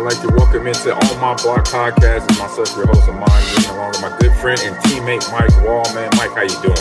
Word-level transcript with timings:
I'd 0.00 0.04
like 0.04 0.20
to 0.22 0.34
welcome 0.34 0.66
into 0.66 0.94
All 0.94 1.16
My 1.16 1.34
Block 1.34 1.66
podcast 1.66 2.26
and 2.26 2.38
myself, 2.38 2.74
your 2.74 2.86
host, 2.86 3.06
Ahman 3.06 3.28
Green, 3.52 3.68
along 3.68 3.90
with 3.90 4.00
my 4.00 4.16
good 4.18 4.32
friend 4.38 4.58
and 4.64 4.74
teammate 4.76 5.30
Mike 5.30 5.52
Wallman. 5.62 6.10
Mike, 6.16 6.30
how 6.30 6.40
you 6.40 6.62
doing? 6.62 6.74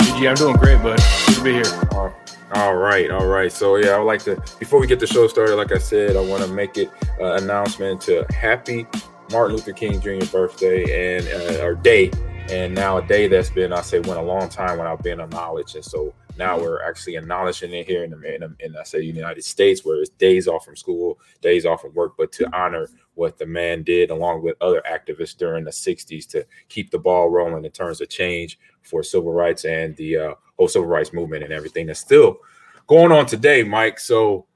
GG, 0.00 0.28
I'm 0.28 0.34
doing 0.34 0.56
great, 0.56 0.82
bud. 0.82 1.00
Good 1.26 1.36
to 1.36 1.42
be 1.42 1.52
here. 1.52 1.64
Uh, 1.90 2.10
all 2.52 2.76
right, 2.76 3.10
all 3.10 3.26
right. 3.26 3.50
So 3.50 3.76
yeah, 3.76 3.92
I 3.92 3.98
would 3.98 4.04
like 4.04 4.22
to 4.24 4.36
before 4.58 4.78
we 4.78 4.86
get 4.86 5.00
the 5.00 5.06
show 5.06 5.26
started, 5.26 5.56
like 5.56 5.72
I 5.72 5.78
said, 5.78 6.16
I 6.16 6.20
want 6.20 6.44
to 6.44 6.52
make 6.52 6.76
it 6.76 6.90
uh, 7.18 7.36
announcement 7.36 8.02
to 8.02 8.26
happy 8.28 8.86
Martin 9.32 9.56
Luther 9.56 9.72
King 9.72 9.98
Jr. 9.98 10.26
birthday 10.26 11.16
and 11.16 11.26
uh, 11.28 11.64
or 11.64 11.76
day, 11.76 12.10
and 12.50 12.74
now 12.74 12.98
a 12.98 13.06
day 13.06 13.26
that's 13.26 13.48
been 13.48 13.72
I 13.72 13.80
say 13.80 14.00
went 14.00 14.20
a 14.20 14.22
long 14.22 14.50
time 14.50 14.76
without 14.76 15.02
being 15.02 15.18
acknowledged, 15.18 15.76
and 15.76 15.84
so 15.84 16.12
now 16.40 16.58
we're 16.58 16.82
actually 16.82 17.16
acknowledging 17.16 17.72
it 17.72 17.86
here 17.86 18.02
in 18.02 18.10
the 18.10 18.34
in, 18.34 18.56
in 18.58 18.76
I 18.76 18.82
say 18.82 19.00
United 19.02 19.44
States, 19.44 19.84
where 19.84 20.00
it's 20.00 20.10
days 20.10 20.48
off 20.48 20.64
from 20.64 20.74
school, 20.74 21.20
days 21.40 21.66
off 21.66 21.82
from 21.82 21.94
work, 21.94 22.14
but 22.18 22.32
to 22.32 22.56
honor 22.56 22.88
what 23.14 23.38
the 23.38 23.46
man 23.46 23.82
did 23.82 24.10
along 24.10 24.42
with 24.42 24.56
other 24.60 24.82
activists 24.90 25.36
during 25.36 25.62
the 25.62 25.70
60s 25.70 26.26
to 26.30 26.44
keep 26.68 26.90
the 26.90 26.98
ball 26.98 27.28
rolling 27.28 27.64
in 27.64 27.70
terms 27.70 28.00
of 28.00 28.08
change 28.08 28.58
for 28.82 29.02
civil 29.02 29.32
rights 29.32 29.66
and 29.66 29.94
the 29.96 30.16
uh, 30.16 30.34
whole 30.56 30.68
civil 30.68 30.88
rights 30.88 31.12
movement 31.12 31.44
and 31.44 31.52
everything 31.52 31.86
that's 31.86 32.00
still 32.00 32.38
going 32.86 33.12
on 33.12 33.26
today, 33.26 33.62
Mike. 33.62 34.00
So 34.00 34.46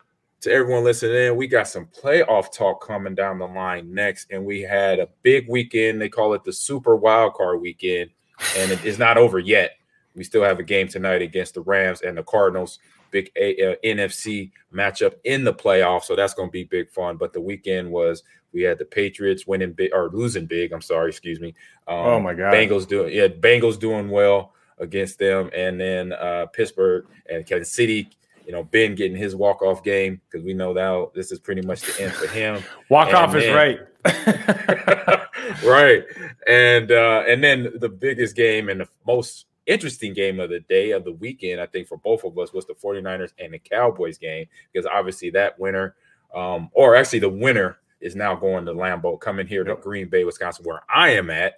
to 0.41 0.51
everyone 0.51 0.85
listening 0.85 1.27
in, 1.27 1.37
we 1.37 1.47
got 1.47 1.69
some 1.69 1.87
playoff 1.87 2.53
talk 2.53 2.87
coming 2.87 3.15
down 3.15 3.39
the 3.39 3.47
line 3.47 3.93
next, 3.93 4.31
and 4.31 4.45
we 4.45 4.63
had 4.63 4.99
a 4.99 5.09
big 5.23 5.49
weekend. 5.49 6.01
They 6.01 6.09
call 6.09 6.35
it 6.35 6.45
the 6.45 6.53
Super 6.53 6.97
Wild 6.97 7.35
Card 7.35 7.61
Weekend, 7.61 8.11
and 8.57 8.73
it 8.73 8.85
is 8.85 8.99
not 8.99 9.19
over 9.19 9.39
yet. 9.39 9.73
We 10.15 10.25
still 10.25 10.43
have 10.43 10.59
a 10.59 10.63
game 10.63 10.89
tonight 10.89 11.23
against 11.23 11.55
the 11.55 11.61
Rams 11.63 12.03
and 12.03 12.17
the 12.17 12.23
Cardinals. 12.23 12.79
Big 13.11 13.31
a- 13.37 13.73
uh, 13.73 13.75
NFC 13.85 14.51
matchup 14.73 15.15
in 15.25 15.45
the 15.45 15.55
playoffs, 15.55 16.05
so 16.05 16.17
that's 16.17 16.35
going 16.35 16.49
to 16.49 16.53
be 16.53 16.65
big 16.65 16.91
fun. 16.91 17.17
But 17.17 17.33
the 17.33 17.41
weekend 17.41 17.91
was 17.91 18.23
we 18.53 18.63
had 18.63 18.79
the 18.79 18.85
Patriots 18.85 19.47
winning 19.47 19.73
big 19.73 19.93
or 19.93 20.11
losing 20.13 20.47
big. 20.47 20.73
I'm 20.73 20.81
sorry, 20.81 21.11
excuse 21.11 21.41
me. 21.41 21.55
Um, 21.87 21.97
oh 21.97 22.21
my 22.21 22.35
God, 22.35 22.53
Bengals 22.55 22.89
doing 22.89 23.15
yeah, 23.15 23.29
Bengals 23.29 23.79
doing 23.79 24.09
well 24.09 24.53
against 24.79 25.19
them, 25.19 25.51
and 25.55 25.81
then 25.81 26.13
uh, 26.13 26.47
Pittsburgh 26.47 27.07
and 27.31 27.47
Kansas 27.47 27.73
City 27.73 28.11
you 28.47 28.53
know, 28.53 28.65
Ben 28.65 28.95
getting 28.95 29.17
his 29.17 29.35
walk 29.35 29.63
off 29.63 29.83
game 29.83 30.21
because 30.31 30.45
we 30.45 30.55
know 30.55 30.75
that 30.75 31.15
this 31.15 31.33
is 31.33 31.39
pretty 31.39 31.63
much 31.63 31.81
the 31.83 32.03
end 32.03 32.13
for 32.13 32.27
him. 32.27 32.63
walk 32.91 33.09
and 33.09 33.17
off 33.17 33.35
is 33.35 33.49
right. 33.53 33.81
right. 35.65 36.05
And 36.47 36.93
uh, 36.93 37.25
and 37.27 37.43
then 37.43 37.73
the 37.77 37.89
biggest 37.89 38.37
game 38.37 38.69
and 38.69 38.81
the 38.81 38.89
most 39.07 39.47
interesting 39.67 40.13
game 40.13 40.41
of 40.41 40.51
the 40.51 40.61
day 40.61 40.91
of 40.91 41.05
the 41.05 41.13
weekend, 41.13 41.61
I 41.61 41.67
think, 41.67 41.89
for 41.89 41.97
both 41.99 42.25
of 42.25 42.39
us 42.39 42.53
was 42.53 42.67
the 42.67 42.75
49ers 42.75 43.33
and 43.39 43.55
the 43.55 43.59
Cowboys 43.59 44.19
game, 44.19 44.47
because 44.73 44.87
obviously 44.87 45.31
that 45.31 45.59
winner, 45.59 45.95
um, 46.35 46.71
or 46.73 46.97
actually 46.97 47.21
the 47.21 47.29
winner 47.29 47.79
is 48.01 48.15
now 48.15 48.35
going 48.35 48.67
to 48.67 48.73
Lambeau, 48.73 49.19
coming 49.19 49.47
here 49.47 49.65
to 49.65 49.77
Green 49.77 50.09
Bay, 50.09 50.25
Wisconsin, 50.25 50.65
where 50.65 50.83
I 50.95 51.11
am 51.11 51.31
at. 51.31 51.55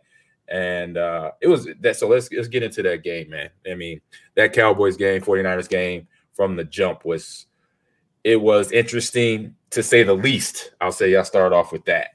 And 0.48 0.97
uh, 0.97 1.32
it 1.41 1.48
was 1.48 1.69
that. 1.80 1.97
So 1.97 2.06
let's 2.06 2.30
let's 2.30 2.47
get 2.47 2.62
into 2.62 2.80
that 2.84 3.03
game, 3.03 3.30
man. 3.30 3.50
I 3.69 3.75
mean, 3.75 4.00
that 4.36 4.53
Cowboys 4.53 4.97
game, 4.97 5.20
49ers 5.20 5.69
game 5.69 6.06
from 6.34 6.54
the 6.54 6.62
jump 6.62 7.04
was 7.04 7.47
it 8.22 8.41
was 8.41 8.70
interesting 8.70 9.56
to 9.70 9.82
say 9.82 10.04
the 10.04 10.14
least. 10.14 10.72
I'll 10.80 10.92
say 10.92 11.16
I'll 11.16 11.25
start 11.25 11.53
off 11.53 11.72
with 11.72 11.84
that. 11.86 12.10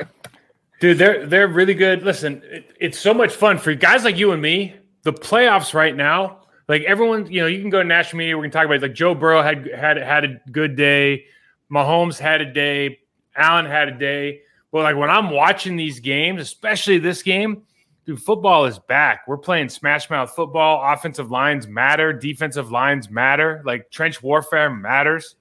Dude, 0.80 0.98
they're 0.98 1.26
they're 1.26 1.48
really 1.48 1.72
good. 1.72 2.02
Listen, 2.02 2.42
it, 2.44 2.74
it's 2.78 2.98
so 2.98 3.14
much 3.14 3.34
fun 3.34 3.56
for 3.56 3.74
guys 3.74 4.04
like 4.04 4.18
you 4.18 4.32
and 4.32 4.42
me. 4.42 4.74
The 5.06 5.12
playoffs 5.12 5.72
right 5.72 5.94
now, 5.94 6.40
like 6.66 6.82
everyone, 6.82 7.30
you 7.30 7.40
know, 7.40 7.46
you 7.46 7.60
can 7.60 7.70
go 7.70 7.80
to 7.80 7.86
national 7.86 8.18
media. 8.18 8.36
We 8.36 8.42
can 8.42 8.50
talk 8.50 8.64
about 8.64 8.74
it. 8.74 8.82
like 8.82 8.94
Joe 8.94 9.14
Burrow 9.14 9.40
had 9.40 9.70
had 9.72 9.96
had 9.98 10.24
a 10.24 10.40
good 10.50 10.74
day, 10.74 11.26
Mahomes 11.70 12.18
had 12.18 12.40
a 12.40 12.52
day, 12.52 12.98
Allen 13.36 13.66
had 13.66 13.88
a 13.88 13.96
day. 13.96 14.40
But 14.72 14.82
like 14.82 14.96
when 14.96 15.08
I'm 15.08 15.30
watching 15.30 15.76
these 15.76 16.00
games, 16.00 16.40
especially 16.40 16.98
this 16.98 17.22
game, 17.22 17.62
dude, 18.04 18.20
football 18.20 18.64
is 18.64 18.80
back. 18.80 19.28
We're 19.28 19.36
playing 19.38 19.68
smash 19.68 20.10
mouth 20.10 20.32
football. 20.34 20.82
Offensive 20.92 21.30
lines 21.30 21.68
matter. 21.68 22.12
Defensive 22.12 22.72
lines 22.72 23.08
matter. 23.08 23.62
Like 23.64 23.92
trench 23.92 24.20
warfare 24.20 24.70
matters. 24.70 25.36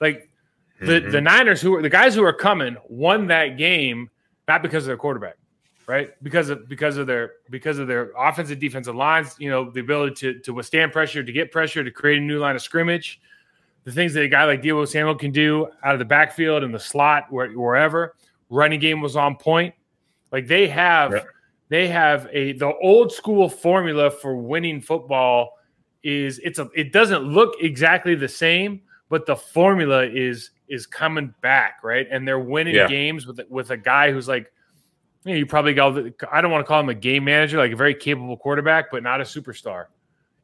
Like 0.00 0.30
the 0.80 1.02
mm-hmm. 1.02 1.10
the 1.10 1.20
Niners, 1.20 1.60
who 1.60 1.74
are 1.74 1.82
the 1.82 1.90
guys 1.90 2.14
who 2.14 2.24
are 2.24 2.32
coming, 2.32 2.78
won 2.88 3.26
that 3.26 3.58
game 3.58 4.08
not 4.48 4.62
because 4.62 4.84
of 4.84 4.86
their 4.86 4.96
quarterback, 4.96 5.36
right? 5.86 6.10
Because 6.22 6.48
of 6.48 6.68
because 6.68 6.96
of 6.96 7.06
their 7.06 7.32
because 7.50 7.78
of 7.78 7.88
their 7.88 8.12
offensive 8.16 8.58
defensive 8.58 8.94
lines. 8.94 9.36
You 9.38 9.50
know, 9.50 9.70
the 9.70 9.80
ability 9.80 10.14
to 10.16 10.38
to 10.40 10.54
withstand 10.54 10.92
pressure, 10.92 11.22
to 11.22 11.32
get 11.32 11.52
pressure, 11.52 11.82
to 11.82 11.90
create 11.90 12.18
a 12.18 12.22
new 12.22 12.38
line 12.38 12.56
of 12.56 12.62
scrimmage. 12.62 13.20
The 13.84 13.92
things 13.92 14.14
that 14.14 14.22
a 14.22 14.28
guy 14.28 14.44
like 14.44 14.62
Deebo 14.62 14.86
Samuel 14.86 15.16
can 15.16 15.32
do 15.32 15.68
out 15.82 15.94
of 15.94 15.98
the 15.98 16.04
backfield 16.04 16.62
and 16.62 16.72
the 16.72 16.78
slot, 16.78 17.26
where, 17.30 17.50
wherever. 17.50 18.14
Running 18.48 18.78
game 18.78 19.00
was 19.00 19.16
on 19.16 19.36
point. 19.36 19.74
Like 20.30 20.46
they 20.46 20.68
have. 20.68 21.12
Yeah 21.12 21.22
they 21.72 21.88
have 21.88 22.28
a 22.34 22.52
the 22.52 22.70
old 22.82 23.10
school 23.10 23.48
formula 23.48 24.10
for 24.10 24.36
winning 24.36 24.78
football 24.78 25.58
is 26.02 26.38
it's 26.40 26.58
a 26.58 26.68
it 26.76 26.92
doesn't 26.92 27.22
look 27.22 27.54
exactly 27.62 28.14
the 28.14 28.28
same, 28.28 28.82
but 29.08 29.24
the 29.24 29.34
formula 29.34 30.04
is 30.04 30.50
is 30.68 30.86
coming 30.86 31.32
back, 31.40 31.78
right? 31.82 32.06
And 32.10 32.28
they're 32.28 32.38
winning 32.38 32.74
yeah. 32.74 32.88
games 32.88 33.26
with 33.26 33.40
with 33.48 33.70
a 33.70 33.78
guy 33.78 34.12
who's 34.12 34.28
like, 34.28 34.52
you, 35.24 35.32
know, 35.32 35.38
you 35.38 35.46
probably 35.46 35.74
go. 35.74 36.10
I 36.30 36.40
don't 36.40 36.50
want 36.50 36.64
to 36.64 36.68
call 36.68 36.80
him 36.80 36.88
a 36.88 36.94
game 36.94 37.24
manager, 37.24 37.58
like 37.58 37.72
a 37.72 37.76
very 37.76 37.94
capable 37.94 38.36
quarterback, 38.36 38.90
but 38.90 39.02
not 39.02 39.20
a 39.20 39.24
superstar. 39.24 39.86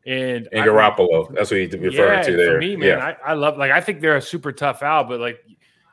And, 0.07 0.49
and 0.53 0.65
Garoppolo, 0.65 1.31
I, 1.31 1.35
that's 1.35 1.51
what 1.51 1.61
he's 1.61 1.73
referring 1.73 1.93
yeah, 1.93 2.23
to 2.23 2.37
there. 2.37 2.55
For 2.55 2.59
me, 2.59 2.77
man, 2.77 2.89
yeah. 2.89 3.15
I, 3.25 3.31
I 3.31 3.33
love 3.35 3.59
like 3.59 3.71
I 3.71 3.81
think 3.81 4.01
they're 4.01 4.17
a 4.17 4.23
super 4.23 4.53
tough 4.53 4.83
out, 4.83 5.09
but 5.09 5.21
like 5.21 5.45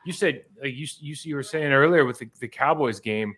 you 0.06 0.14
said, 0.14 0.44
like 0.62 0.74
you 0.74 0.88
you, 1.00 1.16
you 1.24 1.36
were 1.36 1.44
saying 1.44 1.72
earlier 1.72 2.06
with 2.06 2.20
the, 2.20 2.30
the 2.40 2.48
Cowboys 2.48 3.00
game 3.00 3.36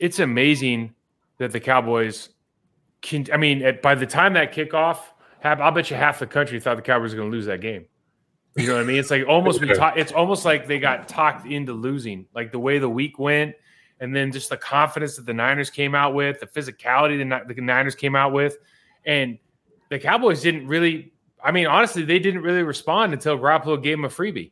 it's 0.00 0.18
amazing 0.18 0.94
that 1.38 1.52
the 1.52 1.60
Cowboys 1.60 2.30
can. 3.02 3.26
I 3.32 3.36
mean, 3.36 3.62
at, 3.62 3.82
by 3.82 3.94
the 3.94 4.06
time 4.06 4.32
that 4.32 4.52
kickoff 4.52 4.98
happened, 5.38 5.64
I'll 5.64 5.72
bet 5.72 5.90
you 5.90 5.96
half 5.96 6.18
the 6.18 6.26
country 6.26 6.58
thought 6.58 6.76
the 6.76 6.82
Cowboys 6.82 7.12
were 7.12 7.18
going 7.18 7.30
to 7.30 7.36
lose 7.36 7.46
that 7.46 7.60
game. 7.60 7.84
You 8.56 8.66
know 8.66 8.74
what 8.74 8.82
I 8.82 8.84
mean? 8.84 8.96
It's 8.96 9.10
like 9.10 9.26
almost 9.28 9.60
it's 9.62 10.12
almost 10.12 10.44
like 10.44 10.66
they 10.66 10.80
got 10.80 11.06
talked 11.06 11.46
into 11.46 11.72
losing, 11.72 12.26
like 12.34 12.50
the 12.50 12.58
way 12.58 12.78
the 12.78 12.88
week 12.88 13.18
went, 13.18 13.54
and 14.00 14.16
then 14.16 14.32
just 14.32 14.48
the 14.48 14.56
confidence 14.56 15.16
that 15.16 15.26
the 15.26 15.34
Niners 15.34 15.70
came 15.70 15.94
out 15.94 16.14
with, 16.14 16.40
the 16.40 16.46
physicality 16.46 17.18
the, 17.18 17.54
the 17.54 17.60
Niners 17.60 17.94
came 17.94 18.16
out 18.16 18.32
with, 18.32 18.56
and 19.04 19.38
the 19.90 19.98
Cowboys 19.98 20.42
didn't 20.42 20.66
really. 20.66 21.12
I 21.42 21.52
mean, 21.52 21.66
honestly, 21.66 22.02
they 22.02 22.18
didn't 22.18 22.42
really 22.42 22.62
respond 22.62 23.12
until 23.12 23.38
Garoppolo 23.38 23.82
gave 23.82 23.96
them 23.96 24.04
a 24.04 24.08
freebie. 24.08 24.50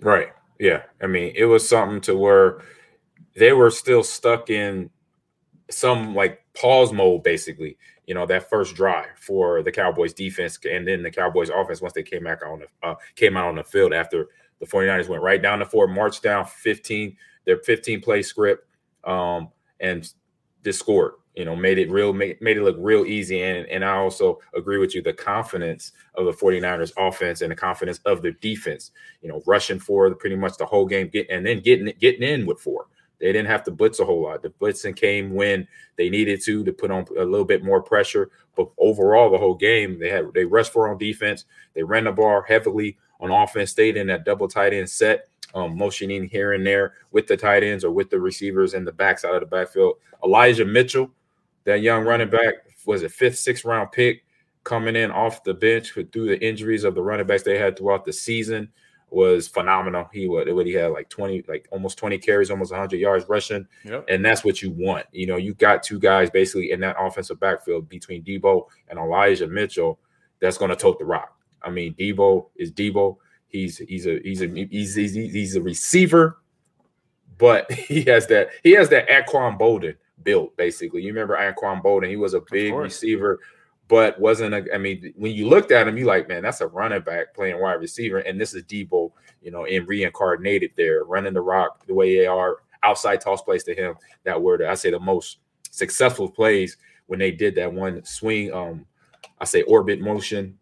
Right. 0.00 0.28
Yeah. 0.58 0.82
I 1.00 1.06
mean, 1.06 1.32
it 1.36 1.44
was 1.44 1.68
something 1.68 2.00
to 2.02 2.16
where 2.16 2.62
they 3.36 3.52
were 3.52 3.70
still 3.70 4.02
stuck 4.02 4.50
in 4.50 4.90
some 5.70 6.14
like 6.14 6.44
pause 6.54 6.92
mode, 6.92 7.22
basically. 7.22 7.76
You 8.06 8.14
know 8.14 8.26
that 8.26 8.50
first 8.50 8.74
drive 8.74 9.06
for 9.16 9.62
the 9.62 9.70
Cowboys 9.70 10.12
defense, 10.12 10.58
and 10.68 10.86
then 10.86 11.02
the 11.02 11.10
Cowboys 11.10 11.50
offense 11.50 11.80
once 11.80 11.94
they 11.94 12.02
came 12.02 12.24
back 12.24 12.44
on 12.44 12.60
the 12.60 12.88
uh, 12.88 12.94
came 13.14 13.36
out 13.36 13.46
on 13.46 13.54
the 13.54 13.64
field 13.64 13.92
after 13.92 14.28
the 14.58 14.66
49ers 14.66 15.08
went 15.08 15.22
right 15.22 15.40
down 15.40 15.60
the 15.60 15.64
four, 15.64 15.88
marched 15.88 16.22
down 16.22 16.44
15, 16.44 17.16
their 17.44 17.58
15 17.58 18.00
play 18.00 18.22
script, 18.22 18.66
um, 19.04 19.48
and 19.80 20.08
this 20.62 20.78
scored. 20.78 21.14
You 21.34 21.46
know, 21.46 21.56
made 21.56 21.78
it 21.78 21.90
real, 21.90 22.12
made, 22.12 22.42
made 22.42 22.58
it 22.58 22.62
look 22.62 22.76
real 22.78 23.06
easy. 23.06 23.42
And 23.42 23.66
and 23.68 23.82
I 23.82 23.96
also 23.96 24.38
agree 24.54 24.76
with 24.76 24.94
you, 24.94 25.00
the 25.00 25.14
confidence 25.14 25.92
of 26.14 26.26
the 26.26 26.32
49ers 26.32 26.92
offense 26.98 27.40
and 27.40 27.50
the 27.50 27.56
confidence 27.56 28.00
of 28.04 28.20
their 28.20 28.32
defense, 28.32 28.90
you 29.22 29.30
know, 29.30 29.42
rushing 29.46 29.78
for 29.78 30.14
pretty 30.14 30.36
much 30.36 30.58
the 30.58 30.66
whole 30.66 30.84
game, 30.84 31.08
get, 31.08 31.30
and 31.30 31.46
then 31.46 31.60
getting 31.60 31.90
getting 31.98 32.22
in 32.22 32.44
with 32.44 32.60
four. 32.60 32.86
They 33.22 33.32
didn't 33.32 33.48
have 33.48 33.62
to 33.64 33.70
blitz 33.70 34.00
a 34.00 34.04
whole 34.04 34.24
lot. 34.24 34.42
The 34.42 34.50
blitzing 34.50 34.96
came 34.96 35.32
when 35.32 35.68
they 35.96 36.10
needed 36.10 36.42
to 36.42 36.64
to 36.64 36.72
put 36.72 36.90
on 36.90 37.06
a 37.16 37.24
little 37.24 37.46
bit 37.46 37.62
more 37.64 37.80
pressure. 37.80 38.30
But 38.56 38.68
overall, 38.78 39.30
the 39.30 39.38
whole 39.38 39.54
game 39.54 39.98
they 40.00 40.10
had 40.10 40.34
they 40.34 40.44
rushed 40.44 40.72
for 40.72 40.88
on 40.88 40.98
defense. 40.98 41.44
They 41.74 41.84
ran 41.84 42.04
the 42.04 42.12
ball 42.12 42.42
heavily 42.46 42.98
on 43.20 43.30
offense. 43.30 43.70
Stayed 43.70 43.96
in 43.96 44.08
that 44.08 44.24
double 44.24 44.48
tight 44.48 44.74
end 44.74 44.90
set, 44.90 45.28
um, 45.54 45.76
motioning 45.76 46.28
here 46.28 46.52
and 46.52 46.66
there 46.66 46.94
with 47.10 47.26
the 47.26 47.36
tight 47.36 47.62
ends 47.62 47.84
or 47.84 47.90
with 47.90 48.10
the 48.10 48.20
receivers 48.20 48.74
in 48.74 48.84
the 48.84 48.92
backside 48.92 49.34
of 49.34 49.40
the 49.40 49.46
backfield. 49.46 49.96
Elijah 50.24 50.64
Mitchell, 50.64 51.10
that 51.64 51.82
young 51.82 52.04
running 52.04 52.30
back, 52.30 52.54
was 52.86 53.02
a 53.02 53.08
fifth, 53.08 53.38
sixth 53.38 53.64
round 53.64 53.92
pick. 53.92 54.24
coming 54.64 54.96
in 54.96 55.10
off 55.10 55.42
the 55.44 55.54
bench 55.54 55.92
through 55.92 56.26
the 56.26 56.40
injuries 56.40 56.84
of 56.84 56.94
the 56.94 57.02
running 57.02 57.26
backs 57.26 57.42
they 57.42 57.58
had 57.58 57.76
throughout 57.76 58.04
the 58.04 58.12
season 58.12 58.68
was 59.12 59.46
phenomenal. 59.46 60.08
He 60.12 60.26
would 60.26 60.52
what 60.52 60.66
he 60.66 60.72
had 60.72 60.90
like 60.90 61.08
20, 61.10 61.44
like 61.46 61.68
almost 61.70 61.98
20 61.98 62.18
carries, 62.18 62.50
almost 62.50 62.70
100 62.70 62.96
yards 62.96 63.28
rushing. 63.28 63.66
Yep. 63.84 64.06
And 64.08 64.24
that's 64.24 64.44
what 64.44 64.62
you 64.62 64.70
want. 64.70 65.06
You 65.12 65.26
know, 65.26 65.36
you 65.36 65.54
got 65.54 65.82
two 65.82 65.98
guys 65.98 66.30
basically 66.30 66.72
in 66.72 66.80
that 66.80 66.96
offensive 66.98 67.38
backfield 67.38 67.88
between 67.88 68.24
Deebo 68.24 68.66
and 68.88 68.98
Elijah 68.98 69.46
Mitchell 69.46 69.98
that's 70.40 70.58
going 70.58 70.70
to 70.70 70.76
tote 70.76 70.98
the 70.98 71.04
rock. 71.04 71.36
I 71.62 71.70
mean, 71.70 71.94
Deebo 71.94 72.46
is 72.56 72.72
Deebo. 72.72 73.16
He's 73.52 73.78
he's 73.78 74.06
a 74.06 74.18
he's 74.24 74.42
a 74.42 74.48
he's 74.48 74.94
he's, 74.94 75.14
he's 75.14 75.56
a 75.56 75.62
receiver, 75.62 76.38
but 77.38 77.70
he 77.72 78.02
has 78.02 78.26
that 78.28 78.48
he 78.64 78.72
has 78.72 78.88
that 78.88 79.08
Anquan 79.08 79.58
Boldin 79.58 79.96
built 80.22 80.56
basically. 80.56 81.02
You 81.02 81.12
remember 81.12 81.36
Anquan 81.36 81.82
Boldin? 81.82 82.08
He 82.08 82.16
was 82.16 82.34
a 82.34 82.42
big 82.50 82.74
receiver 82.74 83.40
but 83.92 84.18
wasn't 84.18 84.54
a, 84.54 84.74
I 84.74 84.78
mean, 84.78 85.12
when 85.16 85.32
you 85.32 85.46
looked 85.46 85.70
at 85.70 85.86
him, 85.86 85.98
you 85.98 86.06
like, 86.06 86.26
man, 86.26 86.42
that's 86.42 86.62
a 86.62 86.66
running 86.66 87.02
back 87.02 87.34
playing 87.34 87.60
wide 87.60 87.74
receiver, 87.74 88.20
and 88.20 88.40
this 88.40 88.54
is 88.54 88.62
Deebo, 88.62 89.12
you 89.42 89.50
know, 89.50 89.64
in 89.64 89.84
reincarnated 89.84 90.70
there, 90.78 91.04
running 91.04 91.34
the 91.34 91.42
rock 91.42 91.86
the 91.86 91.92
way 91.92 92.16
they 92.16 92.26
are, 92.26 92.56
outside 92.82 93.20
toss 93.20 93.42
plays 93.42 93.64
to 93.64 93.74
him 93.74 93.94
that 94.24 94.40
were, 94.40 94.56
the, 94.56 94.66
I 94.66 94.76
say, 94.76 94.90
the 94.90 94.98
most 94.98 95.40
successful 95.70 96.30
plays 96.30 96.78
when 97.06 97.18
they 97.18 97.30
did 97.32 97.54
that 97.56 97.70
one 97.70 98.02
swing, 98.02 98.50
um, 98.54 98.86
I 99.40 99.44
say 99.44 99.60
orbit 99.64 100.00
motion, 100.00 100.56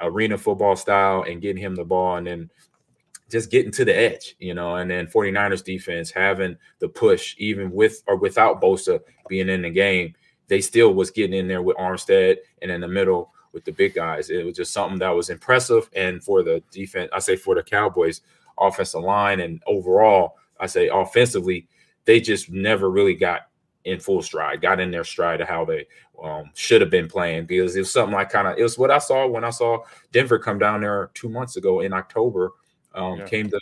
arena 0.00 0.38
football 0.38 0.76
style, 0.76 1.22
and 1.22 1.42
getting 1.42 1.62
him 1.62 1.74
the 1.74 1.84
ball, 1.84 2.16
and 2.16 2.26
then 2.26 2.50
just 3.30 3.50
getting 3.50 3.72
to 3.72 3.84
the 3.84 3.94
edge, 3.94 4.36
you 4.38 4.54
know, 4.54 4.76
and 4.76 4.90
then 4.90 5.06
49ers 5.06 5.62
defense 5.62 6.10
having 6.10 6.56
the 6.78 6.88
push, 6.88 7.34
even 7.38 7.70
with 7.70 8.02
or 8.06 8.16
without 8.16 8.60
Bosa 8.62 9.00
being 9.28 9.48
in 9.48 9.62
the 9.62 9.70
game 9.70 10.14
they 10.48 10.60
still 10.60 10.94
was 10.94 11.10
getting 11.10 11.38
in 11.38 11.46
there 11.46 11.62
with 11.62 11.76
Armstead 11.76 12.38
and 12.60 12.70
in 12.70 12.80
the 12.80 12.88
middle 12.88 13.32
with 13.52 13.64
the 13.64 13.72
big 13.72 13.94
guys. 13.94 14.30
It 14.30 14.44
was 14.44 14.56
just 14.56 14.72
something 14.72 14.98
that 14.98 15.10
was 15.10 15.30
impressive. 15.30 15.88
And 15.94 16.22
for 16.22 16.42
the 16.42 16.62
defense, 16.70 17.10
I 17.12 17.18
say 17.20 17.36
for 17.36 17.54
the 17.54 17.62
Cowboys 17.62 18.22
offensive 18.58 19.02
line 19.02 19.40
and 19.40 19.62
overall, 19.66 20.36
I 20.58 20.66
say 20.66 20.88
offensively, 20.88 21.68
they 22.04 22.20
just 22.20 22.50
never 22.50 22.90
really 22.90 23.14
got 23.14 23.42
in 23.84 24.00
full 24.00 24.22
stride, 24.22 24.60
got 24.60 24.80
in 24.80 24.90
their 24.90 25.04
stride 25.04 25.40
of 25.40 25.48
how 25.48 25.64
they 25.64 25.86
um, 26.22 26.50
should 26.54 26.80
have 26.80 26.90
been 26.90 27.08
playing 27.08 27.46
because 27.46 27.76
it 27.76 27.80
was 27.80 27.92
something 27.92 28.14
like 28.14 28.30
kind 28.30 28.48
of 28.48 28.58
it 28.58 28.62
was 28.62 28.78
what 28.78 28.90
I 28.90 28.98
saw 28.98 29.26
when 29.26 29.44
I 29.44 29.50
saw 29.50 29.84
Denver 30.12 30.38
come 30.38 30.58
down 30.58 30.80
there 30.80 31.10
two 31.14 31.28
months 31.28 31.56
ago 31.56 31.80
in 31.80 31.92
October, 31.92 32.52
um, 32.94 33.18
yeah. 33.18 33.26
came 33.26 33.50
to 33.50 33.60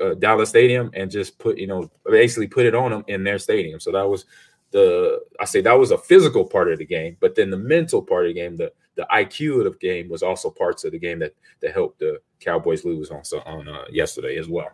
uh, 0.00 0.14
Dallas 0.14 0.48
Stadium 0.48 0.90
and 0.94 1.10
just 1.10 1.38
put 1.38 1.58
you 1.58 1.66
know 1.66 1.90
basically 2.04 2.46
put 2.46 2.66
it 2.66 2.74
on 2.74 2.90
them 2.90 3.04
in 3.08 3.24
their 3.24 3.38
stadium. 3.38 3.80
So 3.80 3.92
that 3.92 4.08
was 4.08 4.24
the 4.70 5.20
I 5.38 5.44
say 5.44 5.60
that 5.62 5.78
was 5.78 5.90
a 5.90 5.98
physical 5.98 6.44
part 6.44 6.72
of 6.72 6.78
the 6.78 6.86
game, 6.86 7.16
but 7.20 7.34
then 7.34 7.50
the 7.50 7.56
mental 7.56 8.02
part 8.02 8.26
of 8.26 8.30
the 8.30 8.40
game, 8.40 8.56
the 8.56 8.72
the 8.96 9.06
IQ 9.12 9.66
of 9.66 9.72
the 9.72 9.78
game 9.78 10.08
was 10.08 10.22
also 10.22 10.50
parts 10.50 10.84
of 10.84 10.92
the 10.92 10.98
game 10.98 11.18
that 11.20 11.34
that 11.60 11.72
helped 11.72 11.98
the 12.00 12.20
Cowboys 12.40 12.84
lose 12.84 13.10
on 13.10 13.22
on 13.46 13.68
uh, 13.68 13.84
yesterday 13.90 14.36
as 14.36 14.48
well. 14.48 14.70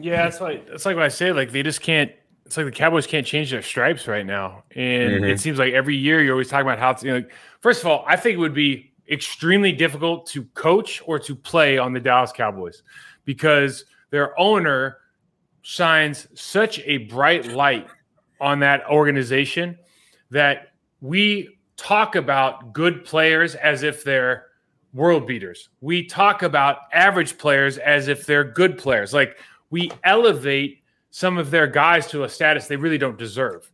Yeah, 0.00 0.26
it's 0.26 0.40
like 0.40 0.66
it's 0.68 0.86
like 0.86 0.96
what 0.96 1.04
I 1.04 1.08
say. 1.08 1.32
Like 1.32 1.52
they 1.52 1.62
just 1.62 1.80
can't. 1.80 2.12
It's 2.48 2.56
like 2.56 2.64
the 2.64 2.72
Cowboys 2.72 3.06
can't 3.06 3.26
change 3.26 3.50
their 3.50 3.60
stripes 3.60 4.08
right 4.08 4.24
now, 4.24 4.64
and 4.74 5.12
mm-hmm. 5.12 5.24
it 5.24 5.38
seems 5.38 5.58
like 5.58 5.74
every 5.74 5.94
year 5.94 6.22
you're 6.22 6.32
always 6.32 6.48
talking 6.48 6.66
about 6.66 6.78
how. 6.78 6.96
You 7.06 7.20
know, 7.20 7.26
first 7.60 7.82
of 7.82 7.88
all, 7.88 8.06
I 8.08 8.16
think 8.16 8.36
it 8.36 8.38
would 8.38 8.54
be 8.54 8.90
extremely 9.10 9.70
difficult 9.70 10.24
to 10.28 10.44
coach 10.54 11.02
or 11.04 11.18
to 11.18 11.36
play 11.36 11.76
on 11.76 11.92
the 11.92 12.00
Dallas 12.00 12.32
Cowboys 12.32 12.84
because 13.26 13.84
their 14.08 14.38
owner 14.40 14.96
shines 15.60 16.26
such 16.32 16.80
a 16.86 16.96
bright 16.96 17.48
light 17.52 17.86
on 18.40 18.60
that 18.60 18.82
organization 18.88 19.76
that 20.30 20.68
we 21.02 21.58
talk 21.76 22.16
about 22.16 22.72
good 22.72 23.04
players 23.04 23.56
as 23.56 23.82
if 23.82 24.04
they're 24.04 24.46
world 24.94 25.26
beaters. 25.26 25.68
We 25.82 26.06
talk 26.06 26.42
about 26.42 26.78
average 26.94 27.36
players 27.36 27.76
as 27.76 28.08
if 28.08 28.24
they're 28.24 28.44
good 28.44 28.78
players. 28.78 29.12
Like 29.12 29.36
we 29.68 29.90
elevate 30.02 30.82
some 31.10 31.38
of 31.38 31.50
their 31.50 31.66
guys 31.66 32.06
to 32.08 32.24
a 32.24 32.28
status 32.28 32.66
they 32.66 32.76
really 32.76 32.98
don't 32.98 33.18
deserve. 33.18 33.70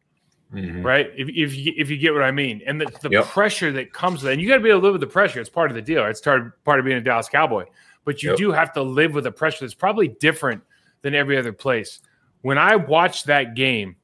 Mm-hmm. 0.53 0.83
Right. 0.83 1.11
If, 1.17 1.29
if 1.31 1.57
you 1.57 1.73
if 1.77 1.91
you 1.91 1.97
get 1.97 2.15
what 2.15 2.23
I 2.23 2.31
mean, 2.31 2.63
and 2.65 2.81
the, 2.81 2.87
the 3.03 3.11
yep. 3.11 3.25
pressure 3.25 3.73
that 3.73 3.93
comes 3.93 4.23
with 4.23 4.31
it, 4.31 4.35
and 4.35 4.43
you 4.43 4.47
got 4.47 4.57
to 4.57 4.63
be 4.63 4.69
able 4.69 4.81
to 4.81 4.85
live 4.85 4.93
with 4.93 5.01
the 5.01 5.07
pressure. 5.09 5.41
It's 5.41 5.51
part 5.51 5.71
of 5.71 5.75
the 5.75 5.83
deal. 5.83 6.05
It's 6.07 6.21
part 6.21 6.43
of, 6.43 6.65
part 6.65 6.79
of 6.79 6.85
being 6.85 6.99
a 6.99 7.01
Dallas 7.01 7.29
Cowboy. 7.29 7.65
But 8.05 8.23
you 8.23 8.31
yep. 8.31 8.39
do 8.39 8.53
have 8.53 8.73
to 8.75 8.83
live 8.83 9.15
with 9.15 9.25
the 9.25 9.33
pressure 9.33 9.65
that's 9.65 9.75
probably 9.75 10.09
different 10.09 10.63
than 11.03 11.15
every 11.15 11.37
other 11.37 11.53
place. 11.53 12.01
When 12.43 12.59
I 12.59 12.77
watched 12.77 13.27
that 13.27 13.55
game, 13.55 13.97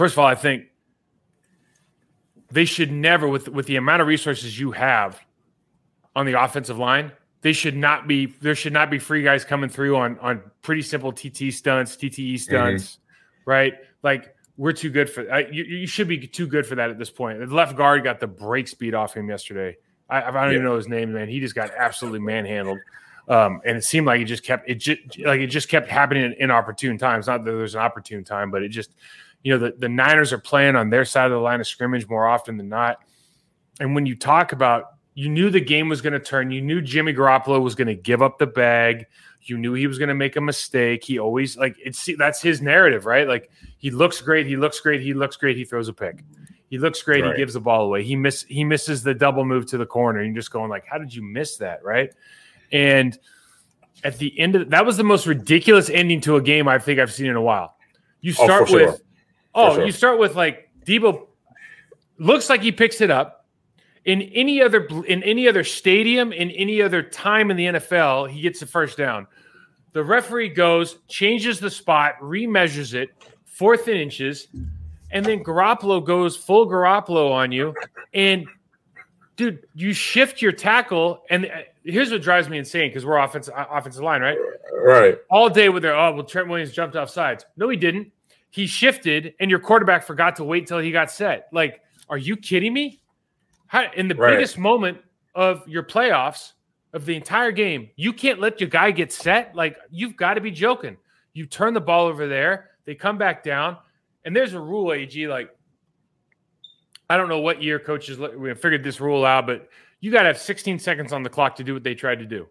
First 0.00 0.14
of 0.14 0.20
all, 0.20 0.26
I 0.26 0.34
think 0.34 0.64
they 2.50 2.64
should 2.64 2.90
never, 2.90 3.28
with 3.28 3.48
with 3.50 3.66
the 3.66 3.76
amount 3.76 4.00
of 4.00 4.08
resources 4.08 4.58
you 4.58 4.70
have 4.72 5.20
on 6.16 6.24
the 6.24 6.42
offensive 6.42 6.78
line, 6.78 7.12
they 7.42 7.52
should 7.52 7.76
not 7.76 8.06
be 8.06 8.26
there 8.26 8.54
should 8.54 8.72
not 8.72 8.90
be 8.90 8.98
free 8.98 9.22
guys 9.22 9.44
coming 9.44 9.70
through 9.70 9.96
on 9.96 10.18
on 10.18 10.42
pretty 10.62 10.82
simple 10.82 11.12
TT 11.12 11.52
stunts, 11.52 11.96
TTE 11.96 12.38
stunts, 12.38 12.84
mm-hmm. 12.84 13.50
right? 13.50 13.74
Like 14.02 14.34
we're 14.56 14.72
too 14.72 14.90
good 14.90 15.08
for 15.08 15.24
that. 15.24 15.54
You, 15.54 15.64
you, 15.64 15.86
should 15.86 16.06
be 16.06 16.26
too 16.26 16.46
good 16.46 16.66
for 16.66 16.74
that 16.74 16.90
at 16.90 16.98
this 16.98 17.08
point. 17.08 17.38
The 17.38 17.46
left 17.46 17.76
guard 17.76 18.04
got 18.04 18.20
the 18.20 18.26
break 18.26 18.68
speed 18.68 18.94
off 18.94 19.16
him 19.16 19.28
yesterday. 19.28 19.78
I, 20.10 20.22
I 20.22 20.30
don't 20.30 20.48
yeah. 20.48 20.50
even 20.52 20.64
know 20.64 20.76
his 20.76 20.86
name, 20.86 21.14
man. 21.14 21.28
He 21.28 21.40
just 21.40 21.54
got 21.54 21.70
absolutely 21.74 22.20
manhandled. 22.20 22.78
Um, 23.26 23.62
and 23.64 23.78
it 23.78 23.84
seemed 23.84 24.06
like 24.06 24.20
it 24.20 24.26
just 24.26 24.42
kept 24.42 24.68
it 24.68 24.74
just 24.74 25.00
like 25.20 25.40
it 25.40 25.46
just 25.46 25.68
kept 25.68 25.88
happening 25.88 26.24
in 26.24 26.34
inopportune 26.34 26.98
times. 26.98 27.26
Not 27.26 27.44
that 27.44 27.50
there's 27.50 27.74
an 27.74 27.80
opportune 27.80 28.22
time, 28.22 28.50
but 28.50 28.62
it 28.62 28.68
just 28.68 28.90
you 29.42 29.52
know, 29.52 29.58
the, 29.58 29.74
the 29.78 29.88
Niners 29.88 30.32
are 30.32 30.38
playing 30.38 30.76
on 30.76 30.90
their 30.90 31.04
side 31.04 31.26
of 31.26 31.32
the 31.32 31.38
line 31.38 31.60
of 31.60 31.66
scrimmage 31.66 32.08
more 32.08 32.26
often 32.26 32.56
than 32.56 32.68
not. 32.68 32.98
And 33.78 33.94
when 33.94 34.04
you 34.04 34.14
talk 34.14 34.52
about, 34.52 34.96
you 35.14 35.28
knew 35.28 35.50
the 35.50 35.60
game 35.60 35.88
was 35.88 36.00
going 36.00 36.12
to 36.12 36.20
turn, 36.20 36.50
you 36.50 36.60
knew 36.60 36.80
Jimmy 36.80 37.12
Garoppolo 37.12 37.60
was 37.60 37.74
going 37.74 37.88
to 37.88 37.94
give 37.94 38.22
up 38.22 38.38
the 38.38 38.46
bag. 38.46 39.06
You 39.42 39.58
knew 39.58 39.72
he 39.74 39.86
was 39.86 39.98
going 39.98 40.08
to 40.08 40.14
make 40.14 40.36
a 40.36 40.40
mistake. 40.40 41.04
He 41.04 41.18
always 41.18 41.56
like 41.56 41.76
it's 41.82 42.08
that's 42.18 42.42
his 42.42 42.60
narrative, 42.60 43.06
right? 43.06 43.26
Like 43.26 43.50
he 43.78 43.90
looks 43.90 44.20
great, 44.20 44.46
he 44.46 44.56
looks 44.56 44.80
great, 44.80 45.00
he 45.00 45.14
looks 45.14 45.36
great, 45.36 45.56
he 45.56 45.64
throws 45.64 45.88
a 45.88 45.92
pick. 45.92 46.22
He 46.68 46.78
looks 46.78 47.02
great, 47.02 47.24
right. 47.24 47.32
he 47.32 47.38
gives 47.38 47.54
the 47.54 47.60
ball 47.60 47.86
away. 47.86 48.04
He 48.04 48.14
miss 48.14 48.44
he 48.44 48.64
misses 48.64 49.02
the 49.02 49.14
double 49.14 49.44
move 49.44 49.66
to 49.66 49.78
the 49.78 49.86
corner. 49.86 50.22
You're 50.22 50.34
just 50.34 50.52
going 50.52 50.70
like, 50.70 50.84
how 50.86 50.98
did 50.98 51.12
you 51.12 51.22
miss 51.22 51.56
that, 51.56 51.82
right? 51.82 52.12
And 52.70 53.18
at 54.04 54.18
the 54.18 54.38
end 54.38 54.56
of 54.56 54.70
that 54.70 54.86
was 54.86 54.96
the 54.96 55.04
most 55.04 55.26
ridiculous 55.26 55.90
ending 55.90 56.20
to 56.22 56.36
a 56.36 56.42
game 56.42 56.68
I 56.68 56.78
think 56.78 57.00
I've 57.00 57.12
seen 57.12 57.26
in 57.26 57.36
a 57.36 57.42
while. 57.42 57.76
You 58.20 58.34
oh, 58.38 58.44
start 58.44 58.70
oh, 58.70 58.74
with 58.74 58.90
sure. 58.90 58.98
Oh, 59.54 59.74
sure. 59.74 59.86
you 59.86 59.92
start 59.92 60.18
with 60.18 60.36
like 60.36 60.70
Deebo 60.84 61.26
looks 62.18 62.48
like 62.48 62.62
he 62.62 62.70
picks 62.70 63.00
it 63.00 63.10
up. 63.10 63.39
In 64.04 64.22
any 64.22 64.62
other 64.62 64.86
in 65.06 65.22
any 65.22 65.46
other 65.46 65.62
stadium, 65.62 66.32
in 66.32 66.50
any 66.52 66.80
other 66.80 67.02
time 67.02 67.50
in 67.50 67.56
the 67.56 67.66
NFL, 67.66 68.30
he 68.30 68.40
gets 68.40 68.60
the 68.60 68.66
first 68.66 68.96
down. 68.96 69.26
The 69.92 70.02
referee 70.02 70.50
goes, 70.50 70.98
changes 71.08 71.60
the 71.60 71.70
spot, 71.70 72.14
remeasures 72.22 72.94
it, 72.94 73.10
fourth 73.44 73.88
and 73.88 73.96
inches, 73.96 74.48
and 75.10 75.26
then 75.26 75.44
Garoppolo 75.44 76.04
goes 76.04 76.36
full 76.36 76.66
Garoppolo 76.66 77.30
on 77.32 77.52
you. 77.52 77.74
And 78.14 78.46
dude, 79.36 79.66
you 79.74 79.92
shift 79.92 80.40
your 80.40 80.52
tackle, 80.52 81.24
and 81.28 81.46
uh, 81.46 81.62
here's 81.84 82.10
what 82.10 82.22
drives 82.22 82.48
me 82.48 82.56
insane 82.56 82.88
because 82.88 83.04
we're 83.04 83.18
offensive 83.18 83.52
offensive 83.56 84.02
line, 84.02 84.22
right? 84.22 84.38
Right. 84.72 85.18
All 85.30 85.50
day 85.50 85.68
with 85.68 85.82
their 85.82 85.94
oh 85.94 86.14
well, 86.14 86.24
Trent 86.24 86.48
Williams 86.48 86.72
jumped 86.72 86.96
off 86.96 87.10
sides. 87.10 87.44
No, 87.56 87.68
he 87.68 87.76
didn't 87.76 88.12
he 88.50 88.66
shifted 88.66 89.34
and 89.40 89.48
your 89.48 89.60
quarterback 89.60 90.04
forgot 90.04 90.36
to 90.36 90.44
wait 90.44 90.66
till 90.66 90.78
he 90.78 90.90
got 90.90 91.10
set. 91.10 91.48
Like, 91.52 91.80
are 92.08 92.18
you 92.18 92.36
kidding 92.36 92.72
me? 92.72 92.99
In 93.96 94.08
the 94.08 94.14
right. 94.14 94.32
biggest 94.32 94.58
moment 94.58 94.98
of 95.34 95.66
your 95.68 95.82
playoffs 95.82 96.52
of 96.92 97.06
the 97.06 97.14
entire 97.14 97.52
game, 97.52 97.90
you 97.96 98.12
can't 98.12 98.40
let 98.40 98.60
your 98.60 98.68
guy 98.68 98.90
get 98.90 99.12
set. 99.12 99.54
Like, 99.54 99.76
you've 99.90 100.16
got 100.16 100.34
to 100.34 100.40
be 100.40 100.50
joking. 100.50 100.96
You 101.32 101.46
turn 101.46 101.74
the 101.74 101.80
ball 101.80 102.06
over 102.06 102.26
there, 102.26 102.70
they 102.84 102.94
come 102.94 103.16
back 103.16 103.44
down, 103.44 103.76
and 104.24 104.34
there's 104.34 104.54
a 104.54 104.60
rule, 104.60 104.92
AG. 104.92 105.28
Like, 105.28 105.50
I 107.08 107.16
don't 107.16 107.28
know 107.28 107.40
what 107.40 107.62
year 107.62 107.78
coaches 107.78 108.18
we 108.18 108.52
figured 108.54 108.82
this 108.82 109.00
rule 109.00 109.24
out, 109.24 109.46
but 109.46 109.68
you 110.00 110.10
got 110.10 110.22
to 110.22 110.28
have 110.28 110.38
16 110.38 110.78
seconds 110.78 111.12
on 111.12 111.22
the 111.22 111.30
clock 111.30 111.56
to 111.56 111.64
do 111.64 111.74
what 111.74 111.84
they 111.84 111.94
tried 111.94 112.18
to 112.18 112.26
do. 112.26 112.48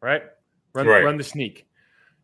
Right? 0.00 0.22
Run, 0.74 0.86
right. 0.86 1.04
run 1.04 1.16
the 1.16 1.24
sneak. 1.24 1.66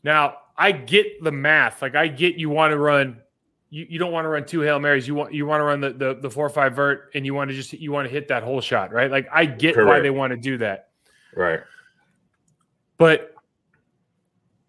Now, 0.05 0.37
I 0.61 0.73
get 0.73 1.25
the 1.25 1.33
math. 1.33 1.81
Like 1.81 1.95
I 1.95 2.09
get 2.09 2.37
you 2.37 2.51
want 2.51 2.73
to 2.73 2.79
run 2.79 3.23
you, 3.71 3.87
you 3.89 3.99
don't 3.99 4.13
want 4.13 4.25
to 4.25 4.29
run 4.29 4.45
two 4.45 4.61
Hail 4.61 4.79
Marys. 4.79 5.07
You 5.07 5.15
want 5.15 5.33
you 5.33 5.47
want 5.47 5.61
to 5.61 5.65
run 5.65 5.81
the, 5.81 5.91
the 5.91 6.15
the 6.15 6.31
four 6.31 6.45
or 6.45 6.51
five 6.51 6.75
vert 6.75 7.11
and 7.15 7.25
you 7.25 7.35
want 7.35 7.51
to 7.51 7.57
just 7.57 7.73
you 7.73 7.93
want 7.93 8.07
to 8.07 8.13
hit 8.13 8.29
that 8.29 8.43
whole 8.43 8.61
shot, 8.61 8.93
right? 8.93 9.11
Like 9.11 9.29
I 9.33 9.47
get 9.47 9.75
Correct. 9.75 9.89
why 9.89 10.01
they 10.01 10.11
want 10.11 10.33
to 10.33 10.37
do 10.37 10.59
that. 10.59 10.89
Right. 11.35 11.61
But 12.99 13.35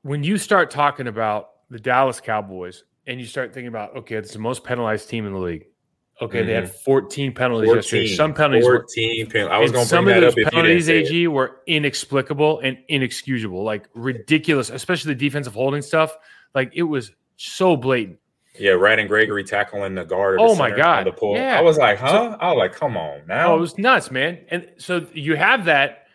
when 0.03 0.23
you 0.23 0.37
start 0.37 0.71
talking 0.71 1.07
about 1.07 1.49
the 1.69 1.79
Dallas 1.79 2.21
Cowboys 2.21 2.83
and 3.07 3.19
you 3.19 3.25
start 3.25 3.53
thinking 3.53 3.67
about, 3.67 3.95
okay, 3.97 4.15
it's 4.15 4.33
the 4.33 4.39
most 4.39 4.63
penalized 4.63 5.09
team 5.09 5.25
in 5.25 5.33
the 5.33 5.39
league. 5.39 5.65
Okay, 6.21 6.39
mm-hmm. 6.39 6.47
they 6.47 6.53
had 6.53 6.63
mm-hmm. 6.65 6.83
14 6.85 7.33
penalties 7.33 7.67
14, 7.67 7.75
yesterday. 7.75 8.07
Some 8.15 8.33
penalties 8.33 8.65
14 8.65 9.31
were, 9.33 9.49
I 9.49 9.57
was 9.57 9.71
going 9.71 9.87
to 9.87 9.89
bring 9.89 10.05
that 10.05 10.23
up. 10.23 10.33
some 10.33 10.43
of 10.43 10.45
those 10.45 10.53
penalties, 10.53 10.89
AG, 10.89 11.27
were 11.27 11.61
inexplicable 11.65 12.59
and 12.59 12.77
inexcusable, 12.89 13.63
like 13.63 13.89
ridiculous, 13.95 14.69
especially 14.69 15.13
the 15.13 15.19
defensive 15.19 15.53
holding 15.53 15.81
stuff. 15.81 16.15
Like 16.53 16.71
it 16.75 16.83
was 16.83 17.11
so 17.37 17.75
blatant. 17.75 18.19
Yeah, 18.59 18.71
Randy 18.71 19.05
Gregory 19.05 19.43
tackling 19.43 19.95
the 19.95 20.03
guard. 20.03 20.37
oh 20.39 20.55
my 20.55 20.71
god, 20.71 21.05
the 21.05 21.11
pull. 21.11 21.35
Yeah. 21.35 21.57
I 21.57 21.61
was 21.61 21.77
like, 21.77 21.97
huh? 21.97 22.37
I 22.39 22.51
was 22.51 22.57
like, 22.57 22.73
come 22.73 22.97
on 22.97 23.21
now. 23.27 23.53
Oh, 23.53 23.57
it 23.57 23.61
was 23.61 23.77
nuts, 23.77 24.11
man. 24.11 24.39
And 24.49 24.69
so 24.77 25.07
you 25.13 25.35
have 25.35 25.65
that. 25.65 26.07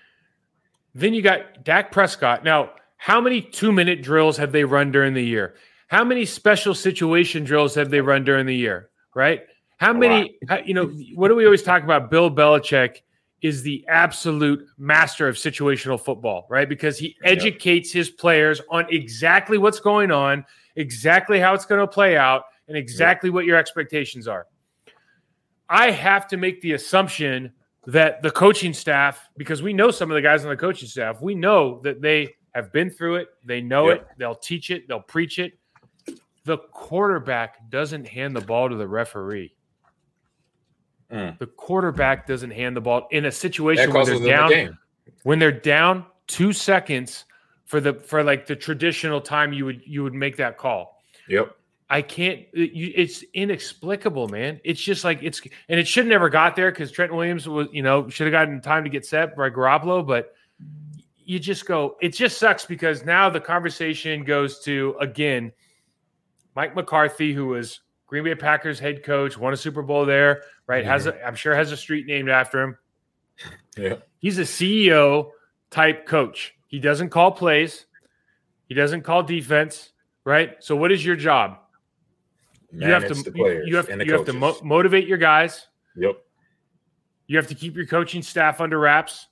Then 0.95 1.15
you 1.15 1.23
got 1.23 1.65
Dak 1.65 1.93
Prescott. 1.93 2.45
Now, 2.45 2.73
how 2.97 3.21
many 3.21 3.41
two 3.41 3.73
minute 3.73 4.03
drills 4.03 4.37
have 4.37 4.53
they 4.53 4.65
run 4.65 4.93
during 4.93 5.15
the 5.15 5.25
year? 5.25 5.55
How 5.89 6.05
many 6.05 6.25
special 6.25 6.75
situation 6.75 7.45
drills 7.45 7.75
have 7.75 7.91
they 7.91 8.01
run 8.01 8.25
during 8.25 8.47
the 8.47 8.57
year? 8.57 8.91
Right? 9.15 9.43
How 9.79 9.93
many, 9.93 10.39
how, 10.49 10.57
uh, 10.57 10.63
you 10.65 10.75
know, 10.75 10.87
what 11.15 11.29
do 11.29 11.35
we 11.35 11.45
always 11.45 11.63
talk 11.63 11.83
about? 11.83 12.11
Bill 12.11 12.31
Belichick 12.31 13.03
is 13.43 13.63
the 13.63 13.85
absolute 13.89 14.67
master 14.79 15.29
of 15.29 15.37
situational 15.37 16.01
football, 16.01 16.47
right? 16.49 16.69
Because 16.69 16.99
he 16.99 17.17
educates 17.23 17.93
his 17.93 18.09
players 18.09 18.61
on 18.71 18.87
exactly 18.91 19.59
what's 19.59 19.79
going 19.79 20.11
on, 20.11 20.45
exactly 20.77 21.41
how 21.41 21.55
it's 21.55 21.65
going 21.65 21.81
to 21.81 21.87
play 21.87 22.17
out, 22.17 22.45
and 22.69 22.77
exactly 22.77 23.31
what 23.31 23.45
your 23.45 23.57
expectations 23.57 24.29
are. 24.29 24.47
I 25.69 25.91
have 25.91 26.29
to 26.29 26.37
make 26.37 26.61
the 26.61 26.73
assumption 26.73 27.53
that 27.87 28.23
the 28.23 28.31
coaching 28.31 28.73
staff, 28.73 29.29
because 29.37 29.63
we 29.63 29.73
know 29.73 29.91
some 29.91 30.11
of 30.11 30.15
the 30.15 30.23
guys 30.23 30.45
on 30.45 30.51
the 30.51 30.57
coaching 30.57 30.89
staff, 30.89 31.21
we 31.21 31.35
know 31.35 31.81
that 31.83 32.01
they 32.01 32.35
have 32.55 32.73
been 32.73 32.91
through 32.91 33.17
it, 33.17 33.29
they 33.45 33.61
know 33.61 33.89
it, 33.89 34.07
they'll 34.19 34.35
teach 34.35 34.71
it, 34.71 34.89
they'll 34.89 35.01
preach 35.01 35.39
it. 35.39 35.59
The 36.45 36.59
quarterback 36.59 37.71
doesn't 37.71 38.07
hand 38.07 38.35
the 38.35 38.41
ball 38.41 38.69
to 38.69 38.77
the 38.77 38.87
referee. 38.87 39.55
Mm. 41.13 41.39
The 41.39 41.47
quarterback 41.47 42.27
doesn't 42.27 42.51
hand 42.51 42.77
the 42.77 42.81
ball 42.81 43.07
in 43.11 43.27
a 43.27 43.33
situation 43.33 43.93
where 43.93 44.05
they're 44.05 44.15
in 44.15 44.23
the 44.23 44.29
down 44.29 44.79
when 45.23 45.39
they're 45.39 45.53
down 45.53 46.07
two 46.27 46.53
seconds 46.53 47.26
for 47.67 47.81
the 47.81 47.95
for 47.95 48.23
like 48.25 48.47
the 48.47 48.57
traditional 48.57 49.21
time 49.21 49.53
you 49.53 49.65
would 49.67 49.83
you 49.85 50.03
would 50.03 50.15
make 50.15 50.37
that 50.37 50.57
call. 50.57 51.03
Yep. 51.29 51.55
I 51.89 52.03
can't. 52.03 52.45
It's 52.53 53.23
inexplicable, 53.33 54.29
man. 54.29 54.61
It's 54.65 54.81
just 54.81 55.05
like 55.05 55.21
it's, 55.23 55.41
and 55.69 55.79
it 55.79 55.87
should 55.87 56.07
never 56.07 56.29
got 56.29 56.57
there 56.57 56.73
because 56.73 56.91
Trent 56.91 57.15
Williams 57.15 57.49
was, 57.49 57.69
you 57.71 57.83
know, 57.83 58.09
should 58.09 58.27
have 58.27 58.33
gotten 58.33 58.61
time 58.61 58.83
to 58.83 58.91
get 58.91 59.07
set 59.07 59.37
by 59.37 59.51
Garoppolo. 59.51 60.05
But 60.05 60.35
you 61.25 61.39
just 61.39 61.65
go. 61.65 61.97
It 62.01 62.09
just 62.09 62.39
sucks 62.39 62.65
because 62.65 63.05
now 63.05 63.31
the 63.31 63.41
conversation 63.41 64.25
goes 64.25 64.59
to 64.61 64.97
again, 65.01 65.53
Mike 66.57 66.75
McCarthy, 66.75 67.33
who 67.33 67.47
was 67.47 67.81
Green 68.09 68.25
Bay 68.25 68.35
Packers 68.35 68.81
head 68.81 69.05
coach, 69.05 69.39
won 69.39 69.53
a 69.53 69.57
Super 69.57 69.83
Bowl 69.83 70.05
there, 70.05 70.43
right? 70.67 70.85
Has 70.85 71.07
a, 71.07 71.25
I'm 71.25 71.37
sure 71.37 71.55
has 71.55 71.71
a 71.71 71.77
street 71.77 72.07
named 72.07 72.29
after 72.29 72.63
him. 72.63 72.79
Yeah. 73.77 73.97
He's 74.19 74.39
a 74.39 74.43
CEO 74.43 75.31
type 75.71 76.07
coach. 76.07 76.56
He 76.77 76.81
doesn't 76.81 77.09
call 77.09 77.31
plays. 77.33 77.87
He 78.69 78.75
doesn't 78.75 79.01
call 79.01 79.23
defense, 79.23 79.93
right? 80.27 80.63
So 80.63 80.77
what 80.77 80.93
is 80.93 81.03
your 81.03 81.17
job? 81.17 81.57
you 82.71 82.87
have 82.89 83.09
to 83.09 83.15
you- 83.35 83.63
you 83.65 83.77
have, 83.77 83.89
you 83.89 84.13
have 84.13 84.27
to 84.27 84.35
mo- 84.35 84.59
motivate 84.63 85.07
your 85.09 85.17
guys. 85.17 85.69
Yep. 85.97 86.23
You 87.29 87.39
have 87.39 87.47
to 87.47 87.55
keep 87.55 87.77
your 87.77 87.87
coaching 87.87 88.21
staff 88.21 88.61
under 88.61 88.79
wraps. 88.79 89.29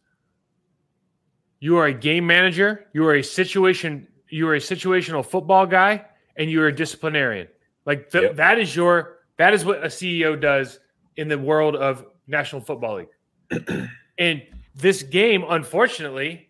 You 1.61 1.77
are 1.77 1.85
a 1.85 1.93
game 1.93 2.27
manager. 2.27 2.87
You 2.95 3.07
are 3.09 3.17
a 3.17 3.23
situation. 3.23 4.09
You 4.31 4.49
are 4.49 4.55
a 4.55 4.59
situational 4.59 5.23
football 5.23 5.67
guy, 5.67 6.07
and 6.37 6.51
you 6.51 6.63
are 6.63 6.69
a 6.69 6.75
disciplinarian. 6.75 7.49
Like 7.85 8.09
th- 8.11 8.23
Yep. 8.25 8.37
that 8.37 8.59
is 8.59 8.75
your 8.75 9.19
that 9.37 9.53
is 9.53 9.67
what 9.67 9.85
a 9.85 9.89
CEO 9.91 10.35
does 10.41 10.81
in 11.19 11.29
the 11.29 11.37
world 11.39 11.77
of 11.77 12.07
National 12.27 12.63
Football 12.63 13.05
League. 13.51 13.91
and 14.19 14.43
this 14.75 15.03
game, 15.03 15.45
unfortunately, 15.47 16.44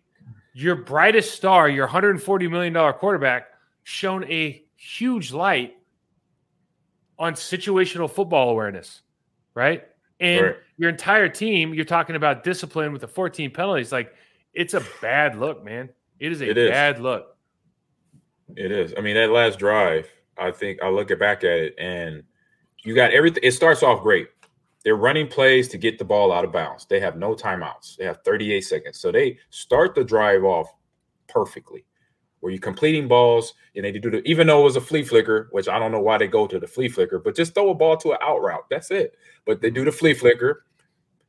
your 0.57 0.75
brightest 0.77 1.35
star, 1.35 1.67
your 1.67 1.85
140 1.85 2.47
million 2.47 2.71
dollar 2.73 2.93
quarterback, 2.93 3.47
shone 3.83 4.23
a 4.31 4.63
huge 4.77 5.31
light 5.33 5.75
on 7.19 7.33
situational 7.33 8.09
football 8.09 8.49
awareness, 8.49 9.01
right? 9.53 9.85
And 10.21 10.45
Right. 10.45 10.55
your 10.77 10.89
entire 10.89 11.27
team, 11.27 11.73
you're 11.73 11.83
talking 11.85 12.15
about 12.15 12.43
discipline 12.45 12.93
with 12.93 13.01
the 13.01 13.07
14 13.07 13.51
penalties. 13.51 13.91
Like, 13.91 14.13
it's 14.53 14.73
a 14.73 14.81
bad 15.01 15.35
look, 15.37 15.63
man. 15.63 15.89
It 16.19 16.31
is 16.31 16.41
a 16.41 16.49
It 16.49 16.57
is. 16.57 16.69
bad 16.69 16.99
look. 17.01 17.35
It 18.55 18.71
is. 18.71 18.93
I 18.97 19.01
mean, 19.01 19.15
that 19.15 19.31
last 19.31 19.59
drive, 19.59 20.09
I 20.37 20.51
think 20.51 20.81
I 20.81 20.87
look 20.89 21.07
back 21.19 21.43
at 21.43 21.57
it 21.59 21.75
and 21.77 22.23
you 22.83 22.95
got 22.95 23.11
everything. 23.11 23.43
It 23.43 23.51
starts 23.51 23.83
off 23.83 24.01
great. 24.03 24.29
They're 24.85 24.95
running 24.95 25.27
plays 25.27 25.67
to 25.69 25.79
get 25.79 25.97
the 25.97 26.05
ball 26.05 26.31
out 26.31 26.45
of 26.45 26.51
bounds. 26.51 26.85
They 26.85 26.99
have 26.99 27.17
no 27.17 27.33
timeouts. 27.33 27.97
They 27.97 28.05
have 28.05 28.23
38 28.23 28.61
seconds. 28.61 28.99
So 28.99 29.11
they 29.11 29.39
start 29.49 29.95
the 29.95 30.03
drive 30.03 30.43
off 30.43 30.71
perfectly. 31.27 31.85
Where 32.39 32.51
you're 32.51 32.61
completing 32.61 33.07
balls 33.07 33.55
and 33.75 33.83
they 33.83 33.91
do 33.91 34.11
the 34.11 34.21
even 34.29 34.45
though 34.45 34.61
it 34.61 34.65
was 34.65 34.75
a 34.75 34.81
flea 34.81 35.03
flicker, 35.03 35.47
which 35.51 35.67
I 35.67 35.79
don't 35.79 35.91
know 35.91 35.99
why 35.99 36.19
they 36.19 36.27
go 36.27 36.45
to 36.45 36.59
the 36.59 36.67
flea 36.67 36.89
flicker, 36.89 37.17
but 37.17 37.35
just 37.35 37.55
throw 37.55 37.71
a 37.71 37.73
ball 37.73 37.97
to 37.97 38.11
an 38.11 38.19
out 38.21 38.43
route. 38.43 38.67
That's 38.69 38.91
it. 38.91 39.15
But 39.47 39.61
they 39.61 39.71
do 39.71 39.83
the 39.83 39.91
flea 39.91 40.13
flicker. 40.13 40.65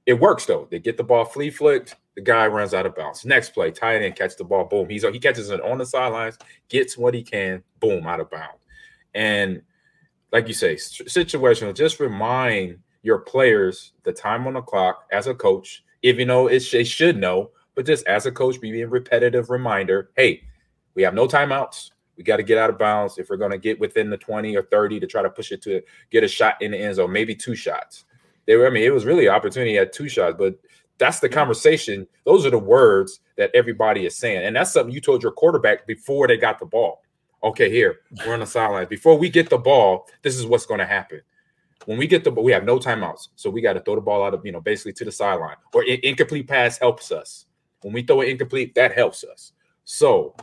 It 0.05 0.21
works 0.21 0.45
though. 0.45 0.69
They 0.71 0.79
get 0.79 0.99
the 0.99 1.05
ball 1.05 1.25
flea 1.25 1.49
flicked. 1.49 1.97
The 2.17 2.21
guy 2.21 2.47
runs 2.49 2.75
out 2.75 2.85
of 2.85 2.95
bounds. 2.95 3.25
Next 3.25 3.51
play, 3.51 3.71
tight 3.71 4.03
end 4.03 4.17
catch 4.17 4.37
the 4.37 4.45
ball. 4.45 4.65
Boom. 4.65 4.91
He's 4.91 5.03
he 5.05 5.19
catches 5.19 5.49
it 5.49 5.63
on 5.63 5.79
the 5.79 5.87
sidelines, 5.87 6.37
gets 6.69 6.99
what 6.99 7.15
he 7.15 7.23
can. 7.23 7.63
Boom, 7.81 8.07
out 8.07 8.21
of 8.21 8.31
bounds. 8.31 8.61
And 9.15 9.63
like 10.31 10.49
you 10.49 10.55
say, 10.55 10.75
situational. 10.75 11.75
Just 11.75 12.01
remind 12.01 12.81
your 13.03 13.19
players 13.19 13.93
the 14.05 14.13
time 14.13 14.47
on 14.47 14.55
the 14.55 14.63
clock 14.63 15.07
as 15.13 15.27
a 15.27 15.35
coach. 15.35 15.85
If 16.03 16.19
you 16.19 16.25
know, 16.25 16.47
it's 16.47 16.71
they 16.71 16.85
should 16.85 17.17
know, 17.17 17.51
but 17.75 17.87
just 17.87 18.07
as 18.07 18.27
a 18.27 18.33
coach, 18.33 18.61
be 18.61 18.83
a 18.83 18.89
repetitive 18.89 19.51
reminder. 19.51 20.11
Hey, 20.17 20.43
we 20.95 21.03
have 21.03 21.15
no 21.15 21.27
timeouts. 21.27 21.91
We 22.17 22.25
got 22.25 22.39
to 22.39 22.43
get 22.43 22.59
out 22.59 22.71
of 22.71 22.79
bounds 22.79 23.19
if 23.19 23.29
we're 23.29 23.37
going 23.37 23.51
to 23.51 23.59
get 23.59 23.79
within 23.79 24.09
the 24.09 24.17
20 24.17 24.57
or 24.57 24.63
30 24.63 25.01
to 25.01 25.07
try 25.07 25.23
to 25.23 25.31
push 25.31 25.53
it 25.53 25.63
to 25.63 25.83
get 26.11 26.25
a 26.25 26.29
shot 26.29 26.61
in 26.63 26.71
the 26.71 26.79
end 26.79 26.95
zone, 26.95 27.13
maybe 27.13 27.35
two 27.35 27.55
shots. 27.55 28.05
They 28.47 28.57
were, 28.57 28.67
I 28.67 28.71
mean, 28.71 28.85
it 28.85 28.95
was 28.95 29.05
really 29.05 29.27
an 29.27 29.35
opportunity 29.35 29.77
at 29.77 29.93
two 29.93 30.09
shots, 30.09 30.37
but 30.39 30.59
that's 30.99 31.21
the 31.21 31.29
conversation. 31.29 32.07
Those 32.25 32.47
are 32.47 32.51
the 32.51 32.59
words 32.59 33.21
that 33.37 33.51
everybody 33.55 34.07
is 34.07 34.17
saying. 34.17 34.47
And 34.47 34.57
that's 34.57 34.73
something 34.73 34.95
you 34.95 35.01
told 35.01 35.23
your 35.23 35.33
quarterback 35.33 35.87
before 35.87 36.27
they 36.27 36.39
got 36.39 36.59
the 36.59 36.67
ball. 36.67 37.03
Okay, 37.43 37.71
here, 37.71 38.01
we're 38.25 38.33
on 38.33 38.41
the 38.41 38.47
sidelines. 38.47 38.89
Before 38.89 39.17
we 39.19 39.29
get 39.29 39.51
the 39.51 39.59
ball, 39.59 40.09
this 40.23 40.37
is 40.37 40.47
what's 40.47 40.67
going 40.67 40.81
to 40.81 40.87
happen. 40.87 41.21
When 41.87 41.99
we 41.99 42.07
get 42.07 42.25
the 42.25 42.31
we 42.31 42.53
have 42.53 42.65
no 42.65 42.79
timeouts. 42.79 43.29
So 43.37 43.49
we 43.49 43.61
got 43.61 43.73
to 43.75 43.81
throw 43.81 43.95
the 43.95 44.01
ball 44.01 44.25
out 44.25 44.35
of, 44.35 44.45
you 44.45 44.53
know, 44.53 44.61
basically 44.61 44.93
to 44.95 45.05
the 45.05 45.13
sideline. 45.13 45.57
Or 45.73 45.85
in- 45.85 46.01
incomplete 46.03 46.47
pass 46.49 46.79
helps 46.79 47.11
us. 47.11 47.47
When 47.83 47.95
we 47.95 48.03
throw 48.03 48.21
it 48.21 48.29
incomplete, 48.29 48.75
that 48.75 48.93
helps 48.93 49.25
us. 49.25 49.53
So 49.85 50.35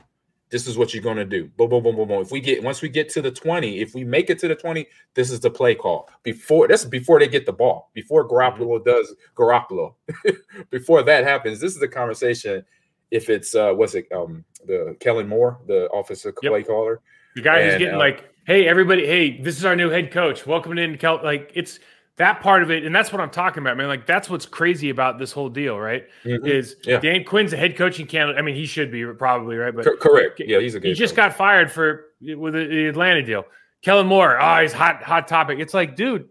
this 0.49 0.67
is 0.67 0.77
what 0.77 0.93
you're 0.93 1.03
going 1.03 1.17
to 1.17 1.25
do. 1.25 1.49
Boom, 1.57 1.69
boom, 1.69 1.83
boom, 1.83 1.95
boom, 1.95 2.07
boom. 2.07 2.21
If 2.21 2.31
we 2.31 2.39
get 2.39 2.63
once 2.63 2.81
we 2.81 2.87
get 2.89 3.09
to 3.09 3.21
the 3.21 3.31
20, 3.31 3.79
if 3.79 3.93
we 3.95 4.03
make 4.03 4.29
it 4.29 4.39
to 4.39 4.47
the 4.47 4.55
20, 4.55 4.87
this 5.15 5.31
is 5.31 5.39
the 5.39 5.49
play 5.49 5.75
call. 5.75 6.09
Before 6.21 6.67
this 6.67 6.83
is 6.83 6.89
before 6.89 7.19
they 7.19 7.27
get 7.27 7.45
the 7.45 7.53
ball, 7.53 7.89
before 7.93 8.27
Garoppolo 8.29 8.83
does 8.85 9.15
Garoppolo. 9.35 9.95
before 10.69 11.01
that 11.03 11.23
happens, 11.23 11.59
this 11.59 11.73
is 11.73 11.79
the 11.79 11.87
conversation. 11.87 12.63
If 13.11 13.29
it's 13.29 13.53
uh 13.55 13.73
what's 13.73 13.95
it 13.95 14.07
um 14.11 14.45
the 14.65 14.95
Kellen 14.99 15.27
Moore, 15.27 15.59
the 15.67 15.91
offensive 15.91 16.35
Yep. 16.41 16.51
play 16.51 16.63
caller. 16.63 17.01
The 17.35 17.41
guy 17.41 17.63
who's 17.63 17.73
And, 17.73 17.79
getting 17.79 17.95
uh, 17.95 17.99
like, 17.99 18.32
hey, 18.45 18.67
everybody, 18.67 19.05
hey, 19.05 19.41
this 19.41 19.57
is 19.57 19.65
our 19.65 19.75
new 19.75 19.89
head 19.89 20.11
coach. 20.11 20.45
Welcome 20.45 20.77
in, 20.77 20.97
Kel. 20.97 21.19
Like, 21.23 21.51
it's 21.53 21.79
that 22.17 22.41
part 22.41 22.61
of 22.63 22.71
it. 22.71 22.85
And 22.85 22.93
that's 22.95 23.11
what 23.11 23.21
I'm 23.21 23.29
talking 23.29 23.63
about, 23.63 23.77
man. 23.77 23.87
Like, 23.87 24.05
that's 24.05 24.29
what's 24.29 24.45
crazy 24.45 24.89
about 24.89 25.17
this 25.17 25.31
whole 25.31 25.49
deal, 25.49 25.79
right? 25.79 26.05
Mhm. 26.25 26.47
Is 26.47 26.75
Yeah. 26.83 26.99
Dan 26.99 27.23
Quinn's 27.23 27.53
a 27.53 27.57
head 27.57 27.75
coaching 27.75 28.05
candidate. 28.05 28.37
I 28.39 28.43
mean, 28.43 28.55
he 28.55 28.65
should 28.65 28.91
be 28.91 29.05
probably, 29.05 29.55
right? 29.57 29.75
But 29.75 29.85
Cor- 29.85 29.97
correct. 29.97 30.41
Yeah, 30.45 30.59
he's 30.59 30.75
a 30.75 30.79
good. 30.79 30.89
he 30.89 30.93
just 30.93 31.15
got 31.15 31.35
fired 31.35 31.71
for 31.71 32.05
with 32.21 32.53
the, 32.53 32.65
the 32.67 32.87
Atlanta 32.87 33.23
deal. 33.23 33.45
Kellen 33.81 34.07
Moore, 34.07 34.39
oh, 34.41 34.61
he's 34.61 34.71
hot, 34.71 35.03
hot 35.03 35.27
topic. 35.27 35.59
It's 35.59 35.73
like, 35.73 35.95
dude, 35.95 36.29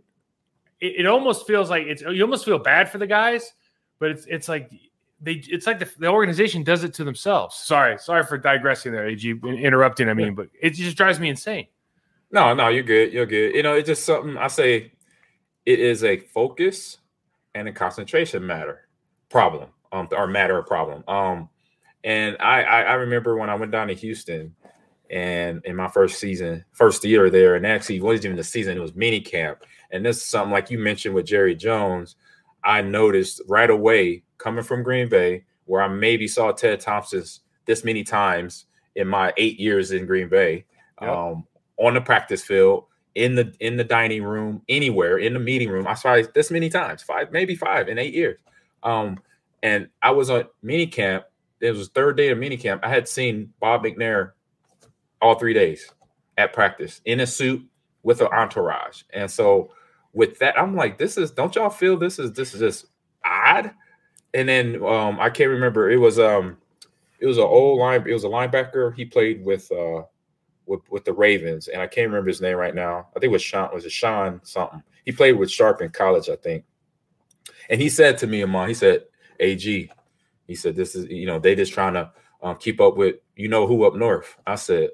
it, 0.80 1.00
it 1.00 1.06
almost 1.06 1.46
feels 1.46 1.68
like 1.68 1.86
it's 1.86 2.02
you 2.02 2.22
almost 2.22 2.44
feel 2.44 2.58
bad 2.58 2.88
for 2.90 2.98
the 2.98 3.06
guys, 3.06 3.52
but 3.98 4.10
it's 4.10 4.24
it's 4.26 4.48
like 4.48 4.70
they 5.20 5.32
it's 5.48 5.66
like 5.66 5.78
the, 5.78 5.88
the 5.98 6.06
organization 6.08 6.62
does 6.62 6.82
it 6.82 6.94
to 6.94 7.04
themselves. 7.04 7.56
Sorry, 7.56 7.98
sorry 7.98 8.24
for 8.24 8.38
digressing 8.38 8.90
there, 8.92 9.06
AG, 9.06 9.28
interrupting. 9.44 10.08
I 10.08 10.14
mean, 10.14 10.34
but 10.34 10.48
it 10.60 10.70
just 10.70 10.96
drives 10.96 11.20
me 11.20 11.28
insane. 11.28 11.66
No, 12.32 12.54
no, 12.54 12.68
you're 12.68 12.82
good. 12.82 13.12
You're 13.12 13.26
good. 13.26 13.54
You 13.54 13.62
know, 13.62 13.74
it's 13.74 13.86
just 13.86 14.04
something 14.04 14.36
I 14.38 14.48
say 14.48 14.92
it 15.66 15.78
is 15.78 16.02
a 16.02 16.18
focus 16.18 16.98
and 17.54 17.68
a 17.68 17.72
concentration 17.72 18.44
matter 18.46 18.88
problem, 19.28 19.68
um, 19.92 20.08
or 20.12 20.26
matter 20.26 20.58
of 20.58 20.66
problem. 20.66 21.04
Um, 21.06 21.48
and 22.04 22.36
I, 22.40 22.62
I 22.62 22.82
I 22.82 22.92
remember 22.94 23.36
when 23.36 23.50
I 23.50 23.54
went 23.54 23.70
down 23.70 23.88
to 23.88 23.94
Houston 23.94 24.54
and 25.10 25.60
in 25.66 25.76
my 25.76 25.88
first 25.88 26.18
season, 26.18 26.64
first 26.72 27.04
year 27.04 27.28
there, 27.28 27.56
and 27.56 27.66
actually 27.66 27.96
it 27.96 28.02
wasn't 28.02 28.24
even 28.24 28.36
the 28.38 28.44
season, 28.44 28.78
it 28.78 28.80
was 28.80 28.94
mini 28.94 29.20
camp. 29.20 29.58
And 29.90 30.04
this 30.04 30.16
is 30.16 30.24
something 30.24 30.50
like 30.50 30.70
you 30.70 30.78
mentioned 30.78 31.14
with 31.14 31.26
Jerry 31.26 31.54
Jones, 31.54 32.16
I 32.64 32.80
noticed 32.80 33.42
right 33.46 33.68
away 33.68 34.22
coming 34.38 34.64
from 34.64 34.82
Green 34.82 35.10
Bay, 35.10 35.44
where 35.66 35.82
I 35.82 35.88
maybe 35.88 36.26
saw 36.26 36.50
Ted 36.50 36.80
Thompson's 36.80 37.40
this 37.66 37.84
many 37.84 38.02
times 38.02 38.64
in 38.96 39.06
my 39.06 39.34
eight 39.36 39.60
years 39.60 39.92
in 39.92 40.06
Green 40.06 40.30
Bay. 40.30 40.64
Yep. 41.02 41.10
Um, 41.10 41.46
on 41.78 41.94
the 41.94 42.00
practice 42.00 42.42
field, 42.42 42.84
in 43.14 43.34
the 43.34 43.52
in 43.60 43.76
the 43.76 43.84
dining 43.84 44.22
room, 44.22 44.62
anywhere, 44.68 45.18
in 45.18 45.34
the 45.34 45.40
meeting 45.40 45.68
room. 45.68 45.86
I 45.86 45.94
saw 45.94 46.20
this 46.34 46.50
many 46.50 46.68
times, 46.68 47.02
five, 47.02 47.30
maybe 47.32 47.54
five 47.54 47.88
in 47.88 47.98
eight 47.98 48.14
years. 48.14 48.38
Um, 48.82 49.18
and 49.62 49.88
I 50.02 50.10
was 50.10 50.30
on 50.30 50.44
mini 50.62 50.86
camp. 50.86 51.24
It 51.60 51.70
was 51.72 51.88
third 51.88 52.16
day 52.16 52.30
of 52.30 52.38
mini 52.38 52.56
camp. 52.56 52.84
I 52.84 52.88
had 52.88 53.06
seen 53.06 53.52
Bob 53.60 53.84
McNair 53.84 54.32
all 55.20 55.38
three 55.38 55.54
days 55.54 55.88
at 56.36 56.52
practice 56.52 57.00
in 57.04 57.20
a 57.20 57.26
suit, 57.26 57.64
with 58.02 58.20
an 58.20 58.28
entourage. 58.28 59.02
And 59.12 59.30
so 59.30 59.70
with 60.12 60.38
that, 60.40 60.58
I'm 60.58 60.74
like, 60.74 60.98
this 60.98 61.16
is 61.16 61.30
don't 61.30 61.54
y'all 61.54 61.70
feel 61.70 61.96
this 61.96 62.18
is 62.18 62.32
this 62.32 62.54
is 62.54 62.60
just 62.60 62.86
odd? 63.24 63.72
And 64.34 64.48
then 64.48 64.82
um 64.84 65.20
I 65.20 65.30
can't 65.30 65.50
remember. 65.50 65.90
It 65.90 65.98
was 65.98 66.18
um 66.18 66.56
it 67.20 67.26
was 67.26 67.38
an 67.38 67.44
old 67.44 67.78
line, 67.78 68.04
it 68.06 68.12
was 68.12 68.24
a 68.24 68.28
linebacker. 68.28 68.94
He 68.94 69.04
played 69.04 69.44
with 69.44 69.70
uh 69.70 70.02
with, 70.66 70.80
with 70.90 71.04
the 71.04 71.12
Ravens, 71.12 71.68
and 71.68 71.80
I 71.80 71.86
can't 71.86 72.08
remember 72.08 72.28
his 72.28 72.40
name 72.40 72.56
right 72.56 72.74
now. 72.74 73.08
I 73.10 73.20
think 73.20 73.30
it 73.30 73.32
was 73.32 73.42
Sean, 73.42 73.70
was 73.72 73.84
it 73.84 73.92
Sean 73.92 74.40
something? 74.44 74.82
He 75.04 75.12
played 75.12 75.32
with 75.32 75.50
Sharp 75.50 75.82
in 75.82 75.90
college, 75.90 76.28
I 76.28 76.36
think. 76.36 76.64
And 77.68 77.80
he 77.80 77.88
said 77.88 78.18
to 78.18 78.26
me, 78.26 78.42
Ahman, 78.42 78.68
he 78.68 78.74
said, 78.74 79.04
AG, 79.40 79.90
he 80.46 80.54
said, 80.54 80.76
this 80.76 80.94
is, 80.94 81.06
you 81.06 81.26
know, 81.26 81.38
they 81.38 81.54
just 81.54 81.72
trying 81.72 81.94
to 81.94 82.10
um, 82.42 82.56
keep 82.56 82.80
up 82.80 82.96
with, 82.96 83.16
you 83.36 83.48
know, 83.48 83.66
who 83.66 83.84
up 83.84 83.94
north. 83.94 84.36
I 84.46 84.56
said, 84.56 84.90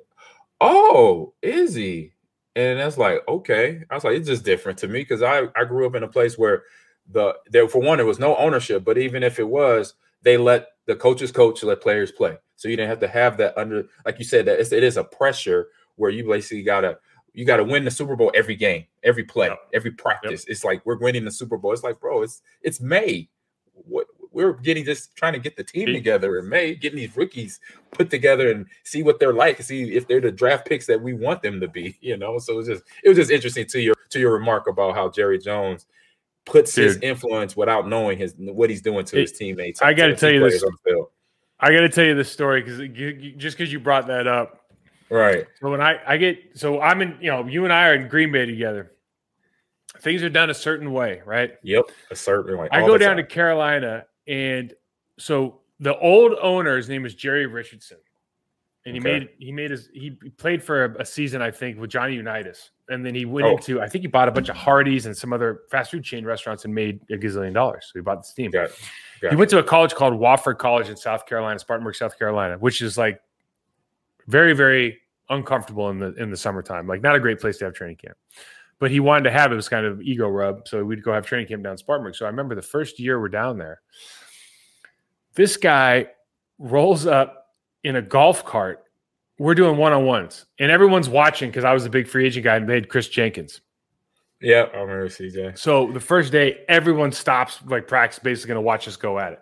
oh, 0.60 1.34
is 1.42 1.74
he? 1.74 2.12
And 2.56 2.78
that's 2.78 2.98
like, 2.98 3.20
okay. 3.28 3.82
I 3.90 3.94
was 3.94 4.04
like, 4.04 4.16
it's 4.16 4.28
just 4.28 4.44
different 4.44 4.78
to 4.78 4.88
me 4.88 5.00
because 5.00 5.22
I, 5.22 5.48
I 5.56 5.64
grew 5.64 5.86
up 5.86 5.94
in 5.94 6.02
a 6.02 6.08
place 6.08 6.36
where 6.36 6.64
the 7.10 7.34
there 7.50 7.68
for 7.68 7.80
one, 7.80 7.98
there 7.98 8.06
was 8.06 8.18
no 8.18 8.36
ownership, 8.36 8.84
but 8.84 8.98
even 8.98 9.22
if 9.22 9.38
it 9.38 9.48
was, 9.48 9.94
they 10.22 10.36
let 10.36 10.68
the 10.86 10.96
coaches 10.96 11.32
coach, 11.32 11.62
let 11.62 11.80
players 11.80 12.10
play. 12.10 12.36
So 12.56 12.68
you 12.68 12.76
didn't 12.76 12.88
have 12.90 13.00
to 13.00 13.08
have 13.08 13.36
that 13.36 13.56
under, 13.56 13.86
like 14.04 14.18
you 14.18 14.24
said, 14.24 14.46
that 14.46 14.58
it's, 14.58 14.72
it 14.72 14.82
is 14.82 14.96
a 14.96 15.04
pressure 15.04 15.68
where 15.96 16.10
you 16.10 16.26
basically 16.26 16.62
gotta 16.62 16.98
you 17.34 17.44
gotta 17.44 17.62
win 17.62 17.84
the 17.84 17.90
Super 17.90 18.16
Bowl 18.16 18.32
every 18.34 18.56
game, 18.56 18.84
every 19.04 19.22
play, 19.22 19.48
yep. 19.48 19.60
every 19.72 19.92
practice. 19.92 20.44
Yep. 20.46 20.52
It's 20.52 20.64
like 20.64 20.84
we're 20.84 20.98
winning 20.98 21.24
the 21.24 21.30
Super 21.30 21.56
Bowl. 21.56 21.72
It's 21.72 21.84
like, 21.84 22.00
bro, 22.00 22.22
it's 22.22 22.42
it's 22.62 22.80
May. 22.80 23.28
What 23.74 24.06
we're 24.32 24.54
getting 24.54 24.84
just 24.84 25.14
trying 25.16 25.32
to 25.32 25.38
get 25.38 25.56
the 25.56 25.64
team 25.64 25.86
together 25.86 26.38
in 26.38 26.48
May, 26.48 26.74
getting 26.74 26.98
these 26.98 27.16
rookies 27.16 27.60
put 27.92 28.10
together 28.10 28.50
and 28.50 28.66
see 28.84 29.02
what 29.02 29.18
they're 29.20 29.32
like, 29.32 29.62
see 29.62 29.94
if 29.94 30.06
they're 30.06 30.20
the 30.20 30.32
draft 30.32 30.66
picks 30.66 30.86
that 30.86 31.00
we 31.00 31.12
want 31.12 31.42
them 31.42 31.60
to 31.60 31.68
be, 31.68 31.96
you 32.00 32.16
know. 32.16 32.38
So 32.38 32.54
it 32.54 32.56
was 32.56 32.66
just 32.68 32.82
it 33.04 33.08
was 33.08 33.18
just 33.18 33.30
interesting 33.30 33.66
to 33.66 33.80
your 33.80 33.94
to 34.10 34.18
your 34.18 34.32
remark 34.32 34.66
about 34.66 34.94
how 34.94 35.10
Jerry 35.10 35.38
Jones 35.38 35.86
puts 36.48 36.74
Dude. 36.74 36.86
his 36.86 36.96
influence 36.98 37.56
without 37.56 37.88
knowing 37.88 38.18
his 38.18 38.34
what 38.38 38.70
he's 38.70 38.82
doing 38.82 39.04
to 39.04 39.16
it, 39.16 39.20
his 39.20 39.32
teammates. 39.32 39.82
I 39.82 39.92
got 39.94 40.06
to 40.06 40.16
tell 40.16 40.30
you 40.30 40.40
this. 40.40 40.64
I 41.60 41.72
got 41.72 41.80
to 41.80 41.88
tell 41.88 42.04
you 42.04 42.14
this 42.14 42.30
story 42.30 42.62
because 42.62 42.78
just 43.36 43.56
because 43.56 43.72
you 43.72 43.78
brought 43.80 44.06
that 44.08 44.26
up, 44.26 44.64
right? 45.10 45.46
So 45.60 45.70
when 45.70 45.80
I 45.80 46.00
I 46.06 46.16
get 46.16 46.58
so 46.58 46.80
I'm 46.80 47.02
in, 47.02 47.16
you 47.20 47.30
know, 47.30 47.46
you 47.46 47.64
and 47.64 47.72
I 47.72 47.88
are 47.88 47.94
in 47.94 48.08
Green 48.08 48.32
Bay 48.32 48.46
together. 48.46 48.92
Things 50.00 50.22
are 50.22 50.28
done 50.28 50.50
a 50.50 50.54
certain 50.54 50.92
way, 50.92 51.22
right? 51.26 51.54
Yep, 51.62 51.90
a 52.10 52.16
certain 52.16 52.56
way. 52.56 52.68
I 52.70 52.80
go 52.80 52.98
down 52.98 53.16
time. 53.16 53.24
to 53.24 53.24
Carolina, 53.24 54.06
and 54.28 54.72
so 55.18 55.60
the 55.80 55.98
old 55.98 56.34
owner, 56.40 56.76
his 56.76 56.88
name 56.88 57.04
is 57.04 57.14
Jerry 57.14 57.46
Richardson, 57.46 57.98
and 58.86 58.94
he 58.94 59.00
okay. 59.00 59.20
made 59.20 59.28
he 59.38 59.52
made 59.52 59.70
his 59.70 59.88
he 59.92 60.10
played 60.10 60.62
for 60.62 60.84
a, 60.84 61.02
a, 61.02 61.04
season, 61.04 61.42
I 61.42 61.50
think, 61.50 61.80
with 61.80 61.90
Johnny 61.90 62.14
Unitas, 62.14 62.70
and 62.88 63.04
then 63.04 63.14
he 63.14 63.24
went 63.24 63.46
oh. 63.46 63.50
into 63.52 63.80
I 63.80 63.88
think 63.88 64.02
he 64.02 64.08
bought 64.08 64.28
a 64.28 64.32
bunch 64.32 64.48
of 64.48 64.56
Hardee's 64.56 65.06
and 65.06 65.16
some 65.16 65.32
other 65.32 65.62
fast 65.70 65.90
food 65.90 66.04
chain 66.04 66.24
restaurants 66.24 66.64
and 66.64 66.74
made 66.74 67.00
a 67.10 67.16
gazillion 67.16 67.54
dollars. 67.54 67.90
So 67.92 67.98
he 67.98 68.02
bought 68.02 68.22
this 68.22 68.32
team. 68.32 68.50
Got 68.50 68.70
Got 69.20 69.30
he 69.30 69.36
went 69.36 69.50
to 69.50 69.58
a 69.58 69.62
college 69.62 69.94
called 69.94 70.14
Wofford 70.14 70.58
College 70.58 70.88
in 70.88 70.96
South 70.96 71.26
Carolina, 71.26 71.58
Spartanburg, 71.58 71.96
South 71.96 72.18
Carolina, 72.18 72.56
which 72.58 72.82
is 72.82 72.96
like 72.96 73.20
very, 74.26 74.54
very 74.54 74.98
uncomfortable 75.28 75.90
in 75.90 75.98
the 75.98 76.14
in 76.14 76.30
the 76.30 76.36
summertime. 76.36 76.86
Like 76.86 77.02
not 77.02 77.14
a 77.14 77.20
great 77.20 77.40
place 77.40 77.58
to 77.58 77.64
have 77.64 77.74
training 77.74 77.96
camp. 77.96 78.16
But 78.78 78.92
he 78.92 79.00
wanted 79.00 79.24
to 79.24 79.32
have 79.32 79.50
it 79.50 79.56
was 79.56 79.68
kind 79.68 79.84
of 79.84 80.00
ego 80.02 80.28
rub, 80.28 80.68
so 80.68 80.84
we'd 80.84 81.02
go 81.02 81.12
have 81.12 81.26
training 81.26 81.48
camp 81.48 81.64
down 81.64 81.76
Spartanburg. 81.76 82.14
So 82.14 82.26
I 82.26 82.28
remember 82.28 82.54
the 82.54 82.62
first 82.62 83.00
year 83.00 83.20
we're 83.20 83.28
down 83.28 83.58
there. 83.58 83.80
This 85.34 85.56
guy 85.56 86.06
rolls 86.58 87.06
up 87.06 87.48
in 87.82 87.96
a 87.96 88.02
golf 88.02 88.44
cart. 88.44 88.84
We're 89.38 89.54
doing 89.54 89.76
one 89.76 89.92
on 89.92 90.04
ones, 90.04 90.46
and 90.58 90.70
everyone's 90.70 91.08
watching 91.08 91.50
because 91.50 91.64
I 91.64 91.72
was 91.72 91.84
a 91.84 91.90
big 91.90 92.08
free 92.08 92.26
agent 92.26 92.44
guy 92.44 92.56
and 92.56 92.68
had 92.68 92.88
Chris 92.88 93.08
Jenkins. 93.08 93.60
Yeah, 94.40 94.66
I 94.72 94.78
remember 94.78 95.08
CJ. 95.08 95.58
So 95.58 95.90
the 95.92 96.00
first 96.00 96.32
day, 96.32 96.64
everyone 96.68 97.12
stops 97.12 97.60
like 97.66 97.88
practice, 97.88 98.18
basically 98.18 98.48
going 98.48 98.56
to 98.56 98.62
watch 98.62 98.86
us 98.86 98.96
go 98.96 99.18
at 99.18 99.32
it. 99.32 99.40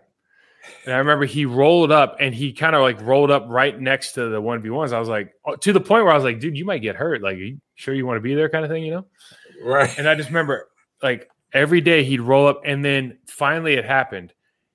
And 0.84 0.94
I 0.94 0.98
remember 0.98 1.24
he 1.26 1.44
rolled 1.44 1.92
up 1.92 2.16
and 2.18 2.34
he 2.34 2.52
kind 2.52 2.74
of 2.74 2.82
like 2.82 3.00
rolled 3.00 3.30
up 3.30 3.44
right 3.48 3.78
next 3.78 4.12
to 4.12 4.28
the 4.28 4.40
one 4.40 4.60
v 4.62 4.70
ones. 4.70 4.92
I 4.92 4.98
was 4.98 5.08
like, 5.08 5.32
oh, 5.44 5.54
to 5.56 5.72
the 5.72 5.80
point 5.80 6.04
where 6.04 6.12
I 6.12 6.16
was 6.16 6.24
like, 6.24 6.40
dude, 6.40 6.56
you 6.56 6.64
might 6.64 6.78
get 6.78 6.96
hurt. 6.96 7.22
Like, 7.22 7.36
you 7.36 7.60
sure 7.74 7.94
you 7.94 8.06
want 8.06 8.16
to 8.16 8.22
be 8.22 8.34
there, 8.34 8.48
kind 8.48 8.64
of 8.64 8.70
thing, 8.70 8.84
you 8.84 8.92
know? 8.92 9.06
Right. 9.62 9.96
And 9.98 10.08
I 10.08 10.14
just 10.14 10.28
remember 10.28 10.68
like 11.02 11.30
every 11.52 11.80
day 11.80 12.04
he'd 12.04 12.20
roll 12.20 12.46
up, 12.46 12.62
and 12.64 12.84
then 12.84 13.18
finally 13.26 13.74
it 13.74 13.84
happened. 13.84 14.32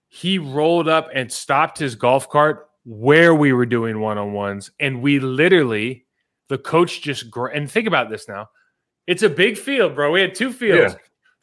He 0.08 0.38
rolled 0.38 0.88
up 0.88 1.10
and 1.14 1.32
stopped 1.32 1.78
his 1.78 1.96
golf 1.96 2.30
cart 2.30 2.70
where 2.86 3.36
we 3.36 3.54
were 3.54 3.66
doing 3.66 4.00
one 4.00 4.18
on 4.18 4.34
ones, 4.34 4.72
and 4.80 5.02
we 5.02 5.20
literally, 5.20 6.06
the 6.50 6.58
coach 6.58 7.02
just 7.02 7.26
and 7.54 7.70
think 7.70 7.88
about 7.88 8.10
this 8.10 8.28
now 8.28 8.50
it's 9.08 9.24
a 9.24 9.30
big 9.30 9.58
field, 9.58 9.96
bro. 9.96 10.12
We 10.12 10.22
had 10.22 10.36
two 10.36 10.54
fields. 10.54 10.94
Yeah. 10.94 11.00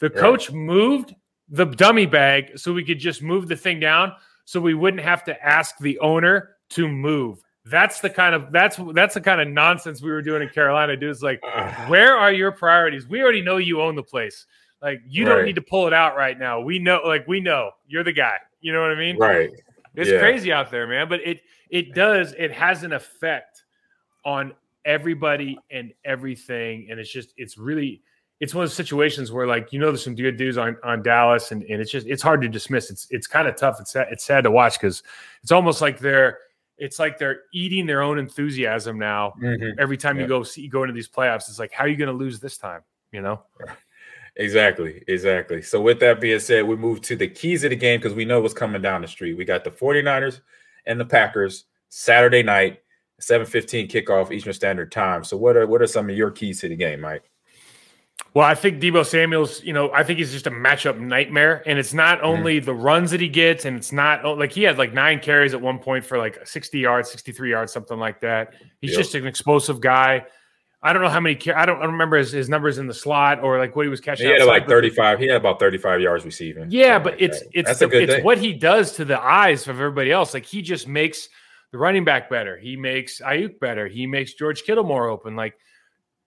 The 0.09 0.13
yeah. 0.15 0.21
coach 0.21 0.51
moved 0.51 1.15
the 1.49 1.67
dummy 1.67 2.07
bag 2.07 2.59
so 2.59 2.73
we 2.73 2.85
could 2.85 2.99
just 2.99 3.23
move 3.23 3.49
the 3.49 3.57
thing 3.57 3.81
down 3.81 4.13
so 4.45 4.61
we 4.61 4.75
wouldn't 4.75 5.03
have 5.03 5.25
to 5.25 5.45
ask 5.45 5.77
the 5.79 5.99
owner 5.99 6.57
to 6.71 6.89
move. 6.89 7.41
That's 7.65 8.01
the 8.01 8.09
kind 8.09 8.35
of 8.35 8.51
that's 8.53 8.79
that's 8.95 9.15
the 9.15 9.21
kind 9.21 9.41
of 9.41 9.49
nonsense 9.49 10.01
we 10.01 10.11
were 10.11 10.23
doing 10.23 10.43
in 10.43 10.49
Carolina, 10.49 10.97
dude. 10.97 11.11
It's 11.11 11.23
like, 11.23 11.43
where 11.89 12.17
are 12.17 12.33
your 12.33 12.53
priorities? 12.53 13.07
We 13.07 13.23
already 13.23 13.43
know 13.43 13.59
you 13.59 13.83
own 13.83 13.95
the 13.95 14.03
place. 14.03 14.47
Like, 14.81 15.01
you 15.07 15.27
right. 15.27 15.35
don't 15.35 15.45
need 15.45 15.57
to 15.57 15.63
pull 15.63 15.89
it 15.89 15.93
out 15.93 16.17
right 16.17 16.39
now. 16.39 16.61
We 16.61 16.79
know, 16.79 17.01
like, 17.05 17.27
we 17.27 17.41
know 17.41 17.73
you're 17.89 18.05
the 18.05 18.13
guy. 18.13 18.37
You 18.61 18.73
know 18.73 18.81
what 18.81 18.93
I 18.93 18.95
mean? 18.95 19.19
Right. 19.19 19.51
It's 19.99 20.11
yeah. 20.11 20.21
crazy 20.21 20.53
out 20.53 20.71
there, 20.71 20.87
man. 20.87 21.09
But 21.09 21.21
it 21.27 21.41
it 21.71 21.95
does, 21.95 22.35
it 22.39 22.53
has 22.53 22.85
an 22.85 22.93
effect 22.93 23.65
on 24.25 24.55
everybody 24.85 25.59
and 25.71 25.93
everything. 26.05 26.89
And 26.91 26.99
it's 26.99 27.11
just, 27.11 27.35
it's 27.37 27.59
really, 27.59 28.03
it's 28.41 28.55
one 28.55 28.65
of 28.65 28.71
those 28.71 28.77
situations 28.77 29.33
where 29.33 29.47
like 29.47 29.73
you 29.73 29.81
know 29.81 29.87
there's 29.87 30.05
some 30.05 30.15
good 30.15 30.37
dudes 30.37 30.57
on, 30.57 30.77
on 30.85 31.03
Dallas 31.03 31.51
and, 31.51 31.65
and 31.65 31.81
it's 31.81 31.91
just 31.91 32.07
it's 32.07 32.23
hard 32.23 32.41
to 32.43 32.49
dismiss. 32.49 32.91
It's 32.91 33.09
it's 33.11 33.27
kind 33.27 33.49
of 33.49 33.57
tough. 33.57 33.81
It's 33.81 33.91
sad, 33.93 34.07
it's 34.13 34.25
sad 34.25 34.45
to 34.45 34.51
watch 34.51 34.79
because 34.79 35.03
it's 35.43 35.51
almost 35.51 35.81
like 35.81 35.99
they're 35.99 36.39
it's 36.77 37.01
like 37.01 37.19
they're 37.19 37.41
eating 37.53 37.85
their 37.85 38.01
own 38.01 38.17
enthusiasm 38.17 38.97
now. 38.97 39.35
Mm-hmm. 39.43 39.81
Every 39.81 39.97
time 39.97 40.17
yeah. 40.17 40.23
you 40.23 40.29
go 40.29 40.45
see 40.45 40.63
you 40.63 40.71
go 40.71 40.85
into 40.85 40.95
these 40.95 41.09
playoffs, 41.09 41.49
it's 41.49 41.59
like 41.59 41.73
how 41.73 41.83
are 41.83 41.89
you 41.89 41.97
going 41.97 42.11
to 42.11 42.17
lose 42.17 42.39
this 42.39 42.57
time? 42.57 42.83
You 43.11 43.23
know. 43.23 43.43
Exactly, 44.39 45.03
exactly. 45.09 45.63
So 45.63 45.81
with 45.81 45.99
that 46.01 46.21
being 46.21 46.39
said, 46.39 46.65
we 46.65 46.77
move 46.77 47.01
to 47.03 47.17
the 47.17 47.29
keys 47.29 47.65
of 47.65 47.71
the 47.71 47.77
game 47.77 47.99
because 47.99 48.15
we 48.15 48.25
know 48.25 48.41
what's 48.41 48.55
coming 48.55 48.81
down 48.81 49.03
the 49.03 49.09
street. 49.09 49.35
We 49.35 49.45
got 49.45 49.65
the 49.65 49.71
49ers 49.71 50.41
and 50.87 50.99
the 50.99 51.05
Packers 51.05 51.65
Saturday 51.89 52.43
night. 52.43 52.81
7:15 53.21 53.89
kickoff 53.91 54.31
Eastern 54.31 54.53
Standard 54.53 54.93
Time. 54.93 55.25
So 55.25 55.37
what 55.37 55.57
are 55.57 55.67
what 55.67 55.83
are 55.83 55.87
some 55.87 56.09
of 56.09 56.17
your 56.17 56.31
keys 56.31 56.61
to 56.61 56.69
the 56.69 56.77
game, 56.77 57.01
Mike? 57.01 57.29
Well, 58.35 58.47
I 58.47 58.55
think 58.55 58.81
Deebo 58.81 59.07
Samuel's, 59.07 59.63
you 59.65 59.73
know, 59.73 59.91
I 59.93 60.05
think 60.05 60.19
he's 60.19 60.33
just 60.33 60.47
a 60.47 60.51
matchup 60.51 60.99
nightmare. 60.99 61.63
And 61.67 61.79
it's 61.79 61.95
not 61.95 62.19
mm-hmm. 62.19 62.27
only 62.27 62.61
mm. 62.61 62.65
the 62.65 62.75
runs 62.75 63.11
that 63.11 63.21
he 63.21 63.29
gets, 63.29 63.65
and 63.65 63.77
it's 63.77 63.91
not 63.91 64.25
oh, 64.25 64.35
like 64.35 64.53
he 64.53 64.63
had 64.63 64.79
like 64.79 64.93
nine 64.93 65.19
carries 65.19 65.55
at 65.55 65.61
one 65.61 65.79
point 65.79 66.05
for 66.05 66.19
like 66.19 66.47
60 66.47 66.79
yards, 66.79 67.11
63 67.11 67.51
yards, 67.51 67.73
something 67.73 67.99
like 67.99 68.21
that. 68.21 68.55
He's 68.81 68.93
yep. 68.93 69.01
just 69.01 69.15
an 69.15 69.27
explosive 69.27 69.81
guy. 69.81 70.27
I 70.81 70.93
don't 70.93 71.03
know 71.03 71.09
how 71.09 71.19
many. 71.19 71.35
I 71.35 71.67
don't, 71.67 71.79
I 71.79 71.83
don't 71.83 71.93
remember 71.93 72.17
his, 72.19 72.31
his, 72.31 72.49
numbers 72.49 72.79
in 72.79 72.87
the 72.87 72.95
slot 72.95 73.43
or 73.43 73.59
like 73.59 73.75
what 73.75 73.85
he 73.85 73.89
was 73.89 74.01
catching. 74.01 74.27
He 74.27 74.33
had 74.33 74.45
like 74.45 74.69
thirty 74.69 74.91
five. 74.91 75.19
He 75.19 75.27
had 75.27 75.37
about 75.37 75.59
thirty 75.59 75.79
five 75.79 76.01
yards 76.01 76.25
receiving. 76.25 76.71
Yeah, 76.71 77.01
but 77.01 77.21
it's 77.21 77.43
it's 77.53 77.79
the, 77.79 77.89
it's 77.91 78.25
what 78.25 78.39
he 78.39 78.53
does 78.53 78.93
to 78.93 79.05
the 79.05 79.21
eyes 79.21 79.63
of 79.67 79.81
everybody 79.81 80.13
else. 80.13 80.35
Like 80.35 80.47
he 80.47 80.63
just 80.63 80.87
makes 80.87 81.29
the 81.73 81.79
running 81.79 82.05
back 82.05 82.31
better. 82.31 82.57
He 82.57 82.77
makes 82.77 83.21
Aiyuk 83.21 83.59
better. 83.59 83.89
He 83.89 84.07
makes 84.07 84.35
George 84.35 84.63
Kittle 84.63 84.85
more 84.85 85.09
open. 85.09 85.35
Like 85.35 85.55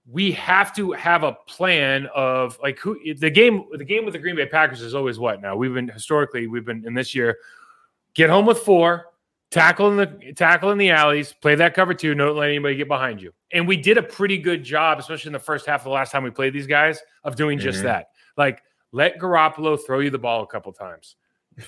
we 0.09 0.31
have 0.33 0.75
to 0.75 0.91
have 0.93 1.23
a 1.23 1.37
plan 1.47 2.07
of 2.13 2.59
like 2.61 2.77
who 2.79 2.99
the 3.15 3.29
game 3.29 3.65
the 3.71 3.85
game 3.85 4.03
with 4.03 4.13
the 4.13 4.19
Green 4.19 4.35
Bay 4.35 4.47
Packers 4.47 4.81
is 4.81 4.95
always 4.95 5.19
what 5.19 5.41
now 5.41 5.55
we've 5.55 5.73
been 5.73 5.87
historically 5.87 6.47
we've 6.47 6.65
been 6.65 6.83
in 6.85 6.93
this 6.93 7.13
year 7.13 7.37
get 8.13 8.29
home 8.29 8.45
with 8.45 8.59
four 8.59 9.05
tackle 9.51 9.89
in 9.89 9.97
the 9.97 10.33
tackle 10.33 10.71
in 10.71 10.77
the 10.77 10.89
alleys 10.89 11.33
play 11.41 11.55
that 11.55 11.73
cover 11.73 11.93
two 11.93 12.15
don't 12.15 12.37
let 12.37 12.49
anybody 12.49 12.75
get 12.75 12.87
behind 12.87 13.21
you 13.21 13.31
and 13.51 13.67
we 13.67 13.75
did 13.75 13.97
a 13.97 14.03
pretty 14.03 14.37
good 14.37 14.63
job 14.63 14.97
especially 14.97 15.29
in 15.29 15.33
the 15.33 15.39
first 15.39 15.65
half 15.65 15.81
of 15.81 15.85
the 15.85 15.89
last 15.89 16.11
time 16.11 16.23
we 16.23 16.29
played 16.29 16.53
these 16.53 16.67
guys 16.67 16.99
of 17.23 17.35
doing 17.35 17.59
just 17.59 17.79
mm-hmm. 17.79 17.87
that 17.87 18.07
like 18.37 18.61
let 18.93 19.19
Garoppolo 19.19 19.77
throw 19.85 19.99
you 19.99 20.09
the 20.09 20.17
ball 20.17 20.41
a 20.41 20.47
couple 20.47 20.71
times 20.71 21.15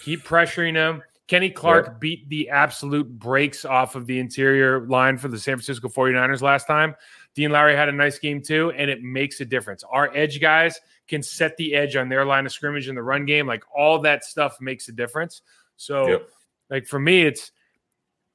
keep 0.04 0.24
pressuring 0.24 0.76
him 0.76 1.04
Kenny 1.28 1.50
Clark 1.50 1.86
yep. 1.86 2.00
beat 2.00 2.30
the 2.30 2.50
absolute 2.50 3.08
breaks 3.18 3.64
off 3.64 3.96
of 3.96 4.06
the 4.06 4.20
interior 4.20 4.86
line 4.88 5.18
for 5.18 5.30
the 5.30 5.40
San 5.40 5.56
Francisco 5.56 5.88
49ers 5.88 6.42
last 6.42 6.68
time. 6.68 6.96
Dean 7.34 7.50
Lowry 7.50 7.76
had 7.76 7.88
a 7.88 7.94
nice 7.94 8.20
game 8.20 8.42
too, 8.42 8.72
and 8.72 8.90
it 8.90 9.02
makes 9.02 9.40
a 9.40 9.46
difference. 9.46 9.84
Our 9.90 10.16
edge 10.16 10.42
guys 10.42 10.80
can 11.08 11.24
set 11.24 11.56
the 11.58 11.76
edge 11.76 11.96
on 11.96 12.10
their 12.10 12.26
line 12.26 12.46
of 12.46 12.52
scrimmage 12.52 12.90
in 12.90 12.96
the 12.96 13.04
run 13.04 13.26
game. 13.26 13.48
Like 13.48 13.64
all 13.76 14.00
that 14.00 14.26
stuff 14.26 14.60
makes 14.60 14.90
a 14.90 14.92
difference. 14.92 15.42
So, 15.78 16.08
yep. 16.08 16.30
like 16.70 16.86
for 16.86 17.00
me, 17.00 17.24
it's 17.24 17.52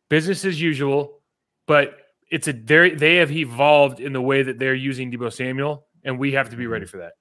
business 0.09 0.44
as 0.44 0.61
usual, 0.61 1.21
but 1.66 1.97
it's 2.31 2.49
a 2.49 2.53
they 2.53 2.90
they 2.90 3.16
have 3.16 3.31
evolved 3.31 4.01
in 4.01 4.12
the 4.12 4.21
way 4.21 4.42
that 4.42 4.59
they're 4.59 4.75
using 4.75 5.11
Deebo 5.11 5.33
Samuel, 5.33 5.87
and 6.05 6.18
we 6.18 6.33
have 6.33 6.51
to 6.51 6.57
be 6.57 6.66
ready 6.66 6.85
mm-hmm. 6.85 6.90
for 6.90 6.99
that. 6.99 7.12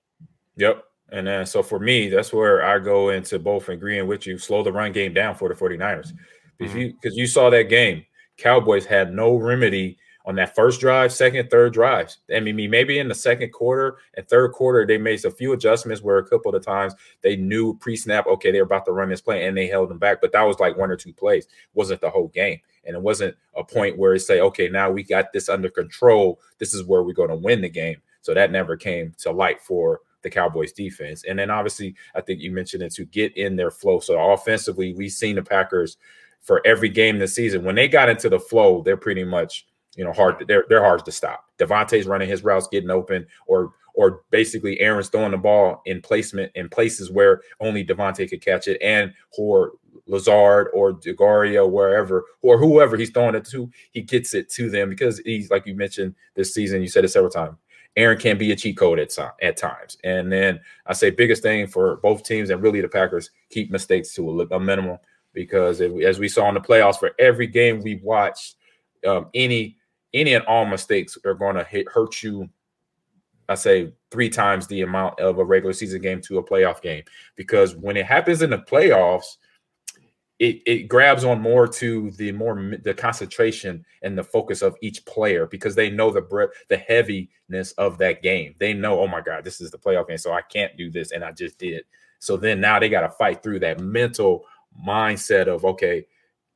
Yep. 0.58 0.84
And 1.10 1.26
then, 1.26 1.46
so 1.46 1.64
for 1.64 1.80
me, 1.80 2.10
that's 2.10 2.34
where 2.34 2.66
I 2.66 2.80
go 2.80 3.10
into 3.10 3.40
both 3.40 3.70
agreeing 3.70 4.08
with 4.08 4.28
you, 4.28 4.38
slow 4.38 4.62
the 4.62 4.74
run 4.74 4.92
game 4.92 5.14
down 5.14 5.36
for 5.36 5.48
the 5.48 5.56
49ers. 5.56 6.12
Because 6.58 6.74
mm-hmm. 6.74 6.80
you, 6.80 6.94
you 7.04 7.28
saw 7.28 7.50
that 7.50 7.70
game, 7.70 8.06
Cowboys 8.38 8.86
had 8.86 9.14
no 9.14 9.36
remedy 9.36 9.98
on 10.26 10.36
that 10.36 10.54
first 10.54 10.82
drive, 10.82 11.14
second, 11.14 11.50
third 11.50 11.72
drives. 11.72 12.18
I 12.36 12.42
mean, 12.42 12.70
maybe 12.70 13.00
in 13.00 13.08
the 13.08 13.16
second 13.16 13.52
quarter 13.54 14.00
and 14.16 14.28
third 14.28 14.52
quarter, 14.52 14.86
they 14.86 14.98
made 14.98 15.24
a 15.24 15.32
few 15.32 15.54
adjustments 15.54 16.04
where 16.04 16.18
a 16.18 16.28
couple 16.28 16.54
of 16.54 16.66
times 16.66 16.94
they 17.22 17.38
knew 17.38 17.78
pre-snap, 17.78 18.28
okay, 18.28 18.52
they're 18.52 18.64
about 18.64 18.84
to 18.86 18.92
run 18.92 19.08
this 19.08 19.22
play, 19.22 19.46
and 19.46 19.58
they 19.58 19.68
held 19.68 19.90
them 19.90 20.00
back. 20.00 20.20
But 20.20 20.34
that 20.34 20.42
was 20.42 20.60
like 20.60 20.78
one 20.78 20.92
or 20.92 20.98
two 20.98 21.14
plays, 21.14 21.46
it 21.46 21.52
wasn't 21.74 22.02
the 22.02 22.10
whole 22.10 22.28
game. 22.28 22.60
And 22.88 22.96
it 22.96 23.02
wasn't 23.02 23.36
a 23.56 23.64
point 23.64 23.98
where 23.98 24.16
it 24.16 24.22
say, 24.22 24.40
okay, 24.40 24.70
now 24.70 24.90
we 24.90 25.04
got 25.04 25.34
this 25.34 25.50
under 25.50 25.70
control. 25.70 26.40
This 26.58 26.74
is 26.74 26.86
where 26.86 27.04
we're 27.04 27.14
going 27.14 27.30
to 27.30 27.36
win 27.36 27.62
the 27.62 27.70
game. 27.70 27.98
So 28.22 28.34
that 28.34 28.52
never 28.52 28.76
came 28.76 29.14
to 29.20 29.32
light 29.32 29.62
for 29.62 30.00
the 30.24 30.30
Cowboys 30.30 30.72
defense. 30.72 31.24
And 31.28 31.38
then 31.38 31.50
obviously, 31.50 31.96
I 32.16 32.22
think 32.22 32.42
you 32.42 32.52
mentioned 32.52 32.84
it 32.84 32.94
to 32.96 33.06
get 33.06 33.36
in 33.38 33.56
their 33.56 33.72
flow. 33.72 34.00
So 34.00 34.20
offensively, 34.32 34.94
we've 34.94 35.12
seen 35.12 35.36
the 35.36 35.44
Packers 35.44 35.98
for 36.42 36.66
every 36.66 36.90
game 36.90 37.20
this 37.20 37.36
season. 37.36 37.64
When 37.64 37.76
they 37.76 37.88
got 37.88 38.10
into 38.10 38.30
the 38.30 38.40
flow, 38.40 38.82
they're 38.82 38.98
pretty 38.98 39.24
much 39.24 39.66
you 39.96 40.04
know 40.04 40.14
hard. 40.14 40.46
They're 40.48 40.66
they're 40.70 40.84
hard 40.84 41.04
to 41.06 41.12
stop. 41.12 41.46
Davante's 41.58 42.06
running 42.06 42.30
his 42.30 42.44
routes, 42.44 42.68
getting 42.68 42.90
open, 42.90 43.28
or 43.48 43.72
or 43.98 44.22
basically 44.30 44.80
Aaron's 44.80 45.10
throwing 45.10 45.32
the 45.32 45.38
ball 45.38 45.82
in 45.88 46.04
placement 46.04 46.52
in 46.54 46.70
places 46.70 47.10
where 47.10 47.42
only 47.60 47.84
Davante 47.84 48.30
could 48.30 48.46
catch 48.46 48.68
it, 48.68 48.80
and 48.80 49.12
or 49.40 49.72
Lazard 50.06 50.68
or 50.72 50.94
DeGario, 50.94 51.68
wherever, 51.68 52.24
or 52.44 52.60
whoever 52.60 52.96
he's 52.96 53.10
throwing 53.10 53.34
it 53.34 53.44
to, 53.46 53.70
he 53.92 54.02
gets 54.04 54.36
it 54.36 54.50
to 54.52 54.70
them 54.70 54.90
because 54.90 55.18
he's 55.20 55.50
like 55.50 55.66
you 55.66 55.76
mentioned 55.76 56.14
this 56.36 56.54
season. 56.54 56.82
You 56.82 56.88
said 56.88 57.06
it 57.06 57.10
several 57.10 57.32
times. 57.32 57.58
Aaron 57.96 58.20
can 58.20 58.38
be 58.38 58.52
a 58.52 58.56
cheat 58.56 58.78
code 58.78 59.00
at, 59.00 59.12
some, 59.12 59.32
at 59.42 59.58
times. 59.58 59.98
And 60.04 60.32
then 60.32 60.60
I 60.86 60.94
say 60.94 61.10
biggest 61.10 61.42
thing 61.42 61.66
for 61.66 61.96
both 61.98 62.22
teams 62.22 62.52
and 62.52 62.62
really 62.62 62.80
the 62.80 62.88
Packers 62.88 63.32
keep 63.50 63.72
mistakes 63.72 64.14
to 64.14 64.42
a, 64.42 64.56
a 64.56 64.60
minimum 64.60 65.00
because 65.34 65.82
if, 65.82 65.92
as 66.04 66.20
we 66.20 66.28
saw 66.28 66.48
in 66.50 66.54
the 66.54 66.62
playoffs, 66.62 67.00
for 67.00 67.14
every 67.18 67.48
game 67.48 67.82
we 67.82 67.96
watched, 68.04 68.58
um, 69.08 69.28
any 69.34 69.78
any 70.14 70.36
and 70.36 70.46
all 70.46 70.66
mistakes 70.66 71.18
are 71.26 71.34
going 71.34 71.56
to 71.56 71.86
hurt 71.92 72.22
you. 72.22 72.48
I 73.50 73.56
say 73.56 73.94
three 74.12 74.30
times 74.30 74.68
the 74.68 74.82
amount 74.82 75.20
of 75.20 75.40
a 75.40 75.46
regular 75.46 75.74
season 75.74 76.02
game 76.02 76.22
to 76.22 76.38
a 76.38 76.44
playoff 76.44 76.82
game 76.82 77.04
because 77.36 77.76
when 77.76 77.98
it 77.98 78.06
happens 78.06 78.42
in 78.42 78.50
the 78.50 78.58
playoffs, 78.58 79.38
it, 80.40 80.62
it 80.66 80.88
grabs 80.88 81.24
on 81.24 81.42
more 81.42 81.68
to 81.68 82.12
the 82.12 82.32
more 82.32 82.78
the 82.84 82.94
concentration 82.94 83.84
and 84.04 84.18
the 84.18 84.24
focus 84.24 84.62
of 84.62 84.76
each 84.82 85.04
player 85.06 85.48
because 85.48 85.74
they 85.74 85.90
know 85.90 86.12
the 86.12 86.22
breadth, 86.22 86.52
the 86.68 86.78
heaviness 86.78 87.72
of 87.78 87.98
that 87.98 88.22
game. 88.22 88.54
They 88.60 88.74
know, 88.74 89.00
oh 89.00 89.08
my 89.08 89.22
God, 89.22 89.44
this 89.44 89.60
is 89.62 89.72
the 89.72 89.80
playoff 89.80 90.08
game, 90.08 90.20
so 90.20 90.34
I 90.34 90.42
can't 90.42 90.78
do 90.78 90.92
this, 90.92 91.12
and 91.12 91.24
I 91.24 91.32
just 91.32 91.58
did. 91.58 91.86
So 92.20 92.38
then 92.38 92.62
now 92.62 92.80
they 92.80 92.90
got 92.90 93.02
to 93.02 93.10
fight 93.10 93.42
through 93.42 93.60
that 93.62 93.80
mental 93.80 94.46
mindset 94.86 95.48
of 95.48 95.66
okay, 95.66 96.06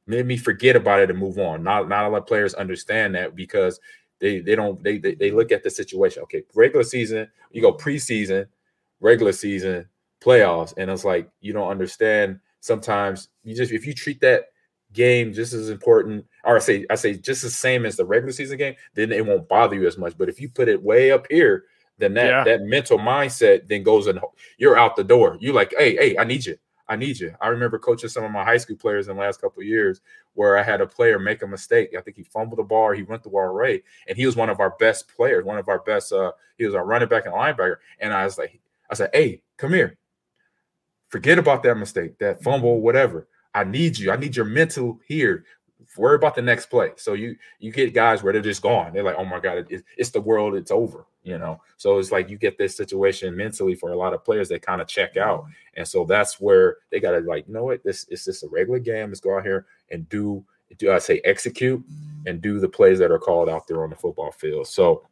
let 0.08 0.26
me 0.26 0.38
forget 0.38 0.76
about 0.76 1.00
it 1.00 1.10
and 1.10 1.18
move 1.18 1.40
on. 1.40 1.64
Not 1.64 1.90
not 1.90 2.06
a 2.06 2.10
lot 2.10 2.20
of 2.20 2.28
players 2.28 2.54
understand 2.54 3.16
that 3.16 3.36
because 3.36 3.80
they 4.22 4.40
they 4.40 4.56
don't 4.56 4.82
they 4.84 4.98
they, 4.98 5.16
they 5.16 5.32
look 5.32 5.52
at 5.52 5.64
the 5.64 5.70
situation. 5.70 6.24
Okay, 6.24 6.44
regular 6.56 6.84
season, 6.84 7.28
you 7.52 7.62
go 7.62 7.74
preseason, 7.74 8.46
regular 9.02 9.34
season, 9.34 9.90
playoffs, 10.24 10.74
and 10.78 10.90
it's 10.90 11.04
like 11.04 11.30
you 11.42 11.52
don't 11.52 11.70
understand 11.70 12.40
sometimes 12.62 13.30
you 13.44 13.56
just 13.56 13.72
if 13.72 13.86
you 13.86 13.94
treat 13.94 14.22
that 14.22 14.46
game 14.94 15.34
just 15.34 15.54
as 15.54 15.70
important, 15.70 16.26
or 16.44 16.56
I 16.56 16.60
say 16.60 16.86
I 16.90 16.96
say 16.96 17.16
just 17.16 17.42
the 17.42 17.50
same 17.50 17.86
as 17.86 17.98
the 17.98 18.06
regular 18.06 18.32
season 18.32 18.58
game, 18.58 18.76
then 18.94 19.12
it 19.12 19.26
won't 19.26 19.50
bother 19.50 19.76
you 19.76 19.88
as 19.88 19.98
much. 19.98 20.18
But 20.18 20.30
if 20.30 20.40
you 20.40 20.48
put 20.48 20.70
it 20.70 20.82
way 20.82 21.12
up 21.12 21.26
here, 21.30 21.66
then 21.98 22.14
that 22.14 22.28
yeah. 22.28 22.44
that 22.44 22.62
mental 22.62 23.00
mindset 23.00 23.68
then 23.68 23.84
goes 23.84 24.08
and 24.08 24.20
you're 24.58 24.78
out 24.78 24.96
the 24.96 25.04
door. 25.04 25.38
You're 25.42 25.56
like, 25.56 25.74
hey, 25.78 25.96
hey, 25.96 26.18
I 26.18 26.24
need 26.24 26.46
you. 26.46 26.58
I 26.92 26.98
need 26.98 27.22
you. 27.22 27.34
I 27.40 27.48
remember 27.48 27.80
coaching 27.80 28.10
some 28.10 28.26
of 28.26 28.32
my 28.32 28.44
high 28.44 28.58
school 28.58 28.76
players 28.76 29.08
in 29.08 29.16
the 29.16 29.22
last 29.22 29.40
couple 29.40 29.64
years 29.64 30.02
where 30.34 30.58
I 30.58 30.62
had 30.62 30.82
a 30.82 30.86
player 30.86 31.18
make 31.20 31.42
a 31.42 31.48
mistake. 31.48 31.92
I 31.98 32.02
think 32.02 32.18
he 32.18 32.24
fumbled 32.24 32.60
the 32.60 32.64
ball, 32.64 32.92
he 32.92 33.04
went 33.04 33.24
the 33.24 33.30
ball 33.30 33.48
right, 33.48 33.82
and 34.10 34.18
he 34.18 34.26
was 34.26 34.36
one 34.36 34.50
of 34.50 34.60
our 34.60 34.72
best 34.72 35.08
players, 35.16 35.46
one 35.46 35.58
of 35.58 35.70
our 35.70 35.80
best. 35.80 36.12
Uh, 36.12 36.34
he 36.58 36.66
was 36.66 36.76
our 36.76 36.86
running 36.86 37.08
back 37.08 37.26
and 37.26 37.34
linebacker. 37.34 37.78
And 38.02 38.14
I 38.14 38.26
was 38.26 38.38
like, 38.38 38.60
I 38.90 38.96
said, 38.96 39.10
hey, 39.14 39.42
come 39.56 39.72
here. 39.72 39.98
Forget 41.08 41.40
about 41.40 41.64
that 41.64 41.76
mistake, 41.76 42.18
that 42.20 42.44
fumble, 42.44 42.82
whatever. 42.82 43.30
I 43.54 43.64
need 43.64 43.98
you. 43.98 44.12
I 44.12 44.18
need 44.18 44.36
your 44.36 44.44
mental 44.44 45.00
here. 45.08 45.46
Worry 45.98 46.16
about 46.16 46.36
the 46.36 46.42
next 46.42 46.68
play. 46.68 46.92
So 46.96 47.14
you 47.14 47.36
you 47.60 47.72
get 47.72 47.94
guys 47.94 48.24
where 48.24 48.34
they're 48.34 48.42
just 48.42 48.62
gone. 48.62 48.94
They're 48.94 49.04
like, 49.04 49.18
oh 49.18 49.26
my 49.26 49.40
god, 49.40 49.66
it, 49.70 49.84
it's 49.98 50.10
the 50.10 50.22
world. 50.22 50.56
It's 50.56 50.72
over. 50.72 51.06
You 51.24 51.38
know. 51.38 51.62
So 51.78 51.98
it's 51.98 52.12
like 52.12 52.30
you 52.30 52.38
get 52.38 52.58
this 52.58 52.76
situation 52.76 53.36
mentally 53.36 53.76
for 53.76 53.92
a 53.92 53.98
lot 53.98 54.14
of 54.14 54.24
players. 54.24 54.50
They 54.50 54.60
kind 54.60 54.82
of 54.82 54.88
check 54.88 55.18
out, 55.18 55.42
mm-hmm. 55.42 55.52
and 55.78 55.88
so 55.88 56.06
that's 56.06 56.40
where 56.40 56.78
they 56.92 57.00
got 57.00 57.12
to 57.12 57.20
like, 57.20 57.48
you 57.48 57.54
know 57.54 57.66
what? 57.66 57.84
This 57.84 58.06
is 58.10 58.26
just 58.26 58.44
a 58.44 58.48
regular 58.48 58.80
game. 58.80 59.10
Let's 59.10 59.20
go 59.20 59.38
out 59.38 59.44
here 59.44 59.66
and 59.90 60.08
do 60.10 60.44
do 60.78 60.92
I 60.92 61.00
say 61.00 61.22
execute 61.24 61.84
and 62.26 62.42
do 62.42 62.60
the 62.60 62.70
plays 62.70 63.00
that 63.00 63.12
are 63.12 63.20
called 63.20 63.50
out 63.50 63.68
there 63.68 63.84
on 63.84 63.90
the 63.90 63.96
football 63.96 64.32
field. 64.32 64.68
So 64.68 65.08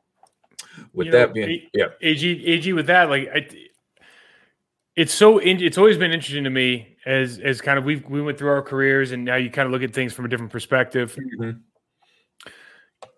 with 0.93 1.07
you 1.07 1.11
that 1.11 1.29
know, 1.29 1.33
being, 1.33 1.61
yeah, 1.73 1.87
AG 2.01 2.45
AG 2.45 2.73
with 2.73 2.87
that, 2.87 3.09
like 3.09 3.29
I, 3.33 3.47
it's 4.95 5.13
so 5.13 5.37
it's 5.39 5.77
always 5.77 5.97
been 5.97 6.11
interesting 6.11 6.43
to 6.43 6.49
me 6.49 6.88
as 7.05 7.39
as 7.39 7.61
kind 7.61 7.79
of 7.79 7.85
we 7.85 7.97
we 8.07 8.21
went 8.21 8.37
through 8.37 8.49
our 8.49 8.61
careers 8.61 9.11
and 9.11 9.25
now 9.25 9.35
you 9.35 9.49
kind 9.49 9.65
of 9.65 9.71
look 9.71 9.83
at 9.83 9.93
things 9.93 10.13
from 10.13 10.25
a 10.25 10.27
different 10.27 10.51
perspective. 10.51 11.15
Mm-hmm. 11.15 11.59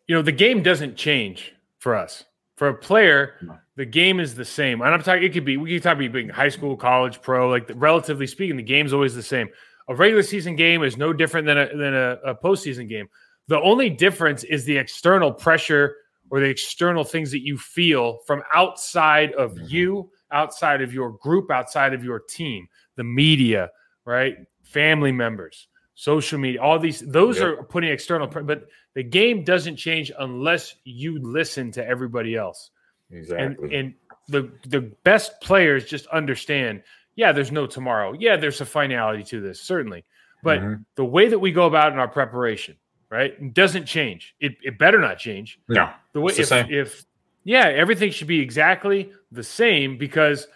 You 0.08 0.16
know, 0.16 0.22
the 0.22 0.32
game 0.32 0.62
doesn't 0.62 0.96
change 0.96 1.54
for 1.80 1.96
us. 1.96 2.26
For 2.56 2.68
a 2.68 2.74
player, 2.76 3.36
the 3.76 3.86
game 3.86 4.20
is 4.20 4.36
the 4.36 4.46
same. 4.46 4.82
And 4.82 4.94
I'm 4.94 5.02
talking 5.02 5.24
it 5.24 5.34
could 5.34 5.46
be 5.46 5.58
we 5.58 5.74
can 5.74 5.82
talk 5.82 5.98
about 5.98 6.12
being 6.12 6.30
high 6.30 6.50
school, 6.50 6.78
college, 6.78 7.22
pro, 7.22 7.50
like 7.50 7.66
the, 7.66 7.74
relatively 7.74 8.28
speaking, 8.28 8.56
the 8.56 8.64
game's 8.64 8.94
always 8.94 9.16
the 9.16 9.24
same. 9.24 9.50
A 9.88 9.96
regular 9.96 10.22
season 10.22 10.56
game 10.56 10.84
is 10.84 10.96
no 10.96 11.12
different 11.12 11.48
than 11.48 11.58
a 11.58 11.76
than 11.76 11.96
a, 11.96 12.18
a 12.24 12.36
postseason 12.36 12.88
game. 12.88 13.08
The 13.48 13.60
only 13.62 13.90
difference 13.90 14.44
is 14.44 14.64
the 14.64 14.78
external 14.78 15.32
pressure 15.32 15.96
or 16.30 16.40
the 16.40 16.46
external 16.46 17.04
things 17.04 17.32
that 17.32 17.42
you 17.42 17.58
feel 17.58 18.20
from 18.28 18.44
outside 18.54 19.34
of 19.34 19.54
mm-hmm. 19.54 19.66
you 19.68 20.12
outside 20.32 20.82
of 20.82 20.94
your 20.94 21.12
group, 21.12 21.52
outside 21.52 21.94
of 21.94 22.04
your 22.04 22.20
team, 22.20 22.68
the 22.96 23.04
media, 23.04 23.70
right? 24.06 24.38
Family 24.64 25.12
members, 25.12 25.68
social 25.94 26.40
media, 26.40 26.62
all 26.62 26.80
these, 26.80 27.00
those 27.02 27.38
yep. 27.38 27.46
are 27.46 27.64
putting 27.64 27.92
external, 27.92 28.28
but 28.28 28.68
the 28.94 29.04
game 29.04 29.44
doesn't 29.44 29.78
change 29.78 30.12
unless 30.20 30.76
you 30.84 31.20
listen 31.20 31.72
to 31.72 31.86
everybody 31.86 32.36
else. 32.36 32.72
Exactly. 33.12 33.66
And, 33.66 33.74
and 33.74 33.94
the, 34.28 34.52
the 34.68 34.82
best 35.04 35.40
players 35.42 35.86
just 35.86 36.08
understand, 36.08 36.84
yeah, 37.16 37.32
there's 37.32 37.52
no 37.52 37.68
tomorrow. 37.68 38.14
Yeah, 38.14 38.38
there's 38.38 38.62
a 38.62 38.66
finality 38.66 39.24
to 39.26 39.42
this, 39.42 39.62
certainly. 39.62 40.06
But 40.44 40.60
mm-hmm. 40.60 40.82
the 40.96 41.06
way 41.06 41.28
that 41.28 41.40
we 41.40 41.52
go 41.52 41.66
about 41.66 41.94
in 41.94 42.00
our 42.00 42.08
preparation, 42.08 42.78
right, 43.10 43.54
doesn't 43.54 43.86
change. 43.86 44.34
It, 44.40 44.54
it 44.64 44.80
better 44.80 44.98
not 45.00 45.20
change. 45.20 45.60
No. 45.68 45.90
The 46.14 46.22
way, 46.22 46.34
if, 46.34 46.52
if 46.52 47.06
yeah, 47.44 47.68
everything 47.68 48.12
should 48.12 48.28
be 48.28 48.40
exactly 48.40 49.12
the 49.32 49.44
same 49.44 49.98
because 49.98 50.48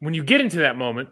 when 0.00 0.14
you 0.14 0.22
get 0.22 0.40
into 0.40 0.58
that 0.58 0.76
moment, 0.76 1.08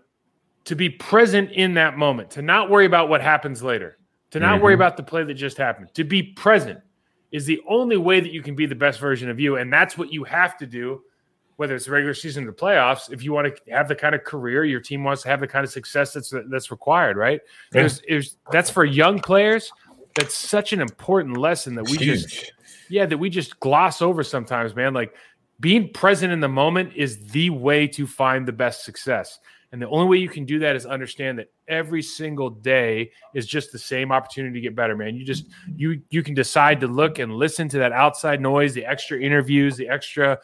to 0.65 0.75
be 0.75 0.91
present 0.91 1.53
in 1.53 1.75
that 1.75 1.97
moment, 1.97 2.31
to 2.33 2.43
not 2.43 2.71
worry 2.71 2.87
about 2.87 3.09
what 3.09 3.21
happens 3.21 3.63
later, 3.63 3.99
to 4.31 4.41
not 4.41 4.57
mm-hmm. 4.57 4.65
worry 4.65 4.75
about 4.75 4.97
the 4.97 5.03
play 5.03 5.23
that 5.23 5.35
just 5.35 5.57
happened, 5.57 5.89
to 5.95 6.05
be 6.05 6.23
present 6.23 6.81
is 7.33 7.47
the 7.47 7.61
only 7.69 7.97
way 7.97 8.21
that 8.21 8.33
you 8.33 8.43
can 8.43 8.55
be 8.55 8.67
the 8.67 8.75
best 8.75 9.01
version 9.01 9.31
of 9.31 9.39
you. 9.41 9.57
And 9.57 9.73
that's 9.73 9.97
what 9.97 10.13
you 10.13 10.25
have 10.25 10.57
to 10.59 10.67
do, 10.67 11.03
whether 11.57 11.75
it's 11.75 11.87
the 11.87 11.93
regular 11.93 12.15
season 12.15 12.45
or 12.45 12.47
the 12.49 12.57
playoffs, 12.57 13.13
if 13.13 13.23
you 13.23 13.33
want 13.33 13.55
to 13.55 13.73
have 13.73 13.89
the 13.89 13.95
kind 13.95 14.15
of 14.15 14.25
career 14.25 14.65
your 14.65 14.81
team 14.81 15.05
wants 15.05 15.23
to 15.23 15.29
have 15.29 15.41
the 15.41 15.47
kind 15.47 15.65
of 15.65 15.71
success 15.71 16.13
that's 16.13 16.33
that's 16.49 16.71
required, 16.71 17.17
right? 17.17 17.41
Yeah. 17.73 17.81
There's, 17.81 18.03
there's, 18.09 18.37
that's 18.51 18.71
for 18.71 18.85
young 18.85 19.21
players. 19.21 19.71
That's 20.15 20.35
such 20.35 20.73
an 20.73 20.81
important 20.81 21.37
lesson 21.37 21.75
that 21.75 21.85
we 21.85 21.99
Huge. 21.99 22.23
just 22.23 22.53
yeah, 22.89 23.07
that 23.07 23.19
we 23.19 23.31
just 23.31 23.59
gloss 23.61 24.03
over 24.03 24.23
sometimes, 24.23 24.75
man. 24.75 24.95
Like 24.95 25.15
being 25.61 25.93
present 25.93 26.33
in 26.33 26.41
the 26.41 26.49
moment 26.49 26.93
is 26.95 27.19
the 27.29 27.51
way 27.51 27.87
to 27.89 28.07
find 28.07 28.47
the 28.47 28.53
best 28.53 28.85
success. 28.85 29.39
And 29.73 29.83
the 29.83 29.89
only 29.89 30.07
way 30.07 30.17
you 30.19 30.29
can 30.29 30.45
do 30.45 30.59
that 30.61 30.77
is 30.77 30.87
understand 30.87 31.39
that 31.39 31.49
every 31.69 32.03
single 32.03 32.51
day 32.51 33.11
is 33.35 33.47
just 33.47 33.73
the 33.73 33.79
same 33.79 34.13
opportunity 34.13 34.55
to 34.55 34.61
get 34.61 34.77
better, 34.77 34.97
man. 34.97 35.17
You 35.17 35.25
just 35.25 35.47
you 35.75 36.01
you 36.11 36.23
can 36.23 36.35
decide 36.35 36.81
to 36.81 36.87
look 36.87 37.19
and 37.19 37.35
listen 37.35 37.69
to 37.71 37.79
that 37.79 37.93
outside 37.93 38.41
noise, 38.41 38.75
the 38.75 38.87
extra 38.87 39.21
interviews, 39.21 39.77
the 39.77 39.89
extra 39.89 40.39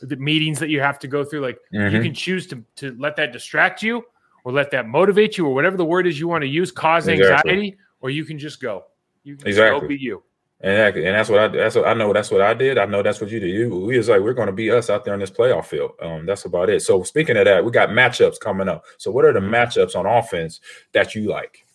the 0.00 0.16
meetings 0.16 0.58
that 0.60 0.68
you 0.68 0.80
have 0.80 0.98
to 1.00 1.08
go 1.08 1.24
through. 1.24 1.40
Like 1.40 1.58
mm-hmm. 1.72 1.94
you 1.94 2.02
can 2.02 2.14
choose 2.14 2.46
to 2.48 2.64
to 2.76 2.96
let 2.98 3.16
that 3.16 3.32
distract 3.32 3.82
you 3.82 4.04
or 4.44 4.52
let 4.52 4.70
that 4.70 4.86
motivate 4.86 5.36
you 5.36 5.46
or 5.46 5.54
whatever 5.54 5.76
the 5.76 5.84
word 5.84 6.06
is 6.06 6.20
you 6.20 6.28
want 6.28 6.42
to 6.42 6.48
use, 6.48 6.70
cause 6.70 7.08
anxiety, 7.08 7.68
exactly. 7.68 7.76
or 8.00 8.10
you 8.10 8.24
can 8.24 8.38
just 8.38 8.60
go. 8.60 8.84
You 9.24 9.36
can 9.36 9.48
exactly. 9.48 9.80
go 9.80 9.88
be 9.88 9.96
you. 9.96 10.22
And, 10.60 10.96
and 10.96 11.14
that's 11.14 11.28
what 11.28 11.40
I 11.40 11.48
that's 11.48 11.74
what 11.74 11.86
I 11.86 11.94
know 11.94 12.12
that's 12.12 12.30
what 12.30 12.40
I 12.40 12.54
did. 12.54 12.78
I 12.78 12.86
know 12.86 13.02
that's 13.02 13.20
what 13.20 13.30
you 13.30 13.40
did. 13.40 13.50
You 13.50 13.68
we 13.68 13.98
was 13.98 14.08
like 14.08 14.20
we're 14.20 14.32
going 14.32 14.46
to 14.46 14.52
be 14.52 14.70
us 14.70 14.88
out 14.88 15.04
there 15.04 15.14
in 15.14 15.20
this 15.20 15.30
playoff 15.30 15.66
field. 15.66 15.92
Um, 16.00 16.26
that's 16.26 16.44
about 16.44 16.70
it. 16.70 16.80
So 16.80 17.02
speaking 17.02 17.36
of 17.36 17.44
that, 17.44 17.64
we 17.64 17.70
got 17.70 17.90
matchups 17.90 18.40
coming 18.40 18.68
up. 18.68 18.84
So 18.96 19.10
what 19.10 19.24
are 19.24 19.32
the 19.32 19.40
matchups 19.40 19.94
on 19.96 20.06
offense 20.06 20.60
that 20.92 21.14
you 21.14 21.28
like? 21.28 21.66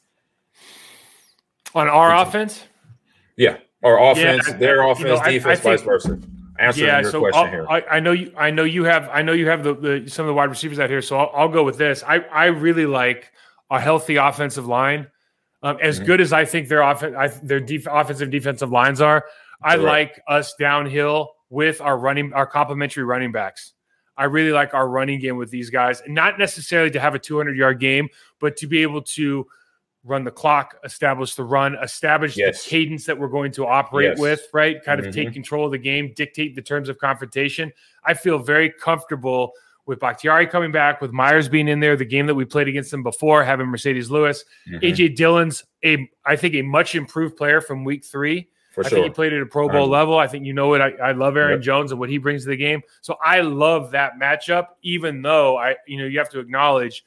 On 1.76 1.88
our 1.88 2.16
offense? 2.16 2.64
Yeah, 3.38 3.58
our 3.84 4.12
offense, 4.12 4.48
yeah, 4.48 4.58
their 4.58 4.82
offense, 4.82 5.00
you 5.00 5.06
know, 5.06 5.24
defense, 5.24 5.46
I, 5.46 5.52
I 5.52 5.56
think, 5.56 5.64
vice 5.64 5.82
versa. 5.82 6.20
Answering 6.58 6.88
yeah, 6.88 7.02
your 7.02 7.12
so 7.12 7.20
question 7.20 7.42
I'll, 7.42 7.50
here. 7.50 7.66
I, 7.70 7.82
I, 7.82 8.00
know 8.02 8.12
you. 8.12 8.34
I 8.36 8.52
know 8.52 8.64
you 8.64 8.84
have. 8.84 9.08
I 9.14 9.22
know 9.22 9.32
you 9.32 9.48
have 9.48 9.64
the, 9.64 9.76
the 9.76 10.10
some 10.10 10.26
of 10.26 10.28
the 10.28 10.34
wide 10.34 10.50
receivers 10.50 10.80
out 10.80 10.90
here. 10.90 11.02
So 11.02 11.18
I'll, 11.18 11.32
I'll 11.34 11.50
go 11.50 11.64
with 11.64 11.78
this. 11.78 12.04
I 12.04 12.18
I 12.18 12.46
really 12.48 12.86
like 12.86 13.32
a 13.72 13.80
healthy 13.80 14.18
offensive 14.18 14.68
line. 14.68 15.08
Um, 15.62 15.78
as 15.82 15.98
mm-hmm. 15.98 16.06
good 16.06 16.22
as 16.22 16.32
I 16.32 16.46
think 16.46 16.70
their 16.70 16.84
off- 16.84 17.04
I, 17.04 17.28
their 17.28 17.60
def- 17.60 17.88
offensive 17.90 18.30
defensive 18.30 18.72
lines 18.72 19.02
are, 19.02 19.26
I 19.62 19.76
like 19.76 20.22
us 20.28 20.56
downhill 20.58 21.34
with 21.50 21.82
our 21.82 21.98
running, 21.98 22.32
our 22.34 22.46
complementary 22.46 23.04
running 23.04 23.32
backs. 23.32 23.74
I 24.16 24.26
really 24.26 24.52
like 24.52 24.74
our 24.74 24.88
running 24.88 25.20
game 25.20 25.38
with 25.38 25.50
these 25.50 25.70
guys, 25.70 26.02
and 26.02 26.14
not 26.14 26.38
necessarily 26.38 26.92
to 26.92 27.00
have 27.00 27.16
a 27.16 27.20
200 27.20 27.58
yard 27.58 27.80
game, 27.80 28.10
but 28.40 28.58
to 28.58 28.68
be 28.68 28.82
able 28.82 29.02
to 29.02 29.48
run 30.04 30.24
the 30.24 30.32
clock, 30.32 30.76
establish 30.84 31.36
the 31.36 31.44
run, 31.44 31.76
establish 31.82 32.38
yes. 32.38 32.64
the 32.64 32.70
cadence 32.70 33.06
that 33.06 33.18
we're 33.18 33.28
going 33.28 33.52
to 33.52 33.66
operate 33.66 34.12
yes. 34.12 34.20
with, 34.20 34.48
right? 34.54 34.84
Kind 34.84 35.00
of 35.00 35.08
mm-hmm. 35.08 35.26
take 35.26 35.34
control 35.34 35.66
of 35.66 35.72
the 35.72 35.78
game, 35.78 36.14
dictate 36.16 36.56
the 36.56 36.62
terms 36.62 36.90
of 36.90 36.98
confrontation. 36.98 37.72
I 38.04 38.14
feel 38.14 38.40
very 38.40 38.72
comfortable 38.72 39.52
with 39.90 40.00
Bakhtiari 40.00 40.46
coming 40.46 40.72
back, 40.72 41.02
with 41.02 41.12
Myers 41.12 41.50
being 41.50 41.68
in 41.68 41.80
there, 41.80 41.98
the 41.98 42.06
game 42.06 42.28
that 42.28 42.36
we 42.36 42.46
played 42.46 42.68
against 42.68 42.92
them 42.92 43.02
before, 43.02 43.44
having 43.44 43.66
Marcedes 43.66 44.12
Lewis, 44.12 44.46
mm-hmm. 44.70 44.86
AJ 44.86 45.16
Dillon's 45.16 45.64
a 45.84 46.08
I 46.24 46.36
think 46.36 46.54
a 46.54 46.62
much 46.62 46.94
improved 46.94 47.36
player 47.36 47.60
from 47.60 47.84
week 47.84 48.06
three. 48.06 48.50
For 48.72 48.86
I 48.86 48.88
sure. 48.88 48.98
think 49.00 49.06
he 49.06 49.16
played 49.16 49.34
at 49.34 49.42
a 49.42 49.48
Pro 49.48 49.68
Bowl 49.68 49.88
level. 49.88 50.20
I 50.20 50.28
think 50.28 50.46
you 50.46 50.54
know 50.54 50.76
it. 50.76 50.80
I, 50.80 50.92
I 51.04 51.12
love 51.14 51.36
Aaron 51.36 51.54
yep. 51.54 51.62
Jones 51.62 51.90
and 51.92 52.00
what 52.00 52.08
he 52.08 52.20
brings 52.20 52.44
to 52.44 52.50
the 52.50 52.56
game. 52.56 52.84
So 53.02 53.16
I 53.22 53.42
love 53.42 53.90
that 53.92 54.14
matchup, 54.22 54.68
even 54.84 55.24
though 55.24 55.58
I, 55.58 55.76
you 55.88 55.98
know, 55.98 56.06
you 56.06 56.20
have 56.20 56.30
to 56.30 56.40
acknowledge, 56.40 57.04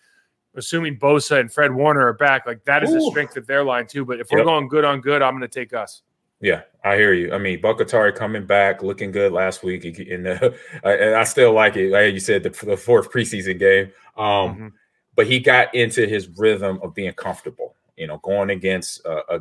assuming 0.57 0.99
Bosa 0.99 1.38
and 1.38 1.53
Fred 1.53 1.73
Warner 1.73 2.05
are 2.09 2.14
back, 2.14 2.47
like 2.47 2.64
that 2.64 2.83
is 2.83 2.90
Ooh. 2.90 2.99
a 2.99 3.11
strength 3.12 3.37
of 3.37 3.47
their 3.47 3.62
line 3.62 3.87
too. 3.87 4.05
But 4.05 4.18
if 4.18 4.27
we're 4.33 4.42
going 4.42 4.66
good 4.66 4.85
on 4.85 5.01
good, 5.01 5.23
I'm 5.23 5.35
going 5.35 5.42
to 5.42 5.61
take 5.61 5.73
us. 5.73 6.03
Yeah, 6.42 6.62
I 6.83 6.96
hear 6.96 7.12
you. 7.14 7.33
I 7.33 7.38
mean, 7.38 7.61
Bakhtiari 7.61 8.12
coming 8.12 8.44
back, 8.44 8.83
looking 8.83 9.12
good 9.12 9.33
last 9.33 9.62
week, 9.62 9.85
and 9.85 10.26
uh, 10.26 10.50
I, 10.85 11.14
I, 11.14 11.24
still 11.24 11.52
like 11.52 11.76
it. 11.76 11.90
Like 11.92 12.12
you 12.12 12.20
said, 12.20 12.42
the, 12.42 12.50
the 12.50 12.76
fourth 12.76 13.12
preseason 13.12 13.61
game. 13.61 13.92
Um, 14.16 14.26
mm-hmm. 14.26 14.68
But 15.14 15.28
he 15.28 15.38
got 15.38 15.72
into 15.74 16.05
his 16.07 16.28
rhythm 16.37 16.81
of 16.83 16.94
being 16.94 17.12
comfortable. 17.12 17.76
You 17.96 18.09
know, 18.09 18.18
going 18.18 18.50
against 18.50 19.05
a, 19.05 19.37
a, 19.37 19.40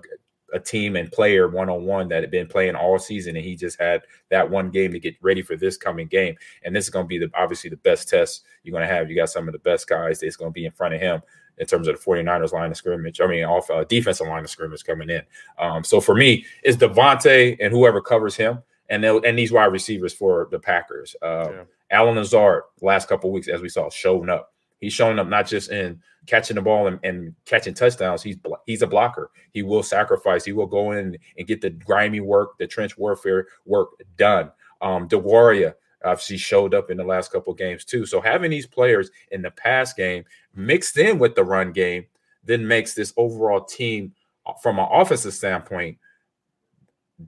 a 0.53 0.59
team 0.59 0.95
and 0.95 1.11
player 1.11 1.47
one 1.47 1.69
on 1.69 1.85
one 1.85 2.07
that 2.09 2.21
had 2.21 2.29
been 2.29 2.47
playing 2.47 2.75
all 2.75 2.99
season, 2.99 3.35
and 3.35 3.43
he 3.43 3.55
just 3.55 3.79
had 3.79 4.03
that 4.29 4.47
one 4.47 4.69
game 4.69 4.91
to 4.91 4.99
get 4.99 5.15
ready 5.21 5.41
for 5.41 5.55
this 5.55 5.77
coming 5.77 6.05
game. 6.05 6.35
And 6.63 6.75
this 6.75 6.85
is 6.85 6.91
going 6.91 7.05
to 7.05 7.09
be 7.09 7.17
the 7.17 7.31
obviously 7.33 7.71
the 7.71 7.77
best 7.77 8.09
test 8.09 8.43
you're 8.63 8.73
going 8.73 8.87
to 8.87 8.93
have. 8.93 9.09
You 9.09 9.15
got 9.15 9.29
some 9.29 9.47
of 9.47 9.53
the 9.53 9.59
best 9.59 9.89
guys 9.89 10.19
that's 10.19 10.35
going 10.35 10.51
to 10.51 10.53
be 10.53 10.65
in 10.65 10.71
front 10.71 10.93
of 10.93 11.01
him 11.01 11.23
in 11.57 11.65
terms 11.65 11.87
of 11.87 11.95
the 11.95 12.01
49ers 12.03 12.53
line 12.53 12.71
of 12.71 12.77
scrimmage. 12.77 13.21
I 13.21 13.27
mean, 13.27 13.43
off 13.43 13.69
uh, 13.69 13.83
defensive 13.83 14.27
line 14.27 14.43
of 14.43 14.49
scrimmage 14.49 14.83
coming 14.83 15.09
in. 15.09 15.21
Um, 15.59 15.83
so 15.83 16.01
for 16.01 16.15
me, 16.15 16.45
it's 16.63 16.77
Davante 16.77 17.57
and 17.59 17.71
whoever 17.71 18.01
covers 18.01 18.35
him, 18.35 18.61
and 18.89 19.05
and 19.05 19.37
these 19.37 19.51
wide 19.51 19.65
receivers 19.65 20.13
for 20.13 20.47
the 20.51 20.59
Packers. 20.59 21.15
Uh, 21.21 21.49
yeah. 21.51 21.63
Allen 21.91 22.15
Lazard, 22.15 22.63
last 22.81 23.09
couple 23.09 23.31
weeks, 23.31 23.47
as 23.47 23.61
we 23.61 23.69
saw, 23.69 23.89
showing 23.89 24.29
up. 24.29 24.53
He's 24.79 24.93
showing 24.93 25.19
up 25.19 25.27
not 25.27 25.45
just 25.45 25.69
in 25.69 26.01
catching 26.25 26.55
the 26.55 26.61
ball 26.61 26.87
and, 26.87 26.99
and, 27.03 27.35
catching 27.45 27.73
touchdowns. 27.73 28.23
He's 28.23 28.37
he's 28.65 28.81
a 28.81 28.87
blocker. 28.87 29.29
He 29.51 29.61
will 29.61 29.83
sacrifice. 29.83 30.43
He 30.43 30.53
will 30.53 30.65
go 30.65 30.91
in 30.91 31.17
and 31.37 31.47
get 31.47 31.61
the 31.61 31.69
grimy 31.69 32.19
work, 32.19 32.57
the 32.57 32.65
trench 32.65 32.97
warfare 32.97 33.47
work 33.65 33.89
done. 34.17 34.51
Um, 34.81 35.07
DeWaria 35.07 35.75
obviously 36.03 36.37
showed 36.37 36.73
up 36.73 36.89
in 36.89 36.97
the 36.97 37.03
last 37.03 37.31
couple 37.31 37.53
games 37.53 37.85
too. 37.85 38.05
So 38.05 38.21
having 38.21 38.51
these 38.51 38.67
players 38.67 39.11
in 39.31 39.41
the 39.41 39.51
pass 39.51 39.93
game 39.93 40.23
mixed 40.55 40.97
in 40.97 41.19
with 41.19 41.35
the 41.35 41.43
run 41.43 41.71
game 41.71 42.05
then 42.43 42.67
makes 42.67 42.93
this 42.93 43.13
overall 43.17 43.63
team 43.63 44.13
uh, 44.45 44.53
from 44.61 44.79
an 44.79 44.87
offensive 44.91 45.33
standpoint 45.33 45.97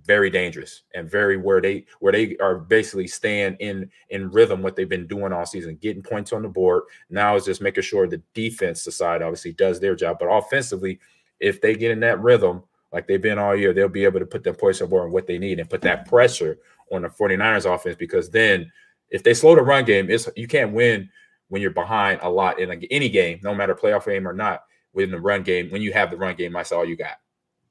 very 0.06 0.30
dangerous 0.30 0.84
and 0.96 1.10
very 1.10 1.38
where 1.38 1.62
they 1.62 1.86
where 2.00 2.12
they 2.12 2.36
are 2.38 2.58
basically 2.58 3.08
staying 3.08 3.56
in 3.60 3.90
in 4.10 4.30
rhythm 4.32 4.62
what 4.62 4.76
they've 4.76 4.90
been 4.90 5.08
doing 5.08 5.32
all 5.32 5.46
season 5.46 5.78
getting 5.82 6.02
points 6.02 6.34
on 6.34 6.42
the 6.42 6.50
board 6.50 6.84
now 7.10 7.36
is 7.36 7.46
just 7.46 7.62
making 7.62 7.84
sure 7.84 8.08
the 8.08 8.22
defense 8.34 8.84
side 8.84 9.22
obviously 9.22 9.54
does 9.54 9.80
their 9.80 9.96
job 9.96 10.18
but 10.20 10.26
offensively 10.26 11.00
if 11.40 11.62
they 11.62 11.76
get 11.76 11.92
in 11.92 12.00
that 12.00 12.20
rhythm 12.22 12.64
like 12.92 13.08
they've 13.08 13.22
been 13.22 13.38
all 13.38 13.56
year 13.56 13.74
they'll 13.74 13.88
be 13.88 14.06
able 14.06 14.20
to 14.20 14.26
put 14.26 14.44
their 14.44 14.54
points 14.54 14.82
on 14.82 14.90
board 14.90 15.04
and 15.04 15.14
what 15.14 15.28
they 15.28 15.38
need 15.38 15.60
and 15.60 15.70
put 15.70 15.82
that 15.82 16.08
pressure 16.08 16.58
on 16.94 17.02
the 17.02 17.10
49ers 17.10 17.74
offense 17.74 17.96
because 17.98 18.30
then 18.30 18.72
if 19.10 19.24
they 19.24 19.34
slow 19.34 19.56
the 19.56 19.62
run 19.62 19.86
game 19.86 20.10
it's 20.10 20.30
you 20.36 20.48
can't 20.48 20.74
win 20.74 21.10
when 21.50 21.62
you're 21.62 21.72
behind 21.72 22.20
a 22.24 22.30
lot 22.30 22.60
in 22.60 22.84
any 22.90 23.10
game, 23.10 23.40
no 23.44 23.54
matter 23.54 23.76
playoff 23.76 24.06
game 24.06 24.28
or 24.28 24.34
not, 24.34 24.64
within 24.94 25.12
the 25.12 25.20
run 25.20 25.44
game. 25.44 25.70
When 25.70 25.84
you 25.84 25.94
have 25.94 26.10
the 26.10 26.18
run 26.18 26.36
game, 26.36 26.54
that's 26.54 26.72
all 26.72 26.84
you 26.84 26.96
got. 26.96 27.18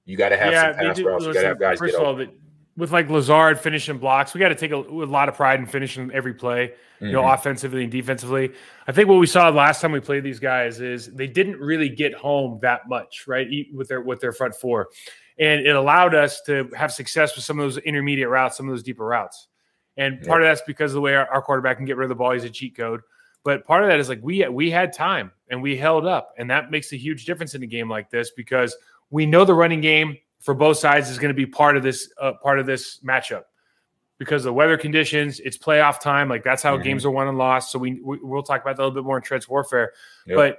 You 0.05 0.17
got 0.17 0.29
to 0.29 0.37
have 0.37 0.53
yeah, 0.53 0.73
some 0.73 0.75
pass 0.75 1.01
routes. 1.01 1.25
You 1.25 1.35
got 1.35 1.41
to 1.41 1.47
have 1.49 1.61
guys 1.61 1.79
first 1.79 1.95
get 1.95 2.01
of 2.01 2.19
all, 2.19 2.27
with 2.77 2.93
like 2.93 3.11
Lazard 3.11 3.59
finishing 3.59 3.99
blocks, 3.99 4.35
we 4.35 4.41
got 4.41 4.49
to 4.49 4.55
take 4.55 4.71
a, 4.71 4.77
a, 4.77 5.05
lot 5.05 5.29
of 5.29 5.35
pride 5.35 5.61
in 5.61 5.67
finishing 5.67 6.11
every 6.13 6.33
play, 6.33 6.69
mm-hmm. 6.69 7.07
you 7.07 7.13
know, 7.13 7.23
mm-hmm. 7.23 7.35
offensively 7.35 7.83
and 7.83 7.93
defensively. 7.93 8.53
I 8.87 8.93
think 8.93 9.09
what 9.09 9.19
we 9.19 9.27
saw 9.27 9.49
last 9.51 9.81
time 9.81 9.93
we 9.93 10.01
played 10.01 10.23
these 10.23 10.39
guys 10.39 10.81
is 10.81 11.13
they 11.13 11.27
didn't 11.27 11.59
really 11.59 11.89
get 11.89 12.15
home 12.15 12.61
that 12.63 12.89
much, 12.89 13.25
right, 13.27 13.49
with 13.75 13.89
their 13.89 14.01
with 14.01 14.21
their 14.21 14.33
front 14.33 14.55
four, 14.55 14.89
and 15.39 15.67
it 15.67 15.75
allowed 15.75 16.15
us 16.15 16.41
to 16.43 16.71
have 16.77 16.93
success 16.93 17.35
with 17.35 17.45
some 17.45 17.59
of 17.59 17.65
those 17.65 17.79
intermediate 17.79 18.29
routes, 18.29 18.57
some 18.57 18.69
of 18.69 18.73
those 18.73 18.83
deeper 18.83 19.05
routes. 19.05 19.49
And 19.97 20.23
part 20.23 20.43
of 20.43 20.49
that's 20.49 20.63
because 20.67 20.93
of 20.93 20.95
the 20.95 21.01
way 21.01 21.15
our, 21.15 21.27
our 21.29 21.43
quarterback 21.43 21.77
can 21.77 21.85
get 21.85 21.97
rid 21.97 22.07
of 22.07 22.09
the 22.09 22.15
ball. 22.15 22.33
He's 22.33 22.45
a 22.45 22.51
cheat 22.51 22.77
code. 22.77 23.01
But 23.45 23.67
part 23.67 23.83
of 23.83 23.89
that 23.89 23.99
is 23.99 24.09
like 24.09 24.21
we 24.23 24.47
we 24.49 24.71
had 24.71 24.93
time 24.93 25.33
and 25.51 25.61
we 25.61 25.77
held 25.77 26.07
up, 26.07 26.33
and 26.39 26.51
that 26.51 26.71
makes 26.71 26.93
a 26.93 26.97
huge 26.97 27.25
difference 27.25 27.55
in 27.55 27.63
a 27.63 27.67
game 27.67 27.91
like 27.91 28.09
this 28.09 28.31
because 28.31 28.77
we 29.11 29.27
know 29.27 29.45
the 29.45 29.55
running 29.55 29.81
game 29.81 30.17
for 30.39 30.55
both 30.55 30.77
sides 30.77 31.11
is 31.11 31.19
going 31.19 31.31
to 31.31 31.35
be 31.35 31.47
part 31.47 31.77
of 31.77 31.83
this 31.83 32.13
uh, 32.21 32.33
part 32.43 32.61
of 32.61 32.67
this 32.67 33.01
matchup 33.01 33.45
because 34.19 34.45
the 34.45 34.53
weather 34.53 34.79
conditions. 34.79 35.41
It's 35.41 35.59
playoff 35.59 36.01
time, 36.01 36.29
like 36.29 36.45
that's 36.45 36.63
how 36.63 36.75
mm-hmm. 36.75 36.85
games 36.85 37.05
are 37.05 37.11
won 37.11 37.27
and 37.27 37.37
lost. 37.37 37.73
So 37.73 37.79
we, 37.79 38.01
we 38.05 38.19
will 38.19 38.45
talk 38.45 38.63
about 38.63 38.77
that 38.77 38.83
a 38.83 38.85
little 38.85 39.03
bit 39.03 39.05
more 39.05 39.17
in 39.17 39.23
trench 39.23 39.49
warfare, 39.49 39.93
yep. 40.27 40.37
but 40.37 40.59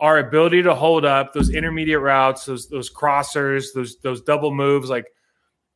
our 0.00 0.18
ability 0.18 0.62
to 0.62 0.74
hold 0.74 1.04
up 1.04 1.32
those 1.32 1.50
intermediate 1.50 2.00
routes, 2.00 2.46
those 2.46 2.68
those 2.68 2.90
crossers, 2.90 3.66
those 3.74 3.98
those 3.98 4.22
double 4.22 4.52
moves, 4.52 4.88
like 4.88 5.06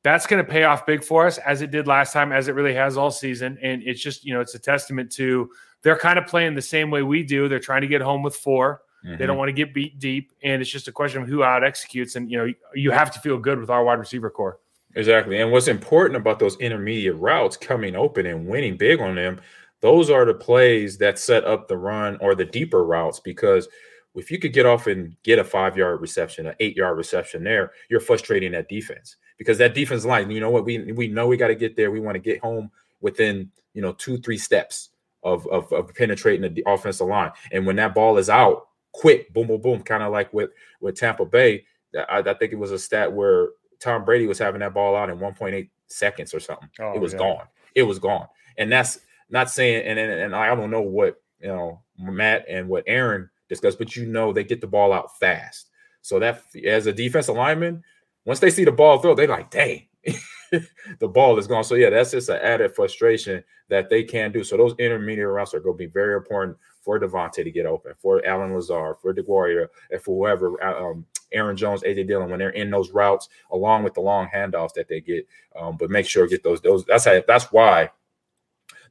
that's 0.03 0.27
going 0.27 0.45
to 0.45 0.51
pay 0.51 0.65
off 0.65 0.87
big 0.87 1.05
for 1.05 1.27
us 1.27 1.39
as 1.39 1.63
it 1.63 1.71
did 1.71 1.87
last 1.87 2.13
time, 2.13 2.33
as 2.33 2.49
it 2.49 2.53
really 2.53 2.75
has 2.75 2.97
all 2.97 3.11
season. 3.11 3.59
And 3.63 3.83
it's 3.83 4.01
just 4.01 4.25
you 4.25 4.35
know 4.35 4.41
it's 4.41 4.55
a 4.55 4.59
testament 4.59 5.13
to 5.13 5.51
they're 5.83 5.99
kind 5.99 6.19
of 6.19 6.27
playing 6.27 6.55
the 6.55 6.63
same 6.63 6.91
way 6.91 7.03
we 7.03 7.23
do. 7.23 7.49
They're 7.49 7.61
trying 7.61 7.83
to 7.83 7.87
get 7.87 8.01
home 8.01 8.23
with 8.23 8.35
4 8.35 8.81
mm-hmm. 9.05 9.19
They 9.19 9.27
don't 9.27 9.37
want 9.37 9.49
to 9.49 9.53
get 9.53 9.75
beat 9.75 9.99
deep, 9.99 10.33
and 10.43 10.63
it's 10.63 10.71
just 10.71 10.89
a 10.89 10.93
question 10.93 11.23
of 11.23 11.29
who 11.29 11.43
out 11.43 11.63
executes. 11.63 12.17
And 12.17 12.31
you 12.31 12.39
know, 12.39 12.53
you 12.75 12.91
have 12.91 13.11
to 13.13 13.21
feel 13.21 13.39
good 13.39 13.59
with 13.59 13.71
our 13.71 13.85
wide 13.85 13.99
receiver 13.99 14.31
core. 14.31 14.59
Exactly. 14.97 15.41
And 15.41 15.51
what's 15.51 15.69
important 15.69 16.17
about 16.17 16.39
those 16.39 16.57
intermediate 16.59 17.17
routes 17.17 17.57
coming 17.57 17.97
open 17.97 18.27
and 18.27 18.47
winning 18.47 18.77
big 18.77 19.01
on 19.01 19.17
them, 19.17 19.41
those 19.81 20.09
are 20.09 20.25
the 20.25 20.35
plays 20.35 20.99
that 20.99 21.19
set 21.19 21.45
up 21.45 21.67
the 21.69 21.77
run 21.77 22.17
or 22.21 22.35
the 22.35 22.45
deeper 22.45 22.85
routes 22.85 23.21
because 23.21 23.69
if 24.15 24.31
you 24.31 24.39
could 24.39 24.53
get 24.53 24.67
off 24.67 24.87
and 24.87 25.17
get 25.23 25.39
a 25.39 25.45
five 25.45 25.77
yard 25.77 26.01
reception, 26.01 26.47
an 26.47 26.55
eight 26.61 26.77
yard 26.77 26.97
reception 26.97 27.45
there, 27.45 27.73
you're 27.89 28.01
frustrating 28.01 28.53
that 28.53 28.69
defense 28.69 29.17
because 29.39 29.59
that 29.59 29.75
defense 29.75 30.05
line, 30.05 30.31
you 30.31 30.41
know 30.41 30.51
what, 30.51 30.65
we 30.65 30.93
we 30.93 31.09
know 31.09 31.27
we 31.27 31.37
got 31.37 31.49
to 31.49 31.55
get 31.55 31.77
there. 31.77 31.91
We 31.91 32.01
want 32.01 32.15
to 32.15 32.21
get 32.21 32.41
home 32.41 32.71
within, 33.01 33.51
you 33.75 33.83
know, 33.83 33.93
two, 33.93 34.19
three 34.19 34.39
steps 34.39 34.91
of, 35.23 35.47
of, 35.49 35.73
of 35.73 35.95
penetrating 35.95 36.55
the 36.55 36.63
offensive 36.67 37.07
line. 37.07 37.33
And 37.51 37.67
when 37.67 37.77
that 37.77 37.95
ball 37.95 38.19
is 38.19 38.31
out, 38.31 38.69
quick, 38.93 39.33
boom, 39.33 39.49
boom, 39.49 39.61
boom, 39.61 39.83
kind 39.83 40.03
of 40.03 40.13
like 40.13 40.33
with 40.33 40.51
with 40.81 40.97
Tampa 40.97 41.25
Bay. 41.25 41.65
I, 42.09 42.19
I, 42.19 42.35
think 42.35 42.53
it 42.53 42.59
was 42.59 42.73
a 42.73 42.79
stat 42.79 43.13
where 43.13 43.51
Tom 43.81 44.05
Brady 44.05 44.27
was 44.27 44.39
having 44.39 44.61
that 44.61 44.75
ball 44.75 44.97
out 44.97 45.11
in 45.11 45.19
1.8 45.19 45.69
seconds 45.87 46.35
or 46.35 46.41
something. 46.41 46.69
Oh, 46.81 46.93
it 46.93 47.01
was 47.01 47.13
yeah. 47.13 47.21
gone. 47.21 47.47
It 47.75 47.85
was 47.85 48.01
gone. 48.01 48.27
And 48.59 48.71
that's 48.71 48.99
not 49.31 49.51
saying. 49.51 49.87
And, 49.87 49.99
and 49.99 50.13
and 50.13 50.37
I 50.37 50.55
don't 50.55 50.71
know 50.71 50.83
what 50.83 51.21
you 51.41 51.49
know 51.49 51.83
Matt 51.99 52.47
and 52.49 52.69
what 52.69 52.85
Aaron 52.87 53.31
but 53.61 53.97
you 53.97 54.07
know 54.07 54.33
they 54.33 54.45
get 54.45 54.61
the 54.61 54.67
ball 54.67 54.93
out 54.93 55.19
fast. 55.19 55.71
So 56.03 56.19
that 56.19 56.43
as 56.67 56.87
a 56.87 56.93
defensive 56.93 57.37
lineman, 57.37 57.83
once 58.25 58.41
they 58.41 58.51
see 58.51 58.65
the 58.65 58.73
ball 58.73 58.99
throw, 58.99 59.15
they're 59.15 59.29
like, 59.29 59.51
"Dang." 59.51 59.87
the 60.99 61.09
ball 61.09 61.39
is 61.39 61.47
gone. 61.47 61.65
So 61.65 61.75
yeah, 61.75 61.91
that's 61.91 62.11
just 62.11 62.29
an 62.29 62.39
added 62.43 62.75
frustration 62.75 63.43
that 63.69 63.91
they 63.91 64.03
can 64.03 64.33
do. 64.33 64.45
So 64.45 64.57
those 64.57 64.75
intermediate 64.79 65.29
routes 65.29 65.55
are 65.55 65.61
going 65.61 65.75
to 65.75 65.79
be 65.79 65.87
very 65.87 66.15
important 66.17 66.57
for 66.83 67.01
Davante 67.01 67.43
to 67.43 67.51
get 67.51 67.67
open, 67.67 67.93
for 67.99 68.25
Allen 68.27 68.55
Lazard, 68.55 68.97
for 69.01 69.15
DeGuaria, 69.15 69.69
and 69.91 70.01
for 70.03 70.17
whoever, 70.17 70.63
uh, 70.63 70.91
um, 70.91 71.07
Aaron 71.33 71.57
Jones, 71.57 71.83
AJ 71.83 72.07
Dillon, 72.07 72.29
when 72.31 72.39
they're 72.39 72.51
in 72.51 72.71
those 72.71 72.91
routes, 72.91 73.29
along 73.51 73.83
with 73.83 73.95
the 73.95 74.01
long 74.01 74.29
handoffs 74.29 74.75
that 74.75 74.89
they 74.89 75.01
get. 75.01 75.27
Um, 75.59 75.77
but 75.79 75.91
make 75.91 76.07
sure 76.07 76.27
get 76.27 76.43
those 76.45 76.61
those. 76.61 76.85
That's 76.85 77.05
how. 77.05 77.23
That's 77.27 77.51
why 77.51 77.91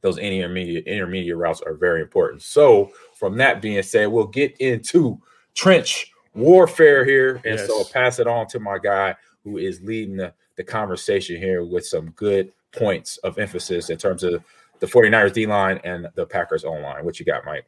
those 0.04 0.18
intermediate 0.18 0.86
intermediate 0.86 1.38
routes 1.38 1.62
are 1.62 1.72
very 1.72 2.02
important. 2.02 2.42
So 2.42 2.92
from 3.14 3.38
that 3.38 3.62
being 3.62 3.82
said, 3.82 4.06
we'll 4.06 4.26
get 4.26 4.54
into 4.58 5.18
trench 5.54 6.12
warfare 6.34 7.06
here, 7.06 7.36
and 7.46 7.58
yes. 7.58 7.66
so 7.66 7.78
I'll 7.78 7.86
pass 7.86 8.18
it 8.18 8.26
on 8.26 8.46
to 8.48 8.60
my 8.60 8.76
guy 8.78 9.16
who 9.44 9.56
is 9.56 9.80
leading 9.80 10.16
the 10.18 10.34
the 10.56 10.62
conversation 10.62 11.38
here 11.38 11.64
with 11.64 11.86
some 11.86 12.10
good 12.10 12.52
points 12.70 13.16
of 13.18 13.38
emphasis 13.38 13.88
in 13.88 13.96
terms 13.96 14.22
of 14.22 14.44
the 14.78 14.86
49ers 14.86 15.32
D 15.32 15.46
line 15.46 15.80
and 15.84 16.06
the 16.16 16.26
Packers 16.26 16.66
O 16.66 16.72
line. 16.72 17.02
What 17.02 17.18
you 17.18 17.24
got, 17.24 17.46
Mike? 17.46 17.64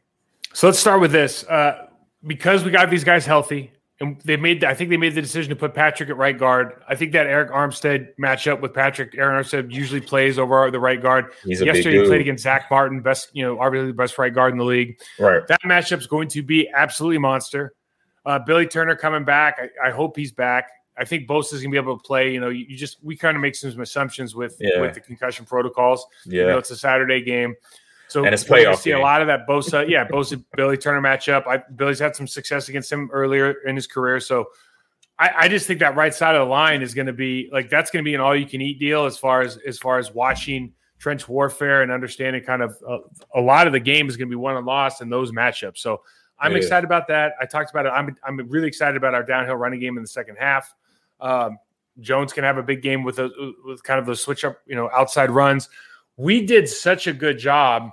So 0.53 0.67
let's 0.67 0.77
start 0.77 1.01
with 1.01 1.11
this. 1.11 1.43
Uh, 1.45 1.87
because 2.27 2.63
we 2.63 2.69
got 2.69 2.91
these 2.91 3.03
guys 3.03 3.25
healthy, 3.25 3.71
and 3.99 4.21
they 4.25 4.37
made, 4.37 4.63
I 4.63 4.73
think 4.73 4.89
they 4.89 4.97
made 4.97 5.15
the 5.15 5.21
decision 5.21 5.49
to 5.49 5.55
put 5.55 5.73
Patrick 5.73 6.09
at 6.09 6.17
right 6.17 6.37
guard. 6.37 6.83
I 6.87 6.95
think 6.95 7.13
that 7.13 7.25
Arik 7.25 7.51
Armstead 7.51 8.09
matchup 8.21 8.61
with 8.61 8.73
Patrick, 8.73 9.13
Arik 9.13 9.43
Armstead 9.43 9.71
usually 9.71 10.01
plays 10.01 10.37
over 10.37 10.69
the 10.69 10.79
right 10.79 11.01
guard. 11.01 11.31
He's 11.43 11.61
Yesterday, 11.61 12.01
he 12.01 12.05
played 12.05 12.21
against 12.21 12.43
Zack 12.43 12.69
Martin, 12.69 13.01
best, 13.01 13.29
you 13.33 13.43
know, 13.43 13.57
arguably 13.57 13.87
the 13.87 13.93
best 13.93 14.17
right 14.19 14.33
guard 14.33 14.51
in 14.51 14.59
the 14.59 14.65
league. 14.65 14.99
Right. 15.19 15.45
That 15.47 15.61
matchup's 15.63 16.05
going 16.05 16.27
to 16.29 16.43
be 16.43 16.69
absolutely 16.69 17.17
monster. 17.17 17.73
Uh, 18.25 18.37
Billy 18.39 18.67
Turner 18.67 18.95
coming 18.95 19.23
back. 19.23 19.57
I, 19.59 19.87
I 19.87 19.91
hope 19.91 20.15
he's 20.15 20.31
back. 20.31 20.69
I 20.97 21.05
think 21.05 21.27
Bosa 21.27 21.53
is 21.53 21.61
going 21.61 21.63
to 21.63 21.69
be 21.71 21.77
able 21.77 21.97
to 21.97 22.03
play. 22.03 22.33
You 22.33 22.39
know, 22.39 22.49
you, 22.49 22.65
you 22.69 22.77
just 22.77 22.97
we 23.03 23.15
kind 23.15 23.35
of 23.37 23.41
make 23.41 23.55
some 23.55 23.79
assumptions 23.79 24.35
with 24.35 24.57
Yeah. 24.59 24.81
with 24.81 24.93
the 24.93 24.99
concussion 24.99 25.45
protocols. 25.45 26.05
Yeah. 26.25 26.41
You 26.41 26.47
know, 26.47 26.57
it's 26.57 26.71
a 26.71 26.75
Saturday 26.77 27.21
game. 27.21 27.55
So 28.09 28.23
And 28.23 28.33
it's 28.33 28.43
playoff 28.43 28.77
see 28.77 28.91
a 28.91 28.99
lot 28.99 29.21
of 29.21 29.27
that 29.27 29.47
Bosa, 29.47 29.87
yeah, 29.87 30.07
Bosa 30.07 30.43
Billy 30.55 30.77
Turner 30.77 31.01
matchup. 31.01 31.45
I, 31.45 31.57
Billy's 31.75 31.99
had 31.99 32.15
some 32.15 32.27
success 32.27 32.69
against 32.69 32.91
him 32.91 33.09
earlier 33.11 33.51
in 33.65 33.75
his 33.75 33.85
career, 33.87 34.19
so 34.19 34.47
I, 35.19 35.31
I 35.35 35.47
just 35.47 35.67
think 35.67 35.79
that 35.79 35.95
right 35.95 36.13
side 36.13 36.35
of 36.35 36.45
the 36.47 36.51
line 36.51 36.81
is 36.81 36.93
going 36.93 37.07
to 37.07 37.13
be 37.13 37.49
like 37.51 37.69
that's 37.69 37.91
going 37.91 38.03
to 38.03 38.07
be 38.07 38.15
an 38.15 38.21
all 38.21 38.35
you 38.35 38.45
can 38.45 38.61
eat 38.61 38.79
deal 38.79 39.05
as 39.05 39.17
far 39.17 39.41
as 39.41 39.57
as 39.67 39.77
far 39.77 39.97
as 39.97 40.13
watching 40.13 40.73
trench 40.99 41.27
warfare 41.27 41.81
and 41.83 41.91
understanding 41.91 42.43
kind 42.43 42.61
of 42.61 42.77
uh, 42.87 42.99
a 43.35 43.41
lot 43.41 43.67
of 43.67 43.73
the 43.73 43.79
game 43.79 44.07
is 44.09 44.17
going 44.17 44.27
to 44.27 44.31
be 44.31 44.35
won 44.35 44.57
and 44.57 44.65
lost 44.65 45.01
in 45.01 45.09
those 45.09 45.31
matchups. 45.31 45.77
So 45.77 46.01
I'm 46.39 46.51
Yeah. 46.51 46.57
excited 46.59 46.85
about 46.85 47.07
that. 47.07 47.33
I 47.41 47.45
talked 47.45 47.71
about 47.71 47.85
it. 47.85 47.89
I'm 47.89 48.15
I'm 48.23 48.37
really 48.49 48.67
excited 48.67 48.95
about 48.95 49.13
our 49.13 49.23
downhill 49.23 49.55
running 49.55 49.79
game 49.79 49.97
in 49.97 50.03
the 50.03 50.07
second 50.07 50.37
half. 50.39 50.73
Um, 51.19 51.57
Jones 51.99 52.31
can 52.31 52.43
have 52.43 52.57
a 52.57 52.63
big 52.63 52.83
game 52.83 53.03
with 53.03 53.17
a, 53.17 53.53
with 53.65 53.81
kind 53.83 53.99
of 53.99 54.05
those 54.05 54.21
switch 54.21 54.45
up, 54.45 54.59
you 54.67 54.75
know, 54.75 54.89
outside 54.93 55.31
runs. 55.31 55.67
We 56.15 56.45
did 56.45 56.69
such 56.69 57.07
a 57.07 57.13
good 57.13 57.39
job. 57.39 57.89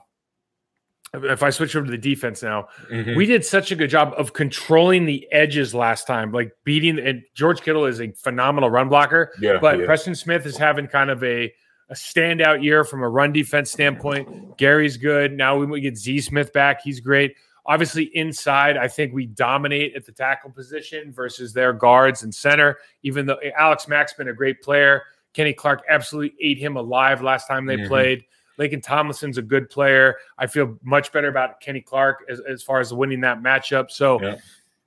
If 1.23 1.43
I 1.43 1.51
switch 1.51 1.77
over 1.77 1.87
to 1.87 1.91
the 1.91 1.99
defense 1.99 2.43
now, 2.43 2.69
Mhm. 2.91 3.17
we 3.17 3.27
did 3.27 3.45
such 3.45 3.71
a 3.71 3.77
good 3.77 3.91
job 3.91 4.15
of 4.17 4.33
controlling 4.33 5.05
the 5.07 5.27
edges 5.31 5.75
last 5.75 6.07
time, 6.07 6.33
like 6.33 6.53
beating. 6.65 6.99
And 6.99 7.23
George 7.35 7.63
Kittle 7.63 7.87
is 7.87 8.01
a 8.01 8.11
phenomenal 8.13 8.71
run 8.71 8.89
blocker, 8.89 9.33
yeah, 9.41 9.59
but 9.61 9.79
yeah. 9.81 9.87
Preston 9.87 10.15
Smith 10.15 10.45
is 10.47 10.57
having 10.57 10.87
kind 10.89 11.11
of 11.11 11.23
a 11.25 11.53
a 11.91 11.95
standout 11.95 12.63
year 12.65 12.83
from 12.83 13.03
a 13.03 13.09
run 13.09 13.31
defense 13.31 13.71
standpoint. 13.71 14.57
Gary's 14.57 14.97
good. 14.97 15.33
Now 15.33 15.59
we 15.59 15.81
get 15.83 15.99
Z 15.99 16.23
Smith 16.23 16.51
back. 16.55 16.81
He's 16.83 16.99
great. 16.99 17.37
Obviously, 17.67 18.05
inside, 18.17 18.79
I 18.79 18.89
think 18.89 19.13
we 19.13 19.27
dominate 19.27 19.95
at 19.95 20.07
the 20.07 20.13
tackle 20.13 20.51
position 20.51 21.13
versus 21.13 21.53
their 21.53 21.75
guards 21.75 22.23
and 22.23 22.35
center. 22.35 22.79
Even 23.03 23.27
though 23.27 23.39
Alex 23.57 23.87
Mack's 23.87 24.15
been 24.15 24.29
a 24.29 24.33
great 24.33 24.63
player, 24.63 25.03
Kenny 25.35 25.53
Clark 25.53 25.83
absolutely 25.89 26.35
ate 26.41 26.57
him 26.59 26.77
alive 26.77 27.21
last 27.23 27.47
time 27.49 27.67
they 27.67 27.77
Mhm. 27.77 27.89
played. 27.89 28.25
Laken 28.59 28.83
Tomlinson's 28.83 29.39
a 29.39 29.43
good 29.43 29.69
player. 29.71 30.17
I 30.39 30.47
feel 30.47 30.79
much 30.83 31.13
better 31.13 31.29
about 31.29 31.61
Kenny 31.61 31.81
Clark 31.81 32.25
as, 32.29 32.41
as 32.41 32.63
far 32.63 32.81
as 32.81 32.93
winning 32.95 33.21
that 33.23 33.43
matchup. 33.43 33.91
So 33.91 34.21
Yeah. 34.23 34.37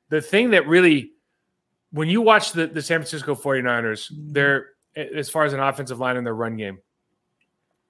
the 0.10 0.21
thing 0.21 0.51
that 0.51 0.67
really 0.67 1.12
when 1.91 2.10
you 2.10 2.21
watch 2.21 2.51
the, 2.51 2.67
the 2.67 2.82
San 2.82 2.99
Francisco 2.99 3.34
49ers, 3.34 4.12
they're 4.12 4.71
as 4.95 5.30
far 5.30 5.45
as 5.45 5.53
an 5.53 5.60
offensive 5.60 5.99
line 5.99 6.17
in 6.17 6.23
their 6.23 6.36
run 6.36 6.58
game, 6.58 6.80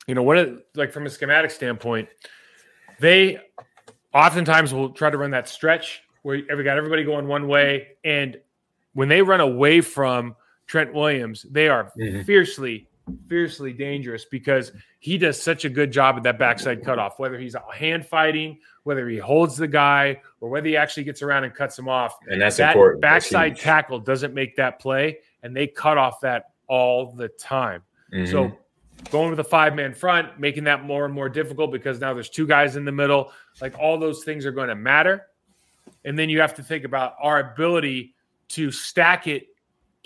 you 0.07 0.13
know, 0.15 0.23
what 0.23 0.37
it, 0.37 0.67
like 0.75 0.91
from 0.91 1.05
a 1.05 1.09
schematic 1.09 1.49
standpoint, 1.51 2.07
they 2.99 3.39
oftentimes 4.13 4.73
will 4.73 4.89
try 4.91 5.09
to 5.09 5.17
run 5.17 5.31
that 5.31 5.47
stretch 5.49 6.01
where 6.21 6.41
every 6.49 6.63
got 6.63 6.77
everybody 6.77 7.03
going 7.03 7.27
one 7.27 7.47
way. 7.47 7.89
And 8.03 8.37
when 8.93 9.07
they 9.09 9.21
run 9.21 9.39
away 9.41 9.81
from 9.81 10.35
Trent 10.67 10.93
Williams, 10.93 11.45
they 11.49 11.67
are 11.69 11.91
Mhm. 11.97 12.25
fiercely, 12.25 12.87
fiercely 13.27 13.73
dangerous 13.73 14.25
because 14.25 14.71
he 14.99 15.17
does 15.17 15.41
such 15.41 15.65
a 15.65 15.69
good 15.69 15.91
job 15.91 16.17
at 16.17 16.23
that 16.23 16.37
backside 16.39 16.83
cutoff, 16.83 17.19
whether 17.19 17.37
he's 17.37 17.55
hand 17.73 18.05
fighting, 18.05 18.59
whether 18.83 19.07
he 19.07 19.17
holds 19.17 19.57
the 19.57 19.67
guy, 19.67 20.21
or 20.41 20.49
whether 20.49 20.67
he 20.67 20.77
actually 20.77 21.03
gets 21.03 21.21
around 21.21 21.43
and 21.43 21.53
cuts 21.53 21.77
him 21.77 21.87
off. 21.87 22.17
and 22.27 22.41
that's 22.41 22.57
that 22.57 22.71
important. 22.71 23.01
Backside 23.01 23.53
huge. 23.53 23.61
tackle 23.61 23.99
doesn't 23.99 24.33
make 24.33 24.55
that 24.55 24.79
play, 24.79 25.19
and 25.43 25.55
they 25.55 25.67
cut 25.67 25.97
off 25.97 26.21
that 26.21 26.51
all 26.67 27.11
the 27.11 27.29
time. 27.29 27.81
Mhm. 28.13 28.27
So 28.29 28.57
going 29.11 29.29
with 29.29 29.39
a 29.39 29.43
five 29.43 29.75
man 29.75 29.93
front, 29.93 30.39
making 30.39 30.65
that 30.65 30.83
more 30.83 31.05
and 31.05 31.13
more 31.13 31.29
difficult 31.29 31.71
because 31.71 31.99
now 31.99 32.13
there's 32.13 32.29
two 32.29 32.47
guys 32.47 32.75
in 32.75 32.85
the 32.85 32.91
middle. 32.91 33.31
Like 33.61 33.77
all 33.77 33.97
those 33.97 34.23
things 34.23 34.45
are 34.45 34.51
going 34.51 34.69
to 34.69 34.75
matter. 34.75 35.27
And 36.03 36.17
then 36.17 36.29
you 36.29 36.41
have 36.41 36.55
to 36.55 36.63
think 36.63 36.83
about 36.83 37.15
our 37.21 37.39
ability 37.51 38.15
to 38.49 38.71
stack 38.71 39.27
it 39.27 39.47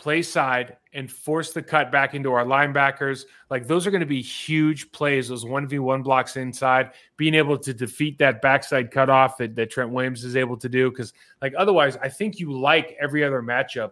play 0.01 0.23
side 0.23 0.77
and 0.93 1.09
force 1.09 1.53
the 1.53 1.61
cut 1.61 1.91
back 1.91 2.15
into 2.15 2.33
our 2.33 2.43
linebackers. 2.43 3.25
Like 3.51 3.67
those 3.67 3.85
are 3.85 3.91
going 3.91 4.01
to 4.01 4.07
be 4.07 4.21
huge 4.21 4.91
plays, 4.91 5.29
those 5.29 5.45
1v1 5.45 6.03
blocks 6.03 6.37
inside, 6.37 6.91
being 7.17 7.35
able 7.35 7.57
to 7.59 7.71
defeat 7.71 8.17
that 8.17 8.41
backside 8.41 8.89
cutoff 8.89 9.37
that, 9.37 9.55
that 9.55 9.69
Trent 9.69 9.91
Williams 9.91 10.25
is 10.25 10.35
able 10.35 10.57
to 10.57 10.67
do. 10.67 10.89
Because 10.89 11.13
like 11.41 11.53
otherwise, 11.55 11.97
I 11.97 12.09
think 12.09 12.39
you 12.39 12.51
like 12.51 12.97
every 12.99 13.23
other 13.23 13.43
matchup 13.43 13.91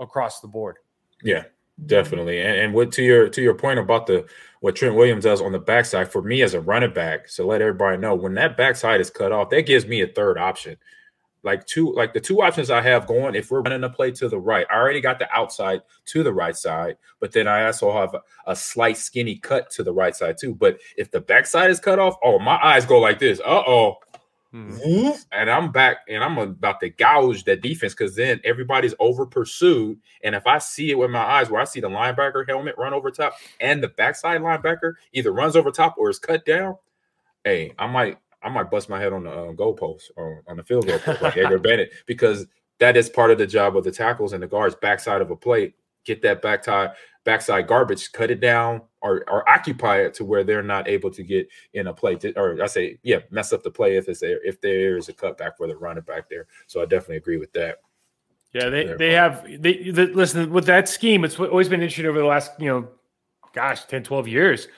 across 0.00 0.40
the 0.40 0.48
board. 0.48 0.76
Yeah, 1.22 1.44
definitely. 1.84 2.40
And, 2.40 2.58
and 2.58 2.74
what 2.74 2.90
to 2.92 3.02
your 3.02 3.28
to 3.28 3.42
your 3.42 3.54
point 3.54 3.78
about 3.78 4.06
the 4.06 4.26
what 4.60 4.74
Trent 4.74 4.94
Williams 4.94 5.24
does 5.24 5.42
on 5.42 5.52
the 5.52 5.58
backside 5.58 6.10
for 6.10 6.22
me 6.22 6.40
as 6.40 6.54
a 6.54 6.60
running 6.62 6.94
back, 6.94 7.28
so 7.28 7.46
let 7.46 7.60
everybody 7.60 7.98
know 7.98 8.14
when 8.14 8.34
that 8.34 8.56
backside 8.56 9.02
is 9.02 9.10
cut 9.10 9.32
off, 9.32 9.50
that 9.50 9.66
gives 9.66 9.86
me 9.86 10.00
a 10.00 10.06
third 10.06 10.38
option. 10.38 10.78
Like 11.44 11.66
two, 11.66 11.92
like 11.92 12.12
the 12.12 12.20
two 12.20 12.40
options 12.40 12.70
I 12.70 12.80
have 12.82 13.06
going. 13.06 13.34
If 13.34 13.50
we're 13.50 13.62
running 13.62 13.82
a 13.82 13.90
play 13.90 14.12
to 14.12 14.28
the 14.28 14.38
right, 14.38 14.66
I 14.70 14.76
already 14.76 15.00
got 15.00 15.18
the 15.18 15.28
outside 15.34 15.82
to 16.06 16.22
the 16.22 16.32
right 16.32 16.56
side, 16.56 16.96
but 17.18 17.32
then 17.32 17.48
I 17.48 17.66
also 17.66 17.92
have 17.92 18.14
a, 18.14 18.22
a 18.46 18.54
slight 18.54 18.96
skinny 18.96 19.36
cut 19.36 19.70
to 19.70 19.82
the 19.82 19.92
right 19.92 20.14
side 20.14 20.36
too. 20.38 20.54
But 20.54 20.78
if 20.96 21.10
the 21.10 21.20
backside 21.20 21.70
is 21.70 21.80
cut 21.80 21.98
off, 21.98 22.16
oh, 22.22 22.38
my 22.38 22.58
eyes 22.62 22.86
go 22.86 23.00
like 23.00 23.18
this. 23.18 23.40
Uh 23.40 23.62
oh. 23.66 23.96
Woof, 24.54 25.24
and 25.32 25.50
I'm 25.50 25.72
back 25.72 25.98
and 26.08 26.22
I'm 26.22 26.36
about 26.36 26.78
to 26.80 26.90
gouge 26.90 27.44
that 27.44 27.62
defense 27.62 27.94
because 27.94 28.14
then 28.14 28.38
everybody's 28.44 28.94
over 28.98 29.24
pursued. 29.24 29.98
And 30.22 30.34
if 30.34 30.46
I 30.46 30.58
see 30.58 30.90
it 30.90 30.98
with 30.98 31.10
my 31.10 31.22
eyes, 31.22 31.48
where 31.48 31.60
I 31.60 31.64
see 31.64 31.80
the 31.80 31.88
linebacker 31.88 32.46
helmet 32.46 32.74
run 32.76 32.92
over 32.92 33.10
top 33.10 33.32
and 33.60 33.82
the 33.82 33.88
backside 33.88 34.42
linebacker 34.42 34.92
either 35.14 35.32
runs 35.32 35.56
over 35.56 35.70
top 35.70 35.94
or 35.96 36.10
is 36.10 36.18
cut 36.18 36.44
down, 36.44 36.76
hey, 37.44 37.72
I 37.78 37.86
might 37.86 38.18
I 38.42 38.48
might 38.48 38.70
bust 38.70 38.88
my 38.88 39.00
head 39.00 39.12
on 39.12 39.24
the 39.24 39.30
uh, 39.30 39.52
goalpost 39.52 40.10
or 40.16 40.42
on 40.48 40.56
the 40.56 40.64
field 40.64 40.86
goal 40.86 40.98
post 40.98 41.22
like 41.22 41.36
Edgar 41.36 41.58
Bennett 41.60 41.92
because 42.06 42.46
that 42.78 42.96
is 42.96 43.08
part 43.08 43.30
of 43.30 43.38
the 43.38 43.46
job 43.46 43.76
of 43.76 43.84
the 43.84 43.90
tackles 43.90 44.32
and 44.32 44.42
the 44.42 44.46
guards 44.46 44.74
backside 44.74 45.20
of 45.20 45.30
a 45.30 45.36
play. 45.36 45.74
Get 46.04 46.20
that 46.22 46.42
back 46.42 46.62
tie, 46.62 46.92
backside 47.24 47.68
garbage, 47.68 48.10
cut 48.10 48.30
it 48.30 48.40
down, 48.40 48.82
or 49.02 49.24
or 49.30 49.48
occupy 49.48 49.98
it 49.98 50.14
to 50.14 50.24
where 50.24 50.42
they're 50.42 50.62
not 50.62 50.88
able 50.88 51.10
to 51.12 51.22
get 51.22 51.48
in 51.74 51.86
a 51.86 51.94
play, 51.94 52.16
to, 52.16 52.32
or 52.36 52.60
I 52.60 52.66
say, 52.66 52.98
yeah, 53.04 53.20
mess 53.30 53.52
up 53.52 53.62
the 53.62 53.70
play 53.70 53.96
if 53.96 54.08
it's 54.08 54.18
there, 54.18 54.44
if 54.44 54.60
there 54.60 54.96
is 54.96 55.08
a 55.08 55.12
cutback 55.12 55.56
for 55.56 55.68
the 55.68 55.76
running 55.76 56.02
back 56.02 56.28
there. 56.28 56.48
So 56.66 56.82
I 56.82 56.86
definitely 56.86 57.18
agree 57.18 57.36
with 57.36 57.52
that. 57.52 57.78
Yeah, 58.52 58.68
they 58.68 58.84
They're 58.84 58.98
they 58.98 59.12
have 59.12 59.44
they 59.62 59.90
the, 59.90 60.06
listen 60.06 60.50
with 60.50 60.66
that 60.66 60.88
scheme. 60.88 61.24
It's 61.24 61.38
always 61.38 61.68
been 61.68 61.80
interesting 61.80 62.06
over 62.06 62.18
the 62.18 62.24
last 62.24 62.50
you 62.58 62.68
know, 62.68 62.88
gosh, 63.54 63.84
10, 63.84 64.02
12 64.02 64.28
years. 64.28 64.68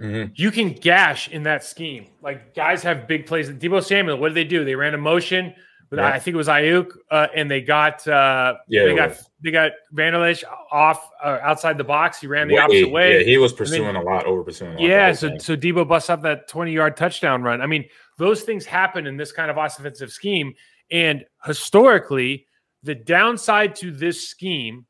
Mhm. 0.00 0.32
You 0.34 0.50
can 0.50 0.72
gash 0.72 1.28
in 1.28 1.42
that 1.44 1.62
scheme. 1.64 2.06
Like 2.22 2.54
guys 2.54 2.82
have 2.82 3.06
big 3.06 3.26
plays. 3.26 3.50
Deebo 3.50 3.82
Samuel, 3.84 4.16
what 4.18 4.28
did 4.28 4.34
they 4.36 4.44
do? 4.44 4.64
They 4.64 4.74
ran 4.74 4.94
a 4.94 4.98
motion. 4.98 5.54
With, 5.90 5.98
Yeah. 5.98 6.06
I 6.06 6.18
think 6.20 6.34
it 6.34 6.38
was 6.38 6.46
Aiyuk, 6.48 6.86
uh, 7.10 7.26
and 7.34 7.50
they 7.50 7.60
got 7.60 8.06
uh, 8.06 8.54
Yeah, 8.68 8.84
they 8.84 8.94
got 8.94 9.08
was. 9.10 9.28
they 9.42 9.50
got 9.50 9.72
Vander 9.92 10.24
Esch 10.24 10.44
off 10.70 11.10
uh, 11.22 11.38
outside 11.42 11.76
the 11.78 11.84
box. 11.84 12.20
He 12.20 12.28
ran 12.28 12.46
the 12.48 12.54
Way- 12.54 12.60
opposite 12.60 12.90
way. 12.90 13.18
Yeah, 13.18 13.24
he 13.24 13.38
was 13.38 13.50
then- 13.52 13.58
pursuing 13.58 13.96
a 13.96 14.02
lot, 14.02 14.24
over 14.24 14.44
pursuing. 14.44 14.70
A 14.70 14.74
lot 14.74 14.82
Yeah, 14.82 15.12
so 15.12 15.36
so 15.38 15.56
Deebo 15.56 15.86
busts 15.88 16.08
up 16.08 16.22
that 16.22 16.46
20 16.48 16.72
yard 16.72 16.96
touchdown 16.96 17.42
run. 17.42 17.60
I 17.60 17.66
mean, 17.66 17.84
those 18.18 18.42
things 18.42 18.64
happen 18.64 19.06
in 19.06 19.16
this 19.16 19.32
kind 19.32 19.50
of 19.50 19.56
offensive 19.58 20.12
scheme. 20.12 20.54
And 20.92 21.24
historically, 21.44 22.46
the 22.82 22.94
downside 22.94 23.74
to 23.76 23.90
this 23.90 24.28
scheme, 24.28 24.86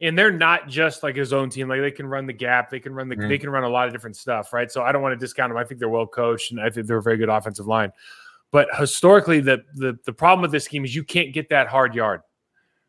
and 0.00 0.16
they're 0.18 0.30
not 0.30 0.68
just 0.68 1.02
like 1.02 1.16
his 1.16 1.32
own 1.32 1.50
team, 1.50 1.68
like 1.68 1.80
they 1.80 1.90
can 1.90 2.06
run 2.06 2.26
the 2.26 2.32
gap, 2.32 2.70
they 2.70 2.80
can 2.80 2.94
run 2.94 3.08
the 3.08 3.16
Mhm. 3.16 3.28
they 3.28 3.38
can 3.38 3.50
run 3.50 3.64
a 3.64 3.68
lot 3.68 3.86
of 3.86 3.92
different 3.92 4.16
stuff, 4.16 4.52
right? 4.52 4.70
So 4.70 4.82
I 4.82 4.92
don't 4.92 5.02
want 5.02 5.12
to 5.12 5.16
discount 5.18 5.50
them. 5.50 5.56
I 5.56 5.64
think 5.64 5.80
they're 5.80 5.88
well 5.88 6.06
coached 6.06 6.50
and 6.52 6.60
I 6.60 6.70
think 6.70 6.86
they're 6.86 6.98
a 6.98 7.02
very 7.02 7.16
good 7.16 7.28
offensive 7.28 7.66
line. 7.66 7.92
But 8.50 8.68
historically, 8.78 9.40
the 9.40 9.62
the 9.74 9.98
the 10.04 10.12
problem 10.12 10.42
with 10.42 10.52
this 10.52 10.64
scheme 10.64 10.84
is 10.84 10.94
you 10.94 11.04
can't 11.04 11.32
get 11.34 11.48
that 11.50 11.66
hard 11.68 11.94
yard 11.94 12.22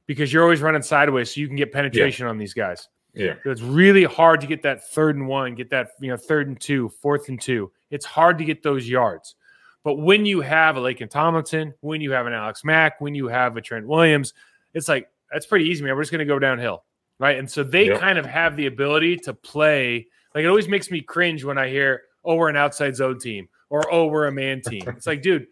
because 0.05 0.31
you're 0.31 0.43
always 0.43 0.61
running 0.61 0.81
sideways, 0.81 1.33
so 1.33 1.41
you 1.41 1.47
can 1.47 1.55
get 1.57 1.71
penetration 1.71 2.25
on 2.27 2.37
these 2.37 2.53
guys. 2.53 2.87
yeah, 3.13 3.33
It's 3.43 3.61
really 3.61 4.03
hard 4.05 4.39
to 4.41 4.47
get 4.47 4.61
that 4.63 4.87
third 4.89 5.15
and 5.17 5.27
one, 5.27 5.55
get 5.55 5.69
that 5.71 5.89
you 5.99 6.09
know 6.11 6.17
third 6.17 6.47
and 6.47 6.59
two, 6.59 6.89
fourth 7.01 7.27
and 7.27 7.41
two. 7.41 7.71
It's 7.89 8.05
hard 8.05 8.37
to 8.37 8.45
get 8.45 8.61
those 8.63 8.87
yards. 8.87 9.35
But 9.83 9.95
when 9.95 10.25
you 10.25 10.41
have 10.41 10.77
a 10.77 10.79
Laken 10.79 11.09
Tomlinson, 11.09 11.73
when 11.81 12.01
you 12.01 12.11
have 12.11 12.27
an 12.27 12.33
Alex 12.33 12.63
Mack, 12.63 13.01
when 13.01 13.15
you 13.15 13.27
have 13.27 13.57
a 13.57 13.61
Trent 13.61 13.87
Williams, 13.87 14.33
it's 14.73 14.87
like 14.87 15.09
that's 15.31 15.45
pretty 15.45 15.65
easy, 15.65 15.83
man. 15.83 15.95
We're 15.95 16.03
just 16.03 16.11
going 16.11 16.19
to 16.19 16.25
go 16.25 16.37
downhill, 16.39 16.83
right? 17.19 17.37
And 17.37 17.49
so 17.49 17.63
they 17.63 17.87
Yep. 17.87 17.99
kind 17.99 18.17
of 18.17 18.25
have 18.25 18.55
the 18.55 18.65
ability 18.65 19.17
to 19.17 19.33
play. 19.33 20.07
Like 20.33 20.43
it 20.43 20.47
always 20.47 20.67
makes 20.67 20.89
me 20.89 21.01
cringe 21.01 21.43
when 21.43 21.57
I 21.57 21.67
hear, 21.69 22.03
"Oh, 22.25 22.35
we're 22.35 22.49
an 22.49 22.55
outside 22.55 22.95
zone 22.95 23.19
team," 23.19 23.47
or 23.69 23.91
"Oh, 23.93 24.07
we're 24.07 24.27
a 24.27 24.31
man 24.31 24.61
team." 24.61 24.83
It's 24.87 25.05
like, 25.07 25.21
dude, 25.21 25.47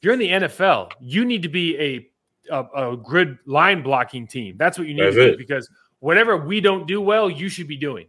you're 0.00 0.12
in 0.12 0.18
the 0.18 0.28
NFL. 0.30 0.90
You 1.00 1.24
need 1.24 1.42
to 1.42 1.48
be 1.48 1.78
a 1.78 2.08
a, 2.50 2.90
a 2.92 2.96
good 2.96 3.38
line 3.46 3.82
blocking 3.82 4.26
team. 4.26 4.56
That's 4.58 4.76
what 4.76 4.88
you 4.88 4.94
need 4.94 5.04
That's 5.04 5.14
to 5.16 5.26
do 5.26 5.32
it. 5.34 5.38
because 5.38 5.70
whatever 6.00 6.36
we 6.36 6.60
don't 6.60 6.88
do 6.88 7.00
well, 7.00 7.30
you 7.30 7.48
should 7.48 7.68
be 7.68 7.76
doing. 7.76 8.08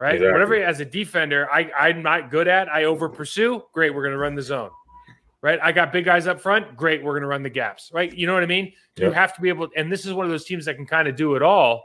Right? 0.00 0.14
Exactly. 0.16 0.32
Whatever 0.32 0.54
as 0.56 0.80
a 0.80 0.84
defender, 0.84 1.48
I, 1.50 1.70
I'm 1.78 2.02
not 2.02 2.30
good 2.30 2.46
at, 2.48 2.68
I 2.68 2.84
over 2.84 3.08
pursue. 3.08 3.62
Great, 3.72 3.94
we're 3.94 4.02
gonna 4.04 4.18
run 4.18 4.34
the 4.34 4.42
zone. 4.42 4.70
Right? 5.42 5.58
I 5.62 5.70
got 5.72 5.92
big 5.92 6.04
guys 6.04 6.26
up 6.26 6.40
front. 6.40 6.76
Great, 6.76 7.02
we're 7.04 7.14
gonna 7.14 7.28
run 7.28 7.42
the 7.44 7.50
gaps. 7.50 7.90
Right? 7.94 8.12
You 8.12 8.26
know 8.26 8.34
what 8.34 8.42
I 8.42 8.46
mean? 8.46 8.72
You 8.96 9.10
have 9.12 9.34
to 9.34 9.40
be 9.40 9.48
able, 9.48 9.68
and 9.76 9.90
this 9.90 10.04
is 10.06 10.12
one 10.12 10.24
of 10.26 10.30
those 10.30 10.44
teams 10.44 10.64
that 10.64 10.74
can 10.74 10.86
kind 10.86 11.06
of 11.08 11.14
do 11.16 11.36
it 11.36 11.42
all. 11.42 11.82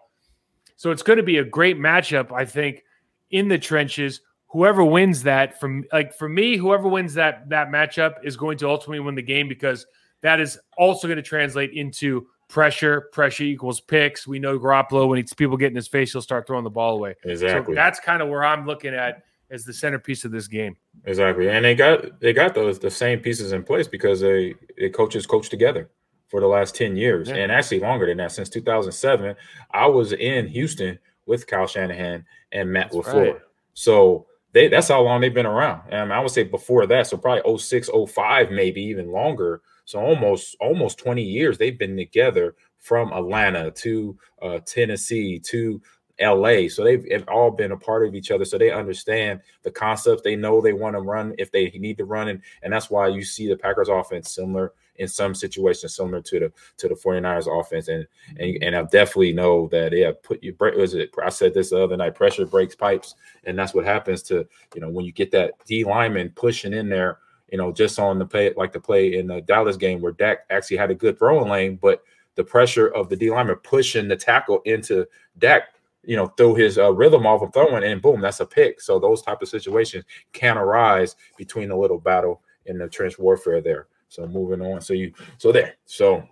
So 0.76 0.92
it's 0.92 1.04
going 1.04 1.18
to 1.18 1.24
be 1.24 1.38
a 1.38 1.44
great 1.44 1.78
matchup, 1.78 2.32
I 2.32 2.46
think, 2.46 2.84
in 3.32 3.48
the 3.48 3.58
trenches. 3.58 4.22
Whoever 4.48 4.84
wins 4.84 5.24
that, 5.24 5.60
from 5.60 5.84
like 5.92 6.14
for 6.16 6.30
me, 6.30 6.58
whoever 6.58 6.88
wins 6.88 7.16
that 7.16 7.50
that 7.50 7.70
matchup 7.70 8.24
is 8.24 8.38
going 8.38 8.58
to 8.60 8.70
ultimately 8.70 9.00
win 9.00 9.16
the 9.16 9.24
game 9.24 9.48
because 9.48 9.86
that 10.22 10.40
is 10.40 10.60
also 10.78 11.08
going 11.08 11.18
to 11.18 11.24
translate 11.24 11.72
into 11.74 12.28
pressure, 12.50 13.10
pressure 13.12 13.44
equals 13.44 13.82
picks. 13.82 14.28
We 14.28 14.38
know 14.38 14.60
Garoppolo 14.60 15.10
when 15.10 15.18
it's 15.18 15.34
people 15.34 15.58
get 15.58 15.72
in 15.72 15.76
his 15.76 15.88
face, 15.88 16.14
he'll 16.14 16.22
start 16.22 16.46
throwing 16.46 16.64
the 16.64 16.70
ball 16.70 16.96
away. 16.96 17.16
Exactly. 17.24 17.74
So 17.74 17.76
that's 17.76 18.00
kind 18.00 18.22
of 18.22 18.30
where 18.30 18.44
I'm 18.44 18.68
looking 18.68 18.94
at 18.94 19.24
as 19.50 19.66
the 19.66 19.74
centerpiece 19.74 20.24
of 20.26 20.32
this 20.32 20.48
game. 20.48 20.76
Exactly, 21.06 21.50
and 21.50 21.66
they 21.66 21.76
got 21.76 22.20
they 22.20 22.34
got 22.34 22.54
those 22.54 22.80
the 22.80 22.92
same 22.92 23.20
pieces 23.20 23.52
in 23.52 23.64
place 23.64 23.88
because 23.88 24.22
they 24.22 24.56
they 24.78 24.90
coaches 24.90 25.26
coach 25.26 25.50
together 25.50 25.90
for 26.34 26.42
the 26.42 26.48
last 26.48 26.74
ten 26.74 26.98
years, 26.98 27.30
yeah. 27.30 27.36
and 27.36 27.52
actually 27.52 27.80
longer 27.80 28.08
than 28.08 28.18
that 28.18 28.32
since 28.32 28.50
2007. 28.50 29.36
I 29.70 29.86
was 29.86 30.14
in 30.14 30.48
Houston 30.48 30.98
with 31.28 31.46
Kyle 31.46 31.68
Shanahan 31.68 32.26
and 32.52 32.74
Matt 32.74 32.92
that's 32.92 33.08
LaFleur, 33.08 33.34
right. 33.34 33.42
so 33.76 34.26
they 34.52 34.68
that's 34.68 34.88
how 34.88 35.04
long 35.04 35.22
they've 35.22 35.32
been 35.32 35.46
around. 35.46 35.84
And 35.92 36.12
I 36.12 36.20
would 36.20 36.32
say 36.32 36.42
before 36.42 36.88
that, 36.88 37.06
so 37.06 37.18
probably 37.18 37.60
06, 37.60 37.92
05, 38.10 38.50
maybe 38.50 38.82
even 38.82 39.12
longer. 39.12 39.62
So 39.86 40.00
almost 40.00 40.58
almost 40.60 40.98
20 40.98 41.22
years 41.22 41.60
they've 41.60 41.78
been 41.78 41.96
together 41.96 42.56
from 42.80 43.14
Atlanta 43.14 43.70
to 43.70 44.18
uh, 44.42 44.58
Tennessee 44.66 45.38
to 45.38 45.80
LA. 46.20 46.68
So 46.68 46.84
they've, 46.84 47.08
they've, 47.08 47.28
all 47.28 47.52
been 47.52 47.74
a 47.74 47.78
part 47.78 48.08
of 48.08 48.16
each 48.16 48.32
other. 48.32 48.44
So 48.44 48.58
they 48.58 48.72
understand 48.72 49.42
the 49.62 49.70
concepts. 49.70 50.24
They 50.24 50.36
know 50.36 50.62
they 50.62 50.74
want 50.74 50.96
to 50.96 51.02
run 51.02 51.36
if 51.38 51.52
they 51.52 51.70
need 51.76 51.98
to 52.00 52.06
run. 52.06 52.30
And, 52.30 52.42
and 52.64 52.74
that's 52.74 52.90
why 52.90 53.08
you 53.10 53.24
see 53.24 53.48
the 53.48 53.56
Packers 53.56 53.90
offense 53.90 54.34
similar 54.34 54.74
in 54.98 55.08
some 55.08 55.34
situations, 55.34 55.96
similar 55.96 56.22
to 56.22 56.40
the 56.40 56.52
to 56.78 56.88
the 56.88 56.96
49ers 56.96 57.60
offense. 57.60 57.88
And 57.88 58.06
and, 58.38 58.64
and 58.64 58.76
I 58.76 58.84
definitely 58.84 59.34
know 59.34 59.68
that 59.70 59.92
yeah, 59.94 60.12
put 60.22 60.44
you 60.44 60.54
break 60.54 60.76
was 60.76 60.94
it 60.94 61.12
I 61.24 61.30
said 61.30 61.54
this 61.54 61.72
the 61.72 61.84
other 61.84 61.98
night, 61.98 62.16
pressure 62.16 62.46
breaks 62.46 62.76
pipes. 62.76 63.16
And 63.46 63.58
that's 63.58 63.74
what 63.74 63.86
happens 63.86 64.22
to, 64.24 64.48
you 64.76 64.82
know, 64.82 64.90
when 64.90 65.06
you 65.06 65.12
get 65.12 65.32
that 65.32 65.54
D 65.66 65.84
lineman 65.84 66.32
pushing 66.36 66.74
in 66.74 66.90
there, 66.90 67.20
you 67.52 67.58
know, 67.58 67.72
just 67.72 68.00
on 68.00 68.20
the 68.20 68.26
play 68.26 68.54
like 68.56 68.72
the 68.72 68.80
play 68.80 69.18
in 69.18 69.28
the 69.28 69.42
Dallas 69.42 69.78
game 69.78 70.02
where 70.02 70.12
Dak 70.12 70.46
actually 70.50 70.78
had 70.78 70.92
a 70.92 70.96
good 70.96 71.18
throwing 71.18 71.50
lane, 71.50 71.80
but 71.82 72.04
the 72.36 72.44
pressure 72.44 72.88
of 72.88 73.10
the 73.10 73.16
D 73.16 73.30
lineman 73.30 73.58
pushing 73.58 74.08
the 74.08 74.16
tackle 74.16 74.62
into 74.66 75.06
Dak 75.38 75.70
you 76.06 76.18
know, 76.18 76.28
throw 76.28 76.54
his 76.54 76.78
uh, 76.78 76.92
rhythm 76.92 77.26
off 77.26 77.42
of 77.42 77.54
throwing, 77.54 77.84
and 77.84 78.02
boom, 78.02 78.20
that's 78.22 78.42
a 78.42 78.46
pick. 78.46 78.82
So 78.82 79.00
those 79.00 79.22
type 79.22 79.42
of 79.42 79.48
situations 79.48 80.04
can 80.34 80.58
arise 80.58 81.16
between 81.38 81.70
the 81.70 81.78
little 81.78 82.00
battle 82.00 82.42
in 82.66 82.78
the 82.78 82.88
trench 82.88 83.18
warfare 83.18 83.62
there. 83.62 83.88
So 84.14 84.28
moving 84.28 84.62
on. 84.62 84.80
So 84.80 84.94
you, 84.94 85.12
so 85.40 85.52
there. 85.52 85.74
So 85.86 86.24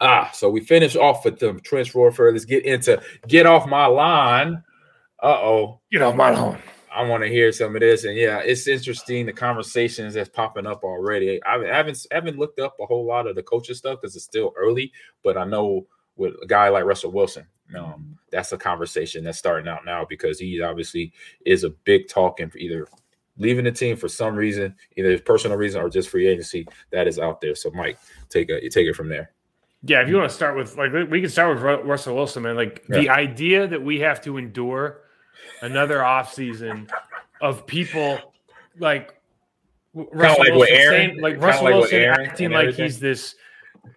ah, 0.00 0.30
so 0.32 0.48
we 0.48 0.60
finish 0.60 0.94
off 0.94 1.24
with 1.24 1.40
the 1.40 1.54
trench 1.64 1.96
warfare. 1.96 2.30
Let's 2.30 2.44
get 2.44 2.64
into 2.64 3.02
get 3.26 3.44
off 3.44 3.66
my 3.66 3.86
line. 3.86 4.62
Uh 5.20 5.38
oh, 5.40 5.80
get 5.90 6.02
off 6.02 6.14
my 6.14 6.30
line. 6.30 6.62
I 6.94 7.02
want 7.02 7.24
to 7.24 7.28
hear 7.28 7.50
some 7.50 7.74
of 7.74 7.80
this, 7.80 8.04
and 8.04 8.14
yeah, 8.14 8.38
it's 8.38 8.68
interesting 8.68 9.26
the 9.26 9.32
conversations 9.32 10.14
that's 10.14 10.28
popping 10.28 10.66
up 10.66 10.84
already. 10.84 11.42
I 11.44 11.58
haven't 11.74 12.06
haven't 12.12 12.38
looked 12.38 12.60
up 12.60 12.76
a 12.80 12.86
whole 12.86 13.04
lot 13.04 13.26
of 13.26 13.34
the 13.34 13.42
coaches 13.42 13.78
stuff 13.78 14.00
because 14.00 14.14
it's 14.14 14.24
still 14.24 14.52
early, 14.56 14.92
but 15.24 15.36
I 15.36 15.44
know 15.44 15.88
with 16.14 16.34
a 16.40 16.46
guy 16.46 16.68
like 16.68 16.84
Russell 16.84 17.10
Wilson, 17.10 17.46
um, 17.76 18.16
that's 18.30 18.52
a 18.52 18.58
conversation 18.58 19.24
that's 19.24 19.38
starting 19.38 19.66
out 19.66 19.84
now 19.84 20.06
because 20.08 20.38
he 20.38 20.60
obviously 20.62 21.12
is 21.44 21.64
a 21.64 21.70
big 21.70 22.06
talking 22.06 22.48
for 22.48 22.58
either 22.58 22.86
leaving 23.38 23.64
the 23.64 23.72
team 23.72 23.96
for 23.96 24.08
some 24.08 24.34
reason, 24.34 24.74
either 24.96 25.18
personal 25.18 25.56
reason 25.56 25.80
or 25.80 25.88
just 25.88 26.08
free 26.08 26.26
agency 26.26 26.66
that 26.90 27.06
is 27.08 27.18
out 27.18 27.40
there. 27.40 27.54
So, 27.54 27.70
Mike, 27.70 27.98
take 28.28 28.50
a 28.50 28.68
take 28.68 28.86
it 28.86 28.94
from 28.94 29.08
there. 29.08 29.32
Yeah, 29.84 30.02
if 30.02 30.08
you 30.08 30.16
want 30.16 30.30
to 30.30 30.34
start 30.34 30.56
with 30.56 30.76
like 30.76 30.92
we 30.92 31.20
can 31.20 31.30
start 31.30 31.54
with 31.54 31.62
Russell 31.84 32.14
Wilson, 32.14 32.44
man. 32.44 32.56
Like 32.56 32.84
yeah. 32.88 33.00
the 33.00 33.08
idea 33.08 33.66
that 33.66 33.82
we 33.82 33.98
have 34.00 34.20
to 34.22 34.38
endure 34.38 35.00
another 35.60 35.98
offseason 35.98 36.88
of 37.40 37.66
people 37.66 38.18
like 38.78 39.14
Russell 39.94 40.44
like 40.44 40.52
Wilson 40.52 40.76
saying, 40.76 41.20
like 41.20 41.40
Russell 41.40 41.64
like 41.64 41.74
Wilson 41.74 42.02
acting 42.02 42.50
like 42.50 42.74
he's 42.74 43.00
this, 43.00 43.34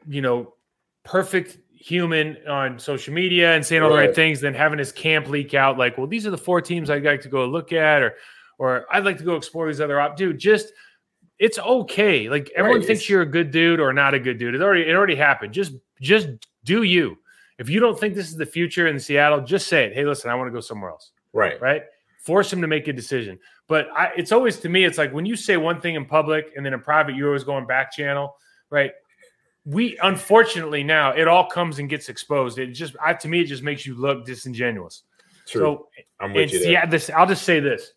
you 0.08 0.22
know, 0.22 0.56
perfect 1.04 1.60
human 1.74 2.38
on 2.50 2.80
social 2.80 3.14
media 3.14 3.54
and 3.54 3.64
saying 3.64 3.84
all 3.84 3.90
right. 3.90 4.02
the 4.02 4.08
right 4.08 4.16
things, 4.16 4.42
then 4.42 4.56
having 4.56 4.80
his 4.80 4.92
camp 4.92 5.30
leak 5.30 5.54
out 5.54 5.78
like, 5.78 5.98
well, 5.98 6.08
these 6.08 6.26
are 6.26 6.32
the 6.32 6.38
four 6.38 6.60
teams 6.60 6.90
I'd 6.90 7.04
like 7.04 7.22
to 7.22 7.30
go 7.30 7.46
look 7.46 7.72
at, 7.72 8.02
or 8.02 8.16
or 8.58 8.86
I'd 8.92 9.06
like 9.06 9.18
to 9.18 9.24
go 9.24 9.36
explore 9.36 9.68
these 9.68 9.82
other 9.82 10.00
op. 10.00 10.18
Dude, 10.18 10.40
just 10.40 10.72
it's 11.40 11.60
okay. 11.60 12.30
Like 12.30 12.52
everyone 12.56 12.80
right. 12.80 12.88
thinks 12.88 13.10
you're 13.10 13.22
a 13.22 13.26
good 13.26 13.52
dude 13.52 13.80
or 13.80 13.94
not 13.94 14.14
a 14.14 14.20
good 14.20 14.38
dude. 14.38 14.56
It 14.56 14.62
already 14.62 14.84
it 14.84 14.96
already 14.96 15.16
happened. 15.16 15.54
Just 15.54 15.74
just 16.02 16.28
do 16.64 16.84
you. 16.84 17.18
If 17.58 17.70
you 17.70 17.80
don't 17.80 17.98
think 17.98 18.16
this 18.16 18.28
is 18.28 18.36
the 18.36 18.46
future 18.46 18.88
in 18.88 19.00
Seattle, 19.00 19.42
just 19.42 19.68
say 19.68 19.86
it. 19.86 19.94
Hey, 19.94 20.06
listen, 20.06 20.30
I 20.30 20.36
want 20.36 20.48
to 20.48 20.52
go 20.52 20.60
somewhere 20.60 20.92
else. 20.92 21.12
Right. 21.32 21.60
Right. 21.62 21.84
Force 22.20 22.52
him 22.52 22.62
to 22.62 22.68
make 22.68 22.88
a 22.88 22.94
decision. 22.94 23.40
But 23.68 23.88
I, 23.96 24.12
it's 24.18 24.32
always 24.32 24.58
to 24.60 24.70
me, 24.70 24.84
it's 24.84 24.98
like 24.98 25.14
when 25.14 25.26
you 25.26 25.36
say 25.36 25.58
one 25.58 25.80
thing 25.80 25.96
in 25.96 26.06
public 26.06 26.52
and 26.56 26.66
then 26.66 26.74
in 26.74 26.82
private, 26.82 27.16
you're 27.16 27.28
always 27.28 27.44
going 27.44 27.66
back 27.66 27.92
channel, 27.92 28.36
right? 28.70 28.92
we 29.66 29.98
unfortunately 30.04 30.84
now 30.84 31.12
it 31.12 31.28
all 31.28 31.48
comes 31.48 31.80
and 31.80 31.90
gets 31.90 32.08
exposed. 32.08 32.60
It 32.60 32.68
just 32.68 32.96
I, 33.04 33.14
to 33.14 33.28
me 33.28 33.42
it 33.42 33.46
just 33.46 33.64
makes 33.64 33.86
you 33.86 33.96
look 33.96 34.26
disingenuous. 34.26 35.04
True. 35.48 35.62
So 35.62 35.88
I'm 36.20 36.34
with 36.34 36.54
you. 36.54 36.60
Yeah, 36.60 36.86
this 36.86 37.10
I'll 37.10 37.28
just 37.28 37.44
say 37.44 37.60
this: 37.60 37.92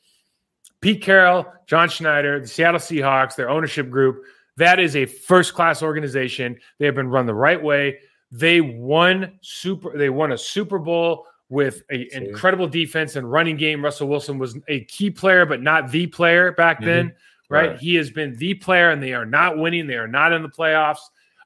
Pete 0.81 1.03
Carroll, 1.03 1.47
John 1.66 1.89
Schneider, 1.89 2.41
the 2.41 2.47
Seattle 2.47 2.81
Seahawks, 2.81 3.35
their 3.35 3.51
ownership 3.51 3.91
group. 3.91 4.24
That 4.57 4.81
is 4.81 4.97
a 4.97 5.07
first 5.07 5.55
class 5.55 5.83
organization. 5.83 6.59
They 6.79 6.87
have 6.87 6.95
been 6.95 7.09
run 7.09 7.26
the 7.26 7.35
right 7.35 7.62
way. 7.62 7.99
They 8.31 8.61
won 8.61 9.39
super. 9.41 9.97
They 9.97 10.11
won 10.11 10.33
a 10.33 10.39
Super 10.39 10.79
Bowl 10.79 11.26
with 11.49 11.83
an 11.89 12.07
incredible 12.12 12.66
defense 12.66 13.16
and 13.16 13.31
running 13.31 13.57
game. 13.57 13.83
Russell 13.83 14.09
Wilson 14.09 14.39
was 14.39 14.59
a 14.68 14.85
key 14.85 15.11
player, 15.11 15.47
but 15.47 15.62
not 15.62 15.91
the 15.91 16.07
player 16.07 16.53
back 16.53 16.79
mm-hmm. 16.79 16.87
then. 16.87 17.12
Right? 17.49 17.70
right? 17.70 17.79
He 17.79 17.95
has 17.95 18.11
been 18.11 18.37
the 18.37 18.55
player, 18.55 18.91
and 18.91 19.03
they 19.03 19.14
are 19.14 19.24
not 19.24 19.57
winning. 19.57 19.87
They 19.87 19.95
are 19.95 20.09
not 20.09 20.33
in 20.33 20.43
the 20.43 20.51
playoffs. 20.51 20.99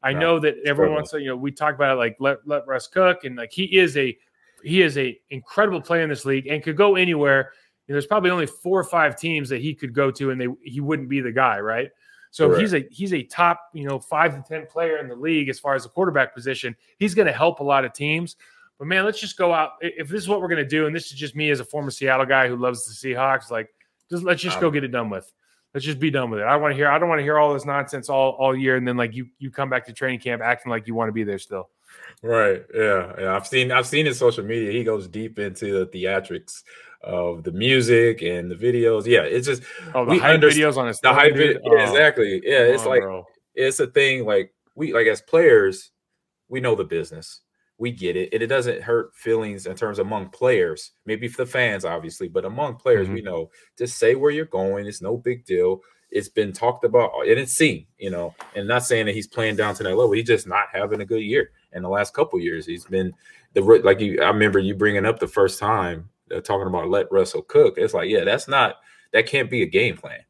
I 0.03 0.13
know 0.13 0.41
that 0.41 0.57
everyone 0.65 0.95
wants 0.95 1.13
to, 1.13 1.21
you 1.21 1.29
know, 1.29 1.37
we 1.37 1.53
talk 1.53 1.77
about 1.77 1.93
it 1.93 1.99
like 1.99 2.17
let 2.19 2.39
let 2.47 2.67
Russ 2.67 2.89
cook, 2.89 3.25
and 3.25 3.37
like 3.37 3.53
he 3.53 3.65
is 3.79 3.97
a 3.97 4.17
he 4.65 4.83
is 4.83 4.99
a 4.99 5.19
incredible 5.31 5.81
player 5.81 6.03
in 6.03 6.09
this 6.09 6.25
league 6.25 6.47
and 6.47 6.63
could 6.63 6.77
go 6.77 6.97
anywhere. 6.97 7.53
There's 7.89 8.07
probably 8.07 8.31
only 8.31 8.47
four 8.47 8.79
or 8.79 8.85
five 8.85 9.19
teams 9.19 9.49
that 9.51 9.61
he 9.61 9.75
could 9.75 9.93
go 9.93 10.11
to, 10.13 10.31
and 10.31 10.41
they 10.41 10.49
he 10.63 10.81
wouldn't 10.81 11.09
be 11.09 11.21
the 11.21 11.33
guy, 11.33 11.61
right? 11.61 11.91
So 12.31 12.49
Correct. 12.49 12.61
he's 12.61 12.75
a 12.75 12.89
he's 12.91 13.13
a 13.13 13.23
top, 13.25 13.61
you 13.75 13.85
know, 13.85 13.99
five 13.99 14.35
to 14.35 14.43
ten 14.49 14.67
player 14.67 14.97
in 14.97 15.09
the 15.09 15.15
league 15.15 15.49
as 15.49 15.59
far 15.59 15.75
as 15.75 15.83
the 15.83 15.91
quarterback 15.91 16.35
position. 16.35 16.75
He's 16.99 17.15
going 17.15 17.27
to 17.27 17.33
help 17.33 17.61
a 17.61 17.65
lot 17.65 17.85
of 17.85 17.93
teams. 17.93 18.37
But 18.79 18.87
man, 18.87 19.05
let's 19.05 19.21
just 19.21 19.37
go 19.37 19.53
out. 19.53 19.73
If 19.81 20.09
this 20.09 20.23
is 20.23 20.29
what 20.29 20.41
we're 20.41 20.49
going 20.49 20.63
to 20.63 20.69
do, 20.69 20.87
and 20.87 20.97
this 20.97 21.13
is 21.13 21.19
just 21.19 21.37
me 21.37 21.51
as 21.51 21.61
a 21.61 21.65
former 21.65 21.91
Seattle 21.91 22.25
guy 22.25 22.49
who 22.49 22.57
loves 22.57 22.87
the 22.87 22.95
Seahawks, 22.95 23.51
like 23.51 23.69
just 24.11 24.25
let's 24.25 24.41
just 24.41 24.57
um, 24.57 24.63
go 24.63 24.71
get 24.71 24.83
it 24.83 24.89
done 24.89 25.11
with. 25.11 25.31
Let's 25.75 25.85
just 25.85 25.99
be 25.99 26.11
done 26.11 26.31
with 26.31 26.41
it. 26.41 26.45
I 26.45 26.57
want 26.57 26.73
to 26.73 26.77
hear. 26.77 26.89
I 26.89 26.99
don't 26.99 27.09
want 27.09 27.19
to 27.19 27.23
hear 27.23 27.39
all 27.39 27.53
this 27.53 27.67
nonsense 27.67 28.09
all 28.09 28.31
all 28.33 28.57
year, 28.57 28.77
and 28.77 28.89
then 28.89 28.97
like 28.97 29.15
you 29.15 29.29
you 29.39 29.51
come 29.51 29.69
back 29.69 29.85
to 29.87 29.93
training 29.93 30.21
camp 30.21 30.41
acting 30.41 30.71
like 30.71 30.87
you 30.87 30.95
want 30.95 31.09
to 31.09 31.13
be 31.13 31.25
there 31.25 31.39
still. 31.39 31.69
Right. 32.23 32.65
Yeah. 32.75 33.13
Yeah. 33.19 33.37
I've 33.37 33.47
seen 33.47 33.71
I've 33.73 33.87
seen 33.87 34.07
his 34.07 34.19
social 34.19 34.45
media. 34.45 34.73
He 34.73 34.85
goes 34.85 35.07
deep 35.07 35.39
into 35.39 35.85
the 35.85 35.87
theatrics 35.87 36.63
of 37.03 37.43
the 37.45 37.53
music 37.53 38.23
and 38.23 38.51
the 38.51 38.55
videos. 38.55 39.07
Yeah. 39.07 39.23
It's 39.23 39.47
just 39.47 39.63
oh 39.95 40.05
the 40.05 40.19
hype 40.19 40.41
videos 40.41 40.77
on 40.77 40.87
his 40.87 41.01
the 41.01 41.13
hype. 41.13 41.35
Vid- 41.35 41.61
oh, 41.65 41.77
yeah, 41.77 41.89
exactly. 41.89 42.41
Yeah. 42.45 42.61
It's 42.61 42.85
on, 42.85 42.89
like 42.89 43.03
bro. 43.03 43.25
it's 43.55 43.81
a 43.81 43.87
thing. 43.87 44.25
Like 44.25 44.55
we 44.75 44.93
like 44.93 45.07
as 45.07 45.21
players, 45.21 45.91
we 46.49 46.61
know 46.61 46.75
the 46.75 46.85
business 46.85 47.41
we 47.83 47.91
get 47.91 48.17
it. 48.17 48.33
And 48.33 48.41
it 48.41 48.47
doesn't 48.47 48.81
hurt 48.81 49.15
feelings 49.17 49.67
in 49.67 49.75
terms 49.75 49.99
among 49.99 50.29
players, 50.29 50.93
maybe 51.05 51.27
for 51.27 51.45
the 51.45 51.51
fans, 51.51 51.85
obviously, 51.85 52.29
but 52.29 52.45
among 52.45 52.77
players, 52.77 53.07
mm-hmm. 53.07 53.15
we 53.15 53.23
know 53.23 53.51
just 53.77 53.99
say 53.99 54.15
where 54.15 54.31
you're 54.31 54.45
going. 54.45 54.87
It's 54.87 55.03
no 55.03 55.17
big 55.17 55.45
deal. 55.45 55.81
It's 56.09 56.29
been 56.29 56.53
talked 56.53 56.85
about 56.85 57.11
and 57.27 57.41
it's 57.41 57.55
seen, 57.55 57.87
you 57.99 58.11
know, 58.11 58.37
and 58.55 58.69
not 58.69 58.85
saying 58.85 59.07
that 59.07 59.17
he's 59.17 59.27
playing 59.27 59.57
down 59.57 59.75
to 59.75 59.83
that 59.83 59.97
level. 59.97 60.13
He's 60.13 60.27
just 60.27 60.47
not 60.47 60.67
having 60.73 61.01
a 61.01 61.05
good 61.05 61.23
year. 61.23 61.51
In 61.73 61.83
the 61.83 61.89
last 61.89 62.15
couple 62.15 62.39
years, 62.39 62.67
he's 62.67 62.85
been 62.85 63.13
the 63.55 63.63
like 63.63 63.99
you. 63.99 64.23
I 64.23 64.29
remember 64.29 64.61
you 64.61 64.77
bringing 64.77 65.05
up 65.05 65.19
the 65.19 65.27
first 65.27 65.59
time 65.59 66.09
talking 66.41 66.67
about 66.67 66.89
let 66.89 67.13
Russell 67.13 67.43
cook. 67.43 67.75
It's 67.77 67.95
like, 67.95 68.09
yeah, 68.09 68.25
that's 68.25 68.49
not 68.49 68.77
that 69.13 69.27
can't 69.27 69.51
be 69.51 69.63
a 69.63 69.67
game 69.67 69.97
plan. 69.97 70.21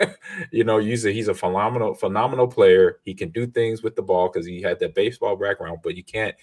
you 0.52 0.64
know, 0.64 0.78
he's 0.78 1.04
a, 1.04 1.10
he's 1.10 1.28
a 1.28 1.34
phenomenal 1.34 1.94
phenomenal 1.94 2.46
player. 2.46 2.98
He 3.04 3.14
can 3.14 3.30
do 3.30 3.46
things 3.46 3.82
with 3.82 3.96
the 3.96 4.02
ball 4.02 4.28
because 4.28 4.46
he 4.46 4.62
had 4.62 4.78
that 4.80 4.94
baseball 4.94 5.36
background, 5.36 5.78
but 5.82 5.96
you 5.96 6.04
can't 6.04 6.34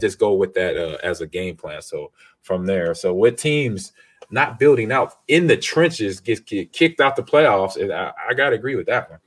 just 0.00 0.18
go 0.18 0.34
with 0.34 0.54
that 0.54 0.76
uh, 0.76 0.98
as 1.02 1.20
a 1.20 1.26
game 1.26 1.56
plan. 1.56 1.82
So 1.82 2.12
from 2.42 2.66
there, 2.66 2.94
so 2.94 3.12
with 3.14 3.36
teams 3.36 3.92
not 4.30 4.58
building 4.58 4.92
out 4.92 5.14
in 5.28 5.46
the 5.46 5.56
trenches 5.56 6.20
gets 6.20 6.40
get 6.40 6.72
kicked 6.72 7.00
out 7.00 7.16
the 7.16 7.22
playoffs, 7.22 7.80
and 7.80 7.92
I, 7.92 8.12
I 8.30 8.34
got 8.34 8.50
to 8.50 8.56
agree 8.56 8.76
with 8.76 8.86
that 8.86 9.10
one. 9.10 9.20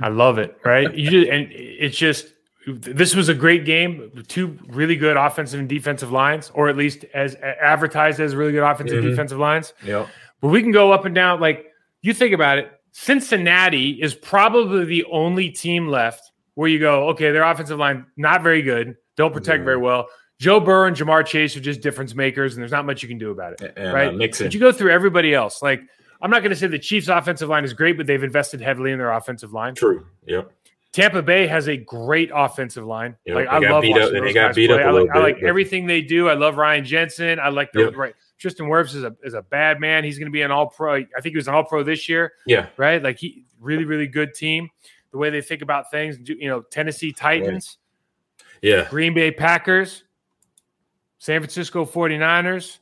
I 0.00 0.08
love 0.08 0.38
it. 0.38 0.56
Right, 0.64 0.92
you 0.94 1.10
just, 1.10 1.30
and 1.30 1.48
it's 1.50 1.96
just 1.96 2.31
this 2.66 3.14
was 3.14 3.28
a 3.28 3.34
great 3.34 3.64
game. 3.64 4.24
Two 4.28 4.58
really 4.68 4.96
good 4.96 5.16
offensive 5.16 5.58
and 5.60 5.68
defensive 5.68 6.12
lines, 6.12 6.50
or 6.54 6.68
at 6.68 6.76
least 6.76 7.04
as 7.14 7.34
advertised 7.34 8.20
as 8.20 8.34
really 8.34 8.52
good 8.52 8.62
offensive 8.62 8.98
mm-hmm. 9.00 9.10
defensive 9.10 9.38
lines. 9.38 9.74
Yeah, 9.84 10.06
but 10.40 10.48
we 10.48 10.62
can 10.62 10.72
go 10.72 10.92
up 10.92 11.04
and 11.04 11.14
down. 11.14 11.40
Like 11.40 11.66
you 12.02 12.14
think 12.14 12.32
about 12.32 12.58
it, 12.58 12.70
Cincinnati 12.92 14.02
is 14.02 14.14
probably 14.14 14.84
the 14.84 15.04
only 15.10 15.50
team 15.50 15.88
left 15.88 16.30
where 16.54 16.68
you 16.68 16.78
go, 16.78 17.08
okay, 17.08 17.32
their 17.32 17.44
offensive 17.44 17.78
line 17.78 18.06
not 18.16 18.42
very 18.42 18.62
good, 18.62 18.96
don't 19.16 19.32
protect 19.32 19.60
yeah. 19.60 19.64
very 19.64 19.78
well. 19.78 20.06
Joe 20.38 20.58
Burrow 20.58 20.88
and 20.88 20.96
Ja'Marr 20.96 21.24
Chase 21.24 21.56
are 21.56 21.60
just 21.60 21.80
difference 21.80 22.14
makers, 22.14 22.54
and 22.54 22.62
there's 22.62 22.72
not 22.72 22.84
much 22.84 23.02
you 23.02 23.08
can 23.08 23.18
do 23.18 23.30
about 23.30 23.54
it, 23.54 23.74
and, 23.76 23.88
uh, 23.88 23.94
right? 23.94 24.08
Uh, 24.08 24.18
but 24.18 24.54
you 24.54 24.60
go 24.60 24.72
through 24.72 24.90
everybody 24.90 25.34
else. 25.34 25.62
Like 25.62 25.82
I'm 26.22 26.30
not 26.30 26.40
going 26.40 26.50
to 26.50 26.56
say 26.56 26.68
the 26.68 26.78
Chiefs' 26.78 27.08
offensive 27.08 27.48
line 27.48 27.64
is 27.64 27.72
great, 27.72 27.96
but 27.96 28.06
they've 28.06 28.22
invested 28.22 28.60
heavily 28.60 28.92
in 28.92 28.98
their 28.98 29.10
offensive 29.10 29.52
line. 29.52 29.74
True. 29.74 30.06
Yep. 30.26 30.52
Tampa 30.92 31.22
Bay 31.22 31.46
has 31.46 31.68
a 31.68 31.76
great 31.76 32.30
offensive 32.34 32.84
line. 32.84 33.16
Yep, 33.24 33.34
like 33.34 33.48
I 33.48 33.60
got 33.60 33.70
love 33.72 33.82
beat 33.82 33.96
up- 33.96 34.12
they 34.12 34.20
those 34.20 34.34
got 34.34 34.48
guys 34.48 34.56
beat 34.56 34.70
up 34.70 34.76
play. 34.80 34.84
I 34.86 34.90
like, 34.90 35.10
I 35.14 35.18
like 35.20 35.40
but- 35.40 35.48
everything 35.48 35.86
they 35.86 36.02
do. 36.02 36.28
I 36.28 36.34
love 36.34 36.56
Ryan 36.58 36.84
Jensen. 36.84 37.38
I 37.40 37.48
like 37.48 37.72
the 37.72 37.84
Yep. 37.84 37.96
right. 37.96 38.14
Tristan 38.38 38.66
Wirfs 38.66 38.94
is 38.94 39.02
a 39.04 39.16
is 39.22 39.34
a 39.34 39.42
bad 39.42 39.80
man. 39.80 40.04
He's 40.04 40.18
going 40.18 40.26
to 40.26 40.32
be 40.32 40.42
an 40.42 40.50
All 40.50 40.66
Pro. 40.66 40.96
I 40.96 41.04
think 41.20 41.32
he 41.32 41.36
was 41.36 41.48
an 41.48 41.54
All 41.54 41.64
Pro 41.64 41.82
this 41.82 42.08
year, 42.08 42.32
Yeah. 42.46 42.66
right? 42.76 43.02
Like 43.02 43.18
he 43.18 43.44
really 43.60 43.84
really 43.84 44.06
good 44.06 44.34
team. 44.34 44.68
The 45.12 45.18
way 45.18 45.30
they 45.30 45.40
think 45.40 45.62
about 45.62 45.90
things, 45.90 46.18
you 46.28 46.48
know, 46.48 46.60
Tennessee 46.62 47.12
Titans, 47.12 47.78
Yeah. 48.60 48.86
Green 48.90 49.14
Bay 49.14 49.30
Packers, 49.30 50.04
San 51.18 51.40
Francisco 51.40 51.84
49ers. 51.84 52.78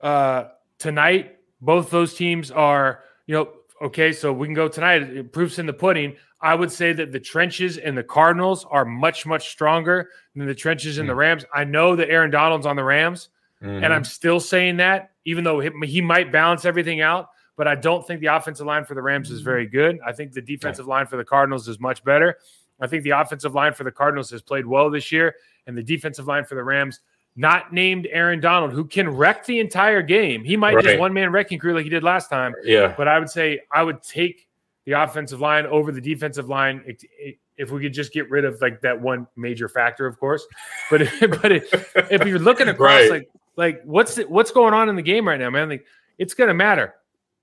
Uh, 0.00 0.48
tonight, 0.78 1.38
both 1.60 1.90
those 1.90 2.14
teams 2.14 2.50
are, 2.50 3.02
you 3.26 3.34
know, 3.34 3.48
okay, 3.80 4.12
so 4.12 4.32
we 4.32 4.46
can 4.46 4.54
go 4.54 4.68
tonight. 4.68 5.32
Proofs 5.32 5.58
in 5.58 5.66
the 5.66 5.72
pudding. 5.72 6.16
I 6.40 6.54
would 6.54 6.70
say 6.70 6.92
that 6.92 7.12
the 7.12 7.20
trenches 7.20 7.78
and 7.78 7.96
the 7.96 8.02
Cardinals 8.02 8.66
are 8.70 8.84
much, 8.84 9.24
much 9.26 9.48
stronger 9.50 10.10
than 10.34 10.46
the 10.46 10.54
trenches 10.54 10.98
in 10.98 11.06
the 11.06 11.14
Rams. 11.14 11.44
I 11.54 11.64
know 11.64 11.96
that 11.96 12.10
Aaron 12.10 12.30
Donald's 12.30 12.66
on 12.66 12.76
the 12.76 12.84
Rams, 12.84 13.30
Mhm. 13.62 13.82
and 13.84 13.92
I'm 13.92 14.04
still 14.04 14.38
saying 14.38 14.76
that, 14.76 15.10
even 15.24 15.44
though 15.44 15.60
he, 15.60 15.70
he 15.86 16.00
might 16.02 16.30
balance 16.30 16.64
everything 16.66 17.00
out. 17.00 17.30
But 17.56 17.66
I 17.66 17.74
don't 17.74 18.06
think 18.06 18.20
the 18.20 18.26
offensive 18.26 18.66
line 18.66 18.84
for 18.84 18.94
the 18.94 19.00
Rams 19.00 19.30
is 19.30 19.40
very 19.40 19.66
good. 19.66 19.98
I 20.06 20.12
think 20.12 20.32
the 20.32 20.42
defensive 20.42 20.86
line 20.86 21.06
for 21.06 21.16
the 21.16 21.24
Cardinals 21.24 21.66
is 21.68 21.80
much 21.80 22.04
better. 22.04 22.36
I 22.82 22.86
think 22.86 23.02
the 23.02 23.10
offensive 23.10 23.54
line 23.54 23.72
for 23.72 23.84
the 23.84 23.90
Cardinals 23.90 24.28
has 24.30 24.42
played 24.42 24.66
well 24.66 24.90
this 24.90 25.10
year, 25.10 25.34
and 25.66 25.74
the 25.76 25.82
defensive 25.82 26.26
line 26.26 26.44
for 26.44 26.54
the 26.54 26.62
Rams, 26.62 27.00
not 27.34 27.72
named 27.72 28.06
Aaron 28.10 28.40
Donald, 28.40 28.72
who 28.74 28.84
can 28.84 29.08
wreck 29.08 29.46
the 29.46 29.58
entire 29.58 30.02
game. 30.02 30.44
He 30.44 30.54
might 30.54 30.74
just 30.82 30.98
one 30.98 31.14
man 31.14 31.32
wrecking 31.32 31.58
crew 31.58 31.72
like 31.72 31.84
he 31.84 31.88
did 31.90 32.02
last 32.04 32.28
time. 32.28 32.54
yeah. 32.62 32.92
But 32.94 33.08
I 33.08 33.18
would 33.18 33.30
say 33.30 33.60
I 33.72 33.82
would 33.82 34.02
take 34.02 34.45
the 34.86 34.92
offensive 34.92 35.40
line 35.40 35.66
over 35.66 35.92
the 35.92 36.00
defensive 36.00 36.48
line 36.48 36.82
if- 36.86 37.36
if 37.58 37.70
we 37.70 37.80
could 37.80 37.92
just 37.94 38.12
get 38.12 38.30
rid 38.30 38.44
of 38.44 38.60
like 38.60 38.82
that 38.82 39.00
one 39.00 39.26
major 39.34 39.66
factor, 39.68 40.06
of 40.06 40.18
course. 40.20 40.46
But 40.90 41.08
but 41.42 41.52
if, 41.52 41.92
if 42.10 42.26
you're 42.26 42.38
looking 42.38 42.68
across, 42.68 43.08
Right. 43.08 43.10
like 43.10 43.30
like 43.56 43.82
what's 43.84 44.18
it, 44.18 44.30
what's 44.30 44.50
going 44.50 44.74
on 44.74 44.88
in 44.90 44.96
the 44.96 45.02
game 45.02 45.26
right 45.26 45.40
now, 45.40 45.48
man? 45.50 45.68
Like 45.70 45.84
it's 46.18 46.34
going 46.34 46.48
to 46.48 46.54
matter. 46.54 46.94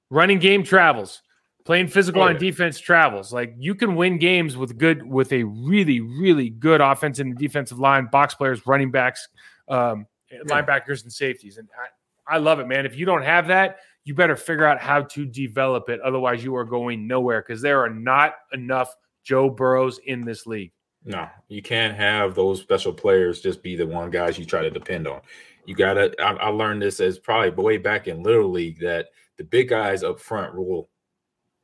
Running 0.09 0.37
game 0.39 0.63
travels. 0.63 1.21
Playing 1.65 1.87
physical 1.87 2.21
Oh, 2.21 2.25
on 2.25 2.33
yeah. 2.33 2.39
defense 2.39 2.77
travels. 2.79 3.33
Like 3.33 3.55
you 3.57 3.73
can 3.73 3.95
win 3.95 4.17
games 4.19 4.55
with 4.57 4.77
good 4.77 5.01
with 5.03 5.31
a 5.33 5.43
really 5.43 5.99
really 6.01 6.49
good 6.51 6.79
offense 6.81 7.17
in 7.19 7.29
the 7.31 7.35
defensive 7.35 7.79
line, 7.79 8.07
box 8.11 8.35
players, 8.35 8.67
running 8.67 8.91
backs, 8.91 9.27
um, 9.67 10.05
linebackers, 10.45 11.03
and 11.03 11.11
safeties. 11.11 11.57
And 11.57 11.67
I, 12.27 12.35
I 12.35 12.37
love 12.37 12.59
it, 12.59 12.67
man. 12.67 12.85
If 12.85 12.95
you 12.97 13.05
don't 13.07 13.23
have 13.23 13.47
that, 13.47 13.77
you 14.05 14.13
better 14.13 14.35
figure 14.35 14.65
out 14.65 14.79
how 14.79 15.01
to 15.01 15.25
develop 15.25 15.89
it. 15.89 16.01
Otherwise, 16.01 16.43
you 16.43 16.55
are 16.55 16.65
going 16.65 17.07
nowhere 17.07 17.41
because 17.41 17.61
there 17.61 17.81
are 17.81 17.89
not 17.89 18.35
enough 18.51 18.95
Joe 19.23 19.49
Burrows 19.49 19.99
in 20.05 20.25
this 20.25 20.45
league. 20.45 20.71
No, 21.05 21.27
you 21.47 21.61
can't 21.61 21.95
have 21.95 22.35
those 22.35 22.61
special 22.61 22.93
players 22.93 23.41
just 23.41 23.61
be 23.61 23.75
the 23.75 23.85
one 23.85 24.09
guys 24.09 24.37
you 24.37 24.45
try 24.45 24.61
to 24.61 24.69
depend 24.69 25.07
on. 25.07 25.21
You 25.65 25.75
gotta. 25.75 26.13
I, 26.19 26.33
I 26.33 26.47
learned 26.49 26.81
this 26.81 26.99
as 26.99 27.19
probably 27.19 27.49
way 27.49 27.77
back 27.77 28.07
in 28.07 28.23
little 28.23 28.49
league 28.49 28.79
that 28.79 29.07
the 29.37 29.43
big 29.43 29.69
guys 29.69 30.03
up 30.03 30.19
front 30.19 30.53
rule. 30.53 30.89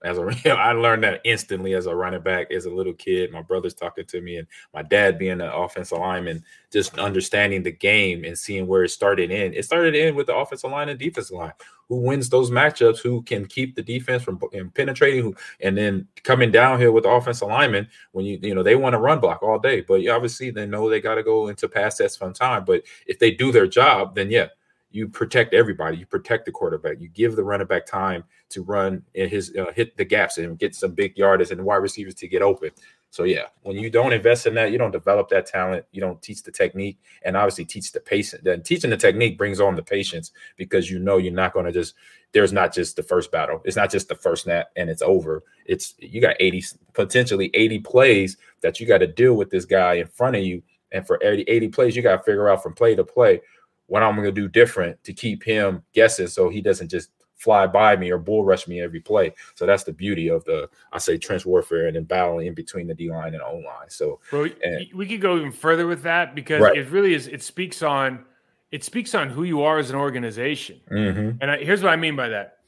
As 0.03 0.17
a, 0.17 0.31
I 0.57 0.71
learned 0.71 1.03
that 1.03 1.21
instantly 1.23 1.73
as 1.73 1.85
a 1.85 1.95
running 1.95 2.21
back 2.21 2.51
as 2.51 2.65
a 2.65 2.71
little 2.71 2.93
kid. 2.93 3.31
My 3.31 3.41
brother's 3.41 3.73
talking 3.73 4.05
to 4.05 4.21
me, 4.21 4.37
and 4.37 4.47
my 4.73 4.81
dad 4.81 5.17
being 5.17 5.41
an 5.41 5.41
offensive 5.41 5.97
lineman, 5.99 6.43
just 6.71 6.97
understanding 6.97 7.63
the 7.63 7.71
game 7.71 8.23
and 8.23 8.37
seeing 8.37 8.67
where 8.67 8.83
it 8.83 8.89
started 8.89 9.31
in. 9.31 9.53
It 9.53 9.65
started 9.65 9.95
in 9.95 10.15
with 10.15 10.27
the 10.27 10.35
offensive 10.35 10.71
line 10.71 10.89
and 10.89 10.99
defensive 10.99 11.37
line. 11.37 11.53
Who 11.89 12.01
wins 12.01 12.29
those 12.29 12.51
matchups? 12.51 12.99
Who 12.99 13.23
can 13.23 13.47
keep 13.47 13.75
the 13.75 13.81
defense 13.81 14.21
from 14.21 14.39
penetrating? 14.75 15.35
And 15.59 15.75
then 15.75 16.07
coming 16.23 16.51
downhill 16.51 16.91
with 16.91 17.03
the 17.03 17.09
offensive 17.09 17.47
lineman 17.47 17.87
when 18.11 18.25
you 18.25 18.37
you 18.41 18.53
know 18.53 18.61
they 18.61 18.75
want 18.75 18.93
to 18.93 18.99
run 18.99 19.19
block 19.19 19.41
all 19.41 19.57
day, 19.57 19.81
but 19.81 20.07
obviously 20.07 20.51
they 20.51 20.67
know 20.67 20.87
they 20.87 21.01
got 21.01 21.15
to 21.15 21.23
go 21.23 21.47
into 21.47 21.67
pass 21.67 21.97
sets 21.97 22.17
time. 22.35 22.63
But 22.63 22.83
if 23.07 23.17
they 23.17 23.31
do 23.31 23.51
their 23.51 23.65
job, 23.65 24.13
then 24.13 24.29
yeah, 24.29 24.47
you 24.91 25.07
protect 25.07 25.53
everybody. 25.53 25.97
You 25.97 26.05
protect 26.05 26.45
the 26.45 26.51
quarterback. 26.51 26.99
You 26.99 27.09
give 27.09 27.35
the 27.35 27.43
running 27.43 27.67
back 27.67 27.85
time 27.85 28.23
to 28.49 28.63
run 28.63 29.03
and 29.15 29.29
his 29.29 29.55
uh, 29.55 29.71
hit 29.75 29.95
the 29.97 30.05
gaps 30.05 30.37
and 30.37 30.57
get 30.57 30.73
some 30.75 30.91
big 30.91 31.17
yardage 31.17 31.51
and 31.51 31.63
wide 31.63 31.77
receivers 31.77 32.15
to 32.15 32.27
get 32.27 32.41
open. 32.41 32.71
So 33.11 33.23
yeah, 33.23 33.45
when 33.63 33.75
you 33.75 33.89
don't 33.89 34.13
invest 34.13 34.45
in 34.45 34.53
that, 34.55 34.71
you 34.71 34.77
don't 34.77 34.91
develop 34.91 35.29
that 35.29 35.47
talent. 35.47 35.85
You 35.91 36.01
don't 36.01 36.21
teach 36.21 36.43
the 36.43 36.51
technique, 36.51 36.99
and 37.23 37.35
obviously 37.35 37.65
teach 37.65 37.91
the 37.91 37.99
patience. 37.99 38.43
Then 38.43 38.61
teaching 38.61 38.91
the 38.91 38.97
technique 38.97 39.37
brings 39.37 39.59
on 39.59 39.75
the 39.75 39.81
patience 39.81 40.31
because 40.57 40.91
you 40.91 40.99
know 40.99 41.17
you're 41.17 41.33
not 41.33 41.53
going 41.53 41.65
to 41.65 41.71
just. 41.71 41.95
There's 42.31 42.53
not 42.53 42.71
just 42.71 42.95
the 42.95 43.01
first 43.01 43.31
battle. 43.31 43.59
It's 43.65 43.75
not 43.75 43.89
just 43.89 44.07
the 44.07 44.13
first 44.13 44.43
snap 44.43 44.67
and 44.75 44.87
it's 44.87 45.01
over. 45.01 45.41
It's 45.65 45.95
you 45.97 46.21
got 46.21 46.35
80 46.39 46.63
potentially 46.93 47.49
80 47.55 47.79
plays 47.79 48.37
that 48.61 48.79
you 48.79 48.85
got 48.85 48.99
to 48.99 49.07
deal 49.07 49.33
with 49.33 49.49
this 49.49 49.65
guy 49.65 49.95
in 49.95 50.05
front 50.05 50.35
of 50.35 50.43
you, 50.43 50.61
and 50.91 51.05
for 51.07 51.19
80, 51.23 51.43
80 51.47 51.67
plays, 51.69 51.95
you 51.95 52.03
got 52.03 52.17
to 52.17 52.23
figure 52.23 52.47
out 52.47 52.61
from 52.61 52.73
play 52.73 52.93
to 52.93 53.03
play 53.03 53.41
what 53.89 54.03
I'm 54.03 54.15
going 54.15 54.25
to 54.25 54.31
do 54.31 54.47
different 54.47 55.03
to 55.03 55.13
keep 55.13 55.43
him 55.43 55.83
guessing, 55.93 56.27
so 56.27 56.47
he 56.49 56.61
doesn't 56.61 56.89
just 56.89 57.09
fly 57.35 57.65
by 57.65 57.95
me 57.95 58.11
or 58.11 58.17
bull 58.17 58.43
rush 58.43 58.67
me 58.67 58.81
every 58.81 58.99
play. 58.99 59.33
So 59.55 59.65
that's 59.65 59.83
the 59.85 59.93
beauty 59.93 60.29
of 60.29 60.43
the 60.45 60.69
I 60.91 60.97
say 60.97 61.17
trench 61.17 61.45
warfare 61.45 61.87
and 61.87 61.95
then 61.95 62.03
battling 62.03 62.47
in 62.47 62.53
between 62.53 62.85
the 62.87 62.93
D 62.93 63.09
line 63.09 63.33
and 63.33 63.41
O 63.41 63.55
line. 63.55 63.89
So 63.89 64.19
Bro, 64.29 64.47
And- 64.63 64.87
we 64.93 65.05
could 65.07 65.21
go 65.21 65.37
even 65.37 65.51
further 65.51 65.87
with 65.87 66.03
that 66.03 66.35
because 66.35 66.61
Right. 66.61 66.77
it 66.77 66.89
really 66.89 67.13
is. 67.13 67.27
It 67.27 67.41
speaks 67.41 67.81
on 67.83 68.25
it 68.71 68.83
speaks 68.83 69.15
on 69.15 69.29
who 69.29 69.43
you 69.45 69.63
are 69.63 69.79
as 69.79 69.89
an 69.89 69.95
organization. 69.95 70.79
mhm. 70.91 71.37
And 71.41 71.49
I, 71.49 71.57
here's 71.57 71.81
what 71.81 71.91
I 71.91 71.95
mean 71.95 72.15
by 72.15 72.29
that. 72.29 72.58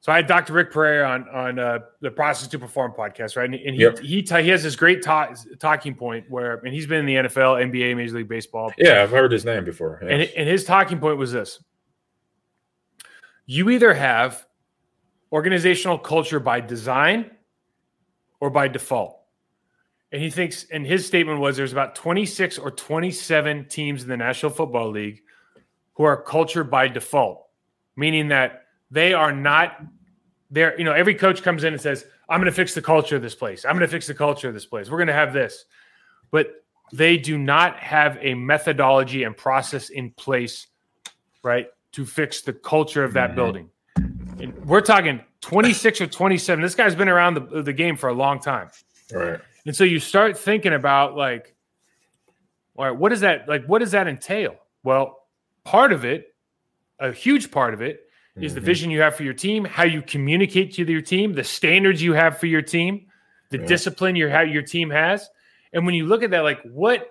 So 0.00 0.12
I 0.12 0.16
had 0.16 0.26
Dr. 0.28 0.52
Rick 0.52 0.70
Pereira 0.70 1.08
on 1.08 1.28
on 1.28 1.58
uh, 1.58 1.78
the 2.00 2.10
Process 2.10 2.48
to 2.48 2.58
Perform 2.58 2.92
podcast, 2.92 3.36
right? 3.36 3.46
And, 3.46 3.54
and 3.54 3.74
he 3.74 3.82
Yep. 3.82 3.98
he, 3.98 4.20
he 4.22 4.48
has 4.48 4.62
this 4.62 4.76
great 4.76 5.02
ta- 5.02 5.34
talking 5.58 5.94
point 5.94 6.26
where, 6.28 6.56
and 6.64 6.72
he's 6.72 6.86
been 6.86 7.00
in 7.00 7.06
the 7.06 7.28
NFL, 7.28 7.70
NBA, 7.70 7.96
Major 7.96 8.16
League 8.16 8.28
Baseball, 8.28 8.72
yeah, 8.78 9.02
I've 9.02 9.10
heard 9.10 9.32
his 9.32 9.44
name 9.44 9.64
before. 9.64 10.00
Yeah. 10.02 10.10
and, 10.10 10.22
and 10.22 10.48
his 10.48 10.64
talking 10.64 11.00
point 11.00 11.18
was 11.18 11.32
this: 11.32 11.62
you 13.46 13.70
either 13.70 13.92
have 13.92 14.46
organizational 15.32 15.98
culture 15.98 16.40
by 16.40 16.60
design 16.60 17.30
or 18.40 18.50
by 18.50 18.68
default. 18.68 19.16
And 20.10 20.22
he 20.22 20.30
thinks, 20.30 20.64
and 20.72 20.86
his 20.86 21.06
statement 21.06 21.38
was 21.40 21.56
there's 21.56 21.72
about 21.72 21.94
26 21.94 22.56
or 22.58 22.70
27 22.70 23.66
teams 23.66 24.02
in 24.02 24.08
the 24.08 24.16
National 24.16 24.50
Football 24.50 24.90
League 24.90 25.20
who 25.94 26.04
are 26.04 26.22
culture 26.22 26.64
by 26.64 26.88
default, 26.88 27.46
meaning 27.94 28.28
that 28.28 28.67
they 28.90 29.12
are 29.14 29.32
not 29.32 29.80
there. 30.50 30.76
You 30.78 30.84
know, 30.84 30.92
every 30.92 31.14
coach 31.14 31.42
comes 31.42 31.64
in 31.64 31.72
and 31.72 31.80
says, 31.82 32.04
I'm 32.28 32.40
going 32.40 32.50
to 32.50 32.56
fix 32.56 32.74
the 32.74 32.82
culture 32.82 33.16
of 33.16 33.22
this 33.22 33.34
place. 33.34 33.64
I'm 33.64 33.72
going 33.72 33.86
to 33.86 33.88
fix 33.88 34.06
the 34.06 34.14
culture 34.14 34.48
of 34.48 34.54
this 34.54 34.66
place. 34.66 34.90
We're 34.90 34.98
going 34.98 35.08
to 35.08 35.12
have 35.14 35.32
this. 35.32 35.64
But 36.30 36.64
they 36.92 37.16
do 37.16 37.36
not 37.38 37.76
have 37.78 38.18
a 38.20 38.34
methodology 38.34 39.24
and 39.24 39.36
process 39.36 39.90
in 39.90 40.10
place, 40.12 40.66
right, 41.42 41.68
to 41.92 42.04
fix 42.06 42.42
the 42.42 42.52
culture 42.52 43.04
of 43.04 43.12
that 43.14 43.30
Mhm. 43.32 43.34
building. 43.34 43.70
And 44.40 44.54
we're 44.66 44.80
talking 44.80 45.20
26 45.40 46.00
or 46.00 46.06
27. 46.06 46.62
This 46.62 46.74
guy's 46.74 46.94
been 46.94 47.08
around 47.08 47.34
the, 47.34 47.62
the 47.62 47.72
game 47.72 47.96
for 47.96 48.08
a 48.08 48.12
long 48.14 48.40
time. 48.40 48.70
right. 49.12 49.40
And 49.66 49.74
so 49.76 49.84
you 49.84 50.00
start 50.00 50.38
thinking 50.38 50.72
about 50.72 51.14
like, 51.16 51.54
all 52.76 52.84
right, 52.86 52.96
what 52.96 53.08
does 53.10 53.20
that 53.20 53.48
like? 53.48 53.64
What 53.66 53.80
does 53.80 53.90
that 53.90 54.06
entail? 54.06 54.54
Well, 54.82 55.26
part 55.64 55.92
of 55.92 56.04
it, 56.04 56.34
a 57.00 57.10
huge 57.12 57.50
part 57.50 57.74
of 57.74 57.82
it, 57.82 58.07
is 58.40 58.54
the 58.54 58.60
Mhm. 58.60 58.64
vision 58.64 58.90
you 58.90 59.00
have 59.00 59.14
for 59.14 59.22
your 59.24 59.34
team, 59.34 59.64
how 59.64 59.84
you 59.84 60.02
communicate 60.02 60.72
to 60.74 60.84
your 60.84 61.00
team, 61.00 61.32
the 61.32 61.44
standards 61.44 62.02
you 62.02 62.12
have 62.12 62.38
for 62.38 62.46
your 62.46 62.62
team, 62.62 63.06
the 63.50 63.58
Yeah. 63.58 63.66
discipline 63.66 64.16
your 64.16 64.30
how 64.30 64.40
your 64.42 64.62
team 64.62 64.90
has. 64.90 65.28
And 65.72 65.84
when 65.86 65.94
you 65.94 66.06
look 66.06 66.22
at 66.22 66.30
that, 66.30 66.40
like 66.40 66.60
what 66.62 67.10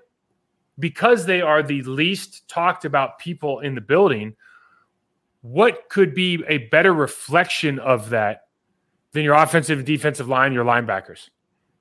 because 0.80 1.26
they 1.26 1.42
are 1.42 1.64
the 1.64 1.82
least 1.84 2.48
talked 2.48 2.86
about 2.86 3.18
people 3.18 3.60
in 3.62 3.74
the 3.74 3.82
building, 3.82 4.36
what 5.42 5.90
could 5.90 6.14
be 6.14 6.44
a 6.48 6.60
better 6.70 6.94
reflection 6.94 7.80
of 7.80 8.12
that 8.12 8.44
than 9.14 9.24
your 9.24 9.34
offensive 9.34 9.80
and 9.80 9.88
defensive 9.88 10.28
line, 10.28 10.54
your 10.54 10.66
linebackers? 10.66 11.30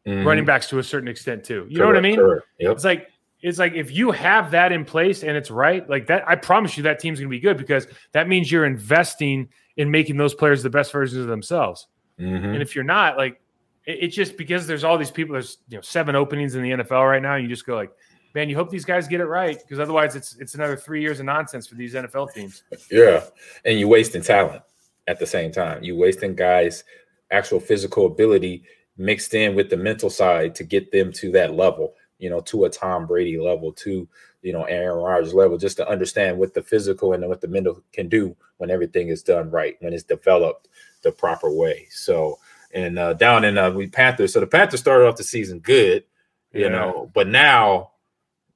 Mhm. 0.06 0.24
running 0.24 0.44
backs 0.44 0.68
to 0.68 0.78
a 0.78 0.84
certain 0.84 1.08
extent 1.08 1.42
too. 1.42 1.66
You 1.68 1.80
know 1.80 1.86
what 1.88 1.96
I 1.96 2.00
mean? 2.00 2.14
correct. 2.14 2.46
Yep. 2.60 2.72
It's 2.72 2.84
like 2.84 3.10
it's 3.42 3.58
like 3.58 3.74
if 3.74 3.90
you 3.92 4.10
have 4.10 4.50
that 4.50 4.72
in 4.72 4.84
place 4.84 5.22
and 5.22 5.36
it's 5.36 5.50
right, 5.50 5.88
like 5.88 6.06
that, 6.06 6.26
I 6.28 6.36
promise 6.36 6.76
you 6.76 6.82
that 6.84 6.98
team's 6.98 7.18
going 7.18 7.28
to 7.28 7.30
be 7.30 7.40
good 7.40 7.56
because 7.56 7.86
that 8.12 8.28
means 8.28 8.50
you're 8.50 8.64
investing 8.64 9.48
in 9.76 9.90
making 9.90 10.16
those 10.16 10.34
players 10.34 10.62
the 10.62 10.70
best 10.70 10.90
versions 10.90 11.20
of 11.20 11.28
themselves. 11.28 11.86
Mhm. 12.18 12.54
And 12.54 12.62
if 12.62 12.74
you're 12.74 12.84
not, 12.84 13.16
like 13.16 13.40
it, 13.84 13.98
it's 14.00 14.16
just 14.16 14.36
because 14.36 14.66
there's 14.66 14.84
all 14.84 14.98
these 14.98 15.10
people. 15.10 15.34
There's 15.34 15.58
you 15.68 15.76
know 15.76 15.82
seven 15.82 16.16
openings 16.16 16.54
in 16.54 16.62
the 16.62 16.70
NFL 16.70 17.08
right 17.08 17.22
now. 17.22 17.34
And 17.34 17.42
you 17.42 17.48
just 17.48 17.66
go 17.66 17.74
like, 17.74 17.90
man, 18.34 18.48
you 18.48 18.56
hope 18.56 18.70
these 18.70 18.84
guys 18.84 19.06
get 19.06 19.20
it 19.20 19.26
right 19.26 19.58
because 19.58 19.78
otherwise 19.78 20.16
it's 20.16 20.36
it's 20.36 20.54
another 20.54 20.76
three 20.76 21.02
years 21.02 21.20
of 21.20 21.26
nonsense 21.26 21.66
for 21.66 21.74
these 21.74 21.94
NFL 21.94 22.32
teams. 22.32 22.62
Yeah, 22.90 23.24
and 23.64 23.78
you're 23.78 23.88
wasting 23.88 24.22
talent 24.22 24.62
at 25.08 25.18
the 25.18 25.26
same 25.26 25.52
time. 25.52 25.82
You're 25.84 25.96
wasting 25.96 26.34
guys' 26.34 26.84
actual 27.30 27.60
physical 27.60 28.06
ability 28.06 28.64
mixed 28.96 29.34
in 29.34 29.54
with 29.54 29.68
the 29.68 29.76
mental 29.76 30.08
side 30.08 30.54
to 30.54 30.64
get 30.64 30.90
them 30.90 31.12
to 31.12 31.30
that 31.32 31.54
level. 31.54 31.94
You 32.18 32.30
know, 32.30 32.40
to 32.40 32.64
a 32.64 32.70
Tom 32.70 33.06
Brady 33.06 33.38
level, 33.38 33.72
to 33.72 34.08
you 34.42 34.52
know 34.52 34.64
Aaron 34.64 34.98
Rodgers 35.02 35.34
level, 35.34 35.58
just 35.58 35.76
to 35.78 35.88
understand 35.88 36.38
what 36.38 36.54
the 36.54 36.62
physical 36.62 37.12
and 37.12 37.26
what 37.28 37.40
the 37.40 37.48
mental 37.48 37.82
can 37.92 38.08
do 38.08 38.34
when 38.58 38.70
everything 38.70 39.08
is 39.08 39.22
done 39.22 39.50
right, 39.50 39.76
when 39.80 39.92
it's 39.92 40.02
developed 40.02 40.68
the 41.02 41.12
proper 41.12 41.50
way. 41.50 41.86
So 41.90 42.38
and 42.72 42.98
uh, 42.98 43.12
down 43.14 43.44
in 43.44 43.58
uh, 43.58 43.70
we 43.70 43.86
Panthers. 43.86 44.32
So 44.32 44.40
the 44.40 44.46
Panthers 44.46 44.80
started 44.80 45.06
off 45.06 45.16
the 45.16 45.24
season 45.24 45.60
good, 45.60 46.04
you 46.52 46.62
Yeah. 46.62 46.68
know, 46.70 47.10
but 47.14 47.28
now 47.28 47.92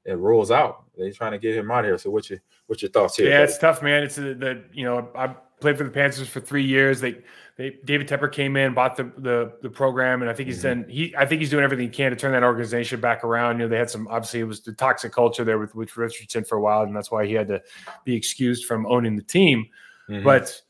it 0.04 0.14
rolls 0.14 0.50
out. 0.50 0.84
They're 0.96 1.12
trying 1.12 1.32
to 1.32 1.38
get 1.38 1.56
him 1.56 1.70
out 1.70 1.80
of 1.80 1.84
here. 1.86 1.98
So 1.98 2.10
what's 2.10 2.28
your 2.30 2.40
what's 2.66 2.82
your 2.82 2.90
thoughts 2.90 3.16
here? 3.16 3.28
Yeah, 3.30 3.38
buddy? 3.40 3.50
it's 3.50 3.58
tough, 3.58 3.82
man. 3.82 4.02
It's 4.02 4.16
the, 4.16 4.34
the 4.34 4.62
you 4.72 4.84
know 4.84 5.08
I 5.14 5.34
played 5.60 5.76
for 5.78 5.84
the 5.84 5.90
Panthers 5.90 6.28
for 6.28 6.40
three 6.40 6.64
years. 6.64 7.00
They 7.00 7.18
they 7.56 7.76
David 7.84 8.08
Tepper 8.08 8.30
came 8.30 8.56
in, 8.56 8.74
bought 8.74 8.96
the 8.96 9.04
the, 9.18 9.52
the 9.62 9.70
program, 9.70 10.22
and 10.22 10.30
I 10.30 10.34
think 10.34 10.48
he's 10.48 10.60
Mhm. 10.60 10.62
done 10.62 10.84
he 10.88 11.14
I 11.16 11.26
think 11.26 11.40
he's 11.40 11.50
doing 11.50 11.64
everything 11.64 11.86
he 11.86 11.90
can 11.92 12.10
to 12.10 12.16
turn 12.16 12.32
that 12.32 12.42
organization 12.42 13.00
back 13.00 13.22
around. 13.24 13.58
You 13.58 13.64
know, 13.64 13.68
they 13.68 13.76
had 13.78 13.90
some 13.90 14.08
obviously 14.08 14.40
it 14.40 14.44
was 14.44 14.60
the 14.60 14.72
toxic 14.72 15.12
culture 15.12 15.44
there 15.44 15.58
with 15.58 15.74
with 15.74 15.96
Richardson 15.96 16.44
for 16.44 16.56
a 16.56 16.60
while, 16.60 16.82
and 16.82 16.94
that's 16.96 17.10
why 17.10 17.26
he 17.26 17.34
had 17.34 17.48
to 17.48 17.62
be 18.04 18.14
excused 18.16 18.64
from 18.66 18.86
owning 18.86 19.16
the 19.16 19.22
team. 19.22 19.66
Mhm. 20.08 20.24
But 20.24 20.60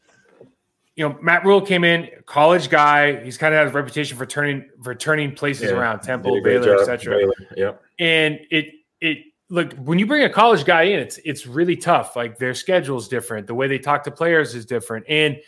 you 0.96 1.08
know, 1.08 1.16
Matt 1.22 1.44
Rhule 1.46 1.62
came 1.62 1.84
in, 1.84 2.08
college 2.26 2.68
guy. 2.68 3.22
He's 3.24 3.38
kind 3.38 3.54
of 3.54 3.58
had 3.58 3.68
a 3.68 3.70
reputation 3.70 4.18
for 4.18 4.26
turning 4.26 4.68
for 4.82 4.94
turning 4.94 5.34
places 5.34 5.70
Yeah, 5.70 5.78
around, 5.78 6.00
Temple, 6.00 6.42
Baylor, 6.42 6.78
etc 6.80 7.22
Yep. 7.56 7.82
and 8.00 8.40
it 8.50 8.74
it 9.00 9.18
look 9.50 9.74
when 9.74 9.98
you 9.98 10.06
bring 10.06 10.22
a 10.22 10.30
college 10.30 10.64
guy 10.64 10.84
in 10.84 11.00
it's 11.00 11.18
it's 11.24 11.46
really 11.46 11.76
tough. 11.76 12.16
Like 12.16 12.38
their 12.38 12.54
schedule 12.54 12.96
is 12.96 13.08
different. 13.08 13.46
The 13.46 13.54
way 13.54 13.66
they 13.66 13.78
talk 13.78 14.04
to 14.04 14.10
players 14.10 14.54
is 14.54 14.64
different. 14.64 15.04
And 15.08 15.38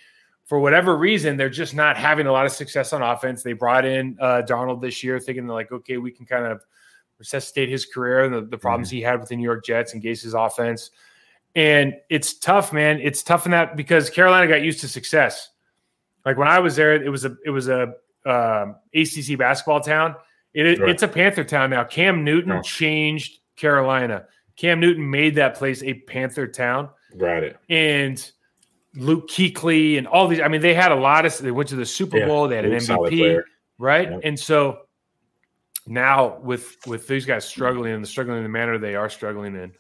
for 0.45 0.59
whatever 0.59 0.97
reason 0.97 1.37
they're 1.37 1.49
just 1.49 1.75
not 1.75 1.97
having 1.97 2.27
a 2.27 2.33
lot 2.33 2.45
of 2.45 2.53
success 2.53 2.93
on 2.93 3.01
offense. 3.01 3.43
They 3.43 3.55
brought 3.55 3.87
in 3.87 4.19
uh 4.21 4.43
darnold 4.47 4.83
this 4.83 5.03
year 5.03 5.19
thinking 5.19 5.47
they're 5.47 5.55
like 5.55 5.73
okay 5.73 5.97
we 5.97 6.11
can 6.11 6.27
kind 6.27 6.45
of 6.45 6.63
resuscitate 7.19 7.69
his 7.69 7.87
career 7.87 8.25
and 8.25 8.35
the, 8.35 8.43
the 8.43 8.59
problems 8.59 8.91
he 8.91 9.01
had 9.01 9.21
with 9.21 9.29
the 9.29 9.37
new 9.37 9.45
york 9.45 9.65
jets 9.65 9.95
and 9.95 10.03
gase's 10.03 10.35
offense. 10.35 10.91
And 11.55 11.95
it's 12.11 12.35
tough 12.35 12.73
man. 12.73 12.99
It's 13.01 13.23
tough 13.23 13.47
in 13.47 13.53
that 13.53 13.77
because 13.77 14.11
carolina 14.11 14.49
got 14.49 14.63
used 14.63 14.81
to 14.81 14.89
success. 14.89 15.51
Like 16.27 16.37
when 16.37 16.49
i 16.49 16.59
was 16.59 16.75
there 16.75 16.95
it 16.95 17.09
was 17.09 17.25
a 17.25 17.37
it 17.47 17.51
was 17.51 17.69
a 17.69 17.95
um, 18.27 18.77
acc 18.95 19.39
basketball 19.39 19.81
town. 19.81 20.17
It, 20.55 20.81
Right. 20.81 20.91
It's 20.91 21.03
a 21.03 21.09
Panther 21.09 21.45
town 21.45 21.71
now. 21.71 21.83
Cam 21.83 22.25
Newton 22.25 22.63
changed 22.63 23.39
Carolina. 23.57 24.27
Cam 24.57 24.81
Newton 24.81 25.09
made 25.09 25.35
that 25.37 25.55
place 25.57 25.83
a 25.83 25.95
Panther 25.95 26.47
town, 26.47 26.91
Got 27.17 27.43
it. 27.43 27.57
and 27.69 28.31
Luke 28.95 29.29
Kuechly 29.29 29.97
and 29.99 30.07
all 30.07 30.29
these. 30.29 30.41
I 30.41 30.49
mean, 30.49 30.61
they 30.61 30.75
had 30.75 30.93
a 30.93 30.97
lot 30.97 31.25
of. 31.25 31.37
They 31.39 31.51
went 31.51 31.69
to 31.71 31.77
the 31.77 31.87
Super 31.87 32.19
Yeah, 32.19 32.27
Bowl. 32.27 32.49
They 32.49 32.57
had 32.57 32.67
an 32.67 32.73
MVP, 32.73 33.41
right? 33.79 34.11
Yeah. 34.11 34.19
And 34.23 34.39
so 34.39 34.83
now 35.87 36.39
with 36.41 36.77
with 36.87 37.07
these 37.09 37.25
guys 37.27 37.45
struggling 37.47 37.95
and 37.95 38.07
struggling 38.07 38.39
in 38.39 38.43
the 38.45 38.49
manner 38.49 38.79
they 38.79 38.95
are 38.95 39.09
struggling 39.09 39.57
in, 39.57 39.73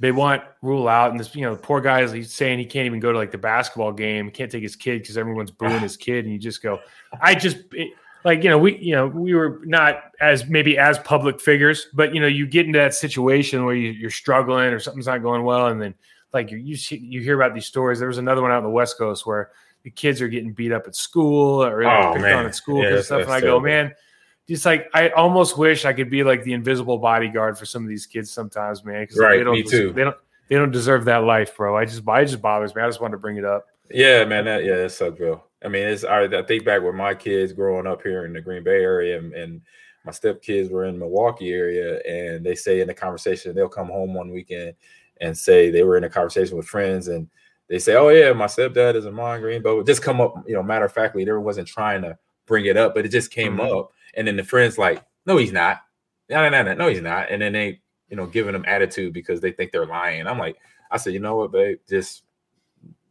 they 0.00 0.10
want 0.10 0.42
Rhule 0.60 0.88
out. 0.88 1.12
And 1.12 1.20
this, 1.20 1.34
you 1.36 1.42
know, 1.42 1.54
the 1.54 1.62
poor 1.62 1.80
guy 1.80 2.02
is 2.02 2.10
he's 2.10 2.34
saying 2.34 2.58
he 2.58 2.66
can't 2.66 2.86
even 2.86 2.98
go 3.00 3.12
to 3.12 3.18
like 3.18 3.30
the 3.30 3.38
basketball 3.38 3.92
game. 3.92 4.30
Can't 4.30 4.50
take 4.50 4.62
his 4.64 4.76
kid 4.76 5.02
because 5.02 5.16
everyone's 5.16 5.52
booing 5.52 5.80
his 5.80 5.96
kid, 5.96 6.24
and 6.24 6.32
you 6.32 6.38
just 6.40 6.62
go, 6.62 6.80
I 7.20 7.34
just. 7.36 7.58
It, 7.72 7.92
like 8.24 8.42
you 8.42 8.50
know 8.50 8.58
we 8.58 8.76
you 8.78 8.94
know 8.94 9.06
we 9.06 9.34
were 9.34 9.60
not 9.64 10.02
as 10.20 10.46
maybe 10.48 10.76
as 10.78 10.98
public 11.00 11.40
figures 11.40 11.86
but 11.94 12.14
you 12.14 12.20
know 12.20 12.26
you 12.26 12.46
get 12.46 12.66
into 12.66 12.78
that 12.78 12.94
situation 12.94 13.64
where 13.64 13.74
you, 13.74 13.90
you're 13.90 14.10
struggling 14.10 14.66
or 14.72 14.78
something's 14.78 15.06
not 15.06 15.22
going 15.22 15.44
well 15.44 15.68
and 15.68 15.80
then 15.80 15.94
like 16.32 16.50
you 16.50 16.58
you, 16.58 16.76
see, 16.76 16.96
you 16.96 17.20
hear 17.20 17.40
about 17.40 17.54
these 17.54 17.66
stories 17.66 17.98
there 17.98 18.08
was 18.08 18.18
another 18.18 18.42
one 18.42 18.50
out 18.50 18.58
on 18.58 18.62
the 18.64 18.70
west 18.70 18.98
coast 18.98 19.26
where 19.26 19.50
the 19.84 19.90
kids 19.90 20.20
are 20.20 20.28
getting 20.28 20.52
beat 20.52 20.72
up 20.72 20.86
at 20.86 20.94
school 20.96 21.62
or 21.64 21.84
Oh, 21.84 22.12
picked 22.12 22.22
man. 22.22 22.34
on 22.36 22.46
at 22.46 22.54
school 22.54 22.82
Yeah, 22.82 22.94
and 22.96 23.04
stuff 23.04 23.22
and 23.22 23.30
i 23.30 23.40
go 23.40 23.60
man 23.60 23.94
just 24.48 24.66
like 24.66 24.88
i 24.94 25.10
almost 25.10 25.56
wish 25.56 25.84
i 25.84 25.92
could 25.92 26.10
be 26.10 26.24
like 26.24 26.42
the 26.42 26.52
invisible 26.52 26.98
bodyguard 26.98 27.56
for 27.56 27.66
some 27.66 27.82
of 27.82 27.88
these 27.88 28.06
kids 28.06 28.32
sometimes 28.32 28.84
man 28.84 29.02
because 29.04 29.18
Right, 29.18 29.38
they 29.38 29.44
don't 29.44 29.54
me 29.54 29.62
too. 29.62 29.92
they 29.92 30.02
don't 30.04 30.16
they 30.48 30.56
don't 30.56 30.72
deserve 30.72 31.04
that 31.04 31.22
life 31.24 31.56
bro 31.56 31.76
i 31.76 31.84
just 31.84 32.06
i 32.08 32.24
just 32.24 32.42
bothers 32.42 32.74
me 32.74 32.82
i 32.82 32.86
just 32.88 33.00
wanted 33.00 33.12
to 33.12 33.18
bring 33.18 33.36
it 33.36 33.44
up 33.44 33.66
Yeah, 33.90 34.24
man. 34.24 34.44
That 34.44 34.64
yeah, 34.64 34.76
that 34.76 34.90
sucks, 34.92 35.16
bro. 35.16 35.42
I 35.64 35.68
mean, 35.68 35.82
it's 35.86 36.04
I, 36.04 36.24
I 36.24 36.42
think 36.42 36.64
back 36.64 36.82
with 36.82 36.94
my 36.94 37.14
kids 37.14 37.52
growing 37.52 37.86
up 37.86 38.02
here 38.02 38.24
in 38.24 38.32
the 38.32 38.40
Green 38.40 38.62
Bay 38.62 38.82
area, 38.82 39.18
and, 39.18 39.32
and 39.34 39.60
my 40.04 40.12
stepkids 40.12 40.70
were 40.70 40.84
in 40.84 40.94
the 40.94 41.00
Milwaukee 41.00 41.52
area, 41.52 42.00
and 42.08 42.44
they 42.44 42.54
say 42.54 42.80
in 42.80 42.86
the 42.88 42.94
conversation 42.94 43.54
they'll 43.54 43.68
come 43.68 43.88
home 43.88 44.14
one 44.14 44.30
weekend 44.30 44.74
and 45.20 45.36
say 45.36 45.70
they 45.70 45.82
were 45.82 45.96
in 45.96 46.04
a 46.04 46.08
conversation 46.08 46.56
with 46.56 46.66
friends, 46.66 47.08
and 47.08 47.28
they 47.68 47.78
say, 47.78 47.96
"Oh 47.96 48.08
yeah, 48.08 48.32
my 48.32 48.46
stepdad 48.46 48.94
is 48.94 49.04
Ahman 49.06 49.40
Green," 49.40 49.62
but 49.62 49.76
it 49.78 49.86
just 49.86 50.02
come 50.02 50.20
up, 50.20 50.34
you 50.46 50.54
know, 50.54 50.62
matter 50.62 50.84
of 50.84 50.92
factly, 50.92 51.24
they 51.24 51.32
wasn't 51.32 51.66
trying 51.68 52.02
to 52.02 52.16
bring 52.46 52.66
it 52.66 52.76
up, 52.76 52.94
but 52.94 53.04
it 53.04 53.10
just 53.10 53.30
came 53.32 53.56
Mhm. 53.56 53.78
up, 53.80 53.92
and 54.14 54.26
then 54.28 54.36
the 54.36 54.44
friends 54.44 54.78
like, 54.78 55.02
"No, 55.26 55.36
he's 55.36 55.52
not. 55.52 55.78
No, 56.30 56.42
no, 56.42 56.50
no, 56.50 56.62
no, 56.62 56.74
no, 56.74 56.88
he's 56.88 57.02
not," 57.02 57.30
and 57.30 57.42
then 57.42 57.52
they, 57.52 57.80
you 58.08 58.16
know, 58.16 58.26
giving 58.26 58.52
them 58.52 58.64
attitude 58.66 59.12
because 59.12 59.40
they 59.40 59.50
think 59.50 59.72
they're 59.72 59.86
lying. 59.86 60.26
I'm 60.26 60.38
like, 60.38 60.56
I 60.90 60.96
said, 60.98 61.12
you 61.14 61.18
know 61.20 61.36
what, 61.36 61.52
babe, 61.52 61.78
just 61.88 62.22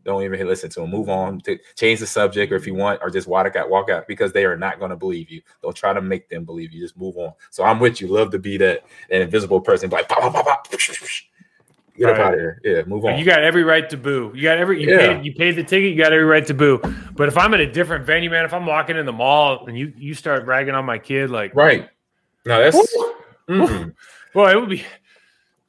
don't 0.08 0.24
even 0.24 0.48
listen 0.48 0.70
to 0.72 0.82
them. 0.82 0.90
Move 0.90 1.10
on. 1.10 1.42
To 1.42 1.60
change 1.76 2.00
the 2.00 2.08
subject, 2.08 2.52
or 2.52 2.56
if 2.56 2.66
you 2.66 2.74
mm-hmm. 2.74 2.82
want, 2.82 3.02
or 3.04 3.10
just 3.10 3.28
walk 3.28 3.56
out, 3.56 3.70
walk 3.70 3.90
out, 3.90 4.08
because 4.08 4.32
they 4.32 4.46
are 4.46 4.58
not 4.58 4.80
going 4.80 4.90
to 4.90 4.96
believe 4.96 5.30
you. 5.30 5.42
Don't 5.62 5.76
try 5.76 5.94
to 5.94 6.02
make 6.02 6.30
them 6.30 6.46
believe 6.46 6.72
you. 6.72 6.82
Just 6.82 6.98
move 6.98 7.18
on. 7.18 7.34
So 7.52 7.64
I'm 7.64 7.80
with 7.80 8.02
you. 8.02 8.08
Love 8.08 8.32
to 8.32 8.40
be 8.40 8.58
that, 8.58 8.86
that 9.10 9.22
invisible 9.22 9.62
person. 9.62 9.90
Like, 9.90 10.08
pop, 10.08 10.20
pop, 10.20 10.34
pop, 10.34 10.46
pop. 10.46 10.72
get 10.72 12.10
up 12.10 12.18
Right. 12.18 12.20
out 12.20 12.34
of 12.34 12.40
here. 12.40 12.62
Yeah, 12.64 12.84
move 12.86 13.06
on. 13.06 13.20
You 13.20 13.26
got 13.26 13.44
every 13.44 13.64
right 13.64 13.90
to 13.90 13.98
boo. 13.98 14.32
You 14.34 14.44
got 14.44 14.58
every 14.58 14.82
you 14.82 14.90
Yeah. 14.90 15.16
paid 15.16 15.26
you 15.26 15.34
paid 15.36 15.56
the 15.56 15.64
ticket. 15.64 15.92
You 15.92 15.98
got 15.98 16.14
every 16.14 16.26
right 16.26 16.46
to 16.46 16.54
boo. 16.54 16.80
But 17.14 17.28
if 17.28 17.38
I'm 17.38 17.54
at 17.54 17.60
a 17.60 17.72
different 17.72 18.06
venue, 18.06 18.30
man, 18.30 18.46
if 18.46 18.54
I'm 18.54 18.66
walking 18.66 18.98
in 18.98 19.06
the 19.06 19.14
mall 19.14 19.66
and 19.68 19.78
you 19.78 19.92
you 19.98 20.14
start 20.14 20.46
ragging 20.46 20.76
on 20.76 20.86
my 20.86 21.00
kid, 21.00 21.32
like 21.32 21.54
right. 21.56 21.90
No, 22.46 22.62
that's 22.62 22.96
mm-mm. 23.50 23.94
boy, 24.34 24.52
it 24.52 24.60
would 24.60 24.70
be. 24.70 24.86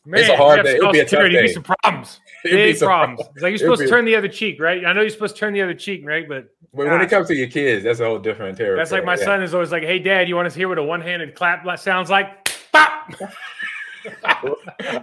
Man, 0.08 0.20
It's 0.20 0.30
a 0.30 0.36
hard 0.36 0.64
day. 0.64 0.76
It 0.76 0.82
would 0.82 0.92
be 0.92 1.00
a 1.00 1.04
tough 1.04 1.20
it'd 1.20 1.42
be 1.42 1.52
some 1.52 1.62
problems. 1.62 2.20
Big 2.42 2.76
some 2.76 2.88
problems. 2.88 3.20
It's 3.34 3.42
like 3.42 3.50
you're 3.50 3.58
supposed 3.58 3.82
to 3.82 3.88
turn 3.88 4.06
the 4.06 4.16
other 4.16 4.28
cheek, 4.28 4.58
right? 4.58 4.84
I 4.86 4.94
know 4.94 5.02
you're 5.02 5.10
supposed 5.10 5.34
to 5.36 5.40
turn 5.40 5.52
the 5.52 5.60
other 5.60 5.74
cheek, 5.74 6.00
right? 6.06 6.26
But 6.26 6.48
But 6.72 6.86
when 6.86 7.00
it 7.02 7.10
comes 7.10 7.28
to 7.28 7.34
your 7.34 7.48
kids, 7.48 7.84
that's 7.84 8.00
a 8.00 8.06
whole 8.06 8.18
different 8.18 8.56
territory. 8.56 8.78
that's 8.78 8.90
like 8.90 9.04
my 9.04 9.16
Yeah. 9.18 9.24
son 9.24 9.42
is 9.42 9.52
always 9.52 9.70
like, 9.70 9.82
"Hey, 9.82 9.98
Dad, 9.98 10.28
you 10.30 10.34
want 10.36 10.50
to 10.50 10.58
hear 10.58 10.68
what 10.68 10.78
a 10.78 10.82
one-handed 10.82 11.34
clap 11.34 11.66
sounds 11.78 12.08
like?" 12.08 12.48
Bop! 12.72 13.12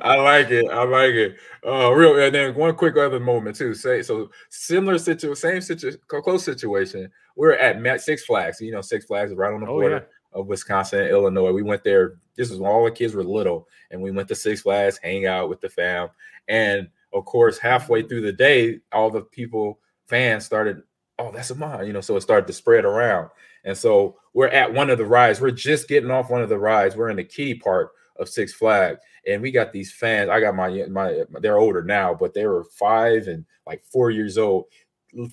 I 0.01 0.16
like 0.16 0.49
it. 0.49 0.66
I 0.72 0.84
like 0.86 1.14
it. 1.14 1.36
Uh, 1.66 1.91
real. 1.91 2.18
And 2.20 2.34
then 2.34 2.56
one 2.56 2.74
quick 2.76 2.97
other 2.97 3.20
moment 3.20 3.56
too. 3.58 3.76
Say 3.76 4.01
so 4.01 4.32
similar 4.49 4.97
situation, 4.97 5.36
same 5.36 5.62
situation, 5.62 5.99
close 6.08 6.43
situation. 6.43 7.12
We're 7.36 7.53
at 7.53 7.80
Matt 7.80 8.01
Six 8.01 8.26
Flags. 8.26 8.60
You 8.62 8.72
know, 8.72 8.82
Six 8.82 9.06
Flags 9.06 9.32
is 9.32 9.38
right 9.38 9.53
on 9.53 9.60
the 9.60 9.68
Oh, 9.68 9.72
border 9.80 10.08
of 10.36 10.48
Wisconsin 10.48 11.08
Illinois. 11.08 11.52
We 11.52 11.64
went 11.64 11.84
there. 11.84 12.18
This 12.36 12.52
was 12.52 12.60
when 12.60 12.70
all 12.70 12.84
the 12.84 12.92
kids 12.92 13.16
were 13.16 13.24
little, 13.24 13.68
and 13.90 14.02
we 14.02 14.12
went 14.12 14.28
to 14.28 14.36
Six 14.36 14.62
Flags, 14.62 15.00
hang 15.02 15.26
out 15.26 15.50
with 15.50 15.62
the 15.62 15.70
fam, 15.70 16.10
and 16.48 16.88
of 17.14 17.26
course, 17.26 17.58
halfway 17.58 18.04
through 18.04 18.22
the 18.22 18.34
day, 18.34 18.80
all 18.92 19.10
the 19.10 19.22
people 19.22 19.80
fans 20.08 20.46
started. 20.46 20.82
Oh, 21.18 21.32
that's 21.32 21.50
Ahman, 21.50 21.88
you 21.88 21.94
know. 21.94 22.02
So 22.02 22.18
it 22.18 22.22
started 22.22 22.46
to 22.48 22.54
spread 22.54 22.86
around, 22.86 23.30
and 23.64 23.78
so 23.78 24.18
we're 24.34 24.50
at 24.50 24.72
one 24.72 24.90
of 24.90 24.98
the 24.98 25.06
rides. 25.06 25.40
We're 25.40 25.52
just 25.52 25.88
getting 25.88 26.12
off 26.12 26.30
one 26.30 26.42
of 26.42 26.50
the 26.50 26.60
rides. 26.60 26.96
We're 26.96 27.10
in 27.10 27.16
the 27.16 27.24
kiddie 27.24 27.56
part 27.56 27.92
of 28.18 28.28
Six 28.28 28.54
Flags, 28.54 29.00
and 29.26 29.42
we 29.42 29.52
got 29.52 29.72
these 29.72 29.94
fans. 29.94 30.30
I 30.30 30.42
got 30.42 30.56
my 30.56 30.86
my. 30.90 31.24
They're 31.40 31.58
older 31.58 31.84
now, 31.84 32.14
but 32.14 32.34
they 32.34 32.46
were 32.46 32.66
five 32.66 33.28
and 33.28 33.46
like 33.66 33.84
four 33.86 34.12
years 34.12 34.38
old. 34.38 34.66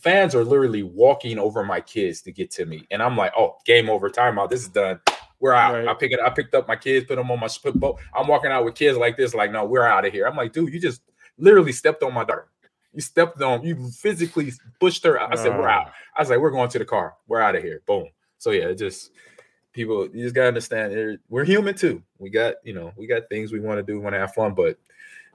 Fans 0.00 0.34
are 0.34 0.44
literally 0.44 0.82
walking 0.82 1.38
over 1.38 1.64
my 1.64 1.80
kids 1.80 2.22
to 2.22 2.32
get 2.32 2.50
to 2.52 2.66
me, 2.66 2.86
and 2.90 3.02
I'm 3.02 3.16
like, 3.16 3.32
"Oh, 3.36 3.56
game 3.64 3.90
over, 3.90 4.08
timeout. 4.08 4.50
This 4.50 4.62
is 4.62 4.68
done. 4.68 5.00
We're 5.40 5.52
out." 5.54 5.74
Right. 5.74 5.88
I 5.88 5.94
pick 5.94 6.12
it. 6.12 6.20
I 6.20 6.30
picked 6.30 6.54
up 6.54 6.68
my 6.68 6.76
kids, 6.76 7.06
put 7.06 7.16
them 7.16 7.30
on 7.30 7.40
my 7.40 7.48
split 7.48 7.74
boat. 7.74 7.98
I'm 8.14 8.28
walking 8.28 8.50
out 8.52 8.64
with 8.64 8.74
kids 8.74 8.96
like 8.96 9.16
this, 9.16 9.34
like, 9.34 9.50
"No, 9.50 9.64
we're 9.64 9.84
out 9.84 10.04
of 10.04 10.12
here." 10.12 10.26
I'm 10.26 10.36
like, 10.36 10.52
"Dude, 10.52 10.72
you 10.72 10.78
just 10.80 11.02
literally 11.38 11.72
stepped 11.72 12.02
on 12.02 12.14
my 12.14 12.22
daughter. 12.24 12.46
You 12.94 13.00
stepped 13.00 13.40
on. 13.42 13.62
You 13.64 13.90
physically 13.90 14.52
pushed 14.78 15.04
her. 15.04 15.18
out." 15.18 15.32
I 15.32 15.36
said, 15.36 15.58
"We're 15.58 15.68
Uh, 15.68 15.72
out." 15.80 15.92
I 16.16 16.20
was 16.20 16.30
like, 16.30 16.38
"We're 16.38 16.50
going 16.50 16.68
to 16.68 16.78
the 16.78 16.84
car. 16.84 17.14
We're 17.26 17.40
out 17.40 17.56
of 17.56 17.62
here." 17.62 17.82
Boom. 17.86 18.08
So 18.38 18.50
yeah, 18.52 18.66
it 18.68 18.76
just 18.76 19.10
people. 19.72 20.08
You 20.14 20.22
just 20.22 20.34
gotta 20.34 20.48
understand. 20.48 21.18
We're 21.28 21.44
human 21.44 21.74
too. 21.74 22.02
We 22.18 22.30
got 22.30 22.54
you 22.62 22.72
know 22.74 22.92
we 22.96 23.06
got 23.08 23.28
things 23.28 23.50
we 23.52 23.58
want 23.60 23.78
to 23.78 23.82
do, 23.82 23.98
want 24.00 24.14
to 24.14 24.20
have 24.20 24.34
fun, 24.34 24.54
but 24.54 24.78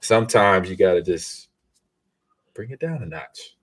sometimes 0.00 0.70
you 0.70 0.76
gotta 0.76 1.02
just 1.02 1.48
bring 2.54 2.70
it 2.70 2.80
down 2.80 3.02
a 3.02 3.06
notch. 3.06 3.56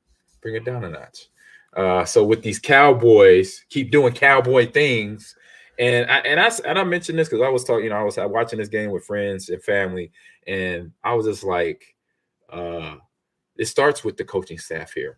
Bring 0.46 0.58
it 0.58 0.64
down 0.64 0.84
a 0.84 0.90
notch. 0.92 1.30
Uh, 1.76 2.06
so 2.06 2.24
with 2.24 2.44
these 2.44 2.60
cowboys, 2.60 3.66
keep 3.68 3.90
doing 3.90 4.14
cowboy 4.14 4.70
things. 4.70 5.36
And 5.80 6.08
I 6.08 6.20
and 6.20 6.40
I 6.40 6.52
and 6.64 6.78
I 6.78 6.84
mentioned 6.84 7.18
this 7.18 7.28
because 7.30 7.44
I 7.44 7.50
was 7.50 7.64
talking, 7.64 7.86
you 7.86 7.90
know, 7.90 7.96
I 7.96 8.04
was 8.04 8.18
watching 8.20 8.60
this 8.60 8.70
game 8.70 8.92
with 8.92 9.08
friends 9.08 9.50
and 9.50 9.60
family, 9.64 10.12
and 10.46 10.92
I 11.04 11.16
was 11.16 11.26
just 11.26 11.44
like, 11.44 11.96
uh, 12.54 12.98
it 13.58 13.66
starts 13.66 14.04
with 14.04 14.18
the 14.18 14.24
coaching 14.24 14.60
staff 14.60 14.94
here. 14.94 15.18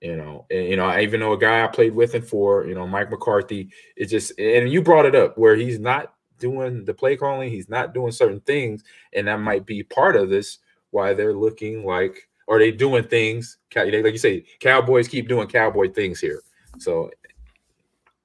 You 0.00 0.16
know, 0.16 0.46
and 0.50 0.66
you 0.66 0.76
know, 0.76 0.86
I 0.86 1.02
even 1.02 1.20
know 1.20 1.34
a 1.34 1.38
guy 1.38 1.62
I 1.62 1.68
played 1.68 1.94
with 1.94 2.16
and 2.16 2.26
for, 2.26 2.66
you 2.66 2.74
know, 2.74 2.88
Mike 2.88 3.12
McCarthy. 3.12 3.68
It 3.94 4.06
just 4.06 4.36
and 4.40 4.68
you 4.68 4.82
brought 4.82 5.06
it 5.06 5.14
up 5.14 5.38
where 5.38 5.54
he's 5.54 5.78
not 5.78 6.14
doing 6.40 6.84
the 6.84 6.94
play 6.94 7.16
calling, 7.16 7.48
he's 7.48 7.68
not 7.68 7.94
doing 7.94 8.10
certain 8.10 8.40
things, 8.40 8.82
and 9.12 9.28
that 9.28 9.38
might 9.38 9.66
be 9.66 9.84
part 9.84 10.16
of 10.16 10.30
this 10.30 10.58
why 10.90 11.14
they're 11.14 11.32
looking 11.32 11.86
like 11.86 12.28
are 12.48 12.58
they 12.58 12.70
doing 12.70 13.04
things 13.04 13.58
like 13.74 13.92
you 13.92 14.18
say 14.18 14.44
cowboys 14.60 15.08
keep 15.08 15.28
doing 15.28 15.46
cowboy 15.46 15.90
things 15.90 16.20
here 16.20 16.40
so 16.78 17.10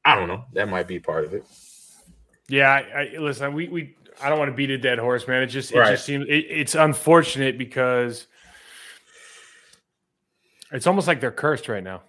i 0.05 0.15
don't 0.15 0.27
know 0.27 0.43
that 0.53 0.67
might 0.69 0.87
be 0.87 0.99
part 0.99 1.23
of 1.25 1.33
it 1.33 1.43
Yeah, 2.49 2.69
I, 2.71 3.01
I 3.15 3.17
listen. 3.19 3.53
We 3.53 3.67
we 3.67 3.95
I 4.21 4.29
don't 4.29 4.39
want 4.39 4.49
to 4.49 4.55
beat 4.55 4.69
a 4.69 4.77
dead 4.77 4.99
horse, 4.99 5.27
man. 5.27 5.43
It 5.43 5.47
just 5.47 5.71
it 5.71 5.77
Right. 5.79 5.89
just 5.89 6.05
seems 6.05 6.25
it, 6.29 6.45
it's 6.49 6.75
unfortunate 6.75 7.57
because 7.57 8.27
it's 10.71 10.87
almost 10.87 11.07
like 11.07 11.19
they're 11.19 11.31
cursed 11.31 11.67
right 11.67 11.83
now. 11.83 12.03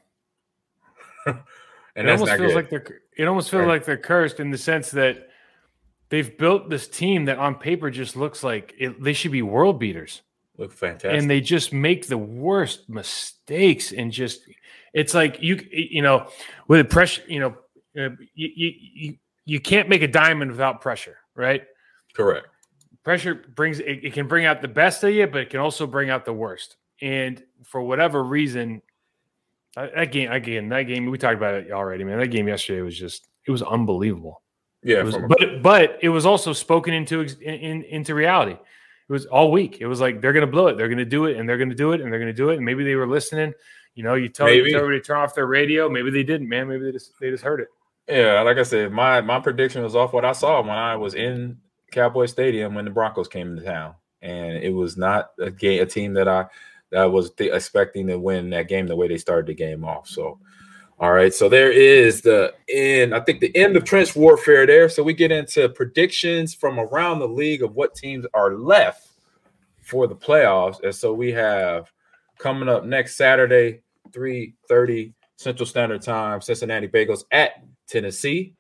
and 1.27 1.37
it 1.97 2.09
almost 2.09 2.33
feels 2.37 2.53
good. 2.53 2.55
like 2.55 2.71
they're 2.71 3.01
it 3.17 3.25
almost 3.27 3.51
feels 3.51 3.63
Right. 3.63 3.69
like 3.75 3.85
they're 3.85 3.97
cursed 3.99 4.39
in 4.41 4.51
the 4.51 4.59
sense 4.59 4.93
that 4.93 5.29
they've 6.09 6.39
built 6.39 6.71
this 6.71 6.87
team 6.89 7.25
that 7.27 7.39
on 7.39 7.57
paper 7.57 7.91
just 7.91 8.17
looks 8.17 8.43
like 8.45 8.75
it, 8.79 9.03
they 9.03 9.13
should 9.13 9.33
be 9.33 9.43
world 9.43 9.79
beaters 9.81 10.23
Look 10.59 10.73
fantastic. 10.73 11.13
and 11.19 11.31
they 11.31 11.41
just 11.41 11.73
make 11.73 12.09
the 12.09 12.19
worst 12.19 12.89
mistakes 12.89 13.93
and 13.93 14.11
just 14.13 14.41
it's 14.93 15.15
like 15.15 15.41
you 15.41 15.65
you 15.71 16.03
know 16.03 16.29
with 16.67 16.81
the 16.81 16.85
pressure 16.85 17.23
you 17.29 17.39
know 17.41 17.55
uh, 17.99 18.11
you, 18.35 18.73
you 18.95 19.17
you 19.45 19.61
can't 19.61 19.89
make 19.89 20.03
a 20.03 20.09
diamond 20.09 20.51
without 20.51 20.81
pressure 20.81 21.17
right 21.37 21.63
Correct. 22.15 22.47
pressure 23.05 23.37
brings 23.55 23.79
it, 23.79 24.05
it 24.05 24.13
can 24.13 24.27
bring 24.27 24.47
out 24.47 24.61
the 24.61 24.69
best 24.69 25.03
of 25.05 25.11
you 25.15 25.27
but 25.29 25.43
it 25.43 25.51
can 25.51 25.61
also 25.61 25.87
bring 25.87 26.11
out 26.11 26.25
the 26.25 26.33
worst 26.33 26.77
and 27.01 27.43
for 27.65 27.81
whatever 27.81 28.25
reason 28.25 28.83
that 29.77 29.95
that 29.95 30.11
game 30.13 30.31
again 30.33 30.69
that 30.71 30.83
game 30.83 31.07
we 31.07 31.19
talked 31.19 31.37
about 31.37 31.55
it 31.55 31.71
already 31.71 32.03
man 32.03 32.19
that 32.19 32.29
game 32.29 32.49
yesterday 32.49 32.81
was 32.83 32.99
just 32.99 33.29
it 33.47 33.53
was 33.53 33.63
unbelievable 33.63 34.43
Yeah. 34.83 34.99
it 34.99 35.05
was, 35.05 35.17
but 35.17 35.63
but 35.63 35.99
it 36.03 36.09
was 36.09 36.27
also 36.27 36.53
spoken 36.53 36.93
into 36.95 37.21
in, 37.21 37.37
in, 37.41 37.83
into 37.85 38.15
reality. 38.15 38.57
It 39.09 39.13
was 39.13 39.27
all 39.27 39.51
week. 39.51 39.79
It 39.81 39.87
was 39.87 40.01
like 40.01 40.21
they're 40.21 40.35
going 40.35 40.47
to 40.47 40.51
blow 40.51 40.67
it. 40.67 40.77
They're 40.77 40.89
going 40.89 40.99
to 40.99 41.05
do 41.05 41.25
it, 41.27 41.37
and 41.37 41.49
they're 41.49 41.57
going 41.57 41.71
to 41.71 41.75
do 41.75 41.93
it, 41.93 42.01
and 42.01 42.13
they're 42.13 42.21
going 42.21 42.33
to 42.33 42.37
do 42.37 42.51
it. 42.51 42.57
And 42.57 42.65
maybe 42.65 42.85
they 42.85 42.95
were 42.95 43.07
listening. 43.07 43.55
You 43.95 44.05
know, 44.05 44.15
you 44.15 44.29
tell, 44.29 44.49
you 44.49 44.71
tell 44.71 44.81
everybody 44.81 45.01
to 45.01 45.05
turn 45.05 45.19
off 45.19 45.35
their 45.35 45.47
radio. 45.47 45.89
Maybe 45.89 46.11
they 46.11 46.23
didn't, 46.23 46.49
man. 46.49 46.69
Maybe 46.69 46.85
they 46.85 46.93
just 46.93 47.13
they 47.21 47.31
just 47.31 47.43
heard 47.43 47.61
it. 47.61 47.69
Yeah, 48.09 48.41
like 48.43 48.59
I 48.59 48.63
said, 48.63 48.93
my 48.93 49.21
my 49.21 49.41
prediction 49.41 49.83
was 49.83 49.97
off 49.97 50.13
what 50.13 50.25
I 50.25 50.33
saw 50.33 50.61
when 50.61 50.71
I 50.71 50.97
was 50.97 51.15
in 51.15 51.59
Cowboy 51.91 52.27
Stadium 52.27 52.75
when 52.75 52.85
the 52.85 52.91
Broncos 52.91 53.29
came 53.29 53.51
into 53.51 53.65
town, 53.65 53.95
and 54.23 54.57
it 54.57 54.75
was 54.75 54.97
not 54.97 55.31
a 55.39 55.51
game, 55.51 55.83
a 55.83 55.87
team 55.87 56.15
that 56.15 56.29
I 56.29 56.47
that 56.91 57.03
I 57.03 57.07
was 57.07 57.33
th- 57.33 57.53
expecting 57.53 58.07
to 58.07 58.19
win 58.19 58.51
that 58.51 58.69
game 58.69 58.87
the 58.87 58.97
way 58.97 59.09
they 59.09 59.19
started 59.19 59.47
the 59.47 59.55
game 59.55 59.85
off. 59.85 60.09
So, 60.09 60.39
all 61.01 61.13
right, 61.13 61.33
so 61.33 61.49
there 61.49 61.71
is 61.71 62.23
the 62.23 62.55
end. 62.69 63.15
I 63.15 63.21
think 63.21 63.41
the 63.41 63.55
end 63.57 63.77
of 63.77 63.85
trench 63.85 64.17
warfare 64.17 64.67
there. 64.67 64.89
So 64.89 65.03
we 65.03 65.13
get 65.13 65.31
into 65.31 65.69
predictions 65.69 66.55
from 66.55 66.79
around 66.81 67.21
the 67.21 67.29
league 67.29 67.63
of 67.63 67.75
what 67.75 67.95
teams 67.95 68.27
are 68.35 68.55
left 68.55 69.09
for 69.83 70.07
the 70.07 70.17
playoffs, 70.17 70.83
and 70.83 70.95
so 70.95 71.13
we 71.15 71.31
have 71.33 71.91
coming 72.39 72.69
up 72.69 72.85
next 72.85 73.17
Saturday, 73.17 73.83
three 74.13 74.55
thirty 74.69 75.15
Central 75.37 75.67
Standard 75.67 76.03
Time, 76.03 76.41
Cincinnati 76.41 76.89
Bengals 76.89 77.25
at 77.31 77.53
Tennessee. 77.89 78.55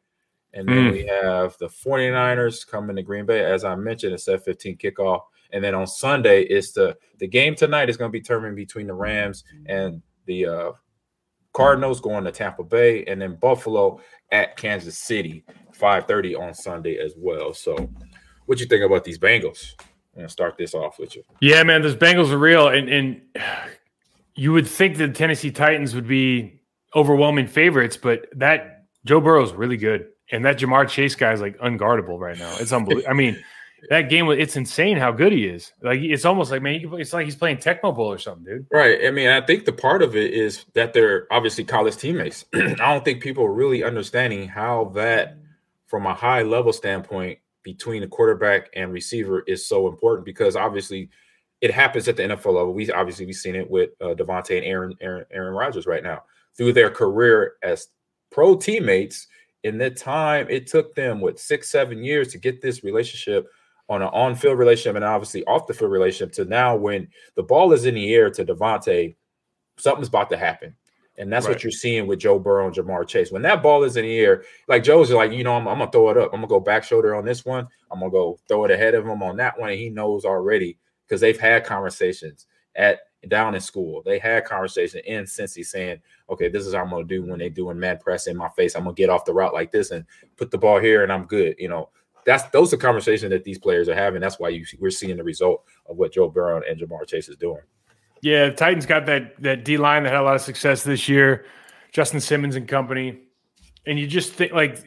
And 0.54 0.66
then 0.68 0.86
Mm. 0.88 0.92
we 0.92 1.06
have 1.06 1.58
the 1.58 1.68
49ers 1.68 2.66
coming 2.66 2.96
to 2.96 3.02
Green 3.02 3.26
Bay. 3.26 3.44
As 3.44 3.64
I 3.64 3.74
mentioned, 3.74 4.14
it's 4.14 4.26
at 4.28 4.44
15 4.44 4.78
kickoff. 4.78 5.20
And 5.52 5.62
then 5.62 5.74
on 5.74 5.86
Sunday, 5.86 6.42
it's 6.44 6.72
the 6.72 6.96
the 7.18 7.26
game 7.26 7.54
tonight 7.54 7.90
is 7.90 7.96
going 7.96 8.10
to 8.10 8.12
be 8.12 8.20
determined 8.20 8.56
between 8.56 8.86
the 8.86 8.94
Rams 8.94 9.44
and 9.66 10.00
the 10.26 10.46
uh, 10.46 10.72
Cardinals 11.58 12.00
going 12.00 12.24
to 12.24 12.30
Tampa 12.30 12.62
Bay, 12.62 13.04
and 13.06 13.20
then 13.20 13.34
Buffalo 13.34 14.00
at 14.30 14.56
Kansas 14.56 14.96
City, 14.96 15.44
5:30 15.72 16.36
on 16.36 16.54
Sunday 16.54 16.98
as 16.98 17.14
well. 17.16 17.52
So, 17.52 17.90
what 18.46 18.60
you 18.60 18.66
think 18.66 18.84
about 18.84 19.02
these 19.02 19.18
Bengals? 19.18 19.74
Gonna 20.14 20.28
start 20.28 20.56
this 20.56 20.72
off 20.74 20.98
with 20.98 21.16
you. 21.16 21.22
Yeah, 21.40 21.62
man, 21.64 21.82
those 21.82 21.96
Bengals 21.96 22.30
are 22.30 22.38
real, 22.38 22.68
and 22.68 22.88
and 22.88 23.20
you 24.36 24.52
would 24.52 24.68
think 24.68 24.96
the 24.96 25.08
Tennessee 25.08 25.50
Titans 25.50 25.94
would 25.96 26.06
be 26.06 26.60
overwhelming 26.94 27.48
favorites, 27.48 27.96
but 27.96 28.26
that 28.36 28.84
Joe 29.04 29.20
Burrow 29.20 29.42
is 29.42 29.52
really 29.52 29.76
good, 29.76 30.06
and 30.30 30.44
that 30.44 30.58
Ja'Marr 30.58 30.88
Chase 30.88 31.16
guy 31.16 31.32
is 31.32 31.40
like 31.40 31.58
unguardable 31.58 32.20
right 32.20 32.38
now. 32.38 32.56
It's 32.60 32.72
unbelievable. 32.72 33.10
I 33.10 33.14
mean, 33.14 33.36
that 33.90 34.08
game 34.10 34.28
it's 34.30 34.56
insane 34.56 34.96
how 34.96 35.12
good 35.12 35.32
he 35.32 35.46
is. 35.46 35.72
Like 35.82 36.00
it's 36.00 36.24
almost 36.24 36.50
like 36.50 36.62
man, 36.62 36.80
it's 36.94 37.12
like 37.12 37.24
he's 37.24 37.36
playing 37.36 37.58
Tecmo 37.58 37.94
Bowl 37.94 38.10
or 38.10 38.18
something, 38.18 38.44
dude. 38.44 38.66
Right. 38.72 39.06
I 39.06 39.10
mean, 39.10 39.28
I 39.28 39.40
think 39.40 39.64
the 39.64 39.72
part 39.72 40.02
of 40.02 40.16
it 40.16 40.32
is 40.32 40.64
that 40.74 40.92
they're 40.92 41.26
obviously 41.30 41.64
college 41.64 41.96
teammates. 41.96 42.44
I 42.54 42.74
don't 42.74 43.04
think 43.04 43.22
people 43.22 43.44
are 43.44 43.52
really 43.52 43.84
understanding 43.84 44.48
how 44.48 44.92
that, 44.94 45.38
from 45.86 46.06
a 46.06 46.14
high 46.14 46.42
level 46.42 46.72
standpoint, 46.72 47.38
between 47.62 48.00
the 48.00 48.08
quarterback 48.08 48.70
and 48.74 48.92
receiver 48.92 49.42
is 49.46 49.66
so 49.66 49.88
important 49.88 50.24
because 50.24 50.56
obviously 50.56 51.10
it 51.60 51.70
happens 51.70 52.08
at 52.08 52.16
the 52.16 52.22
NFL 52.22 52.54
level. 52.54 52.72
We 52.72 52.90
obviously 52.90 53.26
we've 53.26 53.34
seen 53.34 53.56
it 53.56 53.68
with 53.68 53.90
uh, 54.00 54.14
Davante 54.14 54.56
and 54.56 54.64
Aaron, 54.64 54.94
Aaron 55.00 55.24
Aaron 55.30 55.54
Rodgers 55.54 55.86
right 55.86 56.02
now 56.02 56.22
through 56.56 56.72
their 56.72 56.90
career 56.90 57.54
as 57.62 57.88
pro 58.30 58.56
teammates. 58.56 59.26
In 59.64 59.76
the 59.76 59.90
time 59.90 60.46
it 60.48 60.66
took 60.66 60.94
them 60.94 61.20
what 61.20 61.38
six 61.38 61.70
seven 61.70 62.02
years 62.02 62.28
to 62.28 62.38
get 62.38 62.62
this 62.62 62.84
relationship 62.84 63.48
on 63.88 64.02
an 64.02 64.08
on-field 64.08 64.58
relationship 64.58 64.96
and 64.96 65.04
obviously 65.04 65.44
off-the-field 65.46 65.90
relationship 65.90 66.32
to 66.34 66.44
now 66.44 66.76
when 66.76 67.08
the 67.36 67.42
ball 67.42 67.72
is 67.72 67.86
in 67.86 67.94
the 67.94 68.14
air 68.14 68.30
to 68.30 68.44
Davante, 68.44 69.16
something's 69.78 70.08
about 70.08 70.28
to 70.30 70.36
happen. 70.36 70.74
And 71.16 71.32
that's 71.32 71.46
Right. 71.46 71.54
what 71.54 71.64
you're 71.64 71.72
seeing 71.72 72.06
with 72.06 72.20
Joe 72.20 72.38
Burrow 72.38 72.66
and 72.66 72.74
Ja'Marr 72.76 73.06
Chase. 73.06 73.32
When 73.32 73.42
that 73.42 73.62
ball 73.62 73.82
is 73.82 73.96
in 73.96 74.04
the 74.04 74.18
air, 74.20 74.44
like 74.68 74.84
Joe's 74.84 75.10
like, 75.10 75.32
you 75.32 75.42
know, 75.42 75.54
I'm, 75.54 75.66
I'm 75.66 75.78
gonna 75.78 75.90
throw 75.90 76.10
it 76.10 76.16
up. 76.16 76.30
I'm 76.32 76.38
gonna 76.40 76.46
go 76.46 76.60
back 76.60 76.84
shoulder 76.84 77.14
on 77.14 77.24
this 77.24 77.44
one. 77.44 77.66
I'm 77.90 77.98
gonna 77.98 78.12
go 78.12 78.38
throw 78.46 78.64
it 78.64 78.70
ahead 78.70 78.94
of 78.94 79.04
him 79.04 79.22
on 79.22 79.36
that 79.38 79.58
one. 79.58 79.70
And 79.70 79.78
he 79.78 79.88
knows 79.90 80.24
already 80.24 80.78
because 81.06 81.20
they've 81.20 81.38
had 81.40 81.64
conversations 81.64 82.46
at 82.76 83.00
down 83.26 83.56
in 83.56 83.60
school. 83.60 84.00
They 84.04 84.20
had 84.20 84.44
conversation 84.44 85.00
in 85.06 85.24
Cincy 85.24 85.64
saying, 85.66 86.00
okay, 86.30 86.48
this 86.48 86.64
is 86.66 86.74
how 86.74 86.82
I'm 86.82 86.90
gonna 86.90 87.02
do 87.04 87.24
when 87.24 87.40
they 87.40 87.48
doing 87.48 87.80
man 87.80 87.98
press 87.98 88.28
in 88.28 88.36
my 88.36 88.48
face. 88.50 88.76
I'm 88.76 88.84
gonna 88.84 88.94
get 88.94 89.10
off 89.10 89.24
the 89.24 89.34
route 89.34 89.54
like 89.54 89.72
this 89.72 89.90
and 89.90 90.04
put 90.36 90.52
the 90.52 90.58
ball 90.58 90.78
here 90.78 91.02
and 91.02 91.12
I'm 91.12 91.24
good. 91.24 91.56
You 91.58 91.68
know, 91.68 91.88
that's 92.28 92.44
those 92.50 92.74
are 92.74 92.76
conversations 92.76 93.30
that 93.30 93.42
these 93.42 93.58
players 93.58 93.88
are 93.88 93.94
having. 93.94 94.20
That's 94.20 94.38
why 94.38 94.50
you 94.50 94.66
we're 94.78 94.90
seeing 94.90 95.16
the 95.16 95.24
result 95.24 95.64
of 95.88 95.96
what 95.96 96.12
Joe 96.12 96.28
Burrow 96.28 96.60
and 96.62 96.78
Ja'Marr 96.78 97.06
Chase 97.06 97.30
is 97.30 97.36
doing. 97.36 97.62
Yeah, 98.20 98.50
the 98.50 98.54
Titans 98.54 98.84
got 98.84 99.06
that 99.06 99.40
that 99.40 99.64
D 99.64 99.78
line 99.78 100.02
that 100.02 100.12
had 100.12 100.20
a 100.20 100.22
lot 100.22 100.34
of 100.34 100.42
success 100.42 100.82
this 100.82 101.08
year. 101.08 101.46
Justin 101.90 102.20
Simmons 102.20 102.54
and 102.54 102.68
company, 102.68 103.18
and 103.86 103.98
you 103.98 104.06
just 104.06 104.34
think 104.34 104.52
like 104.52 104.84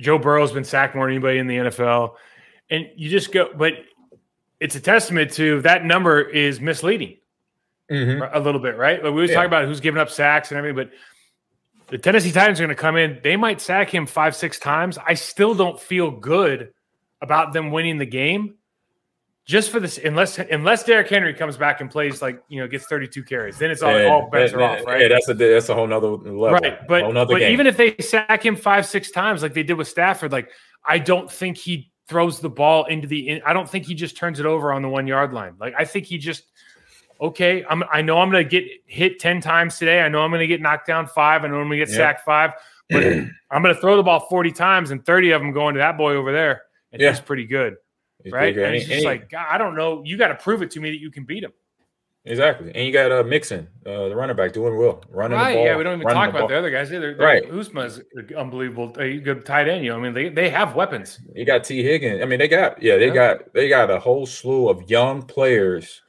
Joe 0.00 0.18
Burrow's 0.18 0.52
been 0.52 0.62
sacked 0.62 0.94
more 0.94 1.06
than 1.06 1.16
anybody 1.16 1.38
in 1.38 1.48
the 1.48 1.56
NFL, 1.56 2.14
and 2.70 2.88
you 2.94 3.10
just 3.10 3.32
go, 3.32 3.50
but 3.56 3.72
it's 4.60 4.76
a 4.76 4.80
testament 4.80 5.32
to 5.32 5.62
that 5.62 5.84
number 5.84 6.20
is 6.22 6.60
misleading 6.60 7.16
mm-hmm. 7.90 8.22
a 8.32 8.38
little 8.38 8.60
bit, 8.60 8.76
right? 8.76 9.02
Like 9.02 9.12
we 9.12 9.20
was 9.20 9.30
Yeah. 9.30 9.38
talking 9.38 9.48
about 9.48 9.64
who's 9.64 9.80
giving 9.80 10.00
up 10.00 10.10
sacks 10.10 10.52
and 10.52 10.58
everything, 10.58 10.76
but 10.76 10.90
the 11.88 11.98
Tennessee 11.98 12.30
Titans 12.30 12.60
are 12.60 12.62
going 12.62 12.76
to 12.76 12.80
come 12.80 12.96
in. 12.96 13.18
They 13.24 13.36
might 13.36 13.60
sack 13.60 13.92
him 13.92 14.06
five, 14.06 14.36
six 14.36 14.60
times. 14.60 14.96
I 15.04 15.14
still 15.14 15.56
don't 15.56 15.78
feel 15.80 16.12
good 16.12 16.72
about 17.24 17.52
them 17.52 17.70
winning 17.72 17.98
the 17.98 18.06
game. 18.06 18.54
Just 19.46 19.70
for 19.70 19.78
this, 19.80 19.98
unless 19.98 20.38
unless 20.38 20.84
Derrick 20.84 21.08
Henry 21.10 21.34
comes 21.34 21.58
back 21.58 21.82
and 21.82 21.90
plays 21.90 22.22
like 22.22 22.42
you 22.48 22.60
know 22.60 22.66
gets 22.68 22.86
32 22.86 23.22
carries, 23.24 23.58
then 23.58 23.70
it's 23.70 23.82
all, 23.82 23.94
And- 23.94 24.08
all 24.08 24.30
bets 24.30 24.52
and- 24.52 24.62
are 24.62 24.78
off, 24.78 24.86
right? 24.86 25.02
Yeah, 25.02 25.08
that's 25.08 25.28
a 25.28 25.34
that's 25.34 25.68
a 25.68 25.74
whole 25.74 25.86
nother 25.86 26.08
level. 26.08 26.50
right. 26.52 26.78
But, 26.88 27.12
but 27.12 27.28
game. 27.38 27.52
even 27.52 27.66
if 27.66 27.76
they 27.76 27.94
sack 27.98 28.44
him 28.46 28.56
five, 28.56 28.86
six 28.86 29.10
times 29.10 29.42
like 29.42 29.52
they 29.52 29.62
did 29.62 29.74
with 29.74 29.88
Stafford, 29.88 30.32
like 30.32 30.48
I 30.86 30.98
don't 30.98 31.30
think 31.30 31.58
he 31.58 31.90
throws 32.08 32.40
the 32.40 32.48
ball 32.48 32.84
into 32.86 33.06
the. 33.06 33.28
In, 33.28 33.42
I 33.44 33.52
don't 33.52 33.68
think 33.68 33.84
he 33.84 33.94
just 33.94 34.16
turns 34.16 34.40
it 34.40 34.46
over 34.46 34.72
on 34.72 34.80
the 34.80 34.88
one 34.88 35.06
yard 35.06 35.34
line. 35.34 35.56
Like 35.60 35.74
I 35.78 35.84
think 35.84 36.06
he 36.06 36.16
just 36.16 36.44
okay. 37.20 37.66
I'm. 37.68 37.84
I 37.92 38.00
know 38.00 38.18
I'm 38.20 38.30
going 38.30 38.44
to 38.44 38.48
get 38.48 38.64
hit 38.86 39.18
ten 39.20 39.42
times 39.42 39.76
today. 39.78 40.00
I 40.00 40.08
know 40.08 40.20
I'm 40.22 40.30
going 40.30 40.40
to 40.40 40.46
get 40.46 40.62
knocked 40.62 40.86
down 40.86 41.06
five. 41.06 41.44
I 41.44 41.48
know 41.48 41.56
I'm 41.60 41.68
to 41.68 41.76
get 41.76 41.90
Yeah. 41.90 41.96
sacked 41.96 42.24
five. 42.24 42.52
But 42.88 43.02
I'm 43.50 43.62
going 43.62 43.74
to 43.74 43.80
throw 43.80 43.96
the 43.98 44.02
ball 44.02 44.20
40 44.20 44.52
times 44.52 44.90
and 44.90 45.04
30 45.04 45.32
of 45.32 45.42
them 45.42 45.52
going 45.52 45.74
to 45.74 45.78
that 45.80 45.96
boy 45.98 46.14
over 46.16 46.32
there, 46.32 46.62
and 46.94 47.02
Yeah. 47.02 47.10
he's 47.10 47.20
pretty 47.20 47.44
good, 47.46 47.76
He's 48.22 48.32
right? 48.32 48.56
And 48.56 48.64
And 48.66 48.74
it's 48.76 48.86
just 48.86 48.96
and 48.98 49.04
like 49.04 49.28
God, 49.28 49.46
I 49.50 49.58
don't 49.58 49.76
know. 49.76 50.02
You 50.06 50.16
got 50.16 50.28
to 50.28 50.36
prove 50.36 50.62
it 50.62 50.70
to 50.72 50.80
me 50.80 50.90
that 50.90 51.00
you 51.00 51.10
can 51.10 51.24
beat 51.24 51.44
him. 51.44 51.52
exactly. 52.24 52.72
And 52.74 52.86
you 52.86 52.92
got 52.92 53.12
uh, 53.12 53.22
Mixon, 53.24 53.68
uh, 53.84 54.08
the 54.08 54.16
running 54.16 54.34
back, 54.36 54.52
doing 54.52 54.78
well, 54.78 55.02
running 55.10 55.36
Right. 55.36 55.50
the 55.52 55.56
ball. 55.58 55.64
yeah, 55.66 55.76
we 55.76 55.84
don't 55.84 56.00
even 56.00 56.06
talk 56.08 56.24
the 56.26 56.30
about 56.30 56.38
ball. 56.40 56.48
the 56.48 56.56
other 56.58 56.70
guys 56.70 56.90
either. 56.92 57.14
Right. 57.16 57.42
Uzomah's 57.50 58.00
unbelievable. 58.34 58.96
A 58.98 59.18
good 59.18 59.44
tight 59.44 59.68
end. 59.68 59.84
You 59.84 59.90
know, 59.90 59.98
I 59.98 60.02
mean, 60.02 60.14
they, 60.14 60.30
they 60.30 60.48
have 60.48 60.74
weapons. 60.74 61.20
You 61.34 61.44
got 61.44 61.64
Tee 61.64 61.82
Higgins. 61.82 62.22
I 62.22 62.24
mean, 62.24 62.38
they 62.38 62.48
got 62.48 62.82
yeah, 62.82 62.96
they 62.96 63.08
Yeah. 63.08 63.14
got 63.14 63.52
they 63.52 63.68
got 63.68 63.90
a 63.90 63.98
whole 63.98 64.24
slew 64.24 64.68
of 64.70 64.88
young 64.90 65.22
players 65.22 66.00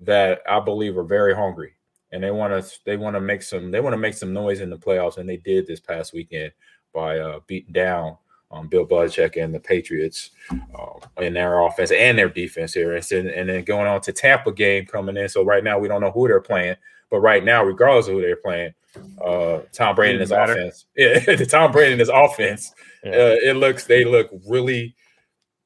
that 0.00 0.40
I 0.48 0.58
believe 0.60 0.96
are 0.98 1.04
very 1.04 1.34
hungry, 1.36 1.74
and 2.10 2.24
they 2.24 2.30
want 2.32 2.52
to 2.64 2.78
they 2.86 2.96
want 2.96 3.14
to 3.14 3.20
make 3.20 3.42
some 3.42 3.70
they 3.70 3.80
want 3.80 3.92
to 3.92 3.98
make 3.98 4.14
some 4.14 4.32
noise 4.32 4.60
in 4.60 4.70
the 4.70 4.78
playoffs, 4.78 5.18
and 5.18 5.28
they 5.28 5.36
did 5.36 5.66
this 5.66 5.78
past 5.80 6.12
weekend 6.14 6.50
by 6.92 7.18
uh, 7.20 7.38
beating 7.46 7.72
down 7.74 8.16
um, 8.50 8.66
Bill 8.68 8.86
Belichick 8.86 9.42
and 9.42 9.54
the 9.54 9.60
Patriots 9.60 10.30
um, 10.50 11.00
in 11.18 11.34
their 11.34 11.60
offense 11.60 11.92
and 11.92 12.18
their 12.18 12.28
defense 12.28 12.74
here, 12.74 12.94
and, 12.94 13.04
then- 13.04 13.28
and 13.28 13.48
then 13.48 13.64
going 13.64 13.86
on 13.86 14.00
to 14.02 14.12
Tampa 14.12 14.52
game 14.52 14.86
coming 14.86 15.16
in. 15.16 15.28
So 15.28 15.44
right 15.44 15.62
now 15.64 15.78
we 15.78 15.88
don't 15.88 16.00
know 16.00 16.10
who 16.10 16.26
they're 16.28 16.40
playing, 16.40 16.76
but 17.10 17.20
right 17.20 17.44
now, 17.44 17.62
regardless 17.64 18.08
of 18.08 18.14
who 18.14 18.22
they're 18.22 18.36
playing, 18.36 18.74
uh, 19.24 19.60
Tom 19.72 19.94
Brady 19.94 20.12
and 20.14 20.20
his 20.20 20.30
matter. 20.30 20.52
offense, 20.52 20.86
yeah, 20.96 21.20
the 21.20 21.46
Tom 21.46 21.70
Brady 21.70 21.92
and 21.92 22.00
his 22.00 22.08
offense 22.08 22.74
Yeah. 23.04 23.10
uh, 23.12 23.36
it 23.42 23.56
looks 23.56 23.84
they 23.84 24.04
look 24.04 24.28
really 24.48 24.96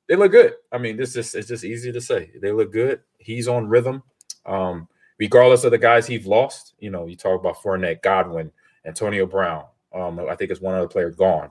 they 0.09 0.17
look 0.17 0.33
good. 0.33 0.53
I 0.71 0.77
mean, 0.77 0.99
this 0.99 1.17
is 1.17 1.35
it's 1.35 1.49
just 1.49 1.65
easy 1.65 1.91
to 1.91 2.01
say. 2.03 2.31
They 2.43 2.53
look 2.53 2.71
good. 2.71 3.01
He's 3.17 3.49
on 3.49 3.67
rhythm. 3.67 4.03
Um, 4.45 4.89
regardless 5.19 5.65
of 5.65 5.71
the 5.71 5.79
guys 5.79 6.07
he's 6.07 6.27
lost, 6.27 6.75
you 6.79 6.91
know, 6.91 7.07
you 7.07 7.17
talk 7.17 7.41
about 7.41 7.57
Fournette, 7.63 8.03
Godwin, 8.03 8.53
Antonio 8.85 9.25
Brown. 9.25 9.65
Um, 9.95 10.21
I 10.29 10.35
think 10.37 10.51
it's 10.51 10.61
one 10.61 10.75
other 10.75 10.89
player 10.89 11.09
gone. 11.11 11.51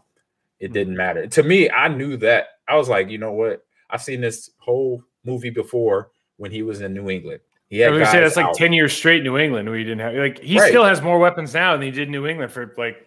It 0.63 0.67
Hmm. 0.67 0.73
didn't 0.73 0.95
matter. 0.97 1.27
To 1.27 1.43
me, 1.43 1.69
I 1.69 1.87
knew 1.89 2.15
that. 2.17 2.47
I 2.67 2.75
was 2.75 2.87
like, 2.87 3.09
you 3.09 3.17
know 3.17 3.33
what? 3.33 3.61
I've 3.89 4.01
seen 4.01 4.21
this 4.21 4.49
whole 4.59 5.03
movie 5.25 5.49
before 5.49 6.09
when 6.37 6.51
he 6.51 6.63
was 6.63 6.81
in 6.81 6.93
New 6.93 7.09
England. 7.09 7.41
He 7.69 7.83
I 7.83 7.89
was 7.89 7.99
gonna 7.99 8.11
say 8.11 8.19
that's 8.21 8.35
like 8.37 8.45
out. 8.47 8.55
10 8.55 8.71
years 8.73 8.93
straight 8.93 9.23
New 9.23 9.37
England 9.37 9.67
where 9.67 9.77
he 9.77 9.83
didn't 9.83 9.99
have 9.99 10.13
like 10.13 10.39
he 10.39 10.59
Right. 10.59 10.69
still 10.69 10.85
has 10.85 11.01
more 11.01 11.17
weapons 11.19 11.53
now 11.53 11.73
than 11.73 11.81
he 11.81 11.91
did 11.91 12.07
in 12.07 12.11
New 12.11 12.27
England 12.27 12.51
for 12.51 12.73
like 12.77 12.97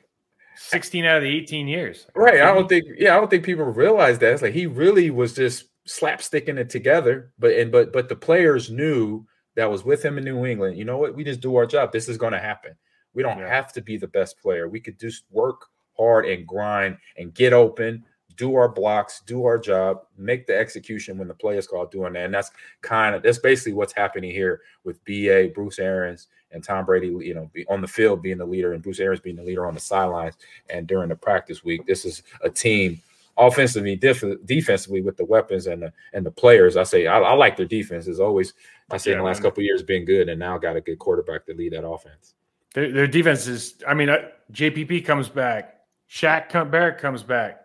16 0.56 1.04
out 1.04 1.18
of 1.18 1.22
the 1.22 1.28
18 1.36 1.68
years. 1.68 2.06
Right. 2.14 2.40
I 2.40 2.52
don't 2.54 2.68
think. 2.68 2.84
Yeah, 2.98 3.16
I 3.16 3.20
don't 3.20 3.30
think 3.30 3.44
people 3.44 3.64
realize 3.64 4.18
that. 4.18 4.32
It's 4.32 4.42
like 4.42 4.54
he 4.54 4.66
really 4.66 5.10
was 5.10 5.34
just 5.34 5.64
slapsticking 5.86 6.58
it 6.58 6.68
together. 6.70 7.32
But 7.38 7.52
and 7.52 7.70
but 7.72 7.92
but 7.92 8.08
the 8.08 8.16
players 8.16 8.70
knew 8.70 9.24
that 9.54 9.70
was 9.70 9.84
with 9.84 10.04
him 10.04 10.18
in 10.18 10.24
New 10.24 10.44
England. 10.44 10.76
You 10.76 10.84
know 10.84 10.98
what? 10.98 11.14
We 11.14 11.24
just 11.24 11.40
do 11.40 11.56
our 11.56 11.66
job. 11.66 11.92
This 11.92 12.08
is 12.08 12.18
going 12.18 12.32
to 12.32 12.38
happen. 12.38 12.72
We 13.14 13.22
don't 13.22 13.38
Yeah. 13.38 13.48
have 13.48 13.72
to 13.74 13.80
be 13.80 13.96
the 13.96 14.08
best 14.08 14.38
player. 14.40 14.68
We 14.68 14.80
could 14.80 14.98
just 14.98 15.24
work 15.30 15.62
hard 15.96 16.26
and 16.26 16.46
grind 16.46 16.98
and 17.16 17.34
get 17.34 17.52
open, 17.52 18.04
do 18.36 18.54
our 18.54 18.68
blocks, 18.68 19.22
do 19.26 19.44
our 19.44 19.58
job, 19.58 20.02
make 20.16 20.46
the 20.46 20.56
execution 20.56 21.18
when 21.18 21.28
the 21.28 21.34
play 21.34 21.56
is 21.56 21.66
called 21.66 21.90
doing 21.90 22.12
that. 22.12 22.26
And 22.26 22.34
that's 22.34 22.50
kind 22.82 23.14
of 23.14 23.22
that's 23.22 23.38
basically 23.38 23.72
what's 23.72 23.92
happening 23.92 24.30
here 24.30 24.60
with 24.84 25.02
BA, 25.04 25.50
Bruce 25.54 25.78
Arians, 25.78 26.28
and 26.52 26.62
Tom 26.62 26.84
Brady, 26.84 27.08
you 27.08 27.34
know, 27.34 27.50
be 27.52 27.66
on 27.68 27.80
the 27.80 27.88
field 27.88 28.22
being 28.22 28.38
the 28.38 28.46
leader 28.46 28.72
and 28.72 28.82
Bruce 28.82 29.00
Arians 29.00 29.20
being 29.20 29.36
the 29.36 29.42
leader 29.42 29.66
on 29.66 29.74
the 29.74 29.80
sidelines 29.80 30.34
and 30.70 30.86
during 30.86 31.08
the 31.08 31.16
practice 31.16 31.64
week. 31.64 31.86
This 31.86 32.04
is 32.04 32.22
a 32.42 32.50
team 32.50 33.00
offensively, 33.38 33.96
def- 33.96 34.24
defensively 34.44 35.02
with 35.02 35.16
the 35.16 35.24
weapons 35.24 35.66
and 35.66 35.82
the 35.82 35.92
and 36.12 36.24
the 36.24 36.30
players. 36.30 36.76
I 36.76 36.84
say 36.84 37.06
I, 37.06 37.18
I 37.18 37.34
like 37.34 37.56
their 37.56 37.66
defense. 37.66 38.06
Is 38.06 38.20
always 38.20 38.54
I 38.90 38.96
say 38.98 39.12
in 39.12 39.18
the 39.18 39.24
last 39.24 39.38
man. 39.38 39.44
couple 39.44 39.62
of 39.62 39.64
years 39.64 39.82
been 39.82 40.04
good, 40.04 40.28
and 40.28 40.38
now 40.38 40.58
got 40.58 40.76
a 40.76 40.80
good 40.80 40.98
quarterback 40.98 41.46
to 41.46 41.54
lead 41.54 41.72
that 41.72 41.86
offense. 41.86 42.34
Their, 42.74 42.92
their 42.92 43.06
defense 43.06 43.46
is, 43.46 43.82
I 43.88 43.94
mean, 43.94 44.10
uh, 44.10 44.18
JPP 44.52 45.04
comes 45.06 45.30
back, 45.30 45.75
Shaq 46.10 46.48
come, 46.48 46.70
Barrett 46.70 46.98
comes 46.98 47.22
back, 47.22 47.64